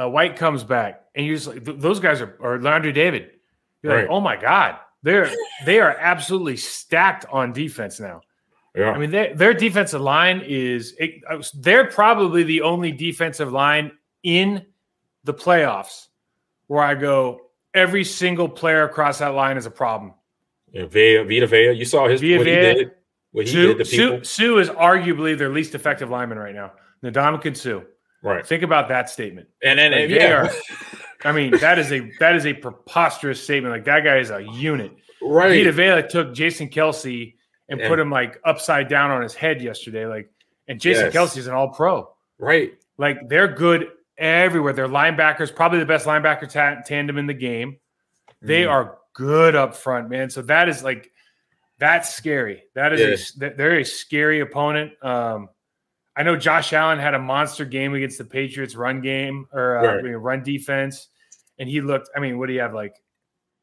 uh, 0.00 0.08
White 0.08 0.36
comes 0.36 0.64
back, 0.64 1.04
and 1.14 1.26
you're 1.26 1.36
just 1.36 1.48
like, 1.48 1.64
th- 1.64 1.78
those 1.78 2.00
guys 2.00 2.20
are, 2.20 2.36
or 2.40 2.58
Lavonte 2.58 2.92
David. 2.94 3.30
You're 3.82 4.00
like, 4.00 4.10
oh 4.10 4.20
my 4.20 4.36
God, 4.36 4.76
they're, 5.02 5.30
they 5.64 5.78
are 5.78 5.96
absolutely 5.98 6.56
stacked 6.56 7.24
on 7.30 7.52
defense 7.52 8.00
now. 8.00 8.22
Yeah, 8.74 8.90
I 8.90 8.98
mean, 8.98 9.10
their 9.10 9.34
their 9.34 9.54
defensive 9.54 10.02
line 10.02 10.42
is 10.44 10.94
it, 10.98 11.22
uh, 11.30 11.42
they're 11.54 11.86
probably 11.86 12.42
the 12.42 12.60
only 12.60 12.92
defensive 12.92 13.50
line 13.50 13.92
in 14.22 14.66
the 15.24 15.32
playoffs 15.32 16.08
where 16.66 16.82
I 16.82 16.94
go 16.94 17.40
every 17.72 18.04
single 18.04 18.48
player 18.48 18.84
across 18.84 19.20
that 19.20 19.28
line 19.34 19.56
is 19.56 19.64
a 19.64 19.70
problem. 19.70 20.12
yeah 20.72 20.84
Vea, 20.84 21.22
Vita 21.22 21.46
Vea. 21.46 21.72
You 21.72 21.86
saw 21.86 22.06
his 22.06 22.20
Vita 22.20 22.36
what 22.36 22.46
he 22.46 22.54
did. 22.54 22.90
What 23.32 23.46
he 23.46 23.52
Suh, 23.52 23.58
did 23.58 23.78
to 23.78 23.84
people. 23.84 24.24
Suh, 24.24 24.24
Suh 24.24 24.58
is 24.58 24.68
arguably 24.68 25.38
their 25.38 25.50
least 25.50 25.74
effective 25.74 26.10
lineman 26.10 26.38
right 26.38 26.54
now. 26.54 26.72
Ndamukong 27.04 27.56
Suh. 27.56 27.80
right, 28.22 28.46
Think 28.46 28.62
about 28.62 28.88
that 28.88 29.08
statement. 29.10 29.48
and 29.62 29.78
then 29.78 29.92
Like, 29.92 30.08
they 30.08 30.16
yeah, 30.16 30.42
are. 30.42 30.50
I 31.24 31.32
mean, 31.32 31.56
that 31.58 31.78
is 31.78 31.92
a 31.92 32.10
that 32.20 32.36
is 32.36 32.46
a 32.46 32.52
preposterous 32.54 33.42
statement. 33.42 33.72
Like 33.74 33.84
that 33.86 34.04
guy 34.04 34.18
is 34.18 34.30
a 34.30 34.42
unit. 34.42 34.92
right. 35.22 35.64
Vita 35.64 35.72
Vea 35.72 36.08
took 36.08 36.34
Jason 36.34 36.68
Kelce 36.68 37.34
and, 37.68 37.80
And- 37.80 37.88
put 37.88 37.98
him 37.98 38.10
like 38.10 38.38
upside 38.44 38.88
down 38.88 39.10
on 39.10 39.22
his 39.22 39.34
head 39.34 39.60
yesterday. 39.62 40.06
Like, 40.06 40.30
and 40.68 40.80
Jason 40.80 41.10
Yes. 41.12 41.36
is 41.36 41.46
an 41.46 41.54
All 41.54 41.70
Pro. 41.70 42.12
right. 42.38 42.72
Like 42.98 43.28
they're 43.28 43.48
good 43.48 43.88
everywhere. 44.18 44.72
Their 44.72 44.88
linebackers, 44.88 45.54
probably 45.54 45.78
the 45.80 45.86
best 45.86 46.06
linebacker 46.06 46.50
ta- 46.50 46.80
tandem 46.84 47.18
in 47.18 47.26
the 47.26 47.34
game. 47.34 47.78
They 48.42 48.62
Mm. 48.64 48.70
are 48.70 48.98
good 49.14 49.54
up 49.54 49.74
front, 49.76 50.08
man. 50.10 50.30
So 50.30 50.42
that 50.42 50.68
is 50.68 50.82
like 50.84 51.10
that's 51.78 52.14
scary. 52.14 52.62
That 52.74 52.92
is 52.94 53.36
a, 53.42 53.50
they're 53.50 53.80
a 53.80 53.84
scary 53.84 54.40
opponent. 54.40 54.92
Um, 55.02 55.48
I 56.16 56.22
know 56.22 56.36
Josh 56.36 56.72
Allen 56.72 56.98
had 56.98 57.14
a 57.14 57.18
monster 57.18 57.64
game 57.64 57.94
against 57.94 58.18
the 58.18 58.24
Patriots 58.24 58.74
run 58.74 59.00
game 59.02 59.46
or 59.52 59.78
uh, 59.78 59.82
Right. 59.82 59.98
I 59.98 60.02
mean, 60.02 60.12
run 60.14 60.42
defense, 60.42 61.08
and 61.58 61.68
he 61.68 61.80
looked. 61.80 62.08
I 62.16 62.20
mean, 62.20 62.38
what 62.38 62.46
do 62.46 62.54
you 62.54 62.60
have 62.60 62.74
like? 62.74 62.94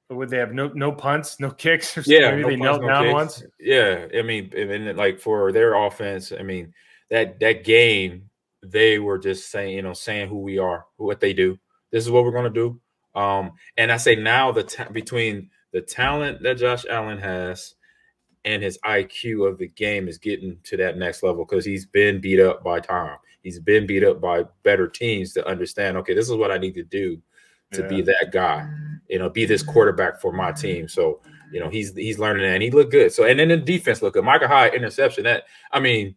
Would 0.09 0.29
they 0.29 0.37
have 0.37 0.53
no 0.53 0.67
no 0.67 0.91
punts, 0.91 1.39
no 1.39 1.49
kicks? 1.49 1.97
Or 1.97 2.03
something? 2.03 2.21
Yeah, 2.21 2.31
Maybe 2.35 2.41
no 2.43 2.49
they 2.49 2.57
punts, 2.57 2.63
knelt 2.63 2.81
no 2.81 2.87
down 2.87 3.03
kicks. 3.05 3.13
once. 3.13 3.43
Yeah, 3.59 4.07
I 4.15 4.21
mean, 4.21 4.51
and 4.55 4.97
like 4.97 5.19
for 5.19 5.51
their 5.51 5.73
offense, 5.73 6.31
I 6.31 6.43
mean 6.43 6.73
that 7.09 7.39
that 7.39 7.63
game 7.63 8.29
they 8.61 8.99
were 8.99 9.17
just 9.17 9.49
saying, 9.51 9.75
you 9.75 9.81
know, 9.81 9.93
saying 9.93 10.29
who 10.29 10.39
we 10.39 10.57
are, 10.59 10.85
what 10.97 11.19
they 11.19 11.33
do. 11.33 11.57
This 11.91 12.03
is 12.03 12.11
what 12.11 12.23
we're 12.23 12.31
gonna 12.31 12.49
do. 12.49 12.79
Um, 13.15 13.53
and 13.77 13.91
I 13.91 13.97
say 13.97 14.15
now 14.15 14.51
the 14.51 14.63
ta- 14.63 14.89
between 14.89 15.49
the 15.71 15.81
talent 15.81 16.43
that 16.43 16.57
Josh 16.57 16.85
Allen 16.89 17.17
has 17.17 17.73
and 18.45 18.61
his 18.61 18.77
IQ 18.85 19.47
of 19.47 19.57
the 19.57 19.67
game 19.69 20.07
is 20.07 20.17
getting 20.17 20.57
to 20.63 20.77
that 20.77 20.97
next 20.97 21.23
level 21.23 21.45
because 21.45 21.65
he's 21.65 21.85
been 21.85 22.19
beat 22.19 22.39
up 22.39 22.63
by 22.63 22.79
Tom. 22.79 23.17
He's 23.41 23.59
been 23.59 23.85
beat 23.85 24.03
up 24.03 24.21
by 24.21 24.43
better 24.63 24.87
teams 24.87 25.33
to 25.33 25.47
understand. 25.47 25.97
Okay, 25.97 26.13
this 26.13 26.29
is 26.29 26.35
what 26.35 26.51
I 26.51 26.57
need 26.57 26.75
to 26.75 26.83
do 26.83 27.21
to 27.71 27.87
be 27.87 28.01
that 28.01 28.29
guy. 28.31 28.67
You 29.09 29.19
know, 29.19 29.29
be 29.29 29.45
this 29.45 29.63
quarterback 29.63 30.21
for 30.21 30.31
my 30.31 30.51
team. 30.51 30.87
So 30.87 31.21
you 31.51 31.59
know 31.59 31.69
he's 31.69 31.93
he's 31.95 32.19
learning 32.19 32.43
that 32.43 32.53
and 32.53 32.63
he 32.63 32.71
looked 32.71 32.91
good. 32.91 33.11
So 33.11 33.25
and 33.25 33.39
then 33.39 33.49
the 33.49 33.57
defense 33.57 34.01
looked 34.01 34.15
good. 34.15 34.25
Micah 34.25 34.47
Hyde 34.47 34.73
interception. 34.73 35.23
That 35.23 35.43
I 35.71 35.79
mean, 35.79 36.15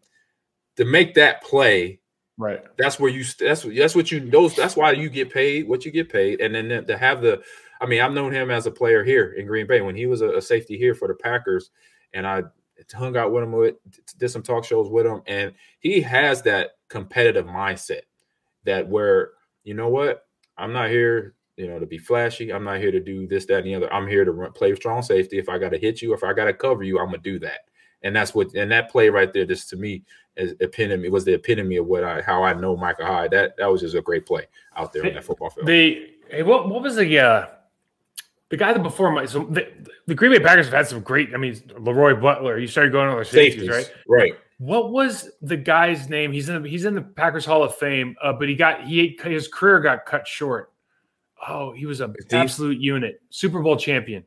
to 0.76 0.84
make 0.84 1.14
that 1.14 1.42
play, 1.42 2.00
Right. 2.38 2.62
that's 2.76 3.00
where 3.00 3.10
you 3.10 3.24
that's 3.38 3.62
that's 3.62 3.94
what 3.94 4.12
you 4.12 4.20
those 4.20 4.54
that's 4.54 4.76
why 4.76 4.92
you 4.92 5.08
get 5.08 5.32
paid 5.32 5.66
what 5.66 5.84
you 5.84 5.90
get 5.90 6.10
paid. 6.12 6.40
And 6.40 6.54
then 6.54 6.86
to 6.86 6.98
have 6.98 7.22
the 7.22 7.42
I 7.80 7.86
mean, 7.86 8.00
I've 8.00 8.12
known 8.12 8.32
him 8.32 8.50
as 8.50 8.66
a 8.66 8.70
player 8.70 9.04
here 9.04 9.32
in 9.32 9.46
Green 9.46 9.66
Bay 9.66 9.80
when 9.80 9.96
he 9.96 10.06
was 10.06 10.20
a, 10.22 10.36
a 10.36 10.42
safety 10.42 10.78
here 10.78 10.94
for 10.94 11.08
the 11.08 11.14
Packers, 11.14 11.70
and 12.14 12.26
I 12.26 12.42
hung 12.94 13.16
out 13.16 13.32
with 13.32 13.44
him 13.44 13.52
with 13.52 13.76
did 14.18 14.28
some 14.28 14.42
talk 14.42 14.64
shows 14.64 14.88
with 14.88 15.06
him, 15.06 15.22
and 15.26 15.52
he 15.80 16.00
has 16.00 16.42
that 16.42 16.72
competitive 16.88 17.46
mindset 17.46 18.02
that 18.64 18.88
where 18.88 19.30
you 19.64 19.74
know 19.74 19.88
what 19.88 20.26
I'm 20.58 20.72
not 20.72 20.90
here 20.90 21.34
you 21.56 21.66
know 21.66 21.78
to 21.78 21.86
be 21.86 21.98
flashy. 21.98 22.52
I'm 22.52 22.64
not 22.64 22.80
here 22.80 22.92
to 22.92 23.00
do 23.00 23.26
this, 23.26 23.46
that, 23.46 23.58
and 23.58 23.66
the 23.66 23.74
other. 23.74 23.92
I'm 23.92 24.06
here 24.06 24.24
to 24.24 24.32
run, 24.32 24.52
play 24.52 24.74
strong 24.74 25.02
safety. 25.02 25.38
If 25.38 25.48
I 25.48 25.58
got 25.58 25.70
to 25.70 25.78
hit 25.78 26.02
you, 26.02 26.12
if 26.14 26.22
I 26.22 26.32
got 26.32 26.44
to 26.44 26.54
cover 26.54 26.82
you, 26.82 26.98
I'm 26.98 27.06
gonna 27.06 27.18
do 27.18 27.38
that. 27.40 27.60
And 28.02 28.14
that's 28.14 28.34
what 28.34 28.54
and 28.54 28.70
that 28.70 28.90
play 28.90 29.08
right 29.08 29.32
there, 29.32 29.46
just 29.46 29.70
to 29.70 29.76
me, 29.76 30.04
is 30.36 30.54
epitome 30.60 31.08
was 31.08 31.24
the 31.24 31.34
epitome 31.34 31.76
of 31.76 31.86
what 31.86 32.04
I 32.04 32.20
how 32.20 32.42
I 32.42 32.52
know 32.52 32.76
Micah 32.76 33.06
Hyde. 33.06 33.30
That 33.30 33.56
that 33.56 33.70
was 33.70 33.80
just 33.80 33.94
a 33.94 34.02
great 34.02 34.26
play 34.26 34.46
out 34.76 34.92
there 34.92 35.04
in 35.06 35.14
that 35.14 35.24
football 35.24 35.50
field. 35.50 35.66
The 35.66 36.10
hey, 36.30 36.42
what 36.42 36.68
what 36.68 36.82
was 36.82 36.96
the 36.96 37.18
uh 37.18 37.46
the 38.48 38.56
guy 38.56 38.72
that 38.72 38.82
before 38.82 39.10
my 39.10 39.26
so 39.26 39.44
the, 39.44 39.68
the 40.06 40.14
Green 40.14 40.32
Bay 40.32 40.40
Packers 40.40 40.66
have 40.66 40.74
had 40.74 40.86
some 40.86 41.00
great. 41.00 41.34
I 41.34 41.36
mean, 41.36 41.60
Leroy 41.78 42.14
Butler. 42.14 42.58
You 42.58 42.66
started 42.66 42.92
going 42.92 43.08
on 43.08 43.16
their 43.16 43.24
safeties, 43.24 43.68
Safeties, 43.68 43.90
right? 44.06 44.20
right? 44.20 44.34
What 44.58 44.92
was 44.92 45.30
the 45.42 45.56
guy's 45.56 46.08
name? 46.08 46.32
He's 46.32 46.48
in 46.48 46.62
the, 46.62 46.68
he's 46.68 46.84
in 46.84 46.94
the 46.94 47.02
Packers 47.02 47.44
Hall 47.44 47.62
of 47.62 47.74
Fame, 47.74 48.16
uh, 48.22 48.32
but 48.32 48.48
he 48.48 48.54
got 48.54 48.84
he 48.84 49.18
his 49.22 49.48
career 49.48 49.80
got 49.80 50.06
cut 50.06 50.26
short. 50.26 50.72
Oh, 51.46 51.72
he 51.72 51.86
was 51.86 52.00
an 52.00 52.14
absolute 52.32 52.80
unit, 52.80 53.20
Super 53.30 53.60
Bowl 53.60 53.76
champion. 53.76 54.24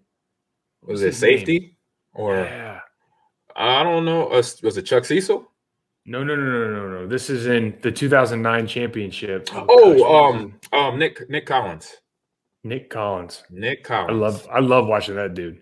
Was 0.84 1.02
it 1.02 1.08
his 1.08 1.22
name? 1.22 1.38
safety 1.40 1.78
or 2.14 2.36
Yeah. 2.36 2.80
I 3.56 3.84
don't 3.84 4.06
know? 4.06 4.28
Uh, 4.28 4.44
was 4.64 4.78
it 4.78 4.84
Chuck 4.84 5.04
Cecil? 5.04 5.46
No, 6.06 6.24
no, 6.24 6.36
no, 6.36 6.44
no, 6.44 6.68
no, 6.70 6.88
no. 7.02 7.08
This 7.08 7.30
is 7.30 7.48
in 7.48 7.78
the 7.82 7.92
2009 7.92 8.68
championship. 8.68 9.50
Oh, 9.54 10.30
um, 10.30 10.60
um, 10.72 10.98
Nick 10.98 11.30
Nick 11.30 11.46
Collins. 11.46 11.98
Nick 12.64 12.90
Collins. 12.90 13.44
Nick 13.50 13.84
Collins. 13.84 14.10
I 14.12 14.14
love 14.14 14.48
I 14.52 14.60
love 14.60 14.88
watching 14.88 15.16
that 15.16 15.34
dude. 15.34 15.62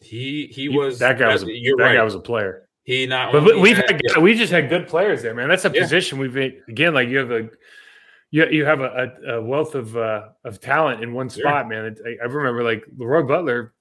he. 0.00 0.46
He 0.52 0.68
was 0.68 0.98
that 0.98 1.18
guy 1.18 1.32
was 1.32 1.42
a, 1.42 1.46
that 1.46 1.76
right. 1.78 1.94
guy 1.96 2.02
was 2.02 2.14
a 2.14 2.20
player. 2.20 2.68
he 2.84 3.06
not. 3.06 3.32
But 3.32 3.58
we've 3.60 3.76
had- 3.76 3.90
had, 3.92 4.00
yeah, 4.04 4.18
we 4.18 4.34
just 4.34 4.52
had 4.52 4.68
good 4.68 4.86
players 4.86 5.22
there, 5.22 5.34
man. 5.34 5.48
That's 5.48 5.64
a 5.64 5.70
Yeah. 5.74 5.82
position 5.82 6.18
we've 6.18 6.34
been, 6.34 6.60
again 6.68 6.92
like 6.94 7.08
you 7.08 7.18
have 7.18 7.30
a 7.30 7.48
you, 8.30 8.46
you 8.50 8.64
have 8.64 8.80
a, 8.80 9.12
a, 9.28 9.42
wealth 9.42 9.74
of 9.76 9.96
uh, 9.96 10.28
of 10.44 10.60
talent 10.60 11.02
in 11.02 11.12
one 11.14 11.30
spot, 11.30 11.68
man. 11.68 11.96
I, 12.04 12.16
I 12.22 12.26
remember 12.26 12.62
like 12.64 12.84
Leroy 12.98 13.22
Butler 13.22 13.72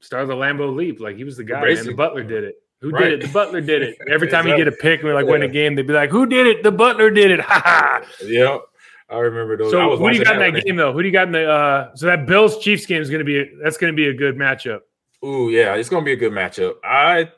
started 0.00 0.28
the 0.28 0.34
Lambeau 0.34 0.74
leap, 0.74 1.00
like 1.00 1.16
he 1.16 1.24
was 1.24 1.36
the 1.36 1.44
guy. 1.44 1.60
Man. 1.60 1.84
The 1.84 1.92
Butler 1.94 2.22
did 2.22 2.44
it. 2.44 2.54
Who 2.82 2.90
Right. 2.90 3.04
did 3.04 3.12
it? 3.14 3.26
The 3.26 3.32
Butler 3.32 3.60
did 3.60 3.82
it. 3.82 3.96
Every 4.08 4.28
time 4.30 4.46
you 4.46 4.56
get 4.56 4.68
a 4.68 4.72
pick, 4.72 5.02
we 5.02 5.12
like 5.12 5.26
win 5.26 5.42
a 5.42 5.48
game, 5.48 5.74
they'd 5.74 5.86
be 5.86 5.92
like, 5.92 6.10
"Who 6.10 6.24
did 6.26 6.46
it? 6.46 6.62
The 6.62 6.70
Butler 6.70 7.10
did 7.10 7.30
it!" 7.32 7.40
Ha 7.40 7.62
ha. 7.64 8.02
Yep, 8.24 8.60
I 9.08 9.18
remember 9.18 9.56
those. 9.56 9.72
I 9.72 9.76
So 9.76 9.96
who 9.96 10.10
do 10.10 10.16
you 10.16 10.24
got 10.24 10.40
in 10.40 10.54
that 10.54 10.64
game 10.64 10.76
though? 10.76 10.92
Who 10.92 11.02
do 11.02 11.08
you 11.08 11.12
got 11.12 11.28
in 11.28 11.32
the? 11.32 11.48
uh 11.48 11.94
So 11.94 12.06
that 12.06 12.26
Bills 12.26 12.58
Chiefs 12.58 12.86
game 12.86 13.00
is 13.00 13.08
going 13.08 13.20
to 13.20 13.24
be 13.24 13.38
a, 13.38 13.44
that's 13.62 13.76
going 13.76 13.92
to 13.92 13.96
be 13.96 14.08
a 14.08 14.14
good 14.14 14.36
matchup. 14.36 14.80
Ooh, 15.24 15.50
yeah, 15.50 15.74
it's 15.74 15.88
gonna 15.88 16.04
be 16.04 16.12
a 16.12 16.16
good 16.16 16.32
matchup. 16.32 16.74
I, 16.84 17.30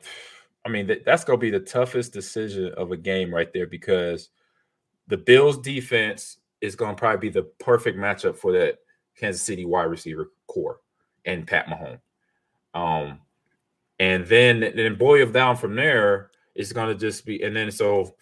I 0.65 0.69
mean, 0.69 0.87
th- 0.87 1.03
that's 1.05 1.23
gonna 1.23 1.37
be 1.37 1.49
the 1.49 1.59
toughest 1.59 2.13
decision 2.13 2.73
of 2.77 2.91
a 2.91 2.97
game 2.97 3.33
right 3.33 3.51
there 3.53 3.67
because 3.67 4.29
the 5.07 5.17
Bills' 5.17 5.57
defense 5.57 6.37
is 6.61 6.75
gonna 6.75 6.95
probably 6.95 7.29
be 7.29 7.33
the 7.33 7.43
perfect 7.59 7.97
matchup 7.97 8.35
for 8.35 8.51
that 8.51 8.79
Kansas 9.15 9.41
City 9.41 9.65
wide 9.65 9.85
receiver 9.85 10.31
corps 10.47 10.81
and 11.25 11.47
Pat 11.47 11.67
Mahomes. 11.67 11.99
Um, 12.73 13.19
and 13.99 14.25
then 14.27 14.59
then 14.59 14.95
boil 14.95 15.27
it 15.27 15.33
down 15.33 15.55
from 15.55 15.75
there. 15.75 16.31
It's 16.53 16.73
gonna 16.73 16.95
just 16.95 17.25
be, 17.25 17.41
and 17.41 17.55
then 17.55 17.71
so 17.71 18.15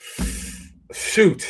shoot. 0.94 1.46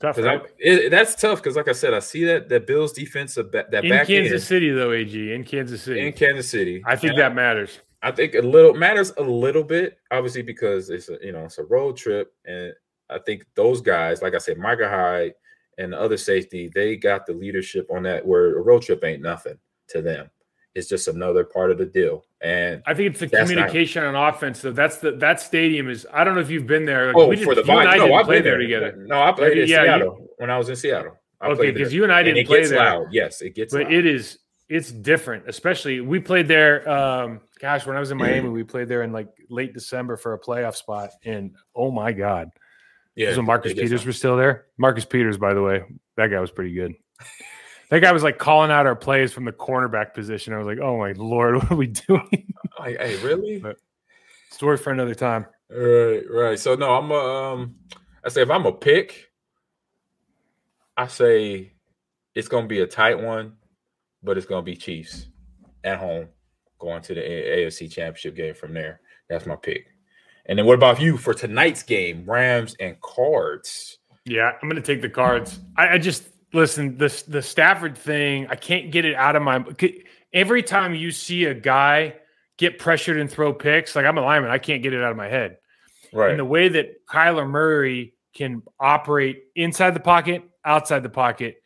Tough, 0.00 0.16
right? 0.16 0.40
I, 0.40 0.46
it, 0.58 0.90
that's 0.90 1.14
tough 1.14 1.42
because, 1.42 1.56
like 1.56 1.68
I 1.68 1.72
said, 1.72 1.92
I 1.92 1.98
see 1.98 2.24
that 2.24 2.48
that 2.48 2.66
Bills 2.66 2.92
defensive 2.92 3.52
ba- 3.52 3.66
that 3.70 3.84
In 3.84 3.90
back 3.90 4.06
Kansas 4.06 4.32
end 4.32 4.42
City 4.42 4.70
though, 4.70 4.92
AG 4.92 5.32
in 5.34 5.44
Kansas 5.44 5.82
City, 5.82 6.00
in 6.00 6.12
Kansas 6.14 6.48
City. 6.48 6.82
I 6.86 6.96
think 6.96 7.12
And 7.12 7.20
that 7.20 7.34
matters. 7.34 7.80
I 8.02 8.10
think 8.10 8.34
a 8.34 8.40
little 8.40 8.72
matters 8.72 9.12
a 9.18 9.22
little 9.22 9.62
bit, 9.62 9.98
obviously, 10.10 10.40
because 10.40 10.88
it's 10.88 11.10
a 11.10 11.18
you 11.20 11.32
know 11.32 11.44
it's 11.44 11.58
a 11.58 11.64
road 11.64 11.98
trip, 11.98 12.32
and 12.46 12.72
I 13.10 13.18
think 13.18 13.44
those 13.54 13.82
guys, 13.82 14.22
like 14.22 14.34
I 14.34 14.38
said, 14.38 14.56
Micah 14.56 14.88
Hyde 14.88 15.34
and 15.76 15.92
the 15.92 16.00
other 16.00 16.16
safety, 16.16 16.70
they 16.74 16.96
got 16.96 17.26
the 17.26 17.34
leadership 17.34 17.86
on 17.90 18.02
that. 18.04 18.26
Where 18.26 18.58
a 18.58 18.62
road 18.62 18.82
trip 18.82 19.04
ain't 19.04 19.20
nothing 19.20 19.58
to 19.88 20.00
them, 20.00 20.30
is 20.74 20.88
just 20.88 21.08
another 21.08 21.44
part 21.44 21.70
of 21.70 21.78
the 21.78 21.86
deal. 21.86 22.24
And 22.40 22.82
I 22.86 22.94
think 22.94 23.10
it's 23.10 23.20
the 23.20 23.28
communication 23.28 24.02
not, 24.02 24.14
on 24.14 24.34
offense. 24.34 24.60
So 24.60 24.72
that's 24.72 24.98
the 24.98 25.12
that 25.12 25.40
stadium 25.40 25.88
is. 25.90 26.06
I 26.12 26.24
don't 26.24 26.34
know 26.34 26.40
if 26.40 26.50
you've 26.50 26.66
been 26.66 26.86
there. 26.86 27.08
Like, 27.08 27.16
oh, 27.16 27.44
for 27.44 27.54
the 27.54 27.62
Vine. 27.62 27.98
No, 27.98 28.14
I 28.14 28.22
played 28.22 28.44
there 28.44 28.58
together. 28.58 28.94
No, 28.96 29.22
I 29.22 29.32
played 29.32 29.58
in 29.58 29.68
yeah, 29.68 29.82
Seattle 29.82 30.16
you, 30.20 30.28
when 30.38 30.50
I 30.50 30.56
was 30.56 30.68
in 30.68 30.76
Seattle. 30.76 31.16
I 31.40 31.48
okay, 31.48 31.70
because 31.70 31.92
you 31.92 32.04
and 32.04 32.12
I 32.12 32.22
didn't 32.22 32.38
and 32.38 32.48
play 32.48 32.66
there. 32.66 32.78
Loud. 32.78 33.06
Yes, 33.12 33.42
it 33.42 33.54
gets. 33.54 33.72
But 33.72 33.84
loud. 33.84 33.92
it 33.92 34.06
is 34.06 34.38
it's 34.68 34.90
different. 34.90 35.48
Especially 35.48 36.00
we 36.00 36.20
played 36.20 36.48
there. 36.48 36.88
Um, 36.88 37.40
gosh, 37.60 37.86
when 37.86 37.96
I 37.96 38.00
was 38.00 38.10
in 38.10 38.18
Miami, 38.18 38.48
we 38.48 38.62
played 38.62 38.88
there 38.88 39.02
in 39.02 39.12
like 39.12 39.28
late 39.50 39.74
December 39.74 40.16
for 40.16 40.34
a 40.34 40.38
playoff 40.38 40.76
spot, 40.76 41.10
and 41.24 41.54
oh 41.74 41.90
my 41.90 42.12
god, 42.12 42.50
yeah. 43.16 43.34
So 43.34 43.42
Marcus 43.42 43.74
Peters 43.74 44.06
was 44.06 44.16
still 44.16 44.36
there. 44.36 44.66
Marcus 44.78 45.04
Peters, 45.04 45.36
by 45.36 45.52
the 45.52 45.62
way, 45.62 45.82
that 46.16 46.28
guy 46.28 46.40
was 46.40 46.50
pretty 46.50 46.72
good. 46.72 46.94
that 47.90 48.00
guy 48.00 48.12
was 48.12 48.22
like 48.22 48.38
calling 48.38 48.70
out 48.70 48.86
our 48.86 48.96
plays 48.96 49.32
from 49.32 49.44
the 49.44 49.52
cornerback 49.52 50.14
position. 50.14 50.54
I 50.54 50.58
was 50.58 50.66
like, 50.66 50.78
oh 50.78 50.98
my 50.98 51.12
lord, 51.12 51.56
what 51.62 51.70
are 51.70 51.76
we 51.76 51.88
doing? 51.88 52.52
hey, 52.78 52.96
hey 52.98 53.22
really? 53.22 53.58
But 53.58 53.76
story 54.50 54.76
for 54.76 54.92
another 54.92 55.14
time. 55.14 55.46
Right, 55.68 56.22
right. 56.30 56.58
So 56.58 56.74
no, 56.74 56.94
I'm 56.94 57.10
a, 57.10 57.14
um, 57.14 57.74
I 58.24 58.28
say 58.28 58.42
if 58.42 58.50
I'm 58.50 58.66
a 58.66 58.72
pick, 58.72 59.30
I 60.96 61.06
say 61.06 61.72
it's 62.34 62.48
gonna 62.48 62.66
be 62.66 62.80
a 62.80 62.86
tight 62.86 63.20
one, 63.20 63.54
but 64.22 64.36
it's 64.36 64.46
gonna 64.46 64.62
be 64.62 64.76
Chiefs 64.76 65.26
at 65.84 65.98
home 65.98 66.28
going 66.80 67.02
to 67.02 67.14
the 67.14 67.20
AFC 67.20 67.90
Championship 67.90 68.34
game 68.34 68.54
from 68.54 68.74
there. 68.74 69.00
That's 69.28 69.46
my 69.46 69.56
pick. 69.56 69.86
And 70.46 70.58
then 70.58 70.66
what 70.66 70.74
about 70.74 71.00
you 71.00 71.16
for 71.16 71.34
tonight's 71.34 71.82
game, 71.82 72.24
Rams 72.28 72.74
and 72.80 73.00
Cards? 73.00 73.98
Yeah, 74.24 74.52
I'm 74.60 74.68
going 74.68 74.82
to 74.82 74.86
take 74.86 75.02
the 75.02 75.08
Cards. 75.08 75.60
I, 75.76 75.94
I 75.94 75.98
just 75.98 76.24
listen 76.52 76.96
the 76.96 77.22
the 77.28 77.42
Stafford 77.42 77.96
thing. 77.96 78.46
I 78.48 78.56
can't 78.56 78.90
get 78.90 79.04
it 79.04 79.14
out 79.14 79.36
of 79.36 79.42
my. 79.42 79.64
Every 80.32 80.62
time 80.62 80.94
you 80.94 81.10
see 81.10 81.44
a 81.44 81.54
guy 81.54 82.14
get 82.56 82.78
pressured 82.78 83.18
and 83.18 83.30
throw 83.30 83.52
picks, 83.52 83.96
like 83.96 84.04
I'm 84.04 84.18
a 84.18 84.22
lineman, 84.22 84.50
I 84.50 84.58
can't 84.58 84.82
get 84.82 84.92
it 84.92 85.02
out 85.02 85.10
of 85.10 85.16
my 85.16 85.28
head. 85.28 85.58
Right. 86.12 86.30
And 86.30 86.38
the 86.38 86.44
way 86.44 86.68
that 86.68 87.06
Kyler 87.06 87.48
Murray 87.48 88.14
can 88.34 88.62
operate 88.78 89.44
inside 89.56 89.94
the 89.94 90.00
pocket, 90.00 90.42
outside 90.64 91.02
the 91.02 91.08
pocket, 91.08 91.62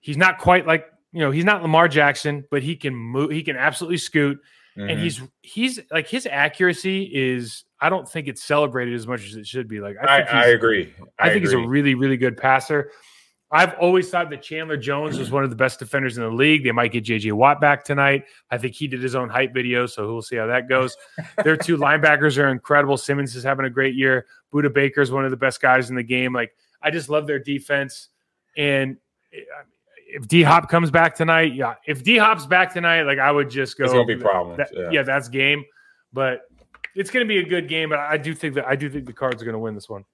he's 0.00 0.16
not 0.16 0.38
quite 0.38 0.66
like 0.66 0.86
you 1.12 1.20
know 1.20 1.30
he's 1.30 1.44
not 1.44 1.62
Lamar 1.62 1.88
Jackson, 1.88 2.44
but 2.50 2.62
he 2.62 2.76
can 2.76 2.94
move. 2.94 3.30
He 3.30 3.42
can 3.42 3.56
absolutely 3.56 3.98
scoot. 3.98 4.38
Mm-hmm. 4.76 4.90
And 4.90 5.00
he's 5.00 5.20
he's 5.42 5.80
like 5.90 6.08
his 6.08 6.26
accuracy 6.30 7.10
is 7.12 7.64
I 7.80 7.88
don't 7.88 8.08
think 8.08 8.28
it's 8.28 8.42
celebrated 8.42 8.94
as 8.94 9.06
much 9.06 9.26
as 9.26 9.34
it 9.34 9.46
should 9.46 9.66
be. 9.66 9.80
Like 9.80 9.96
I, 10.00 10.20
I, 10.20 10.42
I 10.42 10.44
agree. 10.46 10.94
I, 11.18 11.28
I 11.28 11.32
think 11.32 11.44
agree. 11.44 11.58
he's 11.58 11.66
a 11.66 11.68
really 11.68 11.94
really 11.94 12.16
good 12.16 12.36
passer. 12.36 12.92
I've 13.50 13.74
always 13.78 14.10
thought 14.10 14.28
that 14.28 14.42
Chandler 14.42 14.76
Jones 14.76 15.18
was 15.18 15.30
one 15.30 15.42
of 15.42 15.48
the 15.48 15.56
best 15.56 15.78
defenders 15.78 16.18
in 16.18 16.22
the 16.22 16.30
league. 16.30 16.64
They 16.64 16.72
might 16.72 16.92
get 16.92 17.04
JJ 17.04 17.32
Watt 17.32 17.62
back 17.62 17.82
tonight. 17.82 18.24
I 18.50 18.58
think 18.58 18.74
he 18.74 18.86
did 18.86 19.02
his 19.02 19.14
own 19.14 19.30
hype 19.30 19.54
video, 19.54 19.86
so 19.86 20.06
we'll 20.06 20.20
see 20.20 20.36
how 20.36 20.46
that 20.46 20.68
goes. 20.68 20.96
Their 21.42 21.56
two 21.56 21.76
linebackers 21.78 22.36
are 22.36 22.48
incredible. 22.48 22.98
Simmons 22.98 23.34
is 23.34 23.42
having 23.42 23.64
a 23.64 23.70
great 23.70 23.94
year. 23.94 24.26
Budda 24.52 24.72
Baker 24.72 25.00
is 25.00 25.10
one 25.10 25.24
of 25.24 25.30
the 25.30 25.36
best 25.36 25.62
guys 25.62 25.88
in 25.88 25.96
the 25.96 26.02
game. 26.02 26.34
Like 26.34 26.54
I 26.82 26.90
just 26.90 27.08
love 27.08 27.26
their 27.26 27.38
defense. 27.38 28.08
And 28.56 28.98
eh, 29.32 29.40
if 30.08 30.28
D 30.28 30.42
Hop 30.42 30.68
comes 30.68 30.90
back 30.90 31.14
tonight, 31.14 31.54
yeah. 31.54 31.76
If 31.86 32.02
D 32.02 32.18
Hop's 32.18 32.44
back 32.44 32.72
tonight, 32.74 33.04
like 33.04 33.18
I 33.18 33.32
would 33.32 33.48
just 33.48 33.78
go. 33.78 33.84
It's 33.84 33.94
gonna 33.94 34.04
be 34.04 34.16
problems. 34.16 34.58
That, 34.58 34.70
yeah. 34.74 34.90
yeah, 34.90 35.02
that's 35.02 35.28
game. 35.28 35.64
But 36.12 36.42
it's 36.94 37.10
gonna 37.10 37.24
be 37.24 37.38
a 37.38 37.44
good 37.44 37.66
game. 37.66 37.88
But 37.88 38.00
I 38.00 38.18
do 38.18 38.34
think 38.34 38.56
that 38.56 38.66
I 38.66 38.76
do 38.76 38.90
think 38.90 39.06
the 39.06 39.12
Cards 39.14 39.42
are 39.42 39.46
gonna 39.46 39.58
win 39.58 39.74
this 39.74 39.88
one. 39.88 40.04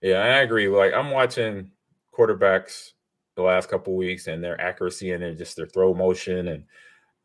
Yeah, 0.00 0.20
I 0.20 0.40
agree. 0.40 0.68
Like 0.68 0.94
I'm 0.94 1.10
watching 1.10 1.70
quarterbacks 2.16 2.92
the 3.36 3.42
last 3.42 3.68
couple 3.68 3.96
weeks 3.96 4.26
and 4.26 4.42
their 4.42 4.60
accuracy 4.60 5.12
and 5.12 5.38
just 5.38 5.56
their 5.56 5.66
throw 5.66 5.94
motion 5.94 6.48
and 6.48 6.64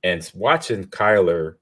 and 0.03 0.31
watching 0.35 0.85
Kyler 0.85 1.55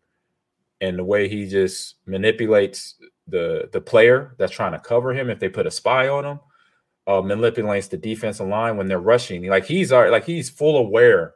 and 0.82 1.00
the 1.00 1.04
way 1.04 1.30
he 1.30 1.48
just 1.48 1.96
manipulates 2.06 2.96
the 3.28 3.70
the 3.72 3.82
player 3.82 4.36
that's 4.38 4.52
trying 4.52 4.74
to 4.74 4.80
cover 4.80 5.14
him 5.14 5.30
if 5.30 5.40
they 5.40 5.50
put 5.50 5.68
a 5.68 5.72
spy 5.72 6.10
on 6.10 6.26
him 6.26 6.40
uh, 7.08 7.22
manipulates 7.22 7.88
the 7.88 7.98
defensive 7.98 8.48
line 8.48 8.78
when 8.78 8.88
they're 8.88 9.00
rushing. 9.00 9.46
Like 9.48 9.66
he's 9.66 9.92
all 9.92 10.10
like 10.10 10.26
he's 10.26 10.50
full 10.50 10.78
aware 10.78 11.36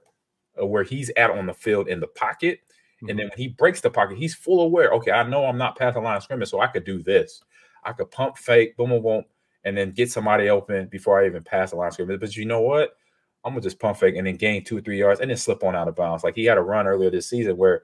of 0.55 0.69
where 0.69 0.83
he's 0.83 1.11
at 1.17 1.31
on 1.31 1.45
the 1.45 1.53
field 1.53 1.88
in 1.88 1.99
the 1.99 2.07
pocket. 2.07 2.59
Mm-hmm. 2.97 3.09
And 3.09 3.19
then 3.19 3.29
when 3.29 3.38
he 3.38 3.49
breaks 3.49 3.81
the 3.81 3.89
pocket, 3.89 4.17
he's 4.17 4.35
full 4.35 4.61
aware. 4.61 4.91
Okay, 4.93 5.11
I 5.11 5.23
know 5.23 5.45
I'm 5.45 5.57
not 5.57 5.77
past 5.77 5.95
the 5.95 6.01
line 6.01 6.17
of 6.17 6.23
scrimmage, 6.23 6.49
so 6.49 6.61
I 6.61 6.67
could 6.67 6.85
do 6.85 7.01
this. 7.01 7.43
I 7.83 7.93
could 7.93 8.11
pump 8.11 8.38
fake, 8.38 8.75
boom, 8.75 8.89
boom, 8.89 9.03
boom, 9.03 9.23
and 9.63 9.77
then 9.77 9.91
get 9.91 10.11
somebody 10.11 10.49
open 10.49 10.87
before 10.87 11.21
I 11.21 11.25
even 11.25 11.43
pass 11.43 11.71
the 11.71 11.77
line 11.77 11.91
scrimmage. 11.91 12.19
But 12.19 12.35
you 12.35 12.45
know 12.45 12.61
what? 12.61 12.95
I'm 13.43 13.53
gonna 13.53 13.61
just 13.61 13.79
pump 13.79 13.97
fake 13.97 14.15
and 14.15 14.27
then 14.27 14.35
gain 14.35 14.63
two 14.63 14.77
or 14.77 14.81
three 14.81 14.99
yards 14.99 15.19
and 15.19 15.29
then 15.29 15.37
slip 15.37 15.63
on 15.63 15.75
out 15.75 15.87
of 15.87 15.95
bounds. 15.95 16.23
Like 16.23 16.35
he 16.35 16.45
had 16.45 16.57
a 16.57 16.61
run 16.61 16.87
earlier 16.87 17.09
this 17.09 17.29
season 17.29 17.57
where 17.57 17.83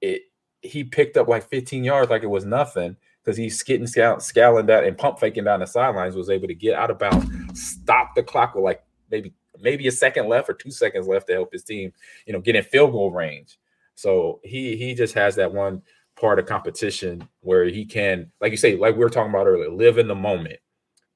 it 0.00 0.22
he 0.60 0.82
picked 0.82 1.16
up 1.16 1.28
like 1.28 1.48
15 1.48 1.84
yards 1.84 2.10
like 2.10 2.24
it 2.24 2.30
was 2.30 2.44
nothing 2.44 2.96
because 3.24 3.36
he's 3.36 3.62
getting 3.62 3.86
scal- 3.86 4.20
scaling 4.20 4.66
that 4.66 4.84
and 4.84 4.98
pump 4.98 5.20
faking 5.20 5.44
down 5.44 5.60
the 5.60 5.66
sidelines, 5.66 6.16
was 6.16 6.30
able 6.30 6.48
to 6.48 6.54
get 6.54 6.74
out 6.74 6.90
of 6.90 6.98
bounds, 6.98 7.28
stop 7.60 8.14
the 8.14 8.22
clock 8.22 8.54
with 8.54 8.64
like 8.64 8.82
maybe 9.10 9.32
maybe 9.60 9.86
a 9.86 9.92
second 9.92 10.28
left 10.28 10.48
or 10.48 10.54
two 10.54 10.70
seconds 10.70 11.06
left 11.06 11.26
to 11.26 11.34
help 11.34 11.52
his 11.52 11.64
team, 11.64 11.92
you 12.26 12.32
know, 12.32 12.40
get 12.40 12.56
in 12.56 12.64
field 12.64 12.92
goal 12.92 13.10
range. 13.10 13.58
So 13.94 14.40
he 14.42 14.76
he 14.76 14.94
just 14.94 15.14
has 15.14 15.36
that 15.36 15.52
one 15.52 15.82
part 16.18 16.38
of 16.38 16.46
competition 16.46 17.28
where 17.40 17.66
he 17.66 17.84
can, 17.84 18.32
like 18.40 18.50
you 18.50 18.56
say, 18.56 18.76
like 18.76 18.94
we 18.94 19.00
were 19.00 19.10
talking 19.10 19.30
about 19.30 19.46
earlier, 19.46 19.70
live 19.70 19.98
in 19.98 20.08
the 20.08 20.14
moment 20.14 20.58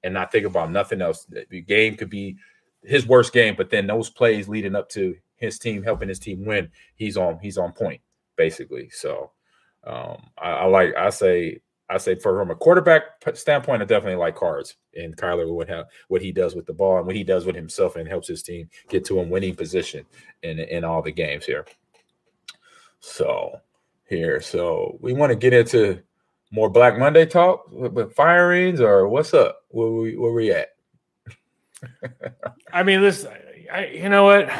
and 0.04 0.14
not 0.14 0.32
think 0.32 0.46
about 0.46 0.70
nothing 0.70 1.00
else. 1.00 1.26
The 1.50 1.60
game 1.60 1.96
could 1.96 2.10
be 2.10 2.36
his 2.82 3.06
worst 3.06 3.32
game, 3.32 3.54
but 3.56 3.70
then 3.70 3.86
those 3.86 4.10
plays 4.10 4.48
leading 4.48 4.74
up 4.74 4.88
to 4.90 5.16
his 5.36 5.58
team 5.58 5.82
helping 5.82 6.08
his 6.08 6.18
team 6.18 6.44
win, 6.44 6.70
he's 6.94 7.16
on 7.16 7.38
he's 7.40 7.58
on 7.58 7.72
point 7.72 8.00
basically. 8.36 8.88
So 8.90 9.32
um, 9.84 10.30
I, 10.38 10.50
I 10.50 10.64
like 10.66 10.94
I 10.96 11.10
say 11.10 11.60
I 11.88 11.98
say 11.98 12.14
from 12.14 12.50
a 12.50 12.54
quarterback 12.54 13.02
standpoint, 13.34 13.82
I 13.82 13.84
definitely 13.84 14.16
like 14.16 14.36
cards 14.36 14.76
and 14.96 15.16
Kyler 15.16 15.52
would 15.52 15.68
have 15.68 15.86
what 16.08 16.22
he 16.22 16.32
does 16.32 16.54
with 16.54 16.66
the 16.66 16.72
ball 16.72 16.98
and 16.98 17.06
what 17.06 17.16
he 17.16 17.24
does 17.24 17.44
with 17.44 17.56
himself 17.56 17.96
and 17.96 18.08
helps 18.08 18.28
his 18.28 18.42
team 18.42 18.68
get 18.88 19.04
to 19.06 19.20
a 19.20 19.22
winning 19.22 19.54
position 19.54 20.06
in 20.42 20.58
in 20.58 20.84
all 20.84 21.02
the 21.02 21.12
games 21.12 21.44
here. 21.44 21.66
So 23.00 23.60
here, 24.08 24.40
so 24.40 24.96
we 25.00 25.12
want 25.12 25.30
to 25.30 25.36
get 25.36 25.52
into 25.52 26.02
more 26.52 26.70
Black 26.70 26.98
Monday 26.98 27.26
talk 27.26 27.66
with, 27.72 28.14
firings 28.14 28.80
or 28.80 29.08
what's 29.08 29.34
up? 29.34 29.62
Where 29.68 29.90
we 29.90 30.16
where 30.16 30.32
we 30.32 30.52
at? 30.52 30.68
I 32.72 32.82
mean, 32.84 33.00
listen, 33.00 33.32
I, 33.72 33.86
you 33.86 34.08
know 34.08 34.24
what? 34.24 34.50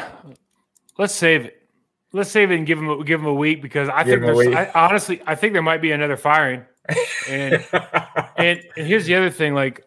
Let's 0.97 1.13
save 1.13 1.45
it. 1.45 1.61
Let's 2.11 2.29
save 2.29 2.51
it 2.51 2.57
and 2.57 2.67
give 2.67 2.77
him 2.77 2.89
a, 2.89 3.03
give 3.03 3.21
him 3.21 3.27
a 3.27 3.33
week 3.33 3.61
because 3.61 3.87
I 3.89 4.03
give 4.03 4.21
think 4.21 4.35
there's 4.35 4.53
I, 4.53 4.71
honestly 4.75 5.21
I 5.25 5.35
think 5.35 5.53
there 5.53 5.63
might 5.63 5.81
be 5.81 5.93
another 5.93 6.17
firing 6.17 6.65
and, 7.27 7.65
and 8.37 8.63
and 8.77 8.87
here's 8.87 9.05
the 9.05 9.15
other 9.15 9.29
thing 9.29 9.53
like 9.53 9.85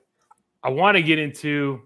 i 0.63 0.71
want 0.71 0.97
to 0.97 1.03
get 1.03 1.19
into 1.19 1.83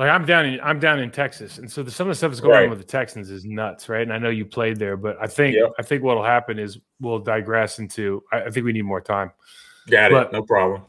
like 0.00 0.10
i'm 0.10 0.24
down 0.24 0.46
in 0.46 0.60
i'm 0.62 0.80
down 0.80 0.98
in 0.98 1.10
texas 1.10 1.58
and 1.58 1.70
so 1.70 1.82
the, 1.82 1.90
some 1.90 2.08
of 2.08 2.10
the 2.10 2.14
stuff 2.16 2.30
that's 2.30 2.40
going 2.40 2.54
right. 2.54 2.64
on 2.64 2.70
with 2.70 2.78
the 2.80 2.84
texans 2.84 3.30
is 3.30 3.44
nuts 3.44 3.88
right 3.88 4.02
and 4.02 4.12
i 4.12 4.18
know 4.18 4.30
you 4.30 4.44
played 4.44 4.78
there 4.78 4.96
but 4.96 5.16
i 5.20 5.26
think 5.26 5.54
yep. 5.54 5.70
i 5.78 5.82
think 5.82 6.02
what'll 6.02 6.24
happen 6.24 6.58
is 6.58 6.78
we'll 7.00 7.20
digress 7.20 7.78
into 7.78 8.22
i, 8.32 8.42
I 8.42 8.50
think 8.50 8.66
we 8.66 8.72
need 8.72 8.82
more 8.82 9.00
time 9.00 9.30
got 9.88 10.10
but, 10.10 10.26
it 10.28 10.32
no 10.32 10.42
problem 10.42 10.82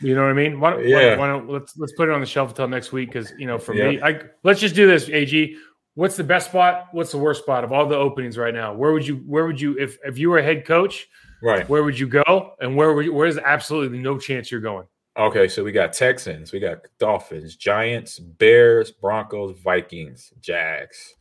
you 0.00 0.14
know 0.14 0.22
what 0.22 0.30
I 0.30 0.34
mean? 0.34 0.60
Why 0.60 0.78
yeah. 0.82 1.16
why, 1.16 1.26
don't 1.26 1.48
let's 1.48 1.76
let's 1.78 1.94
put 1.94 2.08
it 2.08 2.12
on 2.12 2.20
the 2.20 2.26
shelf 2.26 2.50
until 2.50 2.68
next 2.68 2.92
week? 2.92 3.08
Because 3.08 3.32
you 3.38 3.46
know, 3.46 3.58
for 3.58 3.72
me, 3.72 3.98
I 4.02 4.20
let's 4.42 4.60
just 4.60 4.74
do 4.74 4.86
this. 4.86 5.08
Ag, 5.08 5.56
what's 5.94 6.16
the 6.16 6.24
best 6.24 6.50
spot? 6.50 6.88
What's 6.92 7.12
the 7.12 7.18
worst 7.18 7.42
spot 7.42 7.64
of 7.64 7.72
all 7.72 7.86
the 7.86 7.96
openings 7.96 8.36
right 8.36 8.52
now? 8.52 8.74
Where 8.74 8.92
would 8.92 9.06
you 9.06 9.16
where 9.26 9.46
would 9.46 9.58
you 9.58 9.78
if 9.78 9.96
if 10.04 10.18
you 10.18 10.28
were 10.28 10.38
a 10.38 10.42
head 10.42 10.66
coach? 10.66 11.08
Right. 11.42 11.66
Where 11.68 11.82
would 11.82 11.98
you 11.98 12.08
go? 12.08 12.52
And 12.60 12.76
where 12.76 13.00
you, 13.00 13.12
where's 13.12 13.38
absolutely 13.38 13.98
no 13.98 14.18
chance 14.18 14.50
you're 14.50 14.60
going? 14.60 14.86
Okay, 15.16 15.48
so 15.48 15.64
we 15.64 15.72
got 15.72 15.94
Texans, 15.94 16.52
we 16.52 16.60
got 16.60 16.78
Dolphins, 16.98 17.56
Giants, 17.56 18.18
Bears, 18.18 18.90
Broncos, 18.90 19.58
Vikings, 19.62 20.32
Jags. 20.40 21.14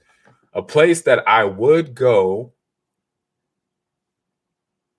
A 0.54 0.62
place 0.62 1.02
that 1.04 1.28
I 1.28 1.46
would 1.46 1.96
go 1.96 2.54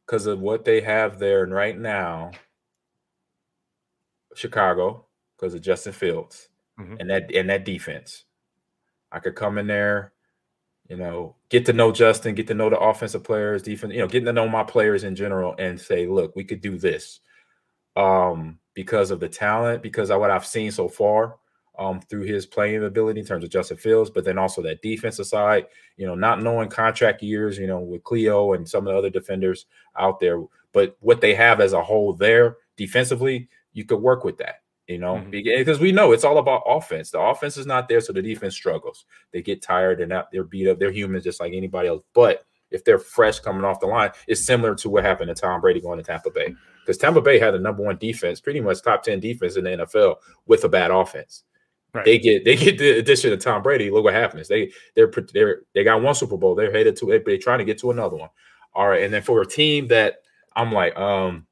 because 0.07 0.27
of 0.27 0.41
what 0.41 0.65
they 0.65 0.81
have 0.81 1.19
there 1.19 1.47
right 1.47 1.79
now. 1.79 2.31
Chicago, 4.35 5.07
because 5.37 5.55
of 5.55 5.63
Justin 5.63 5.93
Fields 5.93 6.49
mm-hmm. 6.79 6.97
and 6.99 7.11
that 7.11 7.35
and 7.35 7.49
that 7.49 7.65
defense. 7.65 8.25
I 9.13 9.19
could 9.19 9.35
come 9.35 9.59
in 9.59 9.67
there 9.67 10.13
you 10.89 10.97
know, 10.97 11.35
get 11.49 11.67
to 11.67 11.73
know 11.73 11.91
Justin, 11.91 12.35
get 12.35 12.47
to 12.47 12.55
know 12.55 12.71
the 12.71 12.79
offensive 12.79 13.25
players, 13.25 13.63
defense, 13.63 13.93
you 13.93 13.99
know, 13.99 14.07
getting 14.07 14.27
to 14.27 14.33
know 14.33 14.49
my 14.49 14.63
players 14.63 15.05
in 15.05 15.17
general 15.17 15.55
and 15.59 15.81
say, 15.81 16.07
look, 16.07 16.37
we 16.37 16.45
could 16.45 16.61
do 16.61 16.79
this. 16.79 17.21
Um, 17.97 18.59
because 18.77 19.11
of 19.11 19.19
the 19.19 19.29
talent, 19.29 19.83
because 19.83 20.11
of 20.13 20.21
what 20.21 20.31
I've 20.31 20.47
seen 20.47 20.71
so 20.71 20.87
far, 20.87 21.39
um, 21.79 22.01
through 22.01 22.23
his 22.23 22.47
playing 22.47 22.85
ability 22.85 23.21
in 23.21 23.27
terms 23.27 23.43
of 23.43 23.51
Justin 23.51 23.77
Fields, 23.77 24.11
but 24.11 24.25
then 24.25 24.39
also 24.39 24.63
that 24.63 24.83
defensive 24.83 25.27
side, 25.27 25.67
you 25.97 26.07
know, 26.07 26.15
not 26.15 26.43
knowing 26.43 26.69
contract 26.69 27.23
years, 27.23 27.59
you 27.59 27.67
know, 27.67 27.81
with 27.81 28.05
Cleo 28.05 28.53
and 28.53 28.69
some 28.69 28.87
of 28.87 28.93
the 28.93 28.99
other 28.99 29.11
defenders 29.11 29.67
out 29.99 30.21
there, 30.21 30.43
but 30.73 30.97
what 31.01 31.21
they 31.21 31.35
have 31.35 31.61
as 31.61 31.73
a 31.73 31.83
whole 31.83 32.13
there 32.13 32.59
defensively, 32.77 33.49
you 33.73 33.85
could 33.85 34.01
work 34.01 34.23
with 34.25 34.39
that. 34.39 34.63
You 34.87 34.99
know, 34.99 35.17
Mhm. 35.17 35.33
because 35.33 35.81
we 35.81 35.91
know 35.91 36.13
it's 36.13 36.23
all 36.23 36.39
about 36.39 36.63
offense. 36.65 37.11
The 37.11 37.19
offense 37.19 37.57
is 37.57 37.67
not 37.67 37.89
there, 37.89 38.01
so 38.01 38.13
the 38.13 38.23
defense 38.23 38.55
struggles. 38.55 39.05
They 39.33 39.43
get 39.43 39.61
tired. 39.61 39.99
They're 39.99 40.07
not. 40.07 40.31
They're 40.31 40.45
beat 40.45 40.69
up. 40.69 40.79
They're 40.79 40.93
humans, 40.93 41.25
just 41.25 41.41
like 41.41 41.53
anybody 41.53 41.89
else. 41.89 42.05
But 42.15 42.47
if 42.71 42.85
they're 42.85 43.01
fresh 43.01 43.41
coming 43.41 43.65
off 43.65 43.81
the 43.81 43.87
line, 43.87 44.13
it's 44.29 44.45
similar 44.45 44.77
to 44.77 44.89
what 44.89 45.03
happened 45.03 45.29
to 45.29 45.35
Tom 45.35 45.61
Brady 45.61 45.81
going 45.81 45.99
to 45.99 46.05
Tampa 46.05 46.31
Bay. 46.31 46.55
Because 46.87 46.99
Tampa 46.99 47.21
Bay 47.21 47.41
had 47.41 47.55
a 47.55 47.59
number 47.59 47.83
one 47.83 47.97
defense, 47.99 48.41
pretty 48.41 48.61
much 48.61 48.81
top 48.81 49.03
ten 49.03 49.19
defense 49.19 49.57
in 49.57 49.65
the 49.65 49.71
NFL 49.71 50.17
with 50.47 50.63
a 50.63 50.69
bad 50.69 50.93
offense. 50.93 51.43
Right. 51.93 52.05
They 52.05 52.19
get 52.19 52.45
they 52.45 52.55
get 52.55 52.79
the 52.79 52.99
addition 52.99 53.33
of 53.33 53.41
Tom 53.41 53.63
Brady. 53.63 53.91
Look 53.91 54.05
what 54.05 54.15
happens. 54.15 54.49
They 54.49 54.71
they're 54.95 55.11
they're 55.35 55.63
they 55.75 55.83
got 55.83 56.01
one 56.03 56.15
Super 56.15 56.37
Bowl. 56.37 56.55
They're 56.55 56.71
headed 56.73 56.97
to 56.99 57.11
it, 57.11 57.25
but 57.25 57.31
they're 57.31 57.39
trying 57.39 57.59
to 57.59 57.65
get 57.65 57.79
to 57.79 57.91
another 57.91 58.17
one. 58.17 58.31
All 58.75 58.89
right, 58.89 59.03
and 59.03 59.13
then 59.13 59.23
for 59.23 59.41
a 59.41 59.47
team 59.47 59.89
that 59.89 60.17
I'm 60.55 60.71
like, 60.71 60.97
um, 60.99 61.47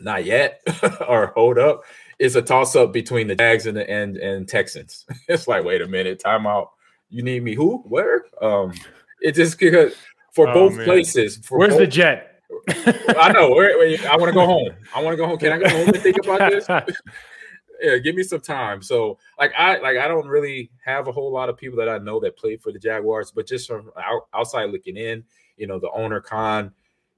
not 0.00 0.24
yet, 0.24 0.62
or 1.08 1.32
hold 1.34 1.58
up, 1.58 1.82
it's 2.18 2.36
a 2.36 2.42
toss 2.42 2.76
up 2.76 2.92
between 2.92 3.26
the 3.26 3.34
Jags 3.34 3.66
and 3.66 3.76
the 3.76 3.88
and 3.90 4.16
and 4.16 4.48
Texans. 4.48 5.04
it's 5.28 5.48
like, 5.48 5.64
wait 5.64 5.82
a 5.82 5.88
minute, 5.88 6.22
timeout. 6.24 6.68
You 7.10 7.22
need 7.22 7.42
me? 7.42 7.54
Who? 7.54 7.78
Where? 7.86 8.24
Um, 8.40 8.72
it 9.20 9.34
just 9.34 9.58
because 9.58 9.94
for 10.32 10.48
Oh, 10.48 10.54
both 10.54 10.76
man. 10.76 10.84
places. 10.84 11.38
For 11.38 11.58
Where's 11.58 11.76
the 11.76 11.86
jet? 11.86 12.33
I 12.68 13.32
know. 13.32 13.50
Where, 13.50 13.76
where- 13.78 14.10
I 14.10 14.16
want 14.16 14.28
to 14.28 14.32
go 14.32 14.46
home. 14.46 14.70
I 14.94 15.02
want 15.02 15.14
to 15.14 15.16
go 15.16 15.26
home. 15.26 15.38
Can 15.38 15.52
I 15.52 15.58
go 15.58 15.68
home 15.68 15.88
and 15.88 15.96
think 15.98 16.18
about 16.22 16.50
this? 16.50 16.66
yeah, 17.82 17.98
give 17.98 18.14
me 18.14 18.22
some 18.22 18.40
time. 18.40 18.82
So, 18.82 19.18
like, 19.38 19.52
I 19.56 19.78
like 19.78 19.96
I 19.98 20.08
don't 20.08 20.26
really 20.26 20.70
have 20.84 21.08
a 21.08 21.12
whole 21.12 21.30
lot 21.32 21.48
of 21.48 21.56
people 21.56 21.78
that 21.78 21.88
I 21.88 21.98
know 21.98 22.20
that 22.20 22.36
played 22.36 22.62
for 22.62 22.72
the 22.72 22.78
Jaguars, 22.78 23.30
but 23.30 23.46
just 23.46 23.68
from 23.68 23.90
out, 23.96 24.26
outside 24.32 24.70
looking 24.70 24.96
in, 24.96 25.24
you 25.56 25.66
know, 25.66 25.78
the 25.78 25.90
owner 25.90 26.20
Khan, 26.20 26.72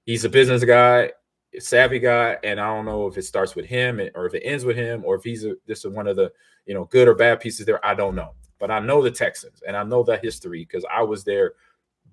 he's 0.05 0.25
a 0.25 0.29
business 0.29 0.65
guy, 0.65 1.13
a 1.55 1.61
savvy 1.61 1.99
guy, 1.99 2.39
and 2.43 2.61
I 2.61 2.67
don't 2.75 2.85
know 2.85 3.07
if 3.07 3.17
it 3.17 3.25
starts 3.25 3.55
with 3.55 3.67
him 3.67 4.01
or 4.15 4.27
if 4.27 4.35
it 4.35 4.43
ends 4.45 4.65
with 4.65 4.77
him 4.77 5.05
or 5.05 5.15
if 5.17 5.23
he's 5.23 5.45
a, 5.45 5.55
just 5.67 5.89
one 5.91 6.07
of 6.07 6.17
the 6.17 6.33
you 6.67 6.75
know 6.75 6.85
good 6.87 7.09
or 7.09 7.15
bad 7.15 7.41
pieces 7.41 7.67
there. 7.67 7.85
I 7.85 7.95
don't 7.95 8.15
know, 8.15 8.35
but 8.59 8.71
I 8.71 8.81
know 8.81 9.03
the 9.03 9.11
Texans 9.11 9.63
and 9.67 9.77
I 9.77 9.85
know 9.85 10.03
that 10.05 10.25
history 10.25 10.65
because 10.65 10.85
I 10.93 11.03
was 11.03 11.25
there 11.25 11.53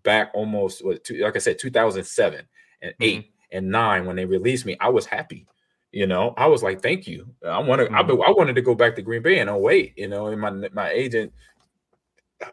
back 0.03 0.31
almost 0.33 0.83
like 0.83 1.35
I 1.35 1.39
said, 1.39 1.57
2007 1.57 2.45
and 2.83 2.91
mm-hmm. 2.91 3.19
8 3.19 3.33
and 3.53 3.71
nine 3.71 4.05
when 4.05 4.15
they 4.15 4.25
released 4.25 4.65
me. 4.65 4.77
I 4.79 4.89
was 4.89 5.05
happy. 5.05 5.47
You 5.91 6.07
know, 6.07 6.33
I 6.37 6.47
was 6.47 6.63
like, 6.63 6.81
"Thank 6.81 7.07
you." 7.07 7.27
I 7.47 7.59
wanted, 7.59 7.91
I, 7.91 8.01
mm-hmm. 8.01 8.21
I 8.23 8.31
wanted 8.31 8.55
to 8.55 8.61
go 8.61 8.73
back 8.73 8.95
to 8.95 9.01
Green 9.01 9.21
Bay 9.21 9.39
and 9.39 9.49
oh 9.49 9.57
wait, 9.57 9.93
you 9.95 10.07
know, 10.07 10.27
and 10.27 10.41
my 10.41 10.49
my 10.49 10.89
agent, 10.89 11.31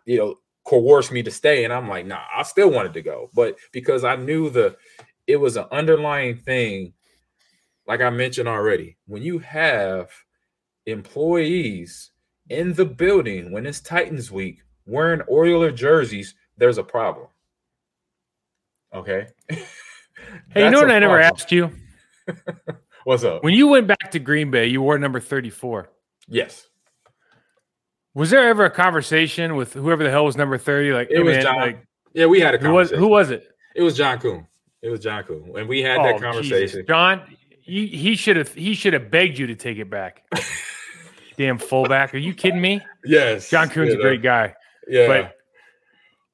you 0.04 0.18
know, 0.18 0.34
coerced 0.64 1.10
me 1.10 1.22
to 1.22 1.30
stay, 1.30 1.64
and 1.64 1.72
I'm 1.72 1.88
like, 1.88 2.04
"Nah, 2.04 2.20
I 2.34 2.42
still 2.42 2.70
wanted 2.70 2.92
to 2.94 3.02
go," 3.02 3.30
but 3.34 3.56
because 3.72 4.04
I 4.04 4.16
knew 4.16 4.50
the, 4.50 4.76
it 5.26 5.36
was 5.36 5.56
an 5.56 5.64
underlying 5.72 6.36
thing, 6.36 6.92
like 7.86 8.02
I 8.02 8.10
mentioned 8.10 8.48
already. 8.48 8.98
When 9.06 9.22
you 9.22 9.38
have 9.38 10.10
employees 10.84 12.10
in 12.50 12.74
the 12.74 12.84
building 12.84 13.52
when 13.52 13.64
it's 13.64 13.80
Titans 13.80 14.30
week 14.30 14.58
wearing 14.84 15.22
Oiler 15.30 15.70
jerseys, 15.70 16.34
there's 16.58 16.78
a 16.78 16.84
problem. 16.84 17.28
Okay. 18.92 19.28
Hey, 20.50 20.64
you 20.64 20.70
know 20.70 20.80
what 20.80 20.90
I 20.90 20.98
never 20.98 21.18
problem. 21.18 21.32
asked 21.34 21.52
you? 21.52 21.70
What's 23.04 23.24
up? 23.24 23.42
When 23.42 23.54
you 23.54 23.68
went 23.68 23.86
back 23.86 24.10
to 24.10 24.18
Green 24.18 24.50
Bay, 24.50 24.66
you 24.66 24.82
wore 24.82 24.98
number 24.98 25.20
34. 25.20 25.90
yes. 26.28 26.66
Was 28.12 28.30
there 28.30 28.48
ever 28.48 28.64
a 28.64 28.70
conversation 28.70 29.54
with 29.54 29.72
whoever 29.74 30.02
the 30.02 30.10
hell 30.10 30.24
was 30.24 30.36
number 30.36 30.58
30? 30.58 30.92
Like, 30.92 31.10
It 31.12 31.18
hey, 31.18 31.22
was 31.22 31.34
man, 31.36 31.42
John. 31.42 31.56
like 31.56 31.86
Yeah, 32.12 32.26
we 32.26 32.40
had 32.40 32.56
a 32.56 32.58
who 32.58 32.72
was 32.72 32.88
conversation. 32.88 32.98
who 32.98 33.08
was 33.08 33.30
it? 33.30 33.48
It 33.76 33.82
was 33.82 33.96
John 33.96 34.18
Kuhn. 34.18 34.46
It 34.82 34.88
was 34.90 34.98
John 35.00 35.22
Kuhn, 35.22 35.52
and 35.56 35.68
we 35.68 35.80
had 35.80 35.98
Oh, 35.98 36.02
that 36.02 36.14
Jesus. 36.14 36.22
conversation. 36.24 36.84
John, 36.88 37.22
he 37.60 37.86
he 37.86 38.16
should 38.16 38.36
have 38.36 38.52
he 38.52 38.74
should 38.74 38.94
have 38.94 39.12
begged 39.12 39.38
you 39.38 39.46
to 39.46 39.54
take 39.54 39.78
it 39.78 39.88
back. 39.88 40.24
Damn 41.36 41.56
fullback. 41.58 42.12
Are 42.12 42.18
you 42.18 42.34
kidding 42.34 42.60
me? 42.60 42.80
Yes, 43.04 43.48
John 43.48 43.68
Kuhn's 43.68 43.92
you 43.94 43.98
a 44.00 44.02
great 44.02 44.22
guy. 44.22 44.54
Yeah, 44.88 45.06
but 45.06 45.36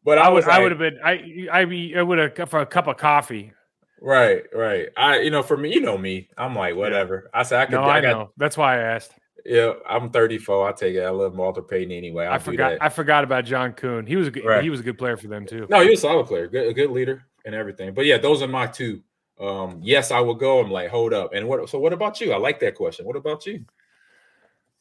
but, 0.02 0.18
I 0.18 0.22
I 0.22 0.28
was 0.30 0.46
would 0.46 0.54
I 0.54 0.58
would 0.60 0.72
have 0.72 0.78
been 0.78 0.98
I 1.04 1.48
I 1.52 1.92
I 1.98 2.02
would 2.02 2.18
have 2.18 2.48
for 2.48 2.60
a 2.60 2.66
cup 2.66 2.86
of 2.86 2.96
coffee. 2.96 3.52
Right, 4.00 4.42
right. 4.54 4.88
I, 4.96 5.20
you 5.20 5.30
know, 5.30 5.42
for 5.42 5.56
me, 5.56 5.72
you 5.72 5.80
know 5.80 5.96
me, 5.96 6.28
I'm 6.36 6.54
like 6.54 6.76
whatever. 6.76 7.30
I 7.32 7.42
said 7.42 7.60
I 7.60 7.66
could. 7.66 7.72
No, 7.72 7.82
I, 7.82 7.98
I 7.98 8.00
got, 8.00 8.10
know. 8.10 8.30
That's 8.36 8.56
why 8.56 8.76
I 8.76 8.82
asked. 8.82 9.12
Yeah, 9.44 9.74
I'm 9.88 10.10
34. 10.10 10.68
I 10.68 10.72
take 10.72 10.96
it. 10.96 11.02
I 11.02 11.10
love 11.10 11.36
Walter 11.36 11.62
Payton 11.62 11.92
anyway. 11.92 12.26
I'll 12.26 12.34
I 12.34 12.38
forgot. 12.38 12.78
I 12.80 12.88
forgot 12.88 13.24
about 13.24 13.44
John 13.44 13.72
Kuhn. 13.72 14.06
He 14.06 14.16
was 14.16 14.28
a 14.28 14.30
good 14.30 14.44
Right. 14.44 14.62
he 14.62 14.70
was 14.70 14.80
a 14.80 14.82
good 14.82 14.98
player 14.98 15.16
for 15.16 15.28
them 15.28 15.46
too. 15.46 15.66
No, 15.70 15.80
he 15.80 15.90
was 15.90 16.00
a 16.00 16.02
solid 16.02 16.26
player, 16.26 16.48
good, 16.48 16.68
a 16.68 16.74
good 16.74 16.90
leader 16.90 17.24
and 17.44 17.54
everything. 17.54 17.94
But 17.94 18.06
yeah, 18.06 18.18
those 18.18 18.42
are 18.42 18.48
my 18.48 18.66
two. 18.66 19.02
Um, 19.38 19.80
yes, 19.82 20.10
I 20.10 20.20
will 20.20 20.34
go. 20.34 20.60
I'm 20.60 20.70
like, 20.70 20.88
hold 20.88 21.12
up. 21.12 21.32
And 21.32 21.46
what? 21.48 21.68
So 21.68 21.78
what 21.78 21.92
about 21.92 22.20
you? 22.20 22.32
I 22.32 22.38
like 22.38 22.58
that 22.60 22.74
question. 22.74 23.06
What 23.06 23.16
about 23.16 23.46
you? 23.46 23.64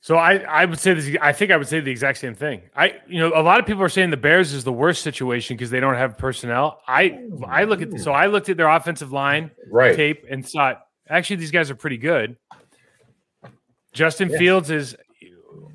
So 0.06 0.18
I, 0.18 0.36
I 0.38 0.66
would 0.66 0.78
say 0.78 0.93
this. 0.93 1.18
I 1.20 1.34
think 1.34 1.49
I 1.49 1.58
would 1.58 1.68
say 1.68 1.80
the 1.80 1.89
exact 1.89 2.20
same 2.20 2.36
thing. 2.36 2.62
I, 2.76 2.99
you 3.08 3.18
know, 3.18 3.30
a 3.34 3.41
lot 3.41 3.60
of 3.60 3.66
people 3.66 3.82
are 3.82 3.89
saying 3.89 4.12
the 4.12 4.18
Bears 4.18 4.53
is 4.53 4.64
the 4.64 4.72
worst 4.72 5.01
situation 5.01 5.58
because 5.58 5.72
they 5.72 5.80
don't 5.80 5.95
have 5.95 6.16
personnel. 6.16 6.80
I, 6.88 7.22
I 7.47 7.64
look 7.64 7.82
at 7.82 7.99
so 7.99 8.12
I 8.12 8.28
looked 8.28 8.47
at 8.49 8.56
their 8.56 8.68
offensive 8.70 9.12
line 9.12 9.49
Right. 9.72 9.95
tape 9.95 10.24
and 10.30 10.47
thought 10.47 10.84
actually 11.10 11.38
these 11.38 11.49
guys 11.49 11.72
are 11.72 11.76
pretty 11.76 11.97
good. 11.97 12.38
Justin 13.93 14.30
Yes. 14.30 14.38
Fields 14.38 14.70
is. 14.70 14.95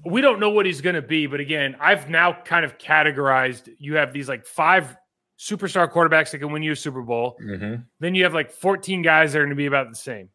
We 0.05 0.21
don't 0.21 0.39
know 0.39 0.51
what 0.51 0.65
he's 0.65 0.81
going 0.81 0.95
to 0.95 1.03
be, 1.03 1.27
but 1.27 1.41
again, 1.41 1.75
I've 1.81 2.09
now 2.09 2.33
kind 2.45 2.65
of 2.65 2.79
categorized. 2.79 3.69
You 3.81 3.97
have 3.97 4.13
these 4.13 4.29
like 4.29 4.47
five 4.47 4.97
superstar 5.41 5.91
quarterbacks 5.91 6.31
that 6.31 6.39
can 6.39 6.53
win 6.53 6.63
you 6.63 6.71
a 6.71 6.77
Super 6.77 7.03
Bowl. 7.03 7.37
Mm-hmm. 7.45 7.83
Then 7.99 8.15
you 8.15 8.23
have 8.23 8.33
like 8.33 8.53
14 8.53 9.03
guys 9.03 9.33
that 9.33 9.41
are 9.41 9.43
going 9.43 9.51
to 9.51 9.57
be 9.57 9.67
about 9.67 9.91
the 9.91 9.97
same, 9.97 10.29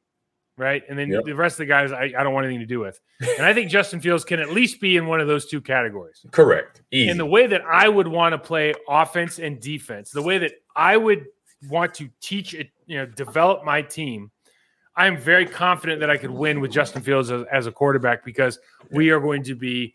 right? 0.58 0.84
And 0.90 0.98
then 0.98 1.10
Yep. 1.10 1.26
the 1.26 1.36
rest 1.36 1.56
of 1.56 1.60
the 1.60 1.66
guys 1.66 1.92
I, 1.92 2.04
I 2.18 2.24
don't 2.24 2.34
want 2.34 2.46
anything 2.46 2.62
to 2.62 2.66
do 2.66 2.80
with. 2.80 3.00
And 3.38 3.46
I 3.46 3.54
think 3.54 3.70
Justin 3.70 4.00
Fields 4.00 4.24
can 4.24 4.40
at 4.40 4.52
least 4.52 4.80
be 4.80 4.98
in 4.98 5.08
one 5.08 5.20
of 5.20 5.28
those 5.28 5.46
two 5.46 5.62
categories. 5.62 6.26
Correct. 6.32 6.82
Easy. 6.92 7.10
And 7.10 7.20
the 7.20 7.26
way 7.26 7.48
that 7.48 7.62
I 7.62 7.90
would 7.90 8.08
want 8.08 8.34
to 8.34 8.38
play 8.38 8.74
offense 8.88 9.40
and 9.40 9.60
defense, 9.60 10.12
the 10.12 10.22
way 10.22 10.38
that 10.38 10.54
I 10.76 10.98
would 10.98 11.26
want 11.70 11.94
to 11.96 12.10
teach 12.22 12.54
it, 12.54 12.70
you 12.86 12.98
know, 12.98 13.06
develop 13.06 13.64
my 13.66 13.82
team, 13.82 14.32
I'm 14.96 15.18
very 15.18 15.46
confident 15.46 16.00
that 16.00 16.10
I 16.10 16.18
could 16.18 16.32
win 16.32 16.62
with 16.62 16.72
Justin 16.72 17.02
Fields 17.02 17.30
as, 17.32 17.44
as 17.52 17.68
a 17.68 17.72
quarterback 17.72 18.24
because 18.24 18.60
we 18.92 19.10
are 19.10 19.20
going 19.20 19.44
to 19.44 19.56
be 19.56 19.94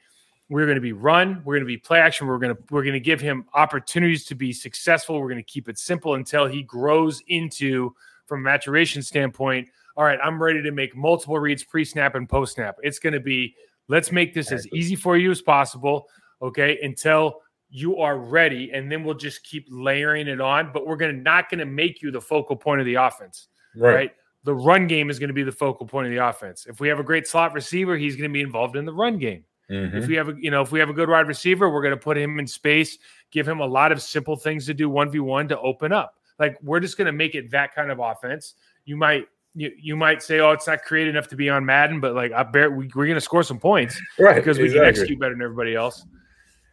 we're 0.51 0.67
going 0.67 0.75
to 0.75 0.81
be 0.81 0.93
run, 0.93 1.43
we're 1.45 1.55
going 1.55 1.63
to 1.63 1.67
be 1.67 1.77
play 1.79 2.01
action, 2.01 2.27
we're 2.27 2.39
going 2.39 2.55
to 2.55 2.63
we're 2.71 2.83
going 2.83 2.95
to 2.95 3.01
give 3.01 3.21
him 3.21 3.47
opportunities 3.55 4.25
to 4.27 4.35
be 4.35 4.53
successful. 4.53 5.21
We're 5.21 5.29
going 5.29 5.39
to 5.39 5.43
keep 5.45 5.69
it 5.69 5.79
simple 5.79 6.15
until 6.15 6.47
he 6.47 6.63
grows 6.65 7.23
into 7.29 7.95
from 8.27 8.41
a 8.41 8.43
maturation 8.43 9.03
standpoint. 9.03 9.69
All 10.01 10.07
right, 10.07 10.19
I'm 10.25 10.43
ready 10.43 10.63
to 10.63 10.71
make 10.71 10.97
multiple 10.97 11.39
reads 11.39 11.63
pre-snap 11.63 12.15
and 12.15 12.27
post-snap. 12.27 12.77
It's 12.83 12.99
going 12.99 13.13
to 13.13 13.21
be 13.21 13.55
let's 13.89 14.11
make 14.11 14.33
this 14.33 14.51
as 14.51 14.67
easy 14.69 14.97
for 14.97 15.19
you 15.19 15.31
as 15.31 15.43
possible, 15.43 16.09
okay? 16.41 16.79
Until 16.81 17.43
you 17.69 17.99
are 17.99 18.17
ready, 18.17 18.71
and 18.73 18.91
then 18.91 19.05
we'll 19.05 19.13
just 19.13 19.45
keep 19.45 19.67
layering 19.69 20.27
it 20.27 20.41
on. 20.41 20.73
But 20.73 20.87
we're 20.87 20.97
going 20.97 21.15
to 21.15 21.21
not 21.21 21.51
going 21.51 21.59
to 21.59 21.67
make 21.67 22.01
you 22.01 22.11
the 22.11 22.21
focal 22.21 22.57
point 22.57 22.81
of 22.81 22.87
the 22.87 22.95
offense 22.95 23.49
right. 23.77 23.95
right? 23.95 24.11
The 24.45 24.55
run 24.55 24.87
game 24.87 25.11
is 25.11 25.19
going 25.19 25.29
to 25.29 25.35
be 25.35 25.43
the 25.43 25.53
focal 25.53 25.87
point 25.87 26.07
of 26.07 26.13
the 26.13 26.27
offense. 26.27 26.65
If 26.67 26.81
we 26.81 26.89
have 26.89 26.99
a 26.99 27.05
great 27.05 27.27
slot 27.29 27.53
receiver, 27.53 27.99
he's 27.99 28.17
going 28.17 28.31
to 28.31 28.33
be 28.33 28.41
involved 28.41 28.77
in 28.77 28.87
the 28.87 28.95
run 28.95 29.19
game. 29.19 29.45
Mhm. 29.71 29.97
If 29.97 30.07
we 30.07 30.15
have 30.15 30.31
a, 30.31 30.35
you 30.39 30.51
know, 30.51 30.63
if 30.63 30.73
we 30.73 30.81
have 30.81 30.89
a 30.89 30.95
good 30.95 31.11
wide 31.11 31.29
receiver, 31.29 31.69
we're 31.69 31.83
going 31.83 31.95
to 31.95 32.01
put 32.01 32.17
him 32.17 32.39
in 32.39 32.47
space, 32.47 32.97
give 33.33 33.47
him 33.47 33.61
a 33.61 33.67
lot 33.67 33.93
of 33.93 34.01
simple 34.01 34.35
things 34.35 34.65
to 34.65 34.73
do 34.73 34.89
one 34.89 35.11
v 35.11 35.19
one 35.19 35.47
to 35.49 35.61
open 35.61 35.93
up. 35.93 36.15
Like 36.39 36.57
we're 36.63 36.81
just 36.81 36.97
going 36.97 37.05
to 37.05 37.13
make 37.13 37.35
it 37.35 37.51
that 37.51 37.75
kind 37.75 37.91
of 37.91 37.99
offense. 37.99 38.55
You 38.87 38.97
might 38.97 39.27
you, 39.55 39.73
you 39.81 39.97
might 39.97 40.23
say, 40.23 40.41
oh, 40.41 40.53
it's 40.53 40.67
not 40.67 40.83
creative 40.83 41.15
enough 41.15 41.29
to 41.29 41.37
be 41.37 41.49
on 41.51 41.65
Madden, 41.65 42.01
but 42.01 42.15
like 42.15 42.33
I 42.33 42.43
bet 42.43 42.71
we, 42.71 42.91
we're 42.95 43.07
going 43.07 43.15
to 43.17 43.21
score 43.21 43.43
some 43.43 43.59
points 43.59 44.01
Right. 44.19 44.37
because 44.37 44.59
we 44.59 44.73
can 44.73 44.85
execute 44.85 45.19
better 45.19 45.35
than 45.35 45.43
everybody 45.43 45.75
else. 45.75 46.05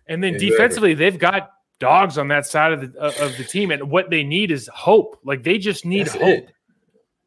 And 0.08 0.24
then 0.24 0.36
Exactly. 0.36 0.49
defensively, 0.52 0.94
they've 0.94 1.18
got 1.20 1.52
dogs 1.80 2.18
on 2.18 2.28
that 2.30 2.45
side 2.45 2.74
of 2.74 2.94
the 2.94 2.99
uh, 3.02 3.26
of 3.26 3.38
the 3.38 3.44
team, 3.44 3.72
and 3.72 3.90
what 3.90 4.10
they 4.10 4.24
need 4.24 4.52
is 4.52 4.70
hope. 4.74 5.20
Like 5.24 5.44
they 5.44 5.58
just 5.58 5.86
need 5.86 6.08
That's 6.08 6.16
hope. 6.18 6.24
it. 6.24 6.54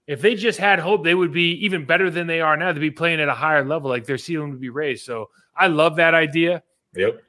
If 0.07 0.21
they 0.23 0.35
just 0.35 0.59
had 0.59 0.79
hope, 0.81 1.05
they 1.05 1.15
would 1.15 1.33
be 1.33 1.53
even 1.65 1.85
better 1.85 2.11
than 2.11 2.27
they 2.27 2.41
are 2.41 2.57
now. 2.57 2.73
They'd 2.73 2.81
be 2.81 2.91
playing 2.91 3.21
at 3.21 3.29
a 3.29 3.35
higher 3.35 3.65
level, 3.65 3.91
like 3.91 4.07
their 4.07 4.19
ceiling 4.19 4.51
would 4.51 4.61
be 4.61 4.71
raised. 4.71 5.05
So 5.05 5.31
I 5.57 5.67
love 5.69 5.97
that 5.97 6.15
idea. 6.15 6.63
Yep. 6.95 7.21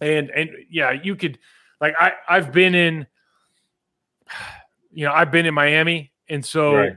And 0.00 0.30
and 0.30 0.50
yeah, 0.70 0.92
you 0.92 1.14
could 1.16 1.38
like 1.80 1.94
I 1.98 2.12
I've 2.28 2.52
been 2.52 2.74
in, 2.74 3.06
you 4.92 5.06
know, 5.06 5.12
I've 5.12 5.30
been 5.30 5.46
in 5.46 5.54
Miami, 5.54 6.12
and 6.28 6.44
so 6.44 6.74
Right. 6.74 6.92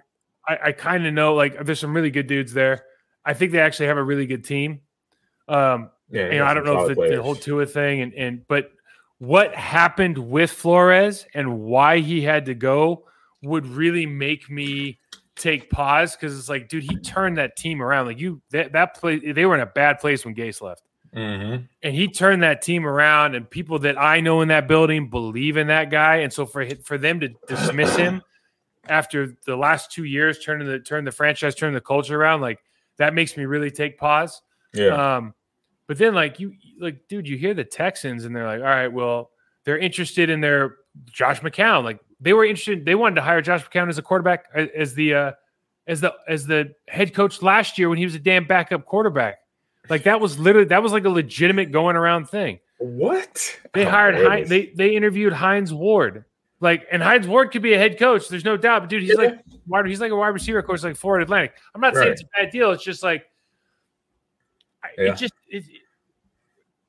I, 0.50 0.58
I 0.68 0.72
kind 0.72 1.06
of 1.06 1.14
know 1.14 1.36
like 1.36 1.64
there's 1.64 1.80
some 1.80 1.94
really 1.96 2.12
good 2.12 2.28
dudes 2.28 2.54
there. 2.54 2.84
I 3.26 3.34
think 3.34 3.52
they 3.52 3.60
actually 3.60 3.88
have 3.88 3.98
a 3.98 4.04
really 4.04 4.26
good 4.26 4.44
team. 4.44 4.82
Um, 5.48 5.92
Yeah. 6.10 6.32
you 6.32 6.40
know, 6.40 6.46
I 6.46 6.54
don't 6.54 6.66
know 6.66 6.86
if 6.86 6.96
the, 6.98 7.16
the 7.18 7.22
whole 7.24 7.36
Tua 7.36 7.66
thing 7.66 8.02
and 8.02 8.14
and 8.14 8.48
but 8.48 8.72
what 9.20 9.54
happened 9.54 10.18
with 10.18 10.52
Flores 10.52 11.26
and 11.34 11.60
why 11.60 12.00
he 12.00 12.22
had 12.22 12.46
to 12.46 12.54
go 12.56 13.06
would 13.42 13.66
really 13.68 14.06
make 14.06 14.50
me 14.50 14.98
take 15.36 15.70
pause 15.70 16.16
because 16.16 16.38
it's 16.38 16.50
like, 16.50 16.68
dude, 16.70 16.84
he 16.84 16.96
turned 16.98 17.38
that 17.38 17.56
team 17.56 17.82
around. 17.82 18.06
Like 18.08 18.20
you, 18.20 18.42
that 18.52 18.72
that 18.74 18.96
play, 18.96 19.20
they 19.32 19.46
were 19.46 19.56
in 19.56 19.62
a 19.62 19.66
bad 19.66 20.00
place 20.00 20.26
when 20.26 20.36
Gase 20.36 20.62
left, 20.62 20.84
Mm-hmm. 21.16 21.64
and 21.82 21.96
he 21.96 22.08
turned 22.08 22.44
that 22.44 22.62
team 22.62 22.86
around. 22.86 23.36
And 23.36 23.50
people 23.50 23.80
that 23.80 24.00
I 24.00 24.20
know 24.22 24.42
in 24.42 24.50
that 24.50 24.68
building 24.68 25.10
believe 25.10 25.58
in 25.58 25.68
that 25.68 25.90
guy, 25.90 26.18
and 26.18 26.32
so 26.32 26.46
for 26.46 26.66
for 26.84 26.98
them 26.98 27.20
to 27.22 27.30
dismiss 27.48 27.96
him 27.96 28.22
after 28.90 29.36
the 29.46 29.56
last 29.56 29.92
two 29.92 30.04
years, 30.04 30.40
turning 30.40 30.68
the 30.68 30.80
turn 30.80 31.06
the 31.06 31.12
franchise, 31.12 31.56
turn 31.56 31.74
the 31.74 31.82
culture 31.82 32.20
around, 32.20 32.42
like 32.42 32.60
that 32.98 33.14
makes 33.14 33.38
me 33.38 33.46
really 33.46 33.72
take 33.72 33.98
pause. 33.98 34.42
Yeah. 34.74 35.18
Um, 35.18 35.34
but 35.88 35.98
then 35.98 36.14
like 36.14 36.40
you 36.40 36.54
like, 36.80 37.08
dude, 37.08 37.28
you 37.28 37.38
hear 37.38 37.54
the 37.54 37.64
Texans 37.64 38.26
and 38.26 38.36
they're 38.36 38.46
like, 38.48 38.60
all 38.60 38.66
right, 38.66 38.88
well, 38.90 39.32
they're 39.66 39.78
interested 39.78 40.30
in 40.30 40.42
their 40.42 40.76
Josh 41.06 41.40
McCown. 41.42 41.84
Like 41.84 42.00
they 42.20 42.34
were 42.34 42.46
interested, 42.46 42.86
they 42.86 42.96
wanted 42.96 43.16
to 43.16 43.22
hire 43.22 43.42
Josh 43.42 43.64
McCown 43.66 43.90
as 43.90 43.98
a 43.98 44.02
quarterback 44.02 44.46
as 44.56 44.94
the 44.94 45.14
uh 45.14 45.32
as 45.88 46.02
the 46.02 46.14
as 46.28 46.46
the 46.46 46.74
head 46.88 47.14
coach 47.14 47.42
last 47.42 47.78
year 47.78 47.90
when 47.90 47.98
he 47.98 48.06
was 48.06 48.16
a 48.16 48.20
damn 48.20 48.46
backup 48.46 48.86
quarterback. 48.86 49.38
Like 49.90 50.04
that 50.04 50.20
was 50.22 50.38
literally 50.38 50.68
that 50.68 50.84
was 50.84 50.92
like 50.92 51.06
a 51.06 51.10
legitimate 51.10 51.72
going 51.72 51.96
around 51.96 52.30
thing. 52.30 52.60
What? 52.78 53.58
They 53.74 53.86
Oh, 53.86 53.90
hired 53.90 54.16
goodness. 54.16 54.30
Hines, 54.32 54.50
they 54.50 54.72
they 54.76 54.96
interviewed 54.96 55.34
Hines 55.34 55.74
Ward. 55.74 56.26
Like 56.62 56.86
and 56.92 57.02
Hines 57.02 57.28
Ward 57.28 57.52
could 57.52 57.62
be 57.62 57.74
a 57.74 57.78
head 57.78 57.98
coach. 57.98 58.28
There's 58.28 58.44
no 58.46 58.58
doubt. 58.58 58.82
But 58.84 58.90
dude, 58.90 59.02
he's 59.04 59.12
Yeah. 59.12 59.16
like 59.18 59.40
wide, 59.68 59.86
he's 59.88 60.02
like 60.02 60.12
a 60.12 60.16
wide 60.16 60.28
receiver 60.30 60.62
coach 60.62 60.84
like 60.84 60.96
Florida 60.98 61.24
Atlantic. 61.24 61.54
I'm 61.74 61.82
not 61.82 61.96
saying 61.96 62.12
it's 62.12 62.22
a 62.24 62.26
bad 62.38 62.52
deal. 62.52 62.72
It's 62.72 62.84
just 62.84 63.02
like 63.04 63.26
Yeah. 64.98 65.12
it 65.14 65.18
just 65.18 65.34
it, 65.48 65.64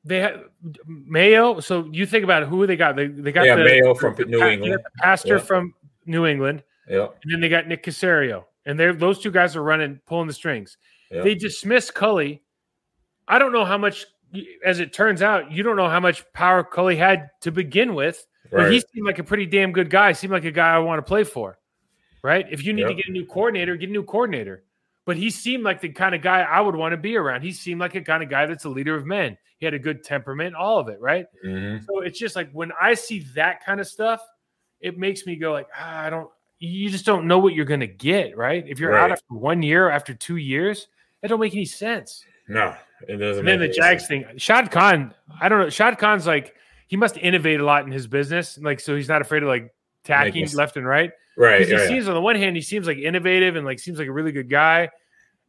they 0.05 0.19
have 0.21 0.45
Mayo. 0.87 1.61
So 1.61 1.89
you 1.93 2.07
think 2.07 2.25
about 2.25 2.43
it, 2.43 2.49
who 2.49 2.67
they 2.67 2.77
got? 2.77 2.97
They 2.97 3.07
they 3.07 3.33
got 3.33 3.45
Yeah, 3.47 3.57
the, 3.57 3.65
Mayo 3.65 3.95
from 3.95 4.15
the- 4.17 4.25
New 4.25 4.43
England. 4.43 4.83
pastor 4.99 5.37
Yeah. 5.37 5.43
from 5.43 5.75
New 6.07 6.27
England, 6.27 6.63
Yeah. 6.89 7.09
and 7.23 7.33
then 7.33 7.41
they 7.41 7.49
got 7.49 7.69
Nick 7.69 7.85
Caserio, 7.85 8.45
and 8.67 8.79
they're 8.79 8.93
those 8.93 9.21
two 9.21 9.31
guys 9.31 9.55
are 9.57 9.63
running 9.63 10.01
pulling 10.07 10.27
the 10.27 10.33
strings. 10.33 10.79
They 11.11 11.35
dismiss 11.35 11.91
Culley. 11.91 12.43
I 13.29 13.39
don't 13.39 13.53
know 13.53 13.65
how 13.65 13.79
much, 13.79 14.07
as 14.65 14.81
it 14.81 14.93
turns 14.93 15.23
out, 15.23 15.51
you 15.51 15.63
don't 15.63 15.77
know 15.77 15.89
how 15.89 16.01
much 16.01 16.25
power 16.33 16.63
Culley 16.65 16.97
had 16.97 17.31
to 17.43 17.51
begin 17.51 17.95
with. 17.95 18.27
But 18.51 18.73
he 18.73 18.81
seemed 18.81 19.07
like 19.07 19.21
a 19.21 19.25
pretty 19.25 19.47
damn 19.47 19.71
good 19.71 19.91
guy. 19.91 20.13
Seemed 20.13 20.33
like 20.33 20.45
a 20.45 20.51
guy 20.51 20.75
I 20.75 20.79
want 20.79 20.99
to 20.99 21.09
play 21.09 21.23
for. 21.25 21.59
Right? 22.23 22.47
If 22.51 22.65
you 22.65 22.73
need 22.73 22.87
to 22.87 22.95
get 22.95 23.07
a 23.09 23.13
new 23.13 23.25
coordinator, 23.25 23.77
get 23.77 23.89
a 23.89 23.93
new 23.93 24.03
coordinator. 24.03 24.65
But 25.07 25.17
he 25.17 25.31
seemed 25.31 25.65
like 25.65 25.81
the 25.81 25.89
kind 25.89 26.15
of 26.15 26.21
guy 26.21 26.43
I 26.43 26.61
would 26.61 26.77
want 26.77 26.93
to 26.93 26.97
be 26.97 27.17
around. 27.17 27.43
He 27.43 27.53
seemed 27.53 27.81
like 27.81 27.95
a 27.95 28.01
kind 28.03 28.23
of 28.23 28.29
guy 28.29 28.47
that's 28.47 28.65
a 28.65 28.69
leader 28.69 28.95
of 28.95 29.07
men. 29.07 29.39
He 29.59 29.65
had 29.67 29.75
a 29.75 29.79
good 29.79 30.05
temperament, 30.05 30.55
all 30.55 30.79
of 30.79 30.89
it, 30.89 31.01
right? 31.01 31.27
Mhm. 31.45 31.85
So 31.85 32.01
it's 32.01 32.19
just 32.19 32.37
like 32.37 32.51
when 32.53 32.73
I 32.81 32.95
see 32.95 33.21
that 33.35 33.65
kind 33.65 33.81
of 33.81 33.87
stuff, 33.87 34.21
it 34.81 34.99
makes 34.99 35.27
me 35.27 35.37
go 35.37 35.53
like, 35.53 35.69
ah, 35.77 36.01
I 36.01 36.11
don't. 36.11 36.29
You 36.59 36.91
just 36.91 37.07
don't 37.07 37.27
know 37.27 37.39
what 37.39 37.55
you're 37.55 37.65
going 37.65 37.81
to 37.81 37.87
get, 37.87 38.37
right? 38.37 38.65
If 38.69 38.79
you're 38.79 38.95
out 38.97 39.11
after 39.11 39.35
one 39.35 39.63
year, 39.63 39.89
after 39.89 40.13
two 40.13 40.37
years, 40.37 40.89
that 41.21 41.29
don't 41.29 41.41
make 41.41 41.55
any 41.55 41.65
sense. 41.65 42.25
No, 42.49 42.75
it 43.09 43.17
doesn't. 43.17 43.41
And 43.41 43.49
then 43.49 43.59
the 43.69 43.73
Jags 43.75 44.07
sense. 44.07 44.25
thing, 44.27 44.39
Shad 44.39 44.71
Khan, 44.71 45.15
I 45.41 45.49
don't 45.49 45.61
know. 45.61 45.71
Shad 45.71 45.99
Khan's 45.99 46.27
like 46.27 46.55
he 46.89 46.97
must 46.97 47.17
innovate 47.17 47.61
a 47.61 47.65
lot 47.65 47.85
in 47.87 47.93
his 47.93 48.07
business, 48.07 48.59
like 48.59 48.81
so 48.81 48.97
he's 48.97 49.09
not 49.09 49.21
afraid 49.23 49.43
of 49.43 49.49
like 49.49 49.73
tacking 50.05 50.49
left 50.55 50.77
and 50.77 50.87
right. 50.87 51.13
Right. 51.37 51.59
Because 51.61 51.69
he 51.69 51.77
Yeah. 51.79 51.89
seems 51.89 52.09
on 52.09 52.15
the 52.15 52.21
one 52.21 52.37
hand, 52.37 52.57
he 52.57 52.63
seems 52.63 52.87
like 52.87 52.99
innovative 52.99 53.57
and 53.57 53.65
like 53.65 53.79
seems 53.79 53.99
like 53.99 54.09
a 54.09 54.13
really 54.13 54.33
good 54.33 54.51
guy. 54.51 54.91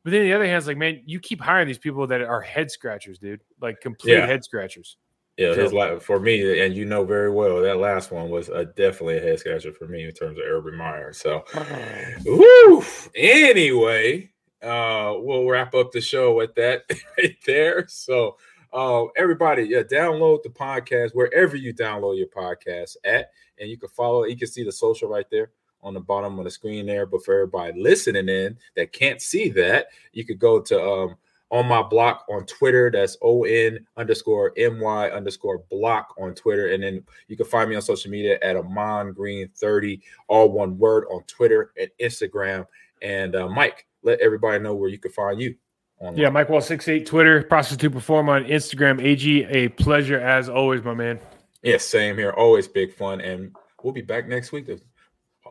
But 0.04 0.12
then 0.12 0.24
the 0.24 0.34
other 0.34 0.46
hand, 0.46 0.58
it's 0.58 0.68
like, 0.68 0.78
man, 0.78 1.02
you 1.06 1.20
keep 1.20 1.40
hiring 1.42 1.68
these 1.68 1.78
people 1.78 2.08
that 2.08 2.22
are 2.22 2.42
head 2.42 2.72
scratchers, 2.72 3.20
dude. 3.20 3.42
Like 3.60 3.82
complete 3.82 4.14
Yeah. 4.14 4.26
head 4.26 4.44
scratchers. 4.44 4.98
Yeah, 5.38 5.54
his 5.56 5.72
la- 5.74 5.98
for 6.00 6.20
me, 6.20 6.60
and 6.62 6.76
you 6.76 6.86
know 6.86 7.04
very 7.06 7.32
well 7.32 7.62
that 7.62 7.78
last 7.78 8.12
one 8.12 8.30
was 8.30 8.50
a, 8.50 8.66
definitely 8.66 9.18
a 9.18 9.22
head 9.22 9.40
scratcher 9.40 9.72
for 9.72 9.88
me 9.88 10.04
in 10.04 10.12
terms 10.12 10.38
of 10.38 10.44
Urban 10.46 10.76
Meyer. 10.76 11.14
So, 11.14 11.44
woo. 12.26 12.84
Anyway, 13.16 14.31
uh, 14.64 15.16
we'll 15.18 15.48
wrap 15.48 15.74
up 15.74 15.92
the 15.92 16.02
show 16.02 16.34
with 16.34 16.54
that 16.56 16.84
right 17.18 17.38
there. 17.46 17.88
So, 17.88 18.38
uh, 18.74 19.06
everybody, 19.18 19.64
yeah, 19.64 19.84
download 19.84 20.44
the 20.44 20.50
podcast 20.50 21.12
wherever 21.14 21.56
you 21.56 21.74
download 21.74 22.18
your 22.18 22.28
podcast 22.28 22.96
at, 23.04 23.32
and 23.60 23.70
you 23.70 23.78
can 23.78 23.90
follow. 23.90 24.24
You 24.26 24.38
can 24.38 24.48
see 24.48 24.64
the 24.64 24.72
social 24.72 25.10
right 25.10 25.30
there 25.30 25.52
on 25.84 25.94
the 25.94 26.00
bottom 26.00 26.38
of 26.38 26.46
the 26.46 26.52
screen 26.52 26.86
there. 26.86 27.06
But 27.06 27.24
for 27.24 27.34
everybody 27.34 27.82
listening 27.82 28.30
in 28.30 28.58
that 28.76 28.94
can't 28.94 29.22
see 29.22 29.50
that, 29.50 29.88
you 30.14 30.26
could 30.26 30.40
go 30.40 30.62
to 30.62 30.82
um, 30.82 31.16
on 31.50 31.66
my 31.68 31.82
block 31.82 32.26
on 32.30 32.46
Twitter. 32.46 32.90
That's 32.90 33.18
O 33.22 33.44
N 33.44 33.86
underscore 33.98 34.54
M 34.58 34.80
Y 34.80 35.10
underscore 35.10 35.64
block 35.70 36.16
on 36.20 36.34
Twitter. 36.34 36.68
And 36.68 36.82
then 36.82 37.04
you 37.28 37.36
can 37.36 37.46
find 37.46 37.70
me 37.70 37.76
on 37.76 37.82
social 37.82 38.10
media 38.10 38.40
at 38.42 38.56
Ahman 38.56 39.14
Green 39.14 39.50
30, 39.56 40.02
all 40.28 40.52
one 40.52 40.78
word 40.78 41.06
on 41.12 41.24
Twitter 41.24 41.72
and 41.80 41.90
Instagram. 42.00 42.66
And 43.02 43.36
uh, 43.36 43.50
Mike, 43.50 43.86
let 44.04 44.20
everybody 44.20 44.62
know 44.64 44.76
where 44.76 44.90
you 44.90 44.98
can 44.98 45.12
find 45.12 45.42
you. 45.42 45.56
Online. 46.00 46.18
Yeah, 46.18 46.30
Mike 46.30 46.50
Wall 46.50 46.62
six 46.62 46.88
eight 46.88 47.06
Twitter, 47.06 47.44
prostitute 47.44 47.92
to 47.92 47.96
perform 47.96 48.28
on 48.28 48.46
Instagram. 48.46 49.04
AG, 49.04 49.46
a 49.46 49.68
pleasure 49.70 50.20
as 50.20 50.50
always, 50.50 50.84
my 50.84 50.96
man. 50.96 51.20
Yes, 51.62 51.86
same 51.86 52.18
here. 52.18 52.32
Always 52.32 52.68
big 52.68 52.94
fun. 52.94 53.22
And 53.22 53.56
we'll 53.84 53.94
be 53.94 54.02
back 54.02 54.28
next 54.28 54.52
week 54.52 54.66
to 54.66 54.82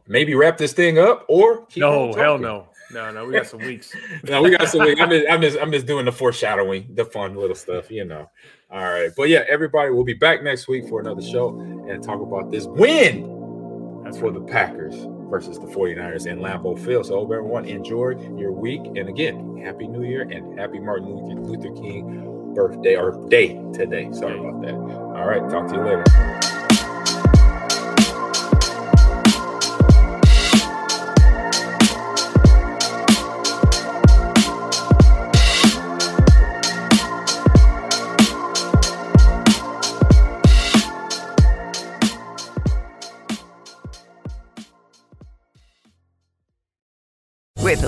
maybe 0.09 0.35
wrap 0.35 0.56
this 0.56 0.72
thing 0.72 0.98
up 0.98 1.24
or 1.28 1.66
keep 1.66 1.82
No, 1.82 2.12
hell 2.12 2.36
no, 2.36 2.66
no, 2.93 3.12
no. 3.12 3.27
We 3.27 3.32
got 3.32 3.47
some 3.47 3.60
weeks. 3.60 3.94
no, 4.24 4.43
we 4.43 4.51
got 4.51 4.68
some. 4.68 4.81
I'm 4.81 4.97
just, 5.10 5.27
I'm 5.31 5.40
just, 5.40 5.59
I'm 5.59 5.70
just 5.70 5.86
doing 5.86 6.05
the 6.05 6.12
foreshadowing, 6.12 6.97
the 6.97 7.05
fun 7.05 7.36
little 7.36 7.55
stuff, 7.55 7.89
you 7.89 8.05
know. 8.05 8.28
All 8.72 8.82
right, 8.82 9.10
but 9.16 9.28
yeah, 9.28 9.44
everybody, 9.48 9.90
we'll 9.90 10.05
be 10.05 10.14
back 10.14 10.43
next 10.43 10.66
week 10.66 10.89
for 10.89 11.01
another 11.01 11.22
show 11.22 11.60
and 11.60 12.02
talk 12.02 12.20
about 12.20 12.51
this 12.51 12.66
win 12.66 14.02
That's 14.05 14.18
for 14.18 14.32
the 14.32 14.40
Packers 14.40 15.06
versus 15.31 15.59
the 15.59 15.66
49ers 15.66 16.27
in 16.27 16.40
Lambeau 16.40 16.78
Field. 16.78 17.07
So, 17.07 17.15
hope 17.15 17.32
everyone 17.32 17.65
enjoy 17.65 18.16
your 18.36 18.52
week, 18.52 18.82
and 18.85 19.09
again, 19.09 19.62
happy 19.65 19.86
New 19.86 20.02
Year 20.02 20.23
and 20.23 20.59
happy 20.59 20.81
Martin 20.81 21.09
Luther, 21.09 21.40
Luther 21.40 21.81
King 21.81 22.27
birthday 22.55 22.97
or 22.97 23.12
day 23.28 23.55
today. 23.73 24.11
Sorry 24.12 24.39
about 24.39 24.61
that. 24.62 24.74
All 24.74 25.27
right, 25.27 25.48
talk 25.48 25.69
to 25.69 25.74
you 25.74 25.82
later. 25.82 26.60